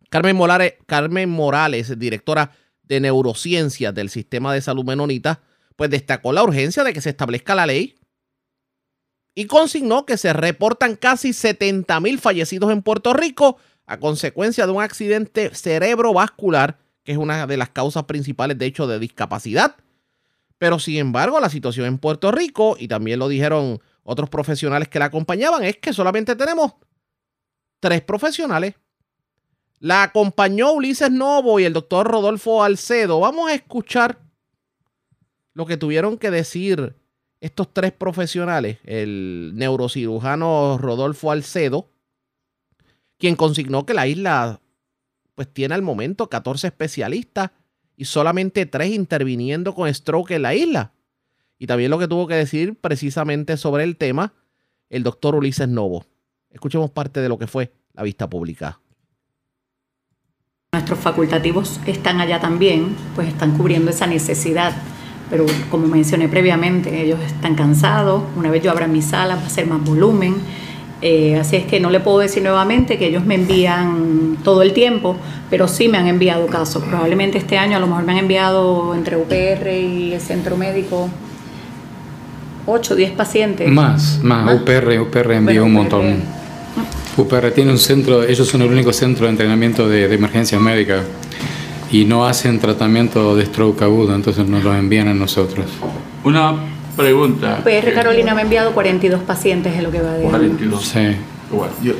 Carmen 0.09 0.35
Morales, 0.35 0.75
Carmen 0.85 1.29
Morales 1.29 1.97
directora 1.99 2.51
de 2.83 2.99
neurociencias 2.99 3.93
del 3.93 4.09
sistema 4.09 4.53
de 4.53 4.61
salud 4.61 4.85
menonita, 4.85 5.41
pues 5.75 5.89
destacó 5.89 6.31
la 6.33 6.43
urgencia 6.43 6.83
de 6.83 6.93
que 6.93 7.01
se 7.01 7.09
establezca 7.09 7.55
la 7.55 7.65
ley 7.65 7.95
y 9.35 9.45
consignó 9.45 10.05
que 10.05 10.17
se 10.17 10.33
reportan 10.33 10.95
casi 10.95 11.33
70 11.33 11.99
mil 11.99 12.19
fallecidos 12.19 12.71
en 12.71 12.81
Puerto 12.81 13.13
Rico 13.13 13.57
a 13.85 13.99
consecuencia 13.99 14.65
de 14.65 14.71
un 14.71 14.81
accidente 14.81 15.53
cerebrovascular, 15.53 16.79
que 17.03 17.13
es 17.13 17.17
una 17.17 17.47
de 17.47 17.57
las 17.57 17.69
causas 17.69 18.03
principales, 18.03 18.57
de 18.57 18.65
hecho, 18.65 18.87
de 18.87 18.99
discapacidad. 18.99 19.75
Pero 20.57 20.79
sin 20.79 20.97
embargo, 20.97 21.39
la 21.39 21.49
situación 21.49 21.87
en 21.87 21.97
Puerto 21.97 22.31
Rico, 22.31 22.77
y 22.79 22.87
también 22.87 23.19
lo 23.19 23.27
dijeron 23.27 23.81
otros 24.03 24.29
profesionales 24.29 24.87
que 24.87 24.99
la 24.99 25.05
acompañaban, 25.05 25.63
es 25.63 25.77
que 25.77 25.93
solamente 25.93 26.35
tenemos 26.35 26.73
tres 27.79 28.01
profesionales. 28.01 28.75
La 29.83 30.03
acompañó 30.03 30.71
Ulises 30.71 31.11
Novo 31.11 31.59
y 31.59 31.65
el 31.65 31.73
doctor 31.73 32.07
Rodolfo 32.07 32.63
Alcedo. 32.63 33.19
Vamos 33.19 33.51
a 33.51 33.53
escuchar 33.53 34.17
lo 35.53 35.65
que 35.65 35.75
tuvieron 35.75 36.17
que 36.17 36.31
decir 36.31 36.95
estos 37.41 37.73
tres 37.73 37.91
profesionales, 37.91 38.77
el 38.85 39.51
neurocirujano 39.55 40.77
Rodolfo 40.77 41.31
Alcedo, 41.31 41.89
quien 43.17 43.35
consignó 43.35 43.85
que 43.85 43.93
la 43.93 44.07
isla 44.07 44.61
pues 45.35 45.49
tiene 45.53 45.75
al 45.75 45.81
momento 45.81 46.29
14 46.29 46.67
especialistas 46.67 47.51
y 47.97 48.05
solamente 48.05 48.65
tres 48.65 48.93
interviniendo 48.93 49.75
con 49.75 49.93
stroke 49.93 50.31
en 50.31 50.43
la 50.43 50.55
isla. 50.55 50.93
Y 51.59 51.67
también 51.67 51.91
lo 51.91 51.99
que 51.99 52.07
tuvo 52.07 52.25
que 52.25 52.35
decir 52.35 52.79
precisamente 52.79 53.57
sobre 53.57 53.83
el 53.83 53.97
tema 53.97 54.33
el 54.89 55.03
doctor 55.03 55.35
Ulises 55.35 55.67
Novo. 55.67 56.05
Escuchemos 56.51 56.89
parte 56.89 57.19
de 57.19 57.27
lo 57.27 57.37
que 57.37 57.47
fue 57.47 57.73
la 57.91 58.03
vista 58.03 58.29
pública. 58.29 58.79
Nuestros 60.73 60.99
facultativos 60.99 61.79
están 61.85 62.19
allá 62.19 62.39
también, 62.39 62.95
pues 63.15 63.29
están 63.29 63.57
cubriendo 63.57 63.91
esa 63.91 64.07
necesidad 64.07 64.73
pero 65.29 65.47
como 65.71 65.87
mencioné 65.87 66.27
previamente, 66.27 67.01
ellos 67.01 67.19
están 67.25 67.55
cansados, 67.55 68.21
una 68.35 68.51
vez 68.51 68.61
yo 68.61 68.69
abra 68.69 68.87
mi 68.87 69.01
sala 69.01 69.35
va 69.35 69.41
a 69.41 69.49
ser 69.49 69.65
más 69.65 69.83
volumen, 69.83 70.35
eh, 71.01 71.37
así 71.39 71.55
es 71.55 71.65
que 71.65 71.79
no 71.79 71.89
le 71.89 71.99
puedo 71.99 72.19
decir 72.19 72.43
nuevamente 72.43 72.99
que 72.99 73.07
ellos 73.07 73.25
me 73.25 73.33
envían 73.33 74.37
todo 74.43 74.61
el 74.61 74.73
tiempo, 74.73 75.17
pero 75.49 75.67
sí 75.67 75.89
me 75.89 75.97
han 75.97 76.07
enviado 76.07 76.45
casos. 76.45 76.83
Probablemente 76.83 77.39
este 77.39 77.57
año 77.57 77.77
a 77.77 77.79
lo 77.79 77.87
mejor 77.87 78.03
me 78.03 78.11
han 78.11 78.19
enviado 78.19 78.93
entre 78.93 79.17
UPR 79.17 79.69
y 79.71 80.13
el 80.13 80.21
centro 80.21 80.55
médico 80.55 81.09
8 82.67 82.93
o 82.93 82.95
10 82.95 83.11
pacientes. 83.13 83.67
Más, 83.69 84.19
más, 84.23 84.53
UPR, 84.53 84.99
UPR 84.99 85.31
envió 85.33 85.65
un 85.65 85.73
montón. 85.73 86.42
UPR 87.17 87.51
tiene 87.51 87.71
un 87.71 87.77
centro, 87.77 88.23
ellos 88.23 88.47
son 88.47 88.61
el 88.61 88.71
único 88.71 88.91
centro 88.91 89.25
de 89.25 89.31
entrenamiento 89.31 89.87
de, 89.87 90.07
de 90.07 90.15
emergencias 90.15 90.59
médicas 90.59 91.03
y 91.91 92.05
no 92.05 92.25
hacen 92.25 92.59
tratamiento 92.59 93.35
de 93.35 93.45
stroke 93.45 93.83
agudo, 93.83 94.15
entonces 94.15 94.47
nos 94.47 94.63
lo 94.63 94.75
envían 94.75 95.07
a 95.07 95.13
nosotros. 95.13 95.67
Una 96.23 96.55
pregunta. 96.97 97.63
PR 97.63 97.93
Carolina 97.93 98.33
me 98.33 98.41
ha 98.41 98.43
enviado 98.43 98.73
42 98.73 99.21
pacientes 99.21 99.75
en 99.75 99.83
lo 99.83 99.91
que 99.91 100.01
va 100.01 100.13
de 100.13 100.23
42. 100.23 100.83
Sí. 100.83 101.15
Yo, 101.83 101.93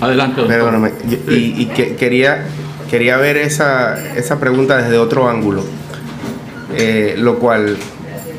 Adelante. 0.00 0.42
Perdóname. 0.42 0.92
y, 1.28 1.66
que, 1.66 1.96
quería, 1.96 2.46
quería 2.90 3.16
ver 3.16 3.36
esa, 3.36 4.16
esa 4.16 4.40
pregunta 4.40 4.78
desde 4.78 4.98
otro 4.98 5.28
ángulo, 5.28 5.62
eh, 6.76 7.14
lo 7.18 7.38
cual 7.38 7.76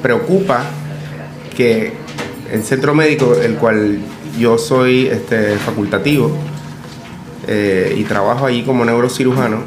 preocupa 0.02 0.64
que 1.56 1.94
el 2.52 2.64
centro 2.64 2.94
médico, 2.94 3.36
el 3.42 3.56
cual 3.56 4.00
yo 4.38 4.58
soy 4.58 5.08
este, 5.08 5.58
facultativo 5.58 6.32
eh, 7.48 7.96
y 7.98 8.04
trabajo 8.04 8.46
allí 8.46 8.64
como 8.64 8.86
neurocirujano, 8.86 9.60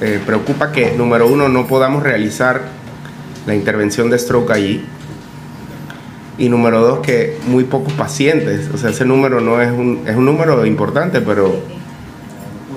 eh, 0.00 0.20
preocupa 0.24 0.72
que, 0.72 0.92
número 0.92 1.26
uno, 1.26 1.48
no 1.48 1.66
podamos 1.66 2.02
realizar 2.02 2.62
la 3.46 3.54
intervención 3.54 4.10
de 4.10 4.18
stroke 4.18 4.50
allí. 4.50 4.84
Y 6.38 6.48
número 6.48 6.80
dos, 6.80 7.00
que 7.00 7.38
muy 7.46 7.64
pocos 7.64 7.92
pacientes, 7.92 8.68
o 8.72 8.78
sea, 8.78 8.90
ese 8.90 9.04
número 9.04 9.40
no 9.40 9.60
es 9.60 9.70
un, 9.70 10.02
es 10.06 10.16
un 10.16 10.24
número 10.24 10.64
importante, 10.66 11.20
pero 11.20 11.60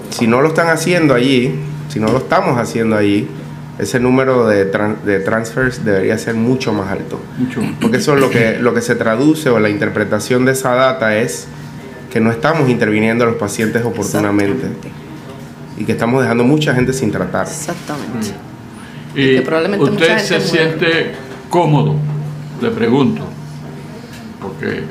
si 0.09 0.27
no 0.27 0.41
lo 0.41 0.49
están 0.49 0.67
haciendo 0.67 1.13
allí, 1.13 1.55
si 1.89 1.99
no 1.99 2.07
lo 2.07 2.19
estamos 2.19 2.59
haciendo 2.59 2.95
allí, 2.95 3.27
ese 3.77 3.99
número 3.99 4.47
de, 4.47 4.65
de 4.65 5.19
transfers 5.19 5.83
debería 5.83 6.17
ser 6.17 6.35
mucho 6.35 6.71
más 6.71 6.91
alto. 6.91 7.19
Porque 7.81 7.97
eso 7.97 8.15
es 8.15 8.21
lo 8.21 8.29
que, 8.29 8.57
lo 8.59 8.73
que 8.73 8.81
se 8.81 8.95
traduce 8.95 9.49
o 9.49 9.59
la 9.59 9.69
interpretación 9.69 10.45
de 10.45 10.53
esa 10.53 10.73
data 10.75 11.15
es 11.17 11.47
que 12.11 12.19
no 12.19 12.31
estamos 12.31 12.69
interviniendo 12.69 13.25
a 13.25 13.27
los 13.27 13.35
pacientes 13.35 13.83
oportunamente 13.83 14.67
y 15.77 15.83
que 15.83 15.91
estamos 15.91 16.21
dejando 16.21 16.45
mucha 16.45 16.73
gente 16.73 16.93
sin 16.93 17.11
tratar. 17.11 17.45
Exactamente. 17.47 18.29
Mm. 19.13 19.19
Y, 19.19 19.41
probablemente 19.41 19.85
usted 19.85 20.17
se 20.19 20.39
siente 20.39 21.11
cómodo, 21.49 21.95
le 22.61 22.69
pregunto, 22.69 23.23
porque 24.41 24.83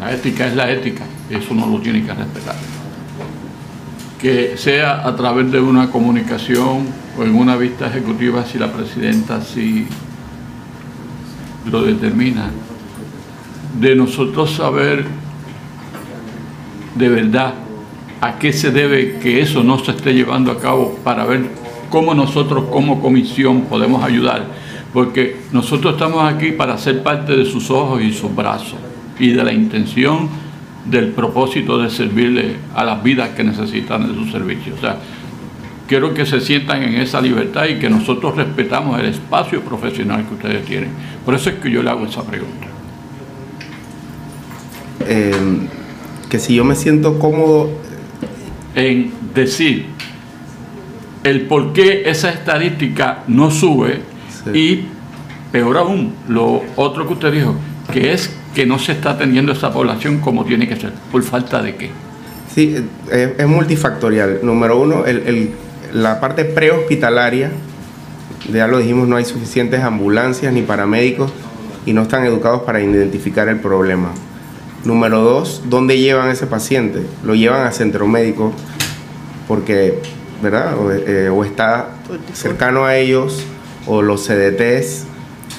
la 0.00 0.12
ética 0.12 0.46
es 0.46 0.54
la 0.54 0.70
ética, 0.70 1.04
eso 1.30 1.54
no 1.54 1.66
lo 1.66 1.80
tiene 1.80 2.04
que 2.04 2.12
respetar. 2.12 2.56
Que 4.18 4.56
sea 4.56 5.06
a 5.06 5.14
través 5.14 5.50
de 5.52 5.60
una 5.60 5.90
comunicación 5.90 6.86
o 7.16 7.22
en 7.22 7.34
una 7.34 7.56
vista 7.56 7.86
ejecutiva 7.86 8.44
si 8.44 8.58
la 8.58 8.72
presidenta 8.72 9.40
sí 9.40 9.86
lo 11.70 11.82
determina, 11.82 12.50
de 13.78 13.94
nosotros 13.94 14.52
saber 14.52 15.04
de 16.94 17.08
verdad 17.08 17.54
a 18.20 18.38
qué 18.38 18.52
se 18.52 18.70
debe 18.70 19.18
que 19.20 19.40
eso 19.40 19.62
no 19.62 19.78
se 19.78 19.92
esté 19.92 20.12
llevando 20.12 20.50
a 20.50 20.58
cabo 20.58 20.98
para 21.04 21.24
ver 21.24 21.46
cómo 21.90 22.14
nosotros 22.14 22.64
como 22.70 23.00
comisión 23.00 23.62
podemos 23.62 24.02
ayudar. 24.02 24.44
Porque 24.92 25.36
nosotros 25.52 25.94
estamos 25.94 26.24
aquí 26.24 26.52
para 26.52 26.78
ser 26.78 27.02
parte 27.02 27.36
de 27.36 27.44
sus 27.44 27.70
ojos 27.70 28.02
y 28.02 28.12
sus 28.12 28.34
brazos 28.34 28.78
y 29.18 29.30
de 29.30 29.44
la 29.44 29.52
intención 29.52 30.28
del 30.90 31.08
propósito 31.08 31.78
de 31.78 31.90
servirle 31.90 32.56
a 32.74 32.84
las 32.84 33.02
vidas 33.02 33.30
que 33.30 33.44
necesitan 33.44 34.08
de 34.08 34.14
su 34.14 34.30
servicio. 34.30 34.74
O 34.76 34.80
sea, 34.80 34.96
quiero 35.86 36.14
que 36.14 36.26
se 36.26 36.40
sientan 36.40 36.82
en 36.82 36.94
esa 36.94 37.20
libertad 37.20 37.66
y 37.66 37.78
que 37.78 37.90
nosotros 37.90 38.36
respetamos 38.36 38.98
el 39.00 39.06
espacio 39.06 39.62
profesional 39.62 40.26
que 40.26 40.34
ustedes 40.34 40.64
tienen. 40.64 40.90
Por 41.24 41.34
eso 41.34 41.50
es 41.50 41.56
que 41.56 41.70
yo 41.70 41.82
le 41.82 41.90
hago 41.90 42.06
esa 42.06 42.22
pregunta. 42.22 42.66
Eh, 45.06 45.32
que 46.28 46.38
si 46.38 46.54
yo 46.54 46.64
me 46.64 46.74
siento 46.74 47.18
cómodo 47.18 47.70
en 48.74 49.12
decir 49.34 49.86
el 51.24 51.42
por 51.42 51.72
qué 51.72 52.02
esa 52.06 52.30
estadística 52.30 53.24
no 53.26 53.50
sube 53.50 54.02
y 54.52 54.82
peor 55.50 55.78
aún, 55.78 56.14
lo 56.28 56.62
otro 56.76 57.06
que 57.06 57.14
usted 57.14 57.32
dijo, 57.32 57.54
que 57.92 58.12
es 58.12 58.37
que 58.58 58.66
no 58.66 58.80
se 58.80 58.90
está 58.90 59.10
atendiendo 59.10 59.52
esa 59.52 59.72
población 59.72 60.18
como 60.18 60.44
tiene 60.44 60.66
que 60.66 60.74
ser, 60.74 60.92
por 61.12 61.22
falta 61.22 61.62
de 61.62 61.76
qué. 61.76 61.90
Sí, 62.52 62.74
es, 63.08 63.46
multifactorial. 63.46 64.40
Número 64.42 64.80
uno, 64.80 65.06
el, 65.06 65.52
la 65.92 66.18
parte 66.18 66.44
prehospitalaria, 66.44 67.52
ya 68.52 68.66
lo 68.66 68.78
dijimos, 68.78 69.06
no 69.06 69.14
hay 69.14 69.24
suficientes 69.24 69.80
ambulancias 69.84 70.52
ni 70.52 70.62
paramédicos 70.62 71.30
y 71.86 71.92
no 71.92 72.02
están 72.02 72.24
educados 72.24 72.62
para 72.62 72.80
identificar 72.80 73.48
el 73.48 73.60
problema. 73.60 74.10
Número 74.84 75.20
dos, 75.20 75.62
¿dónde 75.66 75.96
llevan 76.00 76.28
ese 76.28 76.48
paciente? 76.48 77.02
Lo 77.22 77.36
llevan 77.36 77.64
a 77.64 77.70
centro 77.70 78.08
médico 78.08 78.52
porque, 79.46 80.00
¿verdad? 80.42 80.76
O, 80.76 80.90
eh, 80.90 81.30
está 81.46 81.90
cercano 82.32 82.86
a 82.86 82.96
ellos 82.96 83.44
o 83.86 84.02
los 84.02 84.26
CDTs 84.26 85.04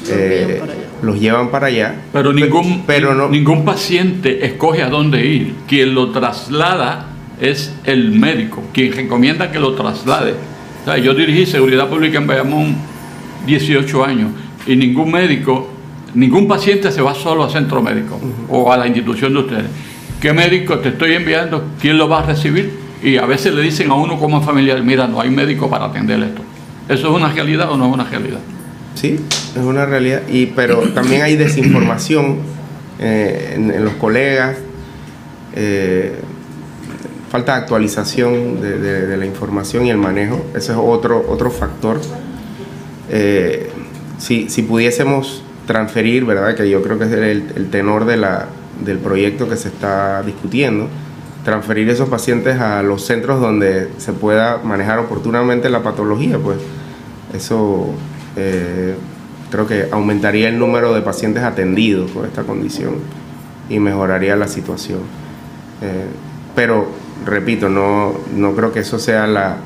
eh, 0.10 0.62
los 1.02 1.20
llevan 1.20 1.50
para 1.50 1.68
allá. 1.68 1.96
Pero 2.14 2.34
ningún, 2.34 2.84
pero 2.86 3.14
no, 3.16 3.30
ningún 3.30 3.66
paciente 3.66 4.46
escoge 4.46 4.84
a 4.84 4.90
dónde 4.90 5.26
ir. 5.26 5.56
Quien 5.68 5.96
lo 5.96 6.12
traslada 6.12 7.08
es 7.40 7.74
el 7.86 8.12
médico, 8.12 8.64
quien 8.74 8.92
recomienda 8.92 9.52
que 9.52 9.60
lo 9.60 9.74
traslade. 9.74 10.34
yo 11.04 11.14
dirigí 11.14 11.46
seguridad 11.46 11.88
pública 11.88 12.18
en 12.18 12.28
Bayamón 12.28 12.76
18 13.46 14.06
años 14.06 14.32
y 14.68 14.76
ningún 14.76 15.12
médico 15.12 15.70
ningún 16.14 16.48
paciente 16.48 16.92
se 16.92 17.02
va 17.02 17.14
solo 17.14 17.44
al 17.44 17.52
centro 17.52 17.82
médico 17.82 18.20
o 18.50 18.72
a 18.72 18.78
la 18.78 18.88
institución 18.88 19.34
de 19.34 19.40
ustedes. 19.40 19.66
¿Qué 20.20 20.34
médico 20.34 20.80
te 20.80 20.90
estoy 20.90 21.14
enviando? 21.14 21.64
¿Quién 21.80 21.98
lo 21.98 22.10
va 22.10 22.20
a 22.20 22.24
recibir? 22.24 22.72
Y 23.02 23.18
a 23.18 23.26
veces 23.26 23.54
le 23.54 23.62
dicen 23.62 23.90
a 23.92 23.94
uno 23.94 24.20
como 24.20 24.42
familiar, 24.42 24.82
mira, 24.84 25.08
no 25.08 25.22
hay 25.22 25.30
médico 25.30 25.70
para 25.70 25.86
atender 25.86 26.22
esto. 26.22 26.42
¿Eso 26.90 27.10
es 27.10 27.16
una 27.16 27.32
realidad 27.32 27.72
o 27.72 27.78
no 27.78 27.88
es 27.88 27.94
una 27.94 28.04
realidad? 28.04 28.40
Sí, 29.00 29.18
es 29.56 29.64
una 29.64 29.86
realidad. 29.86 30.24
Y, 30.28 30.48
pero 30.48 30.80
también 30.94 31.22
hay 31.22 31.38
desinformación 31.38 32.40
eh, 33.00 33.54
en, 33.56 33.86
los 33.86 33.94
colegas, 33.94 34.58
eh, 35.56 36.16
falta 37.32 37.54
de 37.54 37.62
actualización 37.62 38.60
de, 38.60 39.16
la 39.16 39.26
información 39.26 39.86
y 39.86 39.90
el 39.90 39.98
manejo. 39.98 40.46
Ese 40.54 40.74
es 40.74 40.78
otro, 40.78 41.26
otro 41.30 41.50
factor. 41.50 42.02
Eh, 43.10 43.70
si, 44.18 44.50
si 44.50 44.64
pudiésemos 44.64 45.44
transferir, 45.66 46.26
¿verdad? 46.26 46.56
Que 46.56 46.70
yo 46.70 46.82
creo 46.82 47.00
que 47.00 47.06
es 47.06 47.12
el, 47.14 47.70
tenor 47.70 48.04
de 48.04 48.18
la, 48.18 48.48
del 48.84 48.98
proyecto 48.98 49.48
que 49.48 49.56
se 49.56 49.70
está 49.70 50.24
discutiendo, 50.24 50.90
transferir 51.46 51.90
esos 51.90 52.10
pacientes 52.10 52.60
a 52.60 52.84
los 52.84 53.06
centros 53.06 53.40
donde 53.40 53.88
se 53.98 54.12
pueda 54.12 54.58
manejar 54.58 55.00
oportunamente 55.00 55.70
la 55.70 55.84
patología, 55.84 56.38
pues 56.38 56.58
eso 57.34 57.94
eh, 58.40 58.96
creo 59.52 59.68
que 59.68 59.88
aumentaría 59.92 60.50
el 60.50 60.58
número 60.58 60.94
de 60.94 61.02
pacientes 61.02 61.44
atendidos 61.44 62.12
con 62.12 62.26
esta 62.26 62.44
condición 62.44 62.96
y 63.70 63.80
mejoraría 63.80 64.36
la 64.36 64.48
situación. 64.48 65.00
Eh, 65.82 66.06
pero, 66.56 66.88
repito, 67.26 67.70
no, 67.70 68.14
no 68.36 68.56
creo 68.56 68.72
que 68.72 68.80
eso 68.80 69.00
sea 69.00 69.28
la, 69.28 69.58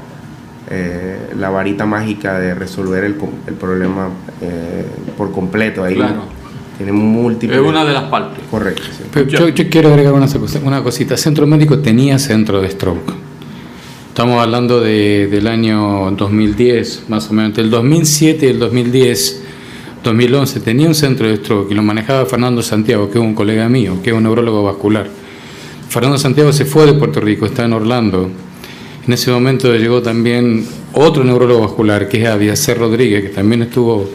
eh, 0.69 1.33
la 1.37 1.49
varita 1.49 1.85
mágica 1.85 2.39
de 2.39 2.53
resolver 2.53 3.03
el, 3.03 3.15
el 3.47 3.53
problema 3.53 4.09
eh, 4.41 4.85
por 5.17 5.31
completo. 5.31 5.83
Ahí 5.83 6.01
tiene 6.77 6.91
múltiples. 6.91 7.59
Es 7.59 7.65
una 7.65 7.85
de 7.85 7.93
las 7.93 8.03
partes. 8.03 8.43
Correcto. 8.49 8.83
yo, 9.27 9.49
yo, 9.49 9.69
quiero 9.69 9.89
agregar 9.89 10.13
una, 10.13 10.27
una 10.63 10.83
cosita. 10.83 11.17
Centro 11.17 11.47
Médico 11.47 11.79
tenía 11.79 12.19
centro 12.19 12.61
de 12.61 12.69
stroke. 12.69 13.13
Estamos 14.13 14.39
hablando 14.39 14.79
de, 14.79 15.25
del 15.25 15.47
año 15.47 16.11
2010, 16.11 17.05
más 17.07 17.31
o 17.31 17.33
menos. 17.33 17.57
El 17.57 17.71
2007 17.71 18.45
y 18.45 18.49
el 18.49 18.59
2010, 18.59 19.41
2011, 20.03 20.59
tenía 20.59 20.87
un 20.87 20.93
centro 20.93 21.27
de 21.27 21.37
stroke 21.37 21.71
y 21.71 21.73
lo 21.73 21.81
manejaba 21.81 22.27
Fernando 22.27 22.61
Santiago, 22.61 23.09
que 23.09 23.17
es 23.17 23.25
un 23.25 23.33
colega 23.33 23.67
mío, 23.69 23.97
que 24.03 24.11
es 24.11 24.15
un 24.15 24.21
neurólogo 24.21 24.61
vascular. 24.61 25.07
Fernando 25.89 26.19
Santiago 26.19 26.53
se 26.53 26.65
fue 26.65 26.85
de 26.85 26.93
Puerto 26.93 27.21
Rico, 27.21 27.47
está 27.47 27.65
en 27.65 27.73
Orlando. 27.73 28.29
En 29.07 29.11
ese 29.11 29.31
momento 29.31 29.75
llegó 29.75 30.03
también 30.03 30.63
otro 30.93 31.23
neurólogo 31.23 31.61
vascular, 31.61 32.07
que 32.07 32.21
es 32.21 32.29
Abiacer 32.29 32.77
Rodríguez, 32.77 33.23
que 33.23 33.29
también 33.29 33.63
estuvo 33.63 34.07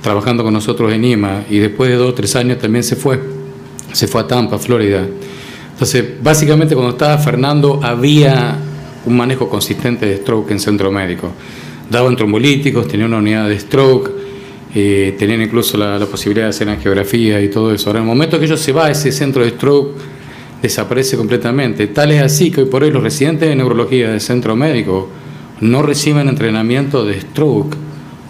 trabajando 0.00 0.44
con 0.44 0.52
nosotros 0.52 0.92
en 0.92 1.04
IMA 1.04 1.46
y 1.50 1.58
después 1.58 1.90
de 1.90 1.96
dos 1.96 2.10
o 2.10 2.14
tres 2.14 2.36
años 2.36 2.60
también 2.60 2.84
se 2.84 2.94
fue, 2.94 3.18
se 3.94 4.06
fue 4.06 4.20
a 4.20 4.28
Tampa, 4.28 4.60
Florida. 4.60 5.04
Entonces, 5.72 6.04
básicamente 6.22 6.76
cuando 6.76 6.92
estaba 6.92 7.18
Fernando 7.18 7.80
había 7.82 8.69
un 9.06 9.16
manejo 9.16 9.48
consistente 9.48 10.06
de 10.06 10.16
stroke 10.18 10.50
en 10.50 10.60
centro 10.60 10.90
médico. 10.90 11.32
Daban 11.90 12.16
trombolíticos, 12.16 12.86
tenían 12.86 13.08
una 13.08 13.18
unidad 13.18 13.48
de 13.48 13.58
stroke, 13.58 14.10
eh, 14.74 15.16
tenían 15.18 15.42
incluso 15.42 15.76
la, 15.76 15.98
posibilidad 16.06 16.46
de 16.46 16.50
hacer 16.50 16.68
angiografía 16.68 17.40
y 17.40 17.48
todo 17.48 17.74
eso. 17.74 17.90
Ahora, 17.90 18.00
en 18.00 18.04
el 18.04 18.08
momento 18.08 18.38
que 18.38 18.44
ellos 18.44 18.60
se 18.60 18.72
va, 18.72 18.90
ese 18.90 19.10
centro 19.10 19.42
de 19.42 19.50
stroke 19.50 19.96
desaparece 20.62 21.16
completamente. 21.16 21.86
Tal 21.88 22.12
es 22.12 22.22
así 22.22 22.50
que 22.50 22.62
hoy 22.62 22.66
por 22.66 22.82
hoy 22.84 22.90
los 22.90 23.02
residentes 23.02 23.48
de 23.48 23.56
neurología 23.56 24.10
del 24.10 24.20
centro 24.20 24.54
médico 24.54 25.08
no 25.60 25.82
reciben 25.82 26.28
entrenamiento 26.28 27.04
de 27.04 27.20
stroke 27.20 27.76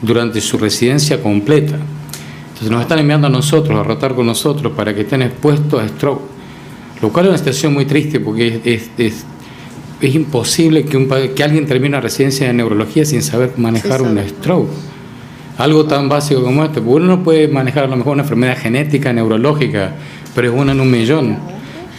durante 0.02 0.40
su 0.40 0.56
residencia 0.58 1.22
completa. 1.22 1.78
Entonces 2.48 2.70
nos 2.70 2.82
están 2.82 2.98
enviando 2.98 3.26
a 3.26 3.30
nosotros, 3.30 3.78
a 3.78 3.82
rotar 3.82 4.14
con 4.14 4.26
nosotros 4.26 4.72
para 4.74 4.94
que 4.94 5.02
estén 5.02 5.22
expuestos 5.22 5.82
a 5.82 5.88
stroke, 5.88 6.22
lo 7.02 7.10
cual 7.10 7.26
es 7.26 7.28
una 7.30 7.38
situación 7.38 7.72
muy 7.74 7.86
triste 7.86 8.20
porque 8.20 8.60
es, 8.64 9.24
imposible 10.08 10.84
que, 10.84 10.96
un, 10.96 11.08
que 11.08 11.44
alguien 11.44 11.66
termine 11.66 11.88
una 11.88 12.00
residencia 12.00 12.46
de 12.46 12.52
neurología 12.54 13.04
sin 13.04 13.22
saber 13.22 13.52
manejar 13.56 14.02
un 14.02 14.18
stroke. 14.18 14.70
Algo 15.58 15.84
tan 15.84 16.08
básico 16.08 16.42
como 16.42 16.64
este, 16.64 16.80
porque 16.80 17.04
uno 17.04 17.16
no 17.16 17.22
puede 17.22 17.48
manejar 17.48 17.84
a 17.84 17.86
lo 17.86 17.96
mejor 17.96 18.14
una 18.14 18.22
enfermedad 18.22 18.56
genética, 18.56 19.12
neurológica, 19.12 19.94
pero 20.34 20.48
es 20.48 20.58
una 20.58 20.72
en 20.72 20.80
un 20.80 20.90
millón. 20.90 21.38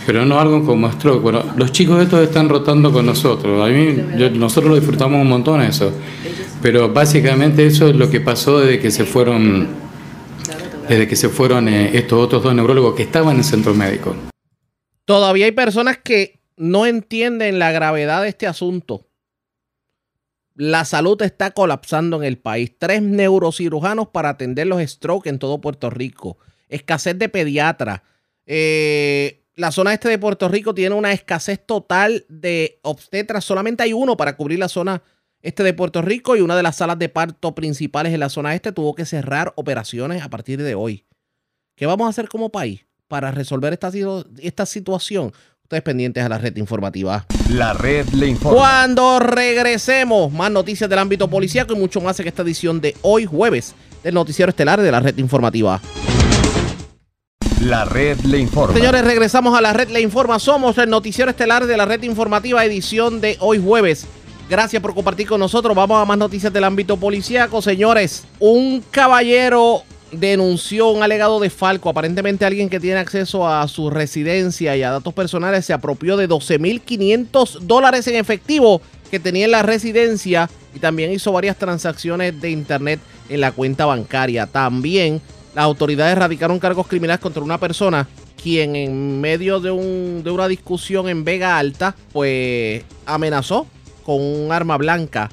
Pero 0.08 0.26
no 0.26 0.40
algo 0.40 0.66
como 0.66 0.92
stroke. 0.92 1.22
Bueno, 1.22 1.44
los 1.56 1.72
chicos 1.72 2.02
estos 2.02 2.24
están 2.24 2.50
rotando 2.50 2.92
con 2.92 3.06
nosotros. 3.06 3.64
A 3.64 3.72
mí, 3.72 3.96
nosotros 4.34 4.72
lo 4.72 4.76
disfrutamos 4.76 5.22
un 5.22 5.30
montón 5.30 5.62
eso. 5.62 5.92
Pero 6.62 6.90
básicamente 6.92 7.66
eso 7.68 7.88
es 7.88 7.96
lo 7.96 8.10
que 8.10 8.20
pasó 8.20 8.60
desde 8.60 8.80
que 8.80 8.90
se 8.90 9.06
fueron, 9.06 9.68
desde 10.90 11.08
que 11.08 11.16
se 11.16 11.30
fueron 11.30 11.68
eh, 11.70 11.92
estos 11.94 12.20
otros 12.20 12.42
dos 12.42 12.56
neurólogos 12.56 12.96
que 12.96 13.04
estaban 13.04 13.34
en 13.34 13.38
el 13.40 13.44
centro 13.44 13.76
médico. 13.76 14.16
Todavía 15.06 15.46
hay 15.46 15.52
personas 15.52 16.00
que 16.04 16.41
no 16.62 16.86
entienden 16.86 17.58
la 17.58 17.72
gravedad 17.72 18.22
de 18.22 18.30
este 18.30 18.46
asunto. 18.46 19.08
La 20.54 20.86
salud 20.86 21.20
está 21.24 21.50
colapsando 21.52 22.18
en 22.18 22.24
el 22.24 22.38
país. 22.38 22.78
Tres 22.78 23.02
neurocirujanos 23.02 24.10
para 24.10 24.30
atender 24.30 24.68
los 24.68 24.80
strokes 24.80 25.28
en 25.28 25.40
todo 25.40 25.60
Puerto 25.60 25.90
Rico. 25.90 26.38
Escasez 26.70 27.18
de 27.18 27.30
pediatras. 27.30 28.02
Eh, 28.46 29.44
la 29.56 29.72
zona 29.72 29.92
este 29.92 30.08
de 30.08 30.20
Puerto 30.20 30.50
Rico 30.50 30.76
tiene 30.76 30.94
una 30.94 31.14
escasez 31.14 31.66
total 31.66 32.26
de 32.30 32.80
obstetras. 32.84 33.44
Solamente 33.44 33.82
hay 33.82 33.94
uno 33.94 34.16
para 34.16 34.38
cubrir 34.38 34.60
la 34.60 34.70
zona 34.70 35.02
este 35.42 35.64
de 35.64 35.74
Puerto 35.74 36.04
Rico 36.04 36.36
y 36.36 36.42
una 36.42 36.56
de 36.56 36.62
las 36.62 36.76
salas 36.76 37.00
de 37.00 37.10
parto 37.10 37.56
principales 37.56 38.14
en 38.14 38.20
la 38.20 38.30
zona 38.30 38.54
este 38.54 38.72
tuvo 38.72 38.94
que 38.94 39.06
cerrar 39.06 39.52
operaciones 39.56 40.22
a 40.22 40.30
partir 40.30 40.62
de 40.62 40.76
hoy. 40.76 41.08
¿Qué 41.76 41.88
vamos 41.88 42.06
a 42.06 42.12
hacer 42.12 42.30
como 42.30 42.52
país 42.52 42.86
para 43.08 43.32
resolver 43.32 43.74
esta 43.74 44.66
situación? 44.68 45.34
Ustedes 45.72 45.84
pendientes 45.84 46.22
a 46.22 46.28
la 46.28 46.38
red 46.38 46.58
informativa. 46.58 47.26
La 47.48 47.72
red 47.72 48.06
le 48.10 48.28
informa. 48.28 48.58
Cuando 48.58 49.20
regresemos, 49.20 50.30
más 50.30 50.52
noticias 50.52 50.90
del 50.90 51.00
ámbito 51.00 51.30
policíaco 51.30 51.72
y 51.72 51.78
mucho 51.78 52.02
más 52.02 52.20
en 52.20 52.28
esta 52.28 52.42
edición 52.42 52.82
de 52.82 52.94
hoy 53.04 53.26
jueves 53.26 53.74
del 54.04 54.14
noticiero 54.16 54.50
estelar 54.50 54.82
de 54.82 54.92
la 54.92 55.00
red 55.00 55.18
informativa. 55.18 55.80
La 57.62 57.86
red 57.86 58.20
le 58.26 58.40
informa. 58.40 58.76
Señores, 58.76 59.06
regresamos 59.06 59.58
a 59.58 59.62
la 59.62 59.72
red 59.72 59.88
le 59.88 60.02
informa. 60.02 60.40
Somos 60.40 60.78
el 60.78 60.90
noticiero 60.90 61.32
estelar 61.32 61.66
de 61.66 61.78
la 61.78 61.86
red 61.86 62.04
informativa 62.04 62.66
edición 62.66 63.22
de 63.22 63.38
hoy 63.40 63.58
jueves 63.64 64.06
Gracias 64.52 64.82
por 64.82 64.94
compartir 64.94 65.30
con 65.30 65.40
nosotros. 65.40 65.74
Vamos 65.74 66.02
a 66.02 66.04
más 66.04 66.18
noticias 66.18 66.52
del 66.52 66.66
ámbito 66.66 66.98
policíaco, 66.98 67.62
señores. 67.62 68.26
Un 68.38 68.84
caballero 68.92 69.84
denunció 70.12 70.90
un 70.90 71.04
alegado 71.04 71.40
de 71.40 71.50
Falco. 71.50 71.90
Aparentemente 71.90 72.46
alguien 72.46 72.70
que 72.70 72.80
tiene 72.80 73.00
acceso 73.00 73.48
a 73.48 73.68
su 73.68 73.90
residencia 73.90 74.76
y 74.76 74.84
a 74.84 74.92
datos 74.92 75.14
personales 75.14 75.66
se 75.66 75.74
apropió 75.74 76.18
de 76.18 76.28
12.500 76.28 77.60
dólares 77.62 78.08
en 78.08 78.16
efectivo 78.16 78.82
que 79.10 79.20
tenía 79.20 79.46
en 79.46 79.52
la 79.52 79.64
residencia 79.64 80.50
y 80.74 80.80
también 80.80 81.12
hizo 81.12 81.32
varias 81.32 81.58
transacciones 81.58 82.40
de 82.42 82.52
internet 82.52 83.00
en 83.30 83.42
la 83.42 83.52
cuenta 83.52 83.86
bancaria. 83.86 84.48
También 84.48 85.22
las 85.54 85.66
autoridades 85.66 86.18
radicaron 86.18 86.60
cargos 86.60 86.88
criminales 86.88 87.22
contra 87.22 87.44
una 87.44 87.58
persona 87.58 88.08
quien 88.42 88.76
en 88.76 89.22
medio 89.22 89.60
de, 89.60 89.72
un, 89.72 90.24
de 90.24 90.32
una 90.32 90.48
discusión 90.48 91.10
en 91.10 91.24
Vega 91.24 91.58
Alta 91.58 91.96
pues 92.12 92.84
amenazó 93.06 93.68
con 94.04 94.20
un 94.20 94.52
arma 94.52 94.78
blanca 94.78 95.30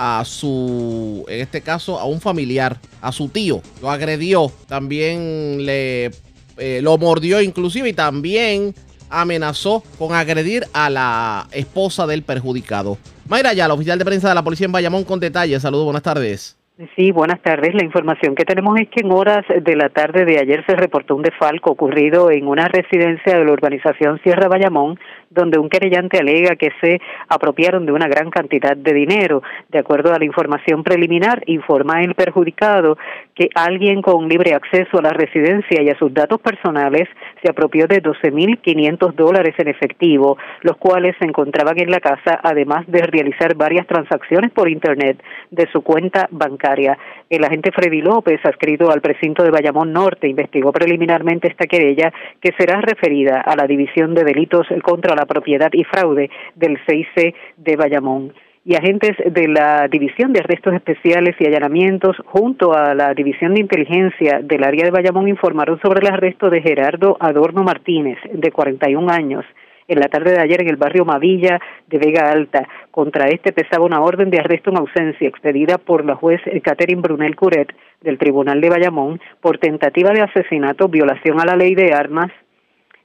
a 0.00 0.24
su, 0.24 1.26
en 1.28 1.40
este 1.40 1.60
caso, 1.60 1.98
a 1.98 2.04
un 2.04 2.20
familiar, 2.20 2.78
a 3.02 3.10
su 3.10 3.28
tío. 3.28 3.60
Lo 3.82 3.90
agredió, 3.90 4.50
también 4.68 5.66
le 5.66 6.12
eh, 6.56 6.80
lo 6.82 6.96
mordió 6.98 7.40
inclusive 7.40 7.88
y 7.88 7.92
también 7.92 8.74
amenazó 9.10 9.82
con 9.98 10.14
agredir 10.14 10.64
a 10.72 10.88
la 10.88 11.48
esposa 11.50 12.06
del 12.06 12.22
perjudicado. 12.22 12.96
Mayra 13.28 13.52
ya, 13.54 13.66
la 13.66 13.74
oficial 13.74 13.98
de 13.98 14.04
prensa 14.04 14.28
de 14.28 14.36
la 14.36 14.44
policía 14.44 14.66
en 14.66 14.72
Bayamón 14.72 15.02
con 15.02 15.18
detalles. 15.18 15.62
Saludos, 15.62 15.84
buenas 15.84 16.02
tardes. 16.02 16.56
Sí, 16.94 17.10
buenas 17.10 17.42
tardes. 17.42 17.74
La 17.74 17.84
información 17.84 18.36
que 18.36 18.44
tenemos 18.44 18.78
es 18.78 18.88
que 18.88 19.00
en 19.04 19.10
horas 19.10 19.44
de 19.48 19.74
la 19.74 19.88
tarde 19.88 20.24
de 20.24 20.38
ayer 20.38 20.64
se 20.64 20.76
reportó 20.76 21.16
un 21.16 21.22
desfalco 21.22 21.72
ocurrido 21.72 22.30
en 22.30 22.46
una 22.46 22.68
residencia 22.68 23.36
de 23.36 23.44
la 23.44 23.50
urbanización 23.50 24.20
Sierra 24.22 24.46
Bayamón, 24.46 24.96
donde 25.30 25.58
un 25.58 25.68
querellante 25.68 26.18
alega 26.18 26.56
que 26.56 26.70
se 26.80 27.00
apropiaron 27.28 27.86
de 27.86 27.92
una 27.92 28.08
gran 28.08 28.30
cantidad 28.30 28.76
de 28.76 28.92
dinero. 28.92 29.42
De 29.68 29.78
acuerdo 29.78 30.12
a 30.12 30.18
la 30.18 30.24
información 30.24 30.82
preliminar, 30.82 31.42
informa 31.46 32.02
el 32.02 32.14
perjudicado 32.14 32.98
que 33.34 33.48
alguien 33.54 34.02
con 34.02 34.28
libre 34.28 34.54
acceso 34.54 34.98
a 34.98 35.02
la 35.02 35.10
residencia 35.10 35.82
y 35.82 35.90
a 35.90 35.98
sus 35.98 36.12
datos 36.12 36.40
personales 36.40 37.08
se 37.42 37.50
apropió 37.50 37.86
de 37.86 38.02
12.500 38.02 39.12
dólares 39.14 39.54
en 39.58 39.68
efectivo, 39.68 40.38
los 40.62 40.76
cuales 40.76 41.14
se 41.18 41.26
encontraban 41.26 41.78
en 41.78 41.90
la 41.90 42.00
casa, 42.00 42.40
además 42.42 42.84
de 42.86 43.02
realizar 43.02 43.54
varias 43.54 43.86
transacciones 43.86 44.50
por 44.50 44.68
Internet 44.68 45.22
de 45.50 45.68
su 45.72 45.82
cuenta 45.82 46.28
bancaria 46.30 46.98
el 47.30 47.44
agente 47.44 47.72
Freddy 47.72 48.00
López, 48.00 48.40
adscrito 48.42 48.90
al 48.90 49.02
precinto 49.02 49.42
de 49.42 49.50
Bayamón 49.50 49.92
Norte, 49.92 50.28
investigó 50.28 50.72
preliminarmente 50.72 51.48
esta 51.48 51.66
querella 51.66 52.10
que 52.40 52.52
será 52.58 52.80
referida 52.80 53.42
a 53.42 53.54
la 53.54 53.66
División 53.66 54.14
de 54.14 54.24
Delitos 54.24 54.66
contra 54.82 55.14
la 55.18 55.26
Propiedad 55.26 55.70
y 55.72 55.84
Fraude 55.84 56.30
del 56.54 56.78
6C 56.86 57.34
de 57.56 57.76
Bayamón 57.76 58.32
y 58.64 58.74
agentes 58.74 59.16
de 59.24 59.48
la 59.48 59.88
División 59.88 60.32
de 60.32 60.40
Arrestos 60.40 60.74
Especiales 60.74 61.34
y 61.38 61.46
Allanamientos 61.46 62.16
junto 62.26 62.74
a 62.74 62.94
la 62.94 63.14
División 63.14 63.54
de 63.54 63.60
Inteligencia 63.60 64.40
del 64.42 64.62
área 64.62 64.84
de 64.84 64.90
Bayamón 64.90 65.26
informaron 65.26 65.80
sobre 65.80 66.00
el 66.00 66.12
arresto 66.12 66.50
de 66.50 66.60
Gerardo 66.60 67.16
Adorno 67.18 67.62
Martínez, 67.62 68.18
de 68.30 68.52
41 68.52 69.10
años, 69.10 69.44
en 69.88 69.98
la 69.98 70.08
tarde 70.08 70.32
de 70.32 70.40
ayer 70.42 70.60
en 70.60 70.68
el 70.68 70.76
barrio 70.76 71.06
Mavilla 71.06 71.58
de 71.86 71.98
Vega 71.98 72.30
Alta. 72.30 72.68
Contra 72.90 73.28
este 73.28 73.52
pesaba 73.52 73.86
una 73.86 74.02
orden 74.02 74.28
de 74.28 74.38
arresto 74.38 74.70
en 74.70 74.76
ausencia 74.76 75.26
expedida 75.26 75.78
por 75.78 76.04
la 76.04 76.14
juez 76.14 76.42
Catherine 76.62 77.00
Brunel 77.00 77.36
Curet 77.36 77.74
del 78.02 78.18
Tribunal 78.18 78.60
de 78.60 78.68
Bayamón 78.68 79.18
por 79.40 79.56
tentativa 79.56 80.10
de 80.10 80.20
asesinato, 80.20 80.88
violación 80.88 81.40
a 81.40 81.46
la 81.46 81.56
ley 81.56 81.74
de 81.74 81.94
armas, 81.94 82.30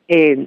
eh, 0.09 0.45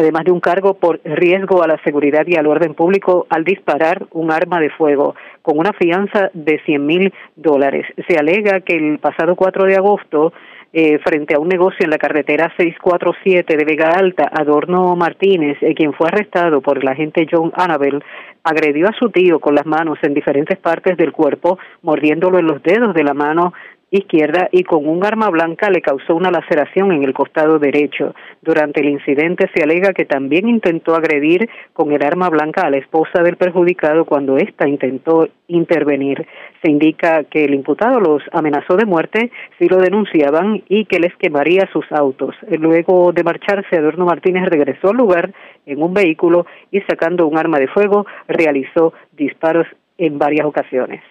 además 0.00 0.24
de 0.24 0.32
un 0.32 0.40
cargo 0.40 0.74
por 0.74 1.00
riesgo 1.04 1.62
a 1.62 1.68
la 1.68 1.80
seguridad 1.84 2.26
y 2.26 2.36
al 2.36 2.46
orden 2.46 2.74
público 2.74 3.26
al 3.30 3.44
disparar 3.44 4.06
un 4.12 4.30
arma 4.30 4.60
de 4.60 4.70
fuego, 4.70 5.14
con 5.42 5.58
una 5.58 5.72
fianza 5.72 6.30
de 6.34 6.60
100 6.64 6.86
mil 6.86 7.14
dólares. 7.36 7.86
Se 8.08 8.16
alega 8.16 8.60
que 8.60 8.76
el 8.76 8.98
pasado 8.98 9.36
4 9.36 9.64
de 9.64 9.76
agosto 9.76 10.32
eh, 10.72 11.00
frente 11.00 11.34
a 11.34 11.40
un 11.40 11.48
negocio 11.48 11.78
en 11.80 11.90
la 11.90 11.98
carretera 11.98 12.52
647 12.56 13.56
de 13.56 13.64
Vega 13.64 13.88
Alta, 13.88 14.30
Adorno 14.32 14.94
Martínez, 14.94 15.58
eh, 15.62 15.74
quien 15.74 15.92
fue 15.92 16.06
arrestado 16.06 16.60
por 16.60 16.78
el 16.78 16.86
agente 16.86 17.26
John 17.28 17.52
Annabel 17.56 18.04
agredió 18.44 18.88
a 18.88 18.92
su 18.92 19.10
tío 19.10 19.40
con 19.40 19.54
las 19.54 19.66
manos 19.66 19.98
en 20.02 20.14
diferentes 20.14 20.58
partes 20.58 20.96
del 20.96 21.12
cuerpo, 21.12 21.58
mordiéndolo 21.82 22.38
en 22.38 22.46
los 22.46 22.62
dedos 22.62 22.94
de 22.94 23.04
la 23.04 23.14
mano 23.14 23.52
izquierda 23.90 24.48
y 24.52 24.62
con 24.62 24.86
un 24.86 25.04
arma 25.04 25.28
blanca 25.30 25.68
le 25.70 25.82
causó 25.82 26.14
una 26.14 26.30
laceración 26.30 26.92
en 26.92 27.02
el 27.02 27.12
costado 27.12 27.58
derecho. 27.58 28.14
Durante 28.42 28.80
el 28.80 28.88
incidente 28.88 29.50
se 29.54 29.62
alega 29.62 29.92
que 29.92 30.04
también 30.04 30.48
intentó 30.48 30.94
agredir 30.94 31.48
con 31.72 31.92
el 31.92 32.02
arma 32.04 32.28
blanca 32.28 32.62
a 32.62 32.70
la 32.70 32.78
esposa 32.78 33.22
del 33.22 33.36
perjudicado 33.36 34.04
cuando 34.04 34.36
ésta 34.36 34.68
intentó 34.68 35.28
intervenir. 35.48 36.26
Se 36.62 36.70
indica 36.70 37.24
que 37.24 37.44
el 37.44 37.54
imputado 37.54 38.00
los 38.00 38.22
amenazó 38.32 38.76
de 38.76 38.86
muerte 38.86 39.30
si 39.58 39.66
lo 39.66 39.78
denunciaban 39.78 40.62
y 40.68 40.84
que 40.84 41.00
les 41.00 41.14
quemaría 41.16 41.68
sus 41.72 41.90
autos. 41.90 42.36
Luego 42.48 43.12
de 43.12 43.24
marcharse, 43.24 43.76
Adorno 43.76 44.06
Martínez 44.06 44.48
regresó 44.48 44.90
al 44.90 44.96
lugar 44.96 45.32
en 45.66 45.82
un 45.82 45.94
vehículo 45.94 46.46
y 46.70 46.80
sacando 46.82 47.26
un 47.26 47.38
arma 47.38 47.58
de 47.58 47.68
fuego 47.68 48.06
realizó 48.28 48.92
disparos 49.12 49.66
en 49.98 50.18
varias 50.18 50.46
ocasiones. 50.46 51.02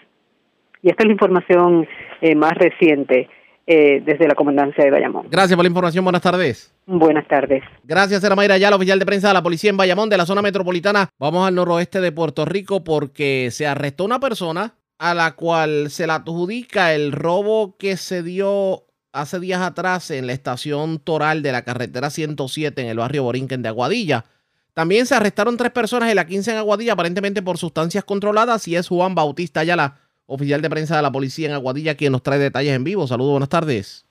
Y 0.81 0.89
esta 0.89 1.03
es 1.03 1.07
la 1.07 1.13
información 1.13 1.87
eh, 2.21 2.35
más 2.35 2.53
reciente 2.53 3.29
eh, 3.71 4.01
desde 4.03 4.27
la 4.27 4.33
comandancia 4.33 4.83
de 4.83 4.89
Bayamón. 4.89 5.27
Gracias 5.29 5.55
por 5.55 5.63
la 5.63 5.69
información. 5.69 6.03
Buenas 6.03 6.23
tardes. 6.23 6.73
Buenas 6.87 7.27
tardes. 7.27 7.63
Gracias, 7.83 8.23
era 8.23 8.35
Mayra 8.35 8.57
la 8.57 8.75
oficial 8.75 8.97
de 8.97 9.05
prensa 9.05 9.27
de 9.27 9.35
la 9.35 9.43
policía 9.43 9.69
en 9.69 9.77
Bayamón, 9.77 10.09
de 10.09 10.17
la 10.17 10.25
zona 10.25 10.41
metropolitana. 10.41 11.09
Vamos 11.19 11.47
al 11.47 11.53
noroeste 11.53 12.01
de 12.01 12.11
Puerto 12.11 12.45
Rico 12.45 12.83
porque 12.83 13.49
se 13.51 13.67
arrestó 13.67 14.05
una 14.05 14.19
persona 14.19 14.73
a 14.97 15.13
la 15.13 15.35
cual 15.35 15.91
se 15.91 16.07
la 16.07 16.15
adjudica 16.15 16.95
el 16.95 17.11
robo 17.11 17.77
que 17.77 17.95
se 17.95 18.23
dio 18.23 18.85
hace 19.13 19.39
días 19.39 19.61
atrás 19.61 20.09
en 20.09 20.27
la 20.27 20.33
estación 20.33 20.97
Toral 20.99 21.43
de 21.43 21.51
la 21.51 21.63
carretera 21.63 22.09
107 22.09 22.81
en 22.81 22.87
el 22.87 22.97
barrio 22.97 23.23
Borinquen 23.23 23.61
de 23.61 23.69
Aguadilla. 23.69 24.25
También 24.73 25.05
se 25.05 25.13
arrestaron 25.13 25.57
tres 25.57 25.71
personas 25.71 26.09
en 26.09 26.15
la 26.15 26.25
15 26.25 26.51
en 26.51 26.57
Aguadilla, 26.57 26.93
aparentemente 26.93 27.41
por 27.41 27.57
sustancias 27.57 28.03
controladas, 28.03 28.67
y 28.67 28.75
es 28.75 28.87
Juan 28.87 29.13
Bautista 29.13 29.59
Ayala 29.59 30.08
oficial 30.29 30.61
de 30.61 30.69
prensa 30.69 30.95
de 30.95 31.01
la 31.01 31.11
policía 31.11 31.47
en 31.49 31.55
Aguadilla, 31.55 31.95
quien 31.95 32.11
nos 32.11 32.23
trae 32.23 32.39
detalles 32.39 32.75
en 32.75 32.83
vivo. 32.83 33.07
Saludos, 33.07 33.31
buenas 33.31 33.49
tardes. 33.49 34.05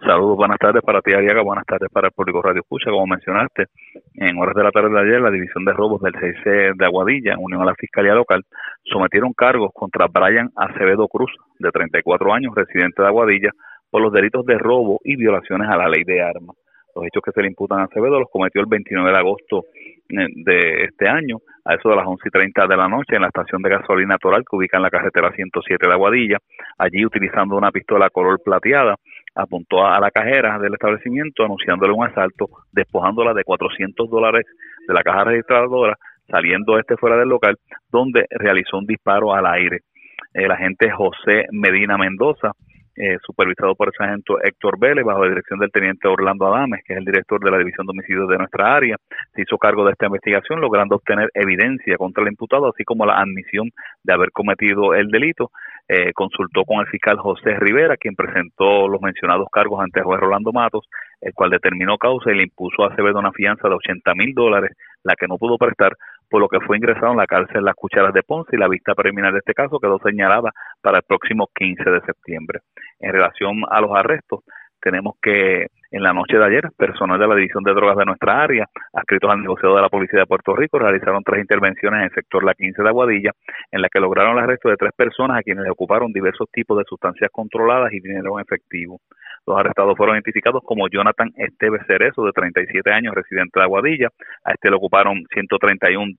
Saludos, 0.00 0.36
buenas 0.36 0.58
tardes 0.58 0.82
para 0.82 1.00
ti, 1.00 1.12
Ariaga. 1.12 1.42
Buenas 1.42 1.64
tardes 1.64 1.88
para 1.90 2.08
el 2.08 2.12
público 2.12 2.42
Radio 2.42 2.60
Escucha. 2.60 2.90
Como 2.90 3.06
mencionaste, 3.06 3.66
en 4.14 4.38
horas 4.38 4.54
de 4.54 4.62
la 4.62 4.70
tarde 4.70 4.90
de 4.90 5.00
ayer, 5.00 5.20
la 5.20 5.30
División 5.30 5.64
de 5.64 5.72
Robos 5.72 6.02
del 6.02 6.12
6C 6.12 6.76
de 6.76 6.84
Aguadilla, 6.84 7.32
en 7.32 7.38
unión 7.40 7.62
a 7.62 7.64
la 7.64 7.74
Fiscalía 7.74 8.14
Local, 8.14 8.44
sometieron 8.84 9.32
cargos 9.32 9.70
contra 9.72 10.06
Brian 10.08 10.50
Acevedo 10.56 11.08
Cruz, 11.08 11.30
de 11.58 11.70
34 11.70 12.34
años, 12.34 12.54
residente 12.54 13.00
de 13.00 13.08
Aguadilla, 13.08 13.50
por 13.90 14.02
los 14.02 14.12
delitos 14.12 14.44
de 14.44 14.58
robo 14.58 15.00
y 15.04 15.16
violaciones 15.16 15.68
a 15.70 15.76
la 15.76 15.88
ley 15.88 16.04
de 16.04 16.20
armas. 16.20 16.56
Los 16.94 17.06
hechos 17.06 17.22
que 17.24 17.32
se 17.32 17.40
le 17.40 17.48
imputan 17.48 17.80
a 17.80 17.84
Acevedo 17.84 18.20
los 18.20 18.28
cometió 18.30 18.60
el 18.60 18.66
29 18.66 19.10
de 19.10 19.18
agosto 19.18 19.64
de 20.08 20.84
este 20.84 21.08
año, 21.08 21.38
a 21.64 21.74
eso 21.74 21.88
de 21.88 21.96
las 21.96 22.06
11 22.06 22.22
y 22.26 22.30
30 22.30 22.66
de 22.66 22.76
la 22.76 22.88
noche, 22.88 23.16
en 23.16 23.22
la 23.22 23.28
estación 23.28 23.62
de 23.62 23.70
gasolina 23.70 24.18
Toral 24.18 24.44
que 24.48 24.56
ubica 24.56 24.76
en 24.76 24.82
la 24.82 24.90
carretera 24.90 25.32
107 25.32 25.86
de 25.86 25.92
Aguadilla. 25.92 26.38
Allí, 26.78 27.04
utilizando 27.04 27.56
una 27.56 27.70
pistola 27.70 28.10
color 28.10 28.40
plateada, 28.44 28.96
apuntó 29.34 29.86
a 29.86 29.98
la 30.00 30.10
cajera 30.10 30.58
del 30.58 30.74
establecimiento 30.74 31.44
anunciándole 31.44 31.92
un 31.92 32.06
asalto, 32.06 32.48
despojándola 32.72 33.32
de 33.34 33.44
400 33.44 34.08
dólares 34.08 34.44
de 34.86 34.94
la 34.94 35.02
caja 35.02 35.24
registradora, 35.24 35.96
saliendo 36.28 36.78
este 36.78 36.96
fuera 36.96 37.16
del 37.16 37.28
local, 37.28 37.56
donde 37.90 38.26
realizó 38.30 38.78
un 38.78 38.86
disparo 38.86 39.34
al 39.34 39.46
aire. 39.46 39.80
El 40.32 40.50
agente 40.50 40.90
José 40.90 41.46
Medina 41.52 41.96
Mendoza 41.96 42.52
eh, 42.96 43.18
supervisado 43.26 43.74
por 43.74 43.88
el 43.88 43.94
sargento 43.96 44.40
Héctor 44.42 44.78
Vélez, 44.78 45.04
bajo 45.04 45.22
la 45.24 45.30
dirección 45.30 45.58
del 45.58 45.70
teniente 45.70 46.08
Orlando 46.08 46.46
Adames, 46.46 46.82
que 46.84 46.92
es 46.92 46.98
el 46.98 47.04
director 47.04 47.42
de 47.42 47.50
la 47.50 47.58
División 47.58 47.86
de 47.86 47.90
Homicidios 47.90 48.28
de 48.28 48.38
nuestra 48.38 48.74
área, 48.74 48.96
se 49.34 49.42
hizo 49.42 49.58
cargo 49.58 49.84
de 49.84 49.92
esta 49.92 50.06
investigación, 50.06 50.60
logrando 50.60 50.96
obtener 50.96 51.30
evidencia 51.34 51.96
contra 51.96 52.22
el 52.22 52.30
imputado, 52.30 52.68
así 52.68 52.84
como 52.84 53.06
la 53.06 53.20
admisión 53.20 53.70
de 54.02 54.12
haber 54.12 54.30
cometido 54.30 54.94
el 54.94 55.08
delito. 55.08 55.50
Eh, 55.86 56.14
consultó 56.14 56.64
con 56.64 56.80
el 56.80 56.86
fiscal 56.86 57.18
José 57.18 57.56
Rivera, 57.58 57.98
quien 57.98 58.14
presentó 58.14 58.88
los 58.88 59.02
mencionados 59.02 59.48
cargos 59.52 59.82
ante 59.82 60.00
el 60.00 60.06
juez 60.06 60.18
Rolando 60.18 60.50
Matos, 60.50 60.88
el 61.24 61.32
cual 61.32 61.50
determinó 61.50 61.96
causa 61.96 62.30
y 62.30 62.36
le 62.36 62.42
impuso 62.44 62.84
a 62.84 62.88
Acevedo 62.88 63.18
una 63.18 63.32
fianza 63.32 63.66
de 63.66 63.74
80 63.74 64.14
mil 64.14 64.34
dólares, 64.34 64.76
la 65.02 65.16
que 65.16 65.26
no 65.26 65.38
pudo 65.38 65.56
prestar 65.56 65.92
por 66.28 66.40
lo 66.40 66.48
que 66.48 66.60
fue 66.60 66.76
ingresado 66.76 67.12
en 67.12 67.18
la 67.18 67.26
cárcel 67.26 67.64
Las 67.64 67.74
Cucharas 67.74 68.12
de 68.12 68.22
Ponce 68.22 68.54
y 68.54 68.58
la 68.58 68.68
vista 68.68 68.94
preliminar 68.94 69.32
de 69.32 69.38
este 69.38 69.54
caso 69.54 69.78
quedó 69.78 69.98
señalada 70.00 70.50
para 70.82 70.98
el 70.98 71.04
próximo 71.04 71.48
15 71.54 71.90
de 71.90 72.00
septiembre. 72.02 72.60
En 73.00 73.12
relación 73.12 73.62
a 73.70 73.80
los 73.80 73.90
arrestos, 73.94 74.40
tenemos 74.80 75.14
que 75.22 75.68
en 75.90 76.02
la 76.02 76.12
noche 76.12 76.36
de 76.36 76.44
ayer, 76.44 76.64
personal 76.76 77.18
de 77.18 77.26
la 77.26 77.36
División 77.36 77.62
de 77.62 77.72
Drogas 77.72 77.96
de 77.96 78.04
nuestra 78.04 78.42
área, 78.42 78.66
adscritos 78.92 79.30
al 79.30 79.40
negociado 79.40 79.76
de 79.76 79.82
la 79.82 79.88
Policía 79.88 80.20
de 80.20 80.26
Puerto 80.26 80.54
Rico, 80.54 80.78
realizaron 80.78 81.22
tres 81.22 81.40
intervenciones 81.40 81.98
en 82.00 82.04
el 82.06 82.10
sector 82.10 82.44
La 82.44 82.52
15 82.52 82.82
de 82.82 82.88
Aguadilla, 82.88 83.30
en 83.70 83.80
la 83.80 83.88
que 83.88 84.00
lograron 84.00 84.36
el 84.36 84.44
arresto 84.44 84.68
de 84.68 84.76
tres 84.76 84.92
personas 84.94 85.38
a 85.38 85.42
quienes 85.42 85.70
ocuparon 85.70 86.12
diversos 86.12 86.48
tipos 86.52 86.76
de 86.76 86.84
sustancias 86.88 87.30
controladas 87.32 87.92
y 87.92 88.00
dinero 88.00 88.38
en 88.38 88.42
efectivo. 88.42 89.00
Los 89.46 89.58
arrestados 89.58 89.96
fueron 89.96 90.16
identificados 90.16 90.62
como 90.64 90.88
Jonathan 90.88 91.30
Esteves 91.36 91.82
Cerezo, 91.86 92.24
de 92.24 92.32
37 92.32 92.90
años, 92.90 93.14
residente 93.14 93.60
de 93.60 93.64
Aguadilla. 93.64 94.08
A 94.44 94.52
este 94.52 94.70
le 94.70 94.76
ocuparon 94.76 95.24
131 95.32 96.12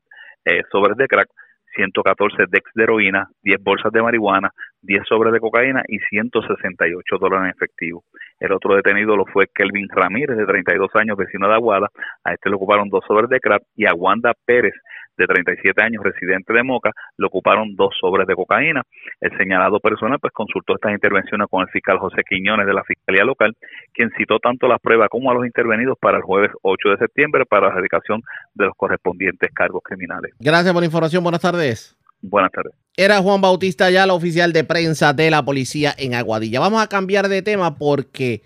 eh, 0.45 0.61
sobres 0.71 0.95
de 0.97 1.07
crack, 1.07 1.29
114 1.75 2.45
dex 2.49 2.71
de 2.75 2.83
heroína, 2.83 3.27
10 3.43 3.61
bolsas 3.63 3.91
de 3.91 4.01
marihuana, 4.01 4.51
10 4.85 5.03
sobres 5.07 5.33
de 5.33 5.39
cocaína 5.39 5.83
y 5.87 5.99
168 5.99 7.17
dólares 7.17 7.45
en 7.45 7.51
efectivo. 7.51 8.03
El 8.39 8.51
otro 8.51 8.75
detenido 8.75 9.15
lo 9.15 9.25
fue 9.25 9.47
Kelvin 9.53 9.87
Ramírez, 9.89 10.37
de 10.37 10.45
32 10.45 10.89
años, 10.95 11.17
vecino 11.17 11.47
de 11.47 11.53
Aguada. 11.53 11.89
A 12.23 12.33
este 12.33 12.49
le 12.49 12.55
ocuparon 12.55 12.89
dos 12.89 13.03
sobres 13.07 13.29
de 13.29 13.39
crack 13.39 13.63
y 13.75 13.85
a 13.85 13.93
Wanda 13.93 14.33
Pérez, 14.45 14.73
de 15.17 15.25
37 15.25 15.81
años, 15.81 16.03
residente 16.03 16.53
de 16.53 16.63
Moca, 16.63 16.91
le 17.17 17.25
ocuparon 17.25 17.75
dos 17.75 17.95
sobres 17.99 18.27
de 18.27 18.35
cocaína. 18.35 18.81
El 19.21 19.35
señalado 19.37 19.79
personal 19.79 20.19
pues 20.19 20.33
consultó 20.33 20.75
estas 20.75 20.91
intervenciones 20.91 21.47
con 21.49 21.61
el 21.61 21.69
fiscal 21.69 21.97
José 21.99 22.21
Quiñones 22.27 22.67
de 22.67 22.73
la 22.73 22.83
Fiscalía 22.83 23.23
Local, 23.23 23.55
quien 23.93 24.11
citó 24.17 24.39
tanto 24.39 24.67
las 24.67 24.79
pruebas 24.81 25.09
como 25.09 25.31
a 25.31 25.33
los 25.33 25.45
intervenidos 25.45 25.97
para 25.99 26.17
el 26.17 26.23
jueves 26.23 26.51
8 26.61 26.89
de 26.89 26.97
septiembre 26.97 27.45
para 27.45 27.69
la 27.69 27.75
dedicación 27.75 28.21
de 28.53 28.65
los 28.65 28.75
correspondientes 28.75 29.51
cargos 29.53 29.81
criminales. 29.83 30.33
Gracias 30.39 30.73
por 30.73 30.81
la 30.81 30.87
información. 30.87 31.23
Buenas 31.23 31.41
tardes. 31.41 31.95
Buenas 32.21 32.51
tardes. 32.51 32.84
Era 32.97 33.21
Juan 33.21 33.41
Bautista 33.41 33.89
ya, 33.89 34.05
la 34.05 34.13
oficial 34.13 34.53
de 34.53 34.63
prensa 34.63 35.11
de 35.11 35.29
la 35.29 35.43
policía 35.43 35.93
en 35.97 36.13
Aguadilla. 36.13 36.61
Vamos 36.61 36.81
a 36.81 36.87
cambiar 36.87 37.27
de 37.27 37.41
tema 37.41 37.75
porque 37.75 38.43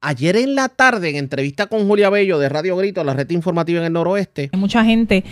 Ayer 0.00 0.36
en 0.36 0.54
la 0.54 0.68
tarde, 0.68 1.10
en 1.10 1.16
entrevista 1.16 1.66
con 1.66 1.88
Julia 1.88 2.08
Bello 2.08 2.38
de 2.38 2.48
Radio 2.48 2.76
Grito, 2.76 3.02
la 3.02 3.14
red 3.14 3.28
informativa 3.30 3.80
en 3.80 3.86
el 3.86 3.92
noroeste. 3.92 4.48
Hay 4.52 4.60
mucha 4.60 4.84
gente 4.84 5.24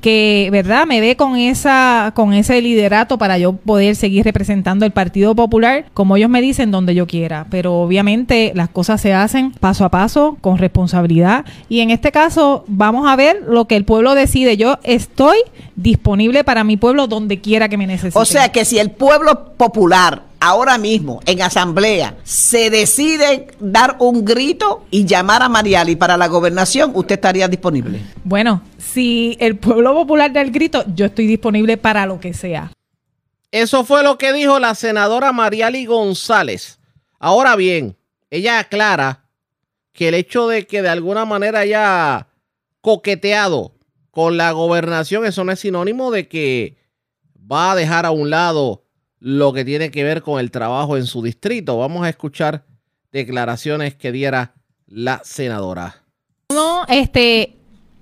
que, 0.00 0.48
¿verdad?, 0.52 0.86
me 0.86 1.00
ve 1.00 1.16
con 1.16 1.36
esa, 1.36 2.12
con 2.14 2.32
ese 2.32 2.62
liderato 2.62 3.18
para 3.18 3.36
yo 3.38 3.54
poder 3.54 3.96
seguir 3.96 4.24
representando 4.24 4.86
el 4.86 4.92
Partido 4.92 5.34
Popular, 5.34 5.86
como 5.92 6.16
ellos 6.16 6.30
me 6.30 6.40
dicen, 6.40 6.70
donde 6.70 6.94
yo 6.94 7.08
quiera. 7.08 7.48
Pero 7.50 7.80
obviamente 7.80 8.52
las 8.54 8.68
cosas 8.68 9.00
se 9.00 9.12
hacen 9.12 9.50
paso 9.50 9.84
a 9.84 9.88
paso, 9.88 10.36
con 10.40 10.56
responsabilidad. 10.56 11.44
Y 11.68 11.80
en 11.80 11.90
este 11.90 12.12
caso, 12.12 12.64
vamos 12.68 13.08
a 13.08 13.16
ver 13.16 13.42
lo 13.48 13.66
que 13.66 13.74
el 13.74 13.84
pueblo 13.84 14.14
decide. 14.14 14.56
Yo 14.56 14.78
estoy 14.84 15.38
disponible 15.74 16.44
para 16.44 16.62
mi 16.62 16.76
pueblo 16.76 17.08
donde 17.08 17.40
quiera 17.40 17.68
que 17.68 17.76
me 17.76 17.88
necesite. 17.88 18.20
O 18.20 18.24
sea 18.24 18.52
que 18.52 18.64
si 18.64 18.78
el 18.78 18.92
pueblo 18.92 19.54
popular 19.56 20.30
ahora 20.42 20.76
mismo 20.76 21.20
en 21.24 21.40
asamblea 21.40 22.16
se 22.24 22.68
decide 22.68 23.46
dar 23.60 23.96
un 24.00 24.24
grito 24.24 24.84
y 24.90 25.04
llamar 25.04 25.40
a 25.40 25.48
Mariali 25.48 25.94
para 25.94 26.16
la 26.16 26.26
gobernación, 26.26 26.90
¿usted 26.96 27.14
estaría 27.14 27.46
disponible? 27.46 28.00
Bueno, 28.24 28.60
si 28.76 29.36
el 29.38 29.56
pueblo 29.56 29.94
popular 29.94 30.32
da 30.32 30.40
el 30.40 30.50
grito, 30.50 30.84
yo 30.96 31.06
estoy 31.06 31.28
disponible 31.28 31.76
para 31.76 32.06
lo 32.06 32.18
que 32.18 32.34
sea. 32.34 32.72
Eso 33.52 33.84
fue 33.84 34.02
lo 34.02 34.18
que 34.18 34.32
dijo 34.32 34.58
la 34.58 34.74
senadora 34.74 35.30
Mariali 35.30 35.86
González. 35.86 36.80
Ahora 37.20 37.54
bien, 37.54 37.96
ella 38.28 38.58
aclara 38.58 39.26
que 39.92 40.08
el 40.08 40.14
hecho 40.14 40.48
de 40.48 40.66
que 40.66 40.82
de 40.82 40.88
alguna 40.88 41.24
manera 41.24 41.60
haya 41.60 42.26
coqueteado 42.80 43.76
con 44.10 44.36
la 44.36 44.50
gobernación, 44.50 45.24
eso 45.24 45.44
no 45.44 45.52
es 45.52 45.60
sinónimo 45.60 46.10
de 46.10 46.26
que 46.26 46.76
va 47.40 47.70
a 47.70 47.76
dejar 47.76 48.06
a 48.06 48.10
un 48.10 48.28
lado 48.28 48.81
lo 49.22 49.52
que 49.52 49.64
tiene 49.64 49.92
que 49.92 50.02
ver 50.02 50.20
con 50.20 50.40
el 50.40 50.50
trabajo 50.50 50.96
en 50.96 51.06
su 51.06 51.22
distrito. 51.22 51.78
Vamos 51.78 52.04
a 52.04 52.08
escuchar 52.08 52.64
declaraciones 53.12 53.94
que 53.94 54.10
diera 54.10 54.54
la 54.88 55.20
senadora. 55.22 56.02
No, 56.52 56.84
este, 56.88 57.54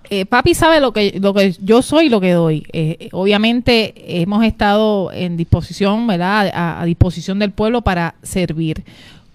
eh, 0.09 0.25
papi 0.25 0.55
sabe 0.55 0.81
lo 0.81 0.95
que, 0.95 1.19
lo 1.21 1.35
que 1.35 1.53
yo 1.61 1.83
soy 1.83 2.09
lo 2.09 2.23
que 2.23 2.33
doy. 2.33 2.67
Eh, 2.73 3.11
obviamente 3.13 4.23
hemos 4.23 4.43
estado 4.45 5.13
en 5.13 5.37
disposición, 5.37 6.07
¿verdad? 6.07 6.51
a, 6.55 6.85
disposición 6.87 7.39
del 7.39 7.53
pueblo 7.53 7.83
para 7.83 8.15
servir. 8.23 8.83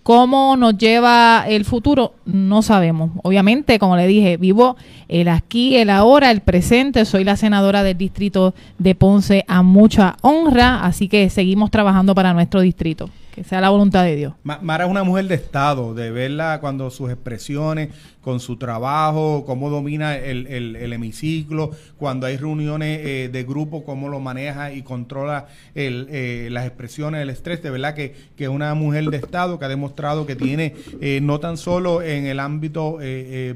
¿Cómo 0.06 0.56
nos 0.56 0.78
lleva 0.78 1.46
el 1.48 1.66
futuro? 1.66 2.14
No 2.26 2.62
sabemos. 2.62 3.10
Obviamente, 3.24 3.80
como 3.80 3.98
le 3.98 4.06
dije, 4.06 4.38
vivo 4.38 4.76
el 5.08 5.28
aquí, 5.28 5.78
el 5.78 5.90
ahora, 5.90 6.30
el 6.30 6.42
presente. 6.42 7.06
Soy 7.06 7.24
la 7.24 7.36
senadora 7.36 7.82
del 7.82 7.98
distrito 7.98 8.54
de 8.78 8.94
Ponce 8.94 9.46
a 9.48 9.64
mucha 9.64 10.18
honra, 10.22 10.86
así 10.86 11.08
que 11.08 11.32
seguimos 11.32 11.72
trabajando 11.72 12.14
para 12.14 12.36
nuestro 12.36 12.62
distrito. 12.62 13.10
Que 13.36 13.44
sea 13.44 13.60
la 13.60 13.70
voluntad 13.70 14.06
de 14.06 14.16
Dios. 14.16 14.34
Mara 14.44 14.86
es 14.86 14.90
una 14.90 15.04
mujer 15.04 15.28
de 15.28 15.36
Estado, 15.36 15.94
de 15.94 16.10
verla 16.10 16.60
cuando 16.62 16.90
sus 16.90 17.12
expresiones, 17.12 17.90
con 18.26 18.40
su 18.40 18.58
trabajo, 18.58 19.44
cómo 19.46 19.70
domina 19.70 20.18
el, 20.18 20.48
el, 20.48 20.94
hemiciclo, 20.94 21.70
cuando 22.00 22.26
hay 22.26 22.38
reuniones 22.38 23.02
eh, 23.04 23.30
de 23.32 23.44
grupo, 23.44 23.84
cómo 23.84 24.10
lo 24.10 24.20
maneja 24.20 24.72
y 24.74 24.82
controla 24.82 25.46
el, 25.76 26.08
eh, 26.10 26.48
las 26.50 26.66
expresiones, 26.66 27.22
el 27.22 27.30
estrés. 27.30 27.62
De 27.62 27.70
verdad 27.70 27.94
que 27.94 28.16
es 28.36 28.48
una 28.48 28.74
mujer 28.74 29.06
de 29.12 29.18
Estado 29.18 29.60
que 29.60 29.66
ha 29.66 29.68
demostrado 29.68 30.26
que 30.26 30.36
tiene, 30.36 30.74
eh, 31.02 31.20
no 31.22 31.40
tan 31.40 31.58
solo 31.58 32.02
en 32.02 32.26
el 32.26 32.40
ámbito 32.40 32.98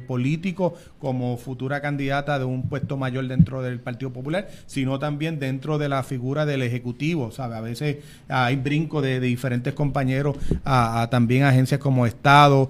político 0.06 0.76
como 1.00 1.38
futura 1.38 1.82
candidata 1.82 2.38
de 2.38 2.46
un 2.46 2.70
puesto 2.70 2.96
mayor 2.96 3.28
dentro 3.28 3.64
del 3.64 3.80
Partido 3.80 4.14
Popular, 4.14 4.50
sino 4.68 5.00
también 5.00 5.40
dentro 5.40 5.80
de 5.80 5.90
la 5.90 6.04
figura 6.04 6.46
del 6.46 6.62
Ejecutivo. 6.62 7.32
¿sabe? 7.32 7.56
A 7.56 7.62
veces 7.62 7.98
hay 8.28 8.56
brinco 8.58 9.02
de, 9.02 9.20
diferentes 9.20 9.69
compañeros 9.74 10.36
a, 10.66 11.08
también 11.12 11.44
agencias 11.44 11.80
como 11.80 12.06
Estado 12.06 12.70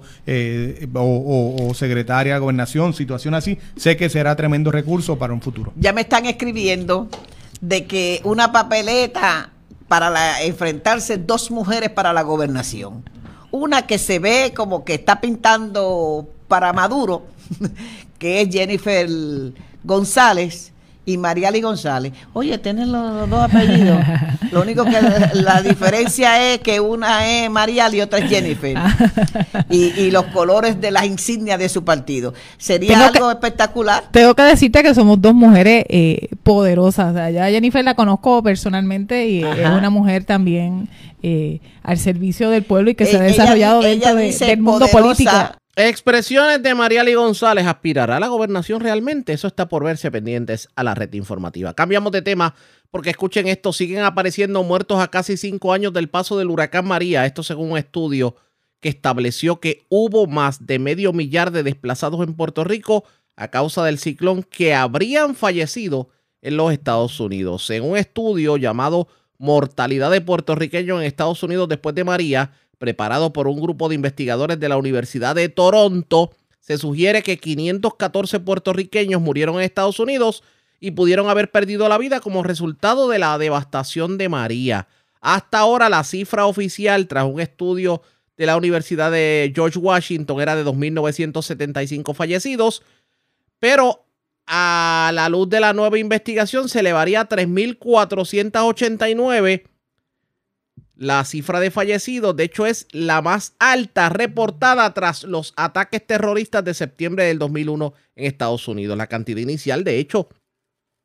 o, 0.94 1.00
o, 1.00 1.68
o 1.68 1.74
secretaria 1.74 2.34
de 2.34 2.40
gobernación, 2.40 2.94
situación 2.94 3.34
así, 3.34 3.58
sé 3.76 3.96
que 3.96 4.08
será 4.08 4.36
tremendo 4.36 4.70
recurso 4.70 5.18
para 5.18 5.32
un 5.32 5.40
futuro. 5.40 5.72
Ya 5.76 5.92
me 5.92 6.02
están 6.02 6.26
escribiendo 6.26 7.08
de 7.60 7.86
que 7.86 8.20
una 8.24 8.52
papeleta 8.52 9.50
para 9.88 10.42
enfrentarse 10.42 11.18
dos 11.18 11.50
mujeres 11.50 11.90
para 11.90 12.12
la 12.12 12.22
gobernación. 12.22 13.02
Una 13.50 13.86
que 13.86 13.98
se 13.98 14.20
ve 14.20 14.52
como 14.54 14.84
que 14.84 14.94
está 14.94 15.20
pintando 15.20 16.28
para 16.46 16.72
Maduro, 16.72 17.26
que 18.18 18.42
es 18.42 18.48
Jennifer 18.50 19.08
González, 19.82 20.72
y 21.10 21.18
Mariali 21.18 21.60
González. 21.60 22.12
Oye, 22.32 22.58
tienen 22.58 22.92
los, 22.92 23.28
dos 23.28 23.40
apellidos. 23.40 23.98
Lo 24.52 24.62
único 24.62 24.84
que 24.84 24.98
la, 25.34 25.62
diferencia 25.62 26.52
es 26.52 26.60
que 26.60 26.80
una 26.80 27.26
es 27.26 27.50
Mariali 27.50 27.98
y 27.98 28.00
otra 28.00 28.18
es 28.18 28.28
Jennifer. 28.28 28.76
y, 29.70 30.10
los 30.10 30.24
colores 30.26 30.80
de 30.80 30.90
las 30.90 31.04
insignias 31.04 31.58
de 31.58 31.68
su 31.68 31.84
partido. 31.84 32.34
Sería 32.58 33.06
algo 33.06 33.30
espectacular. 33.30 34.04
Tengo 34.10 34.34
que 34.34 34.42
decirte 34.42 34.82
que 34.82 34.94
somos 34.94 35.20
dos 35.20 35.34
mujeres 35.34 35.84
eh, 35.88 36.28
poderosas. 36.42 37.12
O 37.12 37.14
sea, 37.14 37.30
ya 37.30 37.48
Jennifer 37.48 37.84
la 37.84 37.94
conozco 37.94 38.42
personalmente 38.42 39.28
y 39.28 39.44
es 39.44 39.68
una 39.68 39.90
mujer 39.90 40.24
también 40.24 40.88
eh, 41.22 41.60
al 41.82 41.98
servicio 41.98 42.50
del 42.50 42.64
pueblo 42.64 42.90
y 42.90 42.94
que 42.94 43.06
se 43.06 43.16
ha 43.16 43.20
desarrollado 43.20 43.82
dentro 43.82 44.14
del 44.14 44.60
mundo 44.60 44.88
político. 44.88 45.30
Expresiones 45.88 46.62
de 46.62 46.74
Mariali 46.74 47.14
González. 47.14 47.66
¿Aspirará 47.66 48.18
a 48.18 48.20
la 48.20 48.28
gobernación 48.28 48.82
realmente? 48.82 49.32
Eso 49.32 49.46
está 49.46 49.66
por 49.66 49.82
verse 49.82 50.10
pendientes 50.10 50.68
a 50.76 50.84
la 50.84 50.94
red 50.94 51.10
informativa. 51.14 51.72
Cambiamos 51.72 52.12
de 52.12 52.20
tema 52.20 52.54
porque 52.90 53.08
escuchen 53.08 53.48
esto. 53.48 53.72
Siguen 53.72 54.00
apareciendo 54.00 54.62
muertos 54.62 55.00
a 55.00 55.08
casi 55.08 55.38
cinco 55.38 55.72
años 55.72 55.94
del 55.94 56.10
paso 56.10 56.36
del 56.36 56.50
huracán 56.50 56.86
María. 56.86 57.24
Esto 57.24 57.42
según 57.42 57.72
un 57.72 57.78
estudio 57.78 58.36
que 58.80 58.90
estableció 58.90 59.58
que 59.58 59.86
hubo 59.88 60.26
más 60.26 60.66
de 60.66 60.78
medio 60.78 61.14
millar 61.14 61.50
de 61.50 61.62
desplazados 61.62 62.26
en 62.26 62.34
Puerto 62.34 62.62
Rico 62.62 63.04
a 63.34 63.48
causa 63.48 63.82
del 63.82 63.98
ciclón 63.98 64.42
que 64.42 64.74
habrían 64.74 65.34
fallecido 65.34 66.10
en 66.42 66.58
los 66.58 66.74
Estados 66.74 67.18
Unidos. 67.20 67.70
En 67.70 67.84
un 67.84 67.96
estudio 67.96 68.58
llamado 68.58 69.08
Mortalidad 69.38 70.10
de 70.10 70.20
puertorriqueños 70.20 71.00
en 71.00 71.06
Estados 71.06 71.42
Unidos 71.42 71.70
después 71.70 71.94
de 71.94 72.04
María, 72.04 72.52
preparado 72.80 73.32
por 73.32 73.46
un 73.46 73.60
grupo 73.60 73.88
de 73.90 73.94
investigadores 73.94 74.58
de 74.58 74.70
la 74.70 74.78
Universidad 74.78 75.34
de 75.34 75.50
Toronto, 75.50 76.30
se 76.60 76.78
sugiere 76.78 77.22
que 77.22 77.36
514 77.36 78.40
puertorriqueños 78.40 79.20
murieron 79.20 79.56
en 79.56 79.60
Estados 79.60 80.00
Unidos 80.00 80.42
y 80.80 80.92
pudieron 80.92 81.28
haber 81.28 81.50
perdido 81.50 81.86
la 81.90 81.98
vida 81.98 82.20
como 82.20 82.42
resultado 82.42 83.10
de 83.10 83.18
la 83.18 83.36
devastación 83.36 84.16
de 84.16 84.30
María. 84.30 84.88
Hasta 85.20 85.58
ahora 85.58 85.90
la 85.90 86.02
cifra 86.04 86.46
oficial 86.46 87.06
tras 87.06 87.26
un 87.26 87.38
estudio 87.38 88.00
de 88.38 88.46
la 88.46 88.56
Universidad 88.56 89.12
de 89.12 89.52
George 89.54 89.78
Washington 89.78 90.40
era 90.40 90.56
de 90.56 90.64
2.975 90.64 92.14
fallecidos, 92.14 92.82
pero 93.58 94.06
a 94.46 95.10
la 95.12 95.28
luz 95.28 95.50
de 95.50 95.60
la 95.60 95.74
nueva 95.74 95.98
investigación 95.98 96.70
se 96.70 96.80
elevaría 96.80 97.20
a 97.20 97.28
3.489 97.28 99.64
la 101.00 101.24
cifra 101.24 101.60
de 101.60 101.70
fallecidos, 101.70 102.36
de 102.36 102.44
hecho, 102.44 102.66
es 102.66 102.86
la 102.92 103.22
más 103.22 103.54
alta 103.58 104.10
reportada 104.10 104.92
tras 104.92 105.24
los 105.24 105.54
ataques 105.56 106.06
terroristas 106.06 106.62
de 106.62 106.74
septiembre 106.74 107.24
del 107.24 107.38
2001 107.38 107.94
en 108.16 108.26
Estados 108.26 108.68
Unidos. 108.68 108.98
La 108.98 109.06
cantidad 109.06 109.40
inicial, 109.40 109.82
de 109.82 109.98
hecho, 109.98 110.28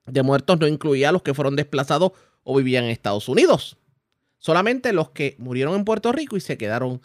de 0.05 0.21
muertos 0.21 0.59
no 0.59 0.67
incluía 0.67 1.07
a 1.07 1.11
los 1.13 1.21
que 1.21 1.33
fueron 1.33 1.55
desplazados 1.55 2.11
o 2.43 2.57
vivían 2.57 2.83
en 2.83 2.89
Estados 2.89 3.29
Unidos. 3.29 3.77
Solamente 4.37 4.91
los 4.91 5.11
que 5.11 5.37
murieron 5.39 5.75
en 5.75 5.85
Puerto 5.85 6.11
Rico 6.11 6.35
y 6.35 6.41
se 6.41 6.57
quedaron 6.57 7.01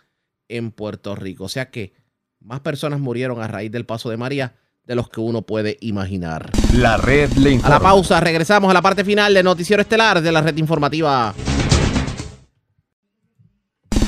en 0.49 0.73
Puerto 0.73 1.15
Rico. 1.15 1.45
O 1.45 1.49
sea 1.49 1.71
que 1.71 1.93
más 2.41 2.59
personas 2.59 2.99
murieron 2.99 3.41
a 3.41 3.47
raíz 3.47 3.71
del 3.71 3.87
paso 3.87 4.11
de 4.11 4.17
María 4.17 4.57
de 4.85 4.97
los 4.97 5.09
que 5.09 5.21
uno 5.21 5.43
puede 5.43 5.77
imaginar. 5.81 6.51
La 6.75 6.97
red 6.97 7.31
le 7.35 7.53
informa. 7.53 7.77
A 7.77 7.79
la 7.79 7.85
pausa, 7.85 8.19
regresamos 8.19 8.69
a 8.69 8.75
la 8.75 8.83
parte 8.83 9.05
final 9.05 9.33
del 9.33 9.45
noticiero 9.45 9.81
estelar 9.81 10.21
de 10.21 10.33
la 10.33 10.41
red 10.41 10.57
informativa. 10.57 11.33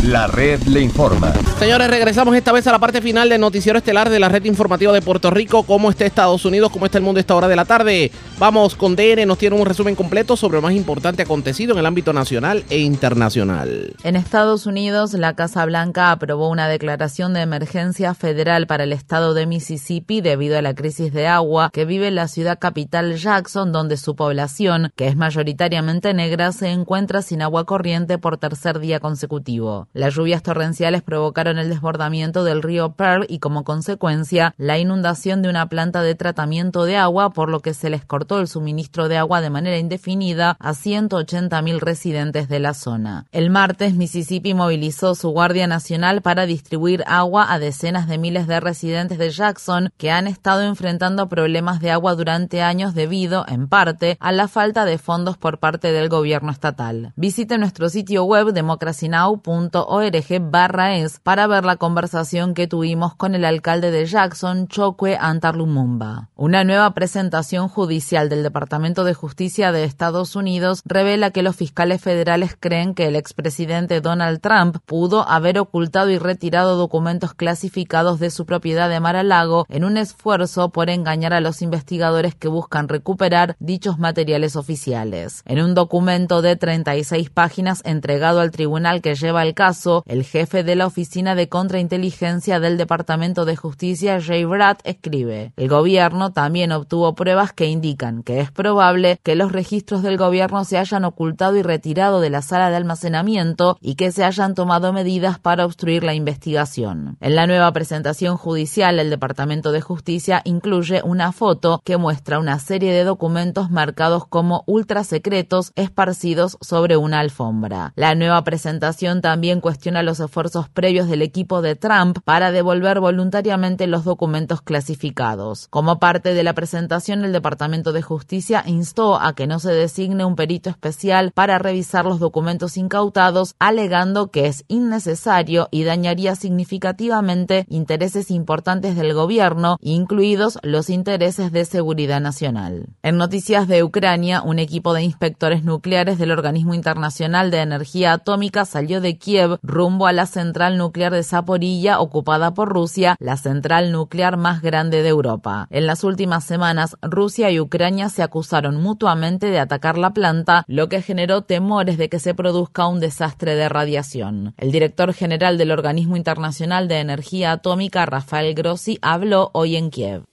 La 0.02 0.26
red 0.26 0.60
le 0.64 0.80
informa. 0.80 1.32
Señores, 1.60 1.88
regresamos 1.88 2.34
esta 2.34 2.50
vez 2.50 2.66
a 2.66 2.72
la 2.72 2.80
parte 2.80 3.00
final 3.00 3.28
del 3.28 3.40
noticiero 3.40 3.78
estelar 3.78 4.10
de 4.10 4.18
la 4.18 4.28
red 4.28 4.44
informativa 4.46 4.92
de 4.92 5.00
Puerto 5.00 5.30
Rico. 5.30 5.62
¿Cómo 5.62 5.90
está 5.90 6.04
Estados 6.04 6.44
Unidos? 6.44 6.72
¿Cómo 6.72 6.86
está 6.86 6.98
el 6.98 7.04
mundo 7.04 7.18
a 7.18 7.20
esta 7.20 7.36
hora 7.36 7.46
de 7.46 7.54
la 7.54 7.64
tarde? 7.64 8.10
Vamos 8.36 8.74
con 8.74 8.96
DN, 8.96 9.24
nos 9.26 9.38
tiene 9.38 9.54
un 9.54 9.64
resumen 9.64 9.94
completo 9.94 10.36
sobre 10.36 10.56
lo 10.56 10.62
más 10.62 10.72
importante 10.72 11.22
acontecido 11.22 11.74
en 11.74 11.78
el 11.78 11.86
ámbito 11.86 12.12
nacional 12.12 12.64
e 12.68 12.80
internacional. 12.80 13.94
En 14.02 14.16
Estados 14.16 14.66
Unidos, 14.66 15.12
la 15.12 15.34
Casa 15.36 15.64
Blanca 15.66 16.10
aprobó 16.10 16.48
una 16.48 16.66
declaración 16.66 17.32
de 17.32 17.42
emergencia 17.42 18.12
federal 18.14 18.66
para 18.66 18.82
el 18.82 18.92
estado 18.92 19.34
de 19.34 19.46
Mississippi 19.46 20.20
debido 20.20 20.58
a 20.58 20.62
la 20.62 20.74
crisis 20.74 21.12
de 21.12 21.28
agua 21.28 21.70
que 21.72 21.84
vive 21.84 22.10
la 22.10 22.26
ciudad 22.26 22.58
capital 22.58 23.14
Jackson, 23.14 23.70
donde 23.70 23.96
su 23.96 24.16
población, 24.16 24.90
que 24.96 25.06
es 25.06 25.14
mayoritariamente 25.14 26.12
negra, 26.12 26.50
se 26.50 26.70
encuentra 26.70 27.22
sin 27.22 27.40
agua 27.40 27.66
corriente 27.66 28.18
por 28.18 28.38
tercer 28.38 28.80
día 28.80 28.98
consecutivo. 28.98 29.86
Las 29.94 30.14
lluvias 30.14 30.42
torrenciales 30.42 31.02
provocaron 31.02 31.58
el 31.58 31.68
desbordamiento 31.68 32.44
del 32.44 32.62
río 32.62 32.92
Pearl 32.92 33.26
y 33.28 33.40
como 33.40 33.62
consecuencia 33.62 34.54
la 34.56 34.78
inundación 34.78 35.42
de 35.42 35.50
una 35.50 35.68
planta 35.68 36.00
de 36.00 36.14
tratamiento 36.14 36.84
de 36.84 36.96
agua, 36.96 37.30
por 37.30 37.50
lo 37.50 37.60
que 37.60 37.74
se 37.74 37.90
les 37.90 38.02
cortó 38.06 38.40
el 38.40 38.48
suministro 38.48 39.08
de 39.08 39.18
agua 39.18 39.42
de 39.42 39.50
manera 39.50 39.76
indefinida 39.76 40.56
a 40.60 40.72
180.000 40.72 41.78
residentes 41.78 42.48
de 42.48 42.58
la 42.58 42.72
zona. 42.72 43.26
El 43.32 43.50
martes, 43.50 43.94
Mississippi 43.94 44.54
movilizó 44.54 45.14
su 45.14 45.28
Guardia 45.28 45.66
Nacional 45.66 46.22
para 46.22 46.46
distribuir 46.46 47.04
agua 47.06 47.52
a 47.52 47.58
decenas 47.58 48.08
de 48.08 48.16
miles 48.16 48.46
de 48.46 48.60
residentes 48.60 49.18
de 49.18 49.28
Jackson 49.28 49.90
que 49.98 50.10
han 50.10 50.26
estado 50.26 50.62
enfrentando 50.62 51.28
problemas 51.28 51.80
de 51.80 51.90
agua 51.90 52.14
durante 52.14 52.62
años 52.62 52.94
debido, 52.94 53.44
en 53.46 53.68
parte, 53.68 54.16
a 54.20 54.32
la 54.32 54.48
falta 54.48 54.86
de 54.86 54.96
fondos 54.96 55.36
por 55.36 55.58
parte 55.58 55.92
del 55.92 56.08
gobierno 56.08 56.50
estatal. 56.50 57.12
Visite 57.16 57.58
nuestro 57.58 57.90
sitio 57.90 58.24
web 58.24 58.52
democracynow.org 58.54 59.81
org 59.86 60.40
barra 60.40 60.96
es 60.96 61.20
para 61.20 61.46
ver 61.46 61.64
la 61.64 61.76
conversación 61.76 62.54
que 62.54 62.66
tuvimos 62.66 63.14
con 63.14 63.34
el 63.34 63.44
alcalde 63.44 63.90
de 63.90 64.06
Jackson, 64.06 64.68
Chokwe 64.68 65.16
Antarlumumba. 65.20 66.28
Una 66.36 66.64
nueva 66.64 66.92
presentación 66.94 67.68
judicial 67.68 68.28
del 68.28 68.42
Departamento 68.42 69.04
de 69.04 69.14
Justicia 69.14 69.72
de 69.72 69.84
Estados 69.84 70.36
Unidos 70.36 70.82
revela 70.84 71.30
que 71.30 71.42
los 71.42 71.56
fiscales 71.56 72.00
federales 72.00 72.56
creen 72.58 72.94
que 72.94 73.06
el 73.06 73.16
expresidente 73.16 74.00
Donald 74.00 74.40
Trump 74.40 74.78
pudo 74.84 75.28
haber 75.28 75.58
ocultado 75.58 76.10
y 76.10 76.18
retirado 76.18 76.76
documentos 76.76 77.34
clasificados 77.34 78.20
de 78.20 78.30
su 78.30 78.46
propiedad 78.46 78.88
de 78.88 79.00
Mar-a-Lago 79.00 79.66
en 79.68 79.84
un 79.84 79.96
esfuerzo 79.96 80.70
por 80.70 80.90
engañar 80.90 81.32
a 81.32 81.40
los 81.40 81.62
investigadores 81.62 82.34
que 82.34 82.48
buscan 82.48 82.88
recuperar 82.88 83.56
dichos 83.58 83.98
materiales 83.98 84.56
oficiales. 84.56 85.42
En 85.46 85.62
un 85.62 85.74
documento 85.74 86.42
de 86.42 86.56
36 86.56 87.30
páginas 87.30 87.82
entregado 87.84 88.40
al 88.40 88.50
tribunal 88.50 89.00
que 89.00 89.14
lleva 89.14 89.42
el 89.42 89.54
caso, 89.54 89.71
el 90.06 90.24
jefe 90.24 90.64
de 90.64 90.76
la 90.76 90.86
Oficina 90.86 91.34
de 91.34 91.48
Contrainteligencia 91.48 92.60
del 92.60 92.76
Departamento 92.76 93.44
de 93.44 93.56
Justicia, 93.56 94.20
Jay 94.20 94.44
Bratt, 94.44 94.80
escribe, 94.84 95.52
el 95.56 95.68
gobierno 95.68 96.32
también 96.32 96.72
obtuvo 96.72 97.14
pruebas 97.14 97.52
que 97.52 97.66
indican 97.66 98.22
que 98.22 98.40
es 98.40 98.50
probable 98.50 99.18
que 99.22 99.34
los 99.34 99.52
registros 99.52 100.02
del 100.02 100.16
gobierno 100.16 100.64
se 100.64 100.78
hayan 100.78 101.04
ocultado 101.04 101.56
y 101.56 101.62
retirado 101.62 102.20
de 102.20 102.30
la 102.30 102.42
sala 102.42 102.70
de 102.70 102.76
almacenamiento 102.76 103.78
y 103.80 103.94
que 103.94 104.12
se 104.12 104.24
hayan 104.24 104.54
tomado 104.54 104.92
medidas 104.92 105.38
para 105.38 105.64
obstruir 105.64 106.04
la 106.04 106.14
investigación. 106.14 107.16
En 107.20 107.34
la 107.34 107.46
nueva 107.46 107.72
presentación 107.72 108.36
judicial, 108.36 108.98
el 108.98 109.10
Departamento 109.10 109.72
de 109.72 109.80
Justicia 109.80 110.42
incluye 110.44 111.00
una 111.04 111.32
foto 111.32 111.80
que 111.84 111.96
muestra 111.96 112.38
una 112.38 112.58
serie 112.58 112.92
de 112.92 113.04
documentos 113.04 113.70
marcados 113.70 114.26
como 114.26 114.64
ultra 114.66 115.04
secretos 115.04 115.72
esparcidos 115.76 116.58
sobre 116.60 116.96
una 116.96 117.20
alfombra. 117.20 117.92
La 117.96 118.14
nueva 118.14 118.44
presentación 118.44 119.20
también 119.20 119.60
cuestiona 119.62 120.02
los 120.02 120.20
esfuerzos 120.20 120.68
previos 120.68 121.08
del 121.08 121.22
equipo 121.22 121.62
de 121.62 121.76
Trump 121.76 122.18
para 122.24 122.52
devolver 122.52 123.00
voluntariamente 123.00 123.86
los 123.86 124.04
documentos 124.04 124.60
clasificados. 124.60 125.68
Como 125.70 125.98
parte 125.98 126.34
de 126.34 126.42
la 126.42 126.52
presentación, 126.52 127.24
el 127.24 127.32
Departamento 127.32 127.92
de 127.92 128.02
Justicia 128.02 128.62
instó 128.66 129.18
a 129.18 129.34
que 129.34 129.46
no 129.46 129.58
se 129.58 129.72
designe 129.72 130.26
un 130.26 130.36
perito 130.36 130.68
especial 130.68 131.32
para 131.32 131.58
revisar 131.58 132.04
los 132.04 132.20
documentos 132.20 132.76
incautados, 132.76 133.54
alegando 133.58 134.30
que 134.30 134.46
es 134.46 134.64
innecesario 134.68 135.68
y 135.70 135.84
dañaría 135.84 136.36
significativamente 136.36 137.64
intereses 137.68 138.30
importantes 138.30 138.96
del 138.96 139.14
gobierno, 139.14 139.78
incluidos 139.80 140.58
los 140.62 140.90
intereses 140.90 141.52
de 141.52 141.64
seguridad 141.64 142.20
nacional. 142.20 142.88
En 143.02 143.16
noticias 143.16 143.68
de 143.68 143.82
Ucrania, 143.82 144.42
un 144.42 144.58
equipo 144.58 144.92
de 144.92 145.02
inspectores 145.02 145.64
nucleares 145.64 146.18
del 146.18 146.32
Organismo 146.32 146.74
Internacional 146.74 147.50
de 147.50 147.60
Energía 147.60 148.12
Atómica 148.12 148.64
salió 148.64 149.00
de 149.00 149.18
Kiev 149.18 149.41
rumbo 149.62 150.06
a 150.06 150.12
la 150.12 150.26
central 150.26 150.78
nuclear 150.78 151.12
de 151.12 151.22
Zaporilla 151.22 152.00
ocupada 152.00 152.54
por 152.54 152.68
Rusia, 152.68 153.16
la 153.18 153.36
central 153.36 153.92
nuclear 153.92 154.36
más 154.36 154.62
grande 154.62 155.02
de 155.02 155.08
Europa. 155.08 155.66
En 155.70 155.86
las 155.86 156.04
últimas 156.04 156.44
semanas, 156.44 156.96
Rusia 157.02 157.50
y 157.50 157.60
Ucrania 157.60 158.08
se 158.08 158.22
acusaron 158.22 158.80
mutuamente 158.82 159.46
de 159.46 159.60
atacar 159.60 159.98
la 159.98 160.10
planta, 160.10 160.64
lo 160.66 160.88
que 160.88 161.02
generó 161.02 161.42
temores 161.42 161.98
de 161.98 162.08
que 162.08 162.18
se 162.18 162.34
produzca 162.34 162.86
un 162.86 163.00
desastre 163.00 163.54
de 163.54 163.68
radiación. 163.68 164.54
El 164.56 164.72
director 164.72 165.12
general 165.12 165.58
del 165.58 165.70
Organismo 165.70 166.16
Internacional 166.16 166.88
de 166.88 167.00
Energía 167.00 167.52
Atómica, 167.52 168.06
Rafael 168.06 168.54
Grossi, 168.54 168.98
habló 169.02 169.50
hoy 169.52 169.76
en 169.76 169.90
Kiev. 169.90 170.24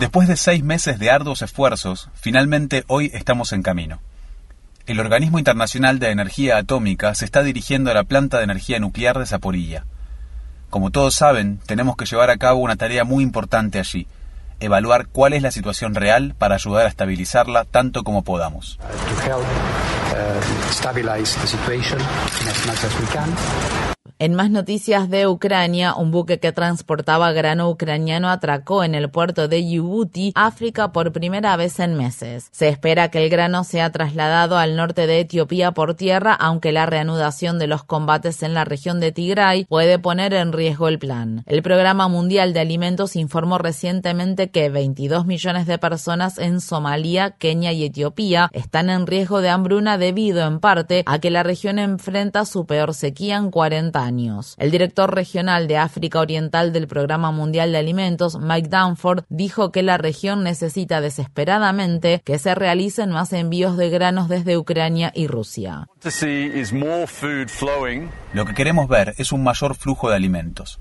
Después 0.00 0.28
de 0.28 0.36
seis 0.36 0.62
meses 0.62 0.98
de 0.98 1.10
arduos 1.10 1.42
esfuerzos, 1.42 2.10
finalmente 2.14 2.84
hoy 2.88 3.10
estamos 3.14 3.52
en 3.52 3.62
camino. 3.62 4.00
El 4.86 5.00
Organismo 5.00 5.38
Internacional 5.38 5.98
de 5.98 6.10
Energía 6.10 6.58
Atómica 6.58 7.14
se 7.14 7.24
está 7.24 7.42
dirigiendo 7.42 7.90
a 7.90 7.94
la 7.94 8.04
planta 8.04 8.36
de 8.36 8.44
energía 8.44 8.78
nuclear 8.78 9.18
de 9.18 9.24
Zaporilla. 9.24 9.86
Como 10.68 10.90
todos 10.90 11.14
saben, 11.14 11.58
tenemos 11.64 11.96
que 11.96 12.04
llevar 12.04 12.28
a 12.28 12.36
cabo 12.36 12.60
una 12.60 12.76
tarea 12.76 13.04
muy 13.04 13.24
importante 13.24 13.78
allí, 13.78 14.06
evaluar 14.60 15.06
cuál 15.06 15.32
es 15.32 15.40
la 15.40 15.52
situación 15.52 15.94
real 15.94 16.34
para 16.36 16.56
ayudar 16.56 16.84
a 16.84 16.90
estabilizarla 16.90 17.64
tanto 17.64 18.04
como 18.04 18.24
podamos. 18.24 18.78
En 24.20 24.34
más 24.34 24.48
noticias 24.48 25.10
de 25.10 25.26
Ucrania, 25.26 25.96
un 25.96 26.12
buque 26.12 26.38
que 26.38 26.52
transportaba 26.52 27.32
grano 27.32 27.68
ucraniano 27.68 28.28
atracó 28.30 28.84
en 28.84 28.94
el 28.94 29.10
puerto 29.10 29.48
de 29.48 29.56
Djibouti, 29.56 30.30
África, 30.36 30.92
por 30.92 31.10
primera 31.10 31.56
vez 31.56 31.80
en 31.80 31.94
meses. 31.94 32.48
Se 32.52 32.68
espera 32.68 33.10
que 33.10 33.24
el 33.24 33.28
grano 33.28 33.64
sea 33.64 33.90
trasladado 33.90 34.56
al 34.56 34.76
norte 34.76 35.08
de 35.08 35.18
Etiopía 35.18 35.72
por 35.72 35.94
tierra, 35.94 36.32
aunque 36.32 36.70
la 36.70 36.86
reanudación 36.86 37.58
de 37.58 37.66
los 37.66 37.82
combates 37.82 38.44
en 38.44 38.54
la 38.54 38.64
región 38.64 39.00
de 39.00 39.10
Tigray 39.10 39.64
puede 39.64 39.98
poner 39.98 40.32
en 40.32 40.52
riesgo 40.52 40.86
el 40.86 41.00
plan. 41.00 41.42
El 41.46 41.62
Programa 41.62 42.06
Mundial 42.06 42.52
de 42.52 42.60
Alimentos 42.60 43.16
informó 43.16 43.58
recientemente 43.58 44.48
que 44.48 44.68
22 44.68 45.26
millones 45.26 45.66
de 45.66 45.78
personas 45.78 46.38
en 46.38 46.60
Somalia, 46.60 47.32
Kenia 47.32 47.72
y 47.72 47.82
Etiopía 47.82 48.48
están 48.52 48.90
en 48.90 49.08
riesgo 49.08 49.40
de 49.40 49.48
hambruna 49.48 49.98
debido 49.98 50.46
en 50.46 50.60
parte 50.60 51.02
a 51.06 51.18
que 51.18 51.30
la 51.30 51.42
región 51.42 51.80
enfrenta 51.80 52.44
su 52.44 52.64
peor 52.64 52.94
sequía 52.94 53.38
en 53.38 53.50
40 53.50 54.03
años. 54.04 54.54
El 54.58 54.70
director 54.70 55.14
regional 55.14 55.66
de 55.66 55.78
África 55.78 56.20
Oriental 56.20 56.72
del 56.72 56.86
Programa 56.86 57.32
Mundial 57.32 57.72
de 57.72 57.78
Alimentos, 57.78 58.38
Mike 58.38 58.68
Danford, 58.68 59.24
dijo 59.28 59.72
que 59.72 59.82
la 59.82 59.98
región 59.98 60.44
necesita 60.44 61.00
desesperadamente 61.00 62.22
que 62.24 62.38
se 62.38 62.54
realicen 62.54 63.10
más 63.10 63.32
envíos 63.32 63.76
de 63.76 63.90
granos 63.90 64.28
desde 64.28 64.56
Ucrania 64.56 65.10
y 65.14 65.26
Rusia. 65.26 65.88
Lo 68.32 68.44
que 68.44 68.54
queremos 68.54 68.88
ver 68.88 69.14
es 69.18 69.32
un 69.32 69.42
mayor 69.42 69.74
flujo 69.74 70.10
de 70.10 70.16
alimentos. 70.16 70.80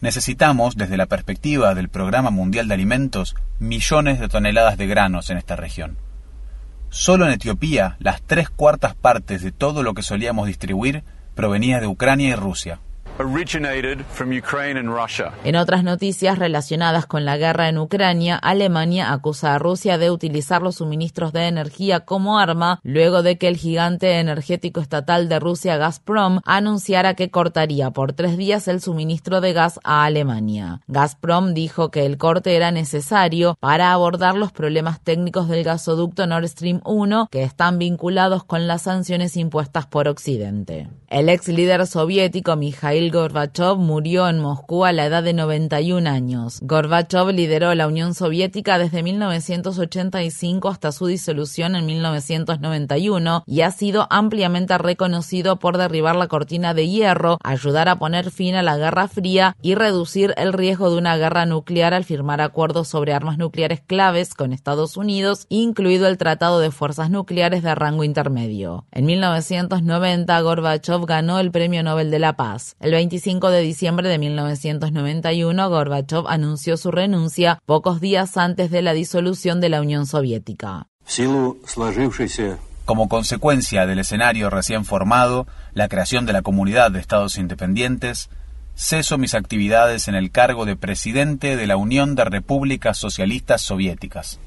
Necesitamos, 0.00 0.76
desde 0.76 0.96
la 0.96 1.06
perspectiva 1.06 1.74
del 1.74 1.88
Programa 1.88 2.30
Mundial 2.30 2.68
de 2.68 2.74
Alimentos, 2.74 3.34
millones 3.58 4.20
de 4.20 4.28
toneladas 4.28 4.76
de 4.76 4.86
granos 4.86 5.30
en 5.30 5.38
esta 5.38 5.56
región. 5.56 5.96
Solo 6.90 7.26
en 7.26 7.32
Etiopía, 7.32 7.96
las 7.98 8.22
tres 8.22 8.48
cuartas 8.48 8.94
partes 8.94 9.42
de 9.42 9.52
todo 9.52 9.82
lo 9.82 9.94
que 9.94 10.02
solíamos 10.02 10.46
distribuir 10.46 11.02
provenía 11.36 11.78
de 11.78 11.86
Ucrania 11.86 12.30
y 12.30 12.34
Rusia. 12.34 12.80
En 15.44 15.56
otras 15.56 15.82
noticias 15.82 16.38
relacionadas 16.38 17.06
con 17.06 17.24
la 17.24 17.38
guerra 17.38 17.70
en 17.70 17.78
Ucrania, 17.78 18.36
Alemania 18.36 19.10
acusa 19.10 19.54
a 19.54 19.58
Rusia 19.58 19.96
de 19.96 20.10
utilizar 20.10 20.60
los 20.60 20.76
suministros 20.76 21.32
de 21.32 21.48
energía 21.48 22.00
como 22.00 22.38
arma 22.38 22.78
luego 22.82 23.22
de 23.22 23.38
que 23.38 23.48
el 23.48 23.56
gigante 23.56 24.18
energético 24.18 24.80
estatal 24.80 25.30
de 25.30 25.40
Rusia, 25.40 25.78
Gazprom, 25.78 26.40
anunciara 26.44 27.14
que 27.14 27.30
cortaría 27.30 27.90
por 27.90 28.12
tres 28.12 28.36
días 28.36 28.68
el 28.68 28.82
suministro 28.82 29.40
de 29.40 29.54
gas 29.54 29.80
a 29.82 30.04
Alemania. 30.04 30.82
Gazprom 30.86 31.54
dijo 31.54 31.90
que 31.90 32.04
el 32.04 32.18
corte 32.18 32.54
era 32.54 32.70
necesario 32.70 33.56
para 33.60 33.92
abordar 33.92 34.34
los 34.34 34.52
problemas 34.52 35.00
técnicos 35.00 35.48
del 35.48 35.64
gasoducto 35.64 36.26
Nord 36.26 36.48
Stream 36.48 36.82
1 36.84 37.28
que 37.30 37.42
están 37.42 37.78
vinculados 37.78 38.44
con 38.44 38.66
las 38.66 38.82
sanciones 38.82 39.38
impuestas 39.38 39.86
por 39.86 40.06
Occidente. 40.06 40.88
El 41.08 41.28
ex 41.28 41.48
líder 41.48 41.86
soviético 41.86 42.56
Mikhail 42.56 43.05
Gorbachev 43.10 43.76
murió 43.76 44.28
en 44.28 44.38
Moscú 44.38 44.84
a 44.84 44.92
la 44.92 45.06
edad 45.06 45.22
de 45.22 45.32
91 45.32 46.08
años. 46.08 46.58
Gorbachev 46.62 47.32
lideró 47.32 47.74
la 47.74 47.86
Unión 47.86 48.14
Soviética 48.14 48.78
desde 48.78 49.02
1985 49.02 50.68
hasta 50.68 50.92
su 50.92 51.06
disolución 51.06 51.76
en 51.76 51.86
1991 51.86 53.44
y 53.46 53.60
ha 53.60 53.70
sido 53.70 54.06
ampliamente 54.10 54.78
reconocido 54.78 55.58
por 55.58 55.78
derribar 55.78 56.16
la 56.16 56.28
cortina 56.28 56.74
de 56.74 56.88
hierro, 56.88 57.38
ayudar 57.42 57.88
a 57.88 57.98
poner 57.98 58.30
fin 58.30 58.54
a 58.54 58.62
la 58.62 58.76
Guerra 58.76 59.08
Fría 59.08 59.56
y 59.62 59.74
reducir 59.74 60.34
el 60.36 60.52
riesgo 60.52 60.90
de 60.90 60.98
una 60.98 61.16
guerra 61.16 61.46
nuclear 61.46 61.94
al 61.94 62.04
firmar 62.04 62.40
acuerdos 62.40 62.88
sobre 62.88 63.12
armas 63.12 63.38
nucleares 63.38 63.80
claves 63.80 64.34
con 64.34 64.52
Estados 64.52 64.96
Unidos, 64.96 65.46
incluido 65.48 66.06
el 66.08 66.18
Tratado 66.18 66.60
de 66.60 66.70
Fuerzas 66.70 67.10
Nucleares 67.10 67.62
de 67.62 67.74
rango 67.74 68.04
intermedio. 68.04 68.84
En 68.92 69.06
1990, 69.06 70.40
Gorbachev 70.40 71.04
ganó 71.06 71.38
el 71.38 71.50
Premio 71.50 71.82
Nobel 71.82 72.10
de 72.10 72.18
la 72.18 72.36
Paz. 72.36 72.76
El 72.80 72.94
25 72.96 73.50
de 73.50 73.60
diciembre 73.60 74.08
de 74.08 74.16
1991, 74.16 75.68
Gorbachev 75.68 76.26
anunció 76.28 76.78
su 76.78 76.90
renuncia 76.90 77.58
pocos 77.66 78.00
días 78.00 78.38
antes 78.38 78.70
de 78.70 78.80
la 78.80 78.94
disolución 78.94 79.60
de 79.60 79.68
la 79.68 79.82
Unión 79.82 80.06
Soviética. 80.06 80.86
Como 82.86 83.08
consecuencia 83.10 83.84
del 83.84 83.98
escenario 83.98 84.48
recién 84.48 84.86
formado, 84.86 85.46
la 85.74 85.88
creación 85.88 86.24
de 86.24 86.32
la 86.32 86.40
Comunidad 86.40 86.90
de 86.90 87.00
Estados 87.00 87.36
Independientes, 87.36 88.30
ceso 88.74 89.18
mis 89.18 89.34
actividades 89.34 90.08
en 90.08 90.14
el 90.14 90.30
cargo 90.30 90.64
de 90.64 90.76
presidente 90.76 91.56
de 91.56 91.66
la 91.66 91.76
Unión 91.76 92.14
de 92.14 92.24
Repúblicas 92.24 92.96
Socialistas 92.96 93.60
Soviéticas. 93.60 94.40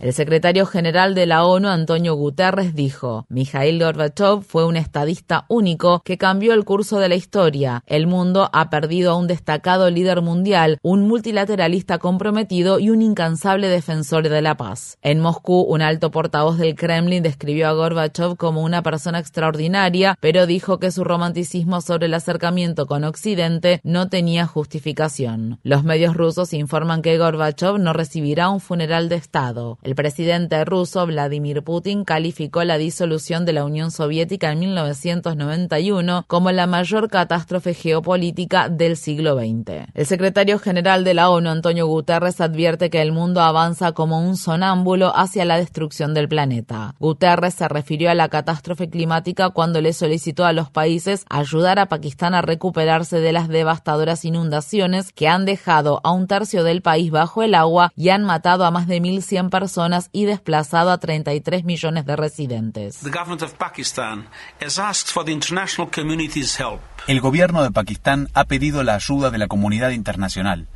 El 0.00 0.12
secretario 0.12 0.66
general 0.66 1.14
de 1.14 1.26
la 1.26 1.44
ONU, 1.44 1.68
Antonio 1.68 2.14
Guterres, 2.14 2.74
dijo, 2.74 3.26
Mikhail 3.28 3.82
Gorbachev 3.82 4.42
fue 4.42 4.64
un 4.64 4.76
estadista 4.76 5.44
único 5.48 6.02
que 6.04 6.18
cambió 6.18 6.52
el 6.52 6.64
curso 6.64 6.98
de 6.98 7.08
la 7.08 7.14
historia. 7.14 7.82
El 7.86 8.06
mundo 8.06 8.50
ha 8.52 8.70
perdido 8.70 9.12
a 9.12 9.16
un 9.16 9.26
destacado 9.26 9.90
líder 9.90 10.22
mundial, 10.22 10.78
un 10.82 11.06
multilateralista 11.08 11.98
comprometido 11.98 12.78
y 12.78 12.90
un 12.90 13.02
incansable 13.02 13.68
defensor 13.68 14.28
de 14.28 14.42
la 14.42 14.56
paz. 14.56 14.98
En 15.02 15.20
Moscú, 15.20 15.60
un 15.62 15.82
alto 15.82 16.10
portavoz 16.10 16.58
del 16.58 16.74
Kremlin 16.74 17.22
describió 17.22 17.68
a 17.68 17.72
Gorbachev 17.72 18.36
como 18.36 18.62
una 18.62 18.82
persona 18.82 19.18
extraordinaria, 19.18 20.16
pero 20.20 20.46
dijo 20.46 20.78
que 20.78 20.90
su 20.90 21.04
romanticismo 21.04 21.80
sobre 21.80 22.06
el 22.06 22.14
acercamiento 22.14 22.86
con 22.86 23.04
Occidente 23.04 23.80
no 23.84 24.08
tenía 24.08 24.46
justificación. 24.46 25.58
Los 25.62 25.84
medios 25.84 26.16
rusos 26.16 26.52
informan 26.52 27.02
que 27.02 27.18
Gorbachev 27.18 27.78
no 27.86 27.92
recibirá 27.92 28.50
un 28.50 28.58
funeral 28.58 29.08
de 29.08 29.14
Estado. 29.14 29.78
El 29.84 29.94
presidente 29.94 30.64
ruso 30.64 31.06
Vladimir 31.06 31.62
Putin 31.62 32.04
calificó 32.04 32.64
la 32.64 32.78
disolución 32.78 33.44
de 33.44 33.52
la 33.52 33.64
Unión 33.64 33.92
Soviética 33.92 34.50
en 34.50 34.58
1991 34.58 36.24
como 36.26 36.50
la 36.50 36.66
mayor 36.66 37.08
catástrofe 37.08 37.74
geopolítica 37.74 38.68
del 38.68 38.96
siglo 38.96 39.36
XX. 39.36 39.86
El 39.94 40.04
secretario 40.04 40.58
general 40.58 41.04
de 41.04 41.14
la 41.14 41.30
ONU, 41.30 41.48
Antonio 41.48 41.86
Guterres, 41.86 42.40
advierte 42.40 42.90
que 42.90 43.02
el 43.02 43.12
mundo 43.12 43.40
avanza 43.40 43.92
como 43.92 44.18
un 44.18 44.36
sonámbulo 44.36 45.16
hacia 45.16 45.44
la 45.44 45.56
destrucción 45.56 46.12
del 46.12 46.28
planeta. 46.28 46.96
Guterres 46.98 47.54
se 47.54 47.68
refirió 47.68 48.10
a 48.10 48.14
la 48.14 48.28
catástrofe 48.28 48.90
climática 48.90 49.50
cuando 49.50 49.80
le 49.80 49.92
solicitó 49.92 50.44
a 50.44 50.52
los 50.52 50.70
países 50.70 51.24
ayudar 51.30 51.78
a 51.78 51.86
Pakistán 51.86 52.34
a 52.34 52.42
recuperarse 52.42 53.20
de 53.20 53.32
las 53.32 53.46
devastadoras 53.46 54.24
inundaciones 54.24 55.12
que 55.12 55.28
han 55.28 55.44
dejado 55.44 56.00
a 56.02 56.10
un 56.10 56.26
tercio 56.26 56.64
del 56.64 56.82
país 56.82 57.12
bajo 57.12 57.44
el 57.44 57.54
agua 57.54 57.75
y 57.96 58.08
han 58.10 58.24
matado 58.24 58.64
a 58.64 58.70
más 58.70 58.86
de 58.86 59.00
1.100 59.00 59.50
personas 59.50 60.08
y 60.12 60.24
desplazado 60.24 60.90
a 60.90 60.98
33 60.98 61.64
millones 61.64 62.06
de 62.06 62.16
residentes. 62.16 63.00
El 67.06 67.20
gobierno 67.20 67.62
de 67.62 67.70
Pakistán 67.70 68.28
ha 68.34 68.44
pedido 68.44 68.82
la 68.82 68.94
ayuda 68.94 69.30
de 69.30 69.38
la 69.38 69.46
comunidad 69.46 69.90
internacional. 69.90 70.68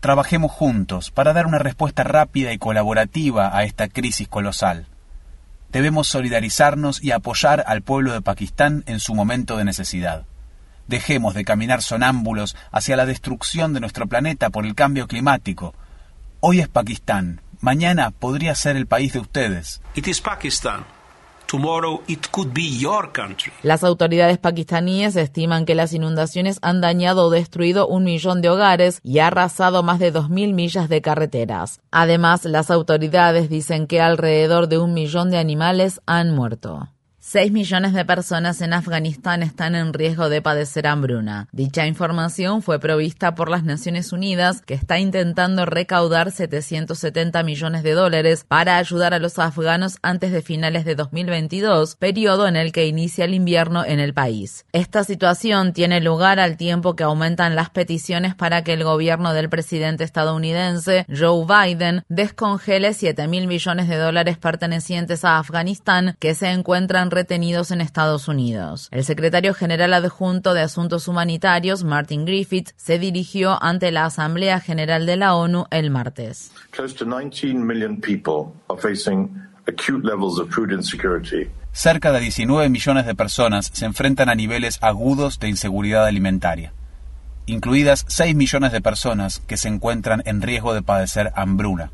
Trabajemos 0.00 0.52
juntos 0.52 1.10
para 1.10 1.32
dar 1.32 1.46
una 1.46 1.58
respuesta 1.58 2.04
rápida 2.04 2.52
y 2.52 2.58
colaborativa 2.58 3.56
a 3.56 3.64
esta 3.64 3.88
crisis 3.88 4.28
colosal. 4.28 4.86
Debemos 5.72 6.06
solidarizarnos 6.06 7.02
y 7.02 7.10
apoyar 7.10 7.64
al 7.66 7.82
pueblo 7.82 8.12
de 8.12 8.22
Pakistán 8.22 8.84
en 8.86 9.00
su 9.00 9.14
momento 9.14 9.56
de 9.56 9.64
necesidad. 9.64 10.24
Dejemos 10.86 11.34
de 11.34 11.44
caminar 11.44 11.82
sonámbulos 11.82 12.56
hacia 12.70 12.96
la 12.96 13.06
destrucción 13.06 13.74
de 13.74 13.80
nuestro 13.80 14.06
planeta 14.06 14.50
por 14.50 14.64
el 14.64 14.74
cambio 14.74 15.08
climático. 15.08 15.74
Hoy 16.48 16.60
es 16.60 16.68
Pakistán, 16.68 17.40
mañana 17.60 18.12
podría 18.12 18.54
ser 18.54 18.76
el 18.76 18.86
país 18.86 19.12
de 19.14 19.18
ustedes. 19.18 19.82
It 19.96 20.06
is 20.06 20.20
Pakistan. 20.20 20.84
Tomorrow 21.46 22.04
it 22.06 22.28
could 22.30 22.54
be 22.54 22.78
your 22.78 23.10
country. 23.10 23.52
Las 23.64 23.82
autoridades 23.82 24.38
pakistaníes 24.38 25.16
estiman 25.16 25.66
que 25.66 25.74
las 25.74 25.92
inundaciones 25.92 26.60
han 26.62 26.80
dañado 26.80 27.24
o 27.24 27.30
destruido 27.30 27.88
un 27.88 28.04
millón 28.04 28.42
de 28.42 28.50
hogares 28.50 29.00
y 29.02 29.18
arrasado 29.18 29.82
más 29.82 29.98
de 29.98 30.12
2.000 30.14 30.54
millas 30.54 30.88
de 30.88 31.02
carreteras. 31.02 31.80
Además, 31.90 32.44
las 32.44 32.70
autoridades 32.70 33.50
dicen 33.50 33.88
que 33.88 34.00
alrededor 34.00 34.68
de 34.68 34.78
un 34.78 34.94
millón 34.94 35.32
de 35.32 35.38
animales 35.38 36.00
han 36.06 36.32
muerto. 36.32 36.90
6 37.28 37.50
millones 37.50 37.92
de 37.92 38.04
personas 38.04 38.60
en 38.60 38.72
Afganistán 38.72 39.42
están 39.42 39.74
en 39.74 39.92
riesgo 39.92 40.28
de 40.28 40.40
padecer 40.40 40.86
hambruna. 40.86 41.48
Dicha 41.50 41.84
información 41.84 42.62
fue 42.62 42.78
provista 42.78 43.34
por 43.34 43.50
las 43.50 43.64
Naciones 43.64 44.12
Unidas, 44.12 44.62
que 44.62 44.74
está 44.74 45.00
intentando 45.00 45.66
recaudar 45.66 46.30
770 46.30 47.42
millones 47.42 47.82
de 47.82 47.94
dólares 47.94 48.44
para 48.46 48.76
ayudar 48.76 49.12
a 49.12 49.18
los 49.18 49.40
afganos 49.40 49.96
antes 50.02 50.30
de 50.30 50.40
finales 50.40 50.84
de 50.84 50.94
2022, 50.94 51.96
periodo 51.96 52.46
en 52.46 52.54
el 52.54 52.70
que 52.70 52.86
inicia 52.86 53.24
el 53.24 53.34
invierno 53.34 53.84
en 53.84 53.98
el 53.98 54.14
país. 54.14 54.64
Esta 54.70 55.02
situación 55.02 55.72
tiene 55.72 56.00
lugar 56.00 56.38
al 56.38 56.56
tiempo 56.56 56.94
que 56.94 57.02
aumentan 57.02 57.56
las 57.56 57.70
peticiones 57.70 58.36
para 58.36 58.62
que 58.62 58.74
el 58.74 58.84
gobierno 58.84 59.34
del 59.34 59.48
presidente 59.48 60.04
estadounidense 60.04 61.04
Joe 61.08 61.44
Biden 61.44 62.04
descongele 62.08 62.94
7 62.94 63.26
mil 63.26 63.48
millones 63.48 63.88
de 63.88 63.96
dólares 63.96 64.38
pertenecientes 64.38 65.24
a 65.24 65.38
Afganistán 65.38 66.14
que 66.20 66.36
se 66.36 66.52
encuentran 66.52 67.10
retenidos 67.16 67.70
en 67.70 67.80
Estados 67.80 68.28
Unidos. 68.28 68.88
El 68.90 69.02
secretario 69.02 69.54
general 69.54 69.94
adjunto 69.94 70.52
de 70.52 70.60
Asuntos 70.60 71.08
Humanitarios, 71.08 71.82
Martin 71.82 72.26
Griffith, 72.26 72.72
se 72.76 72.98
dirigió 72.98 73.56
ante 73.62 73.90
la 73.90 74.04
Asamblea 74.04 74.60
General 74.60 75.06
de 75.06 75.16
la 75.16 75.34
ONU 75.34 75.64
el 75.70 75.90
martes. 75.90 76.52
Cerca 81.72 82.12
de 82.12 82.20
19 82.20 82.68
millones 82.68 83.06
de 83.06 83.14
personas 83.14 83.70
se 83.72 83.86
enfrentan 83.86 84.28
a 84.28 84.34
niveles 84.34 84.78
agudos 84.82 85.38
de 85.38 85.48
inseguridad 85.48 86.04
alimentaria, 86.04 86.74
incluidas 87.46 88.04
6 88.08 88.36
millones 88.36 88.72
de 88.72 88.82
personas 88.82 89.40
que 89.40 89.56
se 89.56 89.68
encuentran 89.68 90.22
en 90.26 90.42
riesgo 90.42 90.74
de 90.74 90.82
padecer 90.82 91.32
hambruna. 91.34 91.92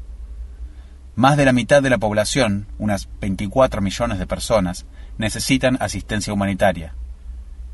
Más 1.14 1.36
de 1.36 1.44
la 1.44 1.52
mitad 1.52 1.80
de 1.80 1.90
la 1.90 1.98
población, 1.98 2.66
unas 2.78 3.08
24 3.20 3.82
millones 3.82 4.18
de 4.18 4.26
personas, 4.26 4.86
necesitan 5.18 5.76
asistencia 5.80 6.32
humanitaria. 6.32 6.94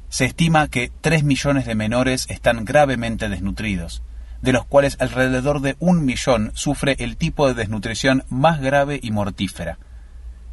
Se 0.09 0.25
estima 0.25 0.69
que 0.69 0.91
3 1.01 1.25
millones 1.25 1.67
de 1.67 1.75
menores 1.75 2.27
están 2.31 2.65
gravemente 2.65 3.29
desnutridos, 3.29 4.03
de 4.43 4.53
los 4.53 4.65
cuales 4.65 4.97
alrededor 5.01 5.61
de 5.61 5.77
un 5.79 6.05
millón 6.05 6.53
sufre 6.55 6.97
el 6.99 7.17
tipo 7.17 7.47
de 7.47 7.55
desnutrición 7.55 8.25
más 8.31 8.61
grave 8.61 9.01
y 9.03 9.11
mortífera. 9.11 9.79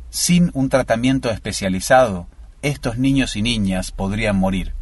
Sin 0.09 0.51
un 0.53 0.69
tratamiento 0.69 1.29
especializado, 1.29 2.27
estos 2.61 2.97
niños 2.97 3.35
y 3.35 3.41
niñas 3.41 3.91
podrían 3.91 4.37
morir. 4.37 4.73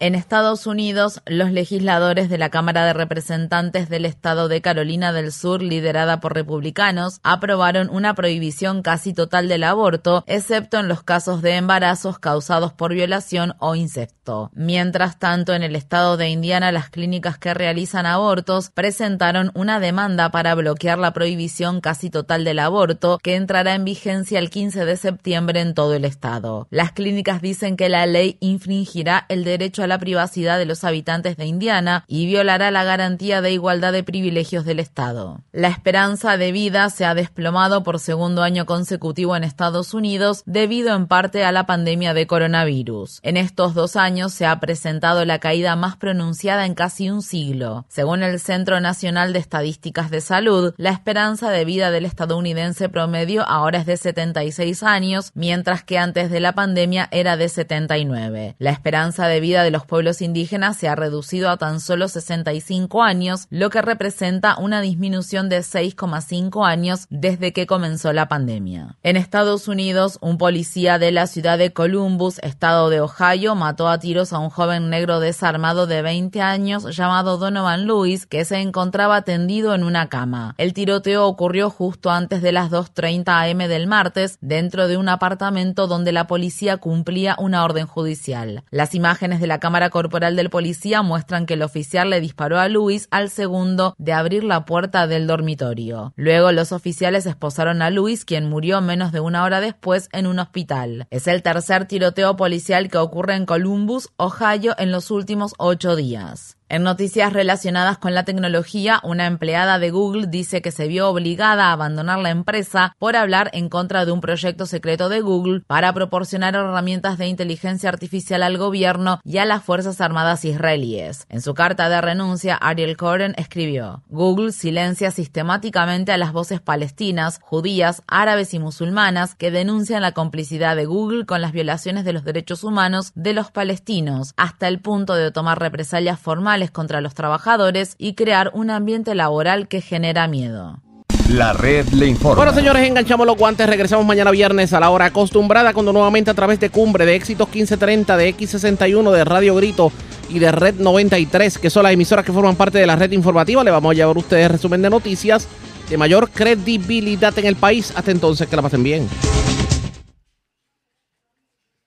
En 0.00 0.14
Estados 0.14 0.66
Unidos, 0.66 1.22
los 1.26 1.52
legisladores 1.52 2.28
de 2.28 2.38
la 2.38 2.50
Cámara 2.50 2.84
de 2.84 2.92
Representantes 2.92 3.88
del 3.88 4.04
Estado 4.04 4.48
de 4.48 4.60
Carolina 4.60 5.12
del 5.12 5.32
Sur, 5.32 5.62
liderada 5.62 6.20
por 6.20 6.34
republicanos, 6.34 7.20
aprobaron 7.22 7.88
una 7.88 8.14
prohibición 8.14 8.82
casi 8.82 9.14
total 9.14 9.48
del 9.48 9.64
aborto, 9.64 10.24
excepto 10.26 10.78
en 10.78 10.88
los 10.88 11.02
casos 11.02 11.40
de 11.40 11.56
embarazos 11.56 12.18
causados 12.18 12.72
por 12.72 12.92
violación 12.92 13.54
o 13.58 13.74
insecto. 13.74 14.21
Mientras 14.54 15.18
tanto, 15.18 15.52
en 15.52 15.62
el 15.62 15.74
estado 15.74 16.16
de 16.16 16.28
Indiana, 16.28 16.70
las 16.70 16.90
clínicas 16.90 17.38
que 17.38 17.54
realizan 17.54 18.06
abortos 18.06 18.70
presentaron 18.70 19.50
una 19.54 19.80
demanda 19.80 20.30
para 20.30 20.54
bloquear 20.54 20.98
la 20.98 21.12
prohibición 21.12 21.80
casi 21.80 22.08
total 22.08 22.44
del 22.44 22.60
aborto, 22.60 23.18
que 23.22 23.34
entrará 23.34 23.74
en 23.74 23.84
vigencia 23.84 24.38
el 24.38 24.50
15 24.50 24.84
de 24.84 24.96
septiembre 24.96 25.60
en 25.60 25.74
todo 25.74 25.94
el 25.94 26.04
estado. 26.04 26.68
Las 26.70 26.92
clínicas 26.92 27.42
dicen 27.42 27.76
que 27.76 27.88
la 27.88 28.06
ley 28.06 28.36
infringirá 28.40 29.26
el 29.28 29.42
derecho 29.44 29.82
a 29.82 29.88
la 29.88 29.98
privacidad 29.98 30.58
de 30.58 30.66
los 30.66 30.84
habitantes 30.84 31.36
de 31.36 31.46
Indiana 31.46 32.04
y 32.06 32.26
violará 32.26 32.70
la 32.70 32.84
garantía 32.84 33.40
de 33.40 33.52
igualdad 33.52 33.92
de 33.92 34.04
privilegios 34.04 34.64
del 34.64 34.78
Estado. 34.78 35.40
La 35.50 35.68
esperanza 35.68 36.36
de 36.36 36.52
vida 36.52 36.88
se 36.90 37.04
ha 37.04 37.14
desplomado 37.14 37.82
por 37.82 37.98
segundo 37.98 38.42
año 38.42 38.66
consecutivo 38.66 39.34
en 39.34 39.44
Estados 39.44 39.94
Unidos 39.94 40.42
debido 40.46 40.94
en 40.94 41.06
parte 41.06 41.44
a 41.44 41.52
la 41.52 41.66
pandemia 41.66 42.14
de 42.14 42.26
coronavirus. 42.26 43.18
En 43.22 43.36
estos 43.36 43.74
dos 43.74 43.96
años 43.96 44.11
se 44.28 44.46
ha 44.46 44.60
presentado 44.60 45.24
la 45.24 45.38
caída 45.38 45.74
más 45.76 45.96
pronunciada 45.96 46.66
en 46.66 46.74
casi 46.74 47.10
un 47.10 47.22
siglo. 47.22 47.84
Según 47.88 48.22
el 48.22 48.38
Centro 48.38 48.80
Nacional 48.80 49.32
de 49.32 49.38
Estadísticas 49.38 50.10
de 50.10 50.20
Salud, 50.20 50.74
la 50.76 50.90
esperanza 50.90 51.50
de 51.50 51.64
vida 51.64 51.90
del 51.90 52.04
estadounidense 52.04 52.88
promedio 52.88 53.48
ahora 53.48 53.78
es 53.78 53.86
de 53.86 53.96
76 53.96 54.82
años, 54.82 55.32
mientras 55.34 55.82
que 55.82 55.98
antes 55.98 56.30
de 56.30 56.40
la 56.40 56.54
pandemia 56.54 57.08
era 57.10 57.36
de 57.36 57.48
79. 57.48 58.56
La 58.58 58.70
esperanza 58.70 59.26
de 59.28 59.40
vida 59.40 59.62
de 59.62 59.70
los 59.70 59.86
pueblos 59.86 60.22
indígenas 60.22 60.76
se 60.76 60.88
ha 60.88 60.94
reducido 60.94 61.50
a 61.50 61.56
tan 61.56 61.80
solo 61.80 62.08
65 62.08 63.02
años, 63.02 63.46
lo 63.50 63.70
que 63.70 63.82
representa 63.82 64.56
una 64.58 64.80
disminución 64.80 65.48
de 65.48 65.60
6,5 65.60 66.66
años 66.66 67.06
desde 67.10 67.52
que 67.52 67.66
comenzó 67.66 68.12
la 68.12 68.28
pandemia. 68.28 68.96
En 69.02 69.16
Estados 69.16 69.68
Unidos, 69.68 70.18
un 70.20 70.38
policía 70.38 70.98
de 70.98 71.12
la 71.12 71.26
ciudad 71.26 71.58
de 71.58 71.72
Columbus, 71.72 72.38
estado 72.40 72.90
de 72.90 73.00
Ohio, 73.00 73.54
mató 73.54 73.88
a 73.88 73.98
tiros 74.02 74.32
a 74.32 74.40
un 74.40 74.50
joven 74.50 74.90
negro 74.90 75.20
desarmado 75.20 75.86
de 75.86 76.02
20 76.02 76.42
años 76.42 76.94
llamado 76.94 77.38
Donovan 77.38 77.86
Lewis, 77.86 78.26
que 78.26 78.44
se 78.44 78.56
encontraba 78.56 79.22
tendido 79.22 79.76
en 79.76 79.84
una 79.84 80.08
cama. 80.08 80.56
El 80.58 80.74
tiroteo 80.74 81.24
ocurrió 81.24 81.70
justo 81.70 82.10
antes 82.10 82.42
de 82.42 82.50
las 82.50 82.68
2.30 82.72 83.50
am 83.52 83.58
del 83.58 83.86
martes, 83.86 84.38
dentro 84.40 84.88
de 84.88 84.96
un 84.96 85.08
apartamento 85.08 85.86
donde 85.86 86.10
la 86.10 86.26
policía 86.26 86.78
cumplía 86.78 87.36
una 87.38 87.64
orden 87.64 87.86
judicial. 87.86 88.64
Las 88.70 88.96
imágenes 88.96 89.40
de 89.40 89.46
la 89.46 89.60
cámara 89.60 89.88
corporal 89.90 90.34
del 90.34 90.50
policía 90.50 91.02
muestran 91.02 91.46
que 91.46 91.54
el 91.54 91.62
oficial 91.62 92.10
le 92.10 92.20
disparó 92.20 92.58
a 92.58 92.68
Luis 92.68 93.06
al 93.12 93.30
segundo 93.30 93.94
de 93.98 94.14
abrir 94.14 94.42
la 94.42 94.64
puerta 94.64 95.06
del 95.06 95.28
dormitorio. 95.28 96.12
Luego 96.16 96.50
los 96.50 96.72
oficiales 96.72 97.24
esposaron 97.26 97.82
a 97.82 97.90
Luis, 97.90 98.24
quien 98.24 98.50
murió 98.50 98.80
menos 98.80 99.12
de 99.12 99.20
una 99.20 99.44
hora 99.44 99.60
después 99.60 100.08
en 100.10 100.26
un 100.26 100.40
hospital. 100.40 101.06
Es 101.10 101.28
el 101.28 101.44
tercer 101.44 101.86
tiroteo 101.86 102.34
policial 102.36 102.88
que 102.88 102.98
ocurre 102.98 103.36
en 103.36 103.46
Columbus, 103.46 103.91
Ohio, 104.16 104.74
en 104.78 104.90
los 104.90 105.10
últimos 105.10 105.52
ocho 105.58 105.96
días. 105.96 106.56
En 106.72 106.84
noticias 106.84 107.34
relacionadas 107.34 107.98
con 107.98 108.14
la 108.14 108.24
tecnología, 108.24 108.98
una 109.04 109.26
empleada 109.26 109.78
de 109.78 109.90
Google 109.90 110.26
dice 110.26 110.62
que 110.62 110.70
se 110.70 110.88
vio 110.88 111.10
obligada 111.10 111.66
a 111.66 111.72
abandonar 111.72 112.18
la 112.20 112.30
empresa 112.30 112.96
por 112.98 113.14
hablar 113.14 113.50
en 113.52 113.68
contra 113.68 114.06
de 114.06 114.12
un 114.12 114.22
proyecto 114.22 114.64
secreto 114.64 115.10
de 115.10 115.20
Google 115.20 115.60
para 115.66 115.92
proporcionar 115.92 116.54
herramientas 116.54 117.18
de 117.18 117.26
inteligencia 117.26 117.90
artificial 117.90 118.42
al 118.42 118.56
gobierno 118.56 119.20
y 119.22 119.36
a 119.36 119.44
las 119.44 119.62
Fuerzas 119.62 120.00
Armadas 120.00 120.46
israelíes. 120.46 121.26
En 121.28 121.42
su 121.42 121.52
carta 121.52 121.90
de 121.90 122.00
renuncia, 122.00 122.54
Ariel 122.56 122.96
Coren 122.96 123.34
escribió, 123.36 124.02
Google 124.08 124.52
silencia 124.52 125.10
sistemáticamente 125.10 126.10
a 126.10 126.16
las 126.16 126.32
voces 126.32 126.62
palestinas, 126.62 127.38
judías, 127.42 128.02
árabes 128.06 128.54
y 128.54 128.58
musulmanas 128.58 129.34
que 129.34 129.50
denuncian 129.50 130.00
la 130.00 130.12
complicidad 130.12 130.74
de 130.74 130.86
Google 130.86 131.26
con 131.26 131.42
las 131.42 131.52
violaciones 131.52 132.06
de 132.06 132.14
los 132.14 132.24
derechos 132.24 132.64
humanos 132.64 133.12
de 133.14 133.34
los 133.34 133.50
palestinos, 133.50 134.32
hasta 134.38 134.68
el 134.68 134.80
punto 134.80 135.12
de 135.12 135.30
tomar 135.32 135.58
represalias 135.58 136.18
formales 136.18 136.61
contra 136.70 137.00
los 137.00 137.14
trabajadores 137.14 137.94
y 137.98 138.14
crear 138.14 138.50
un 138.54 138.70
ambiente 138.70 139.14
laboral 139.14 139.68
que 139.68 139.80
genera 139.80 140.28
miedo. 140.28 140.80
La 141.28 141.52
red 141.52 141.86
le 141.90 142.06
informa. 142.06 142.36
Bueno, 142.36 142.52
señores, 142.52 142.86
enganchamos 142.86 143.26
los 143.26 143.36
guantes. 143.36 143.66
Regresamos 143.66 144.04
mañana 144.04 144.30
viernes 144.30 144.72
a 144.72 144.80
la 144.80 144.90
hora 144.90 145.06
acostumbrada, 145.06 145.72
cuando 145.72 145.92
nuevamente 145.92 146.30
a 146.30 146.34
través 146.34 146.60
de 146.60 146.68
Cumbre, 146.68 147.06
de 147.06 147.14
Éxitos 147.14 147.48
1530, 147.48 148.16
de 148.16 148.36
X61, 148.36 149.10
de 149.12 149.24
Radio 149.24 149.54
Grito 149.54 149.92
y 150.28 150.38
de 150.38 150.52
Red 150.52 150.74
93, 150.76 151.58
que 151.58 151.70
son 151.70 151.84
las 151.84 151.92
emisoras 151.92 152.24
que 152.24 152.32
forman 152.32 152.56
parte 152.56 152.78
de 152.78 152.86
la 152.86 152.96
red 152.96 153.12
informativa, 153.12 153.62
le 153.62 153.70
vamos 153.70 153.92
a 153.92 153.94
llevar 153.94 154.16
a 154.16 154.18
ustedes 154.18 154.50
resumen 154.50 154.82
de 154.82 154.90
noticias 154.90 155.48
de 155.88 155.96
mayor 155.96 156.30
credibilidad 156.30 157.38
en 157.38 157.46
el 157.46 157.56
país. 157.56 157.92
Hasta 157.94 158.10
entonces, 158.10 158.48
que 158.48 158.56
la 158.56 158.62
pasen 158.62 158.82
bien. 158.82 159.08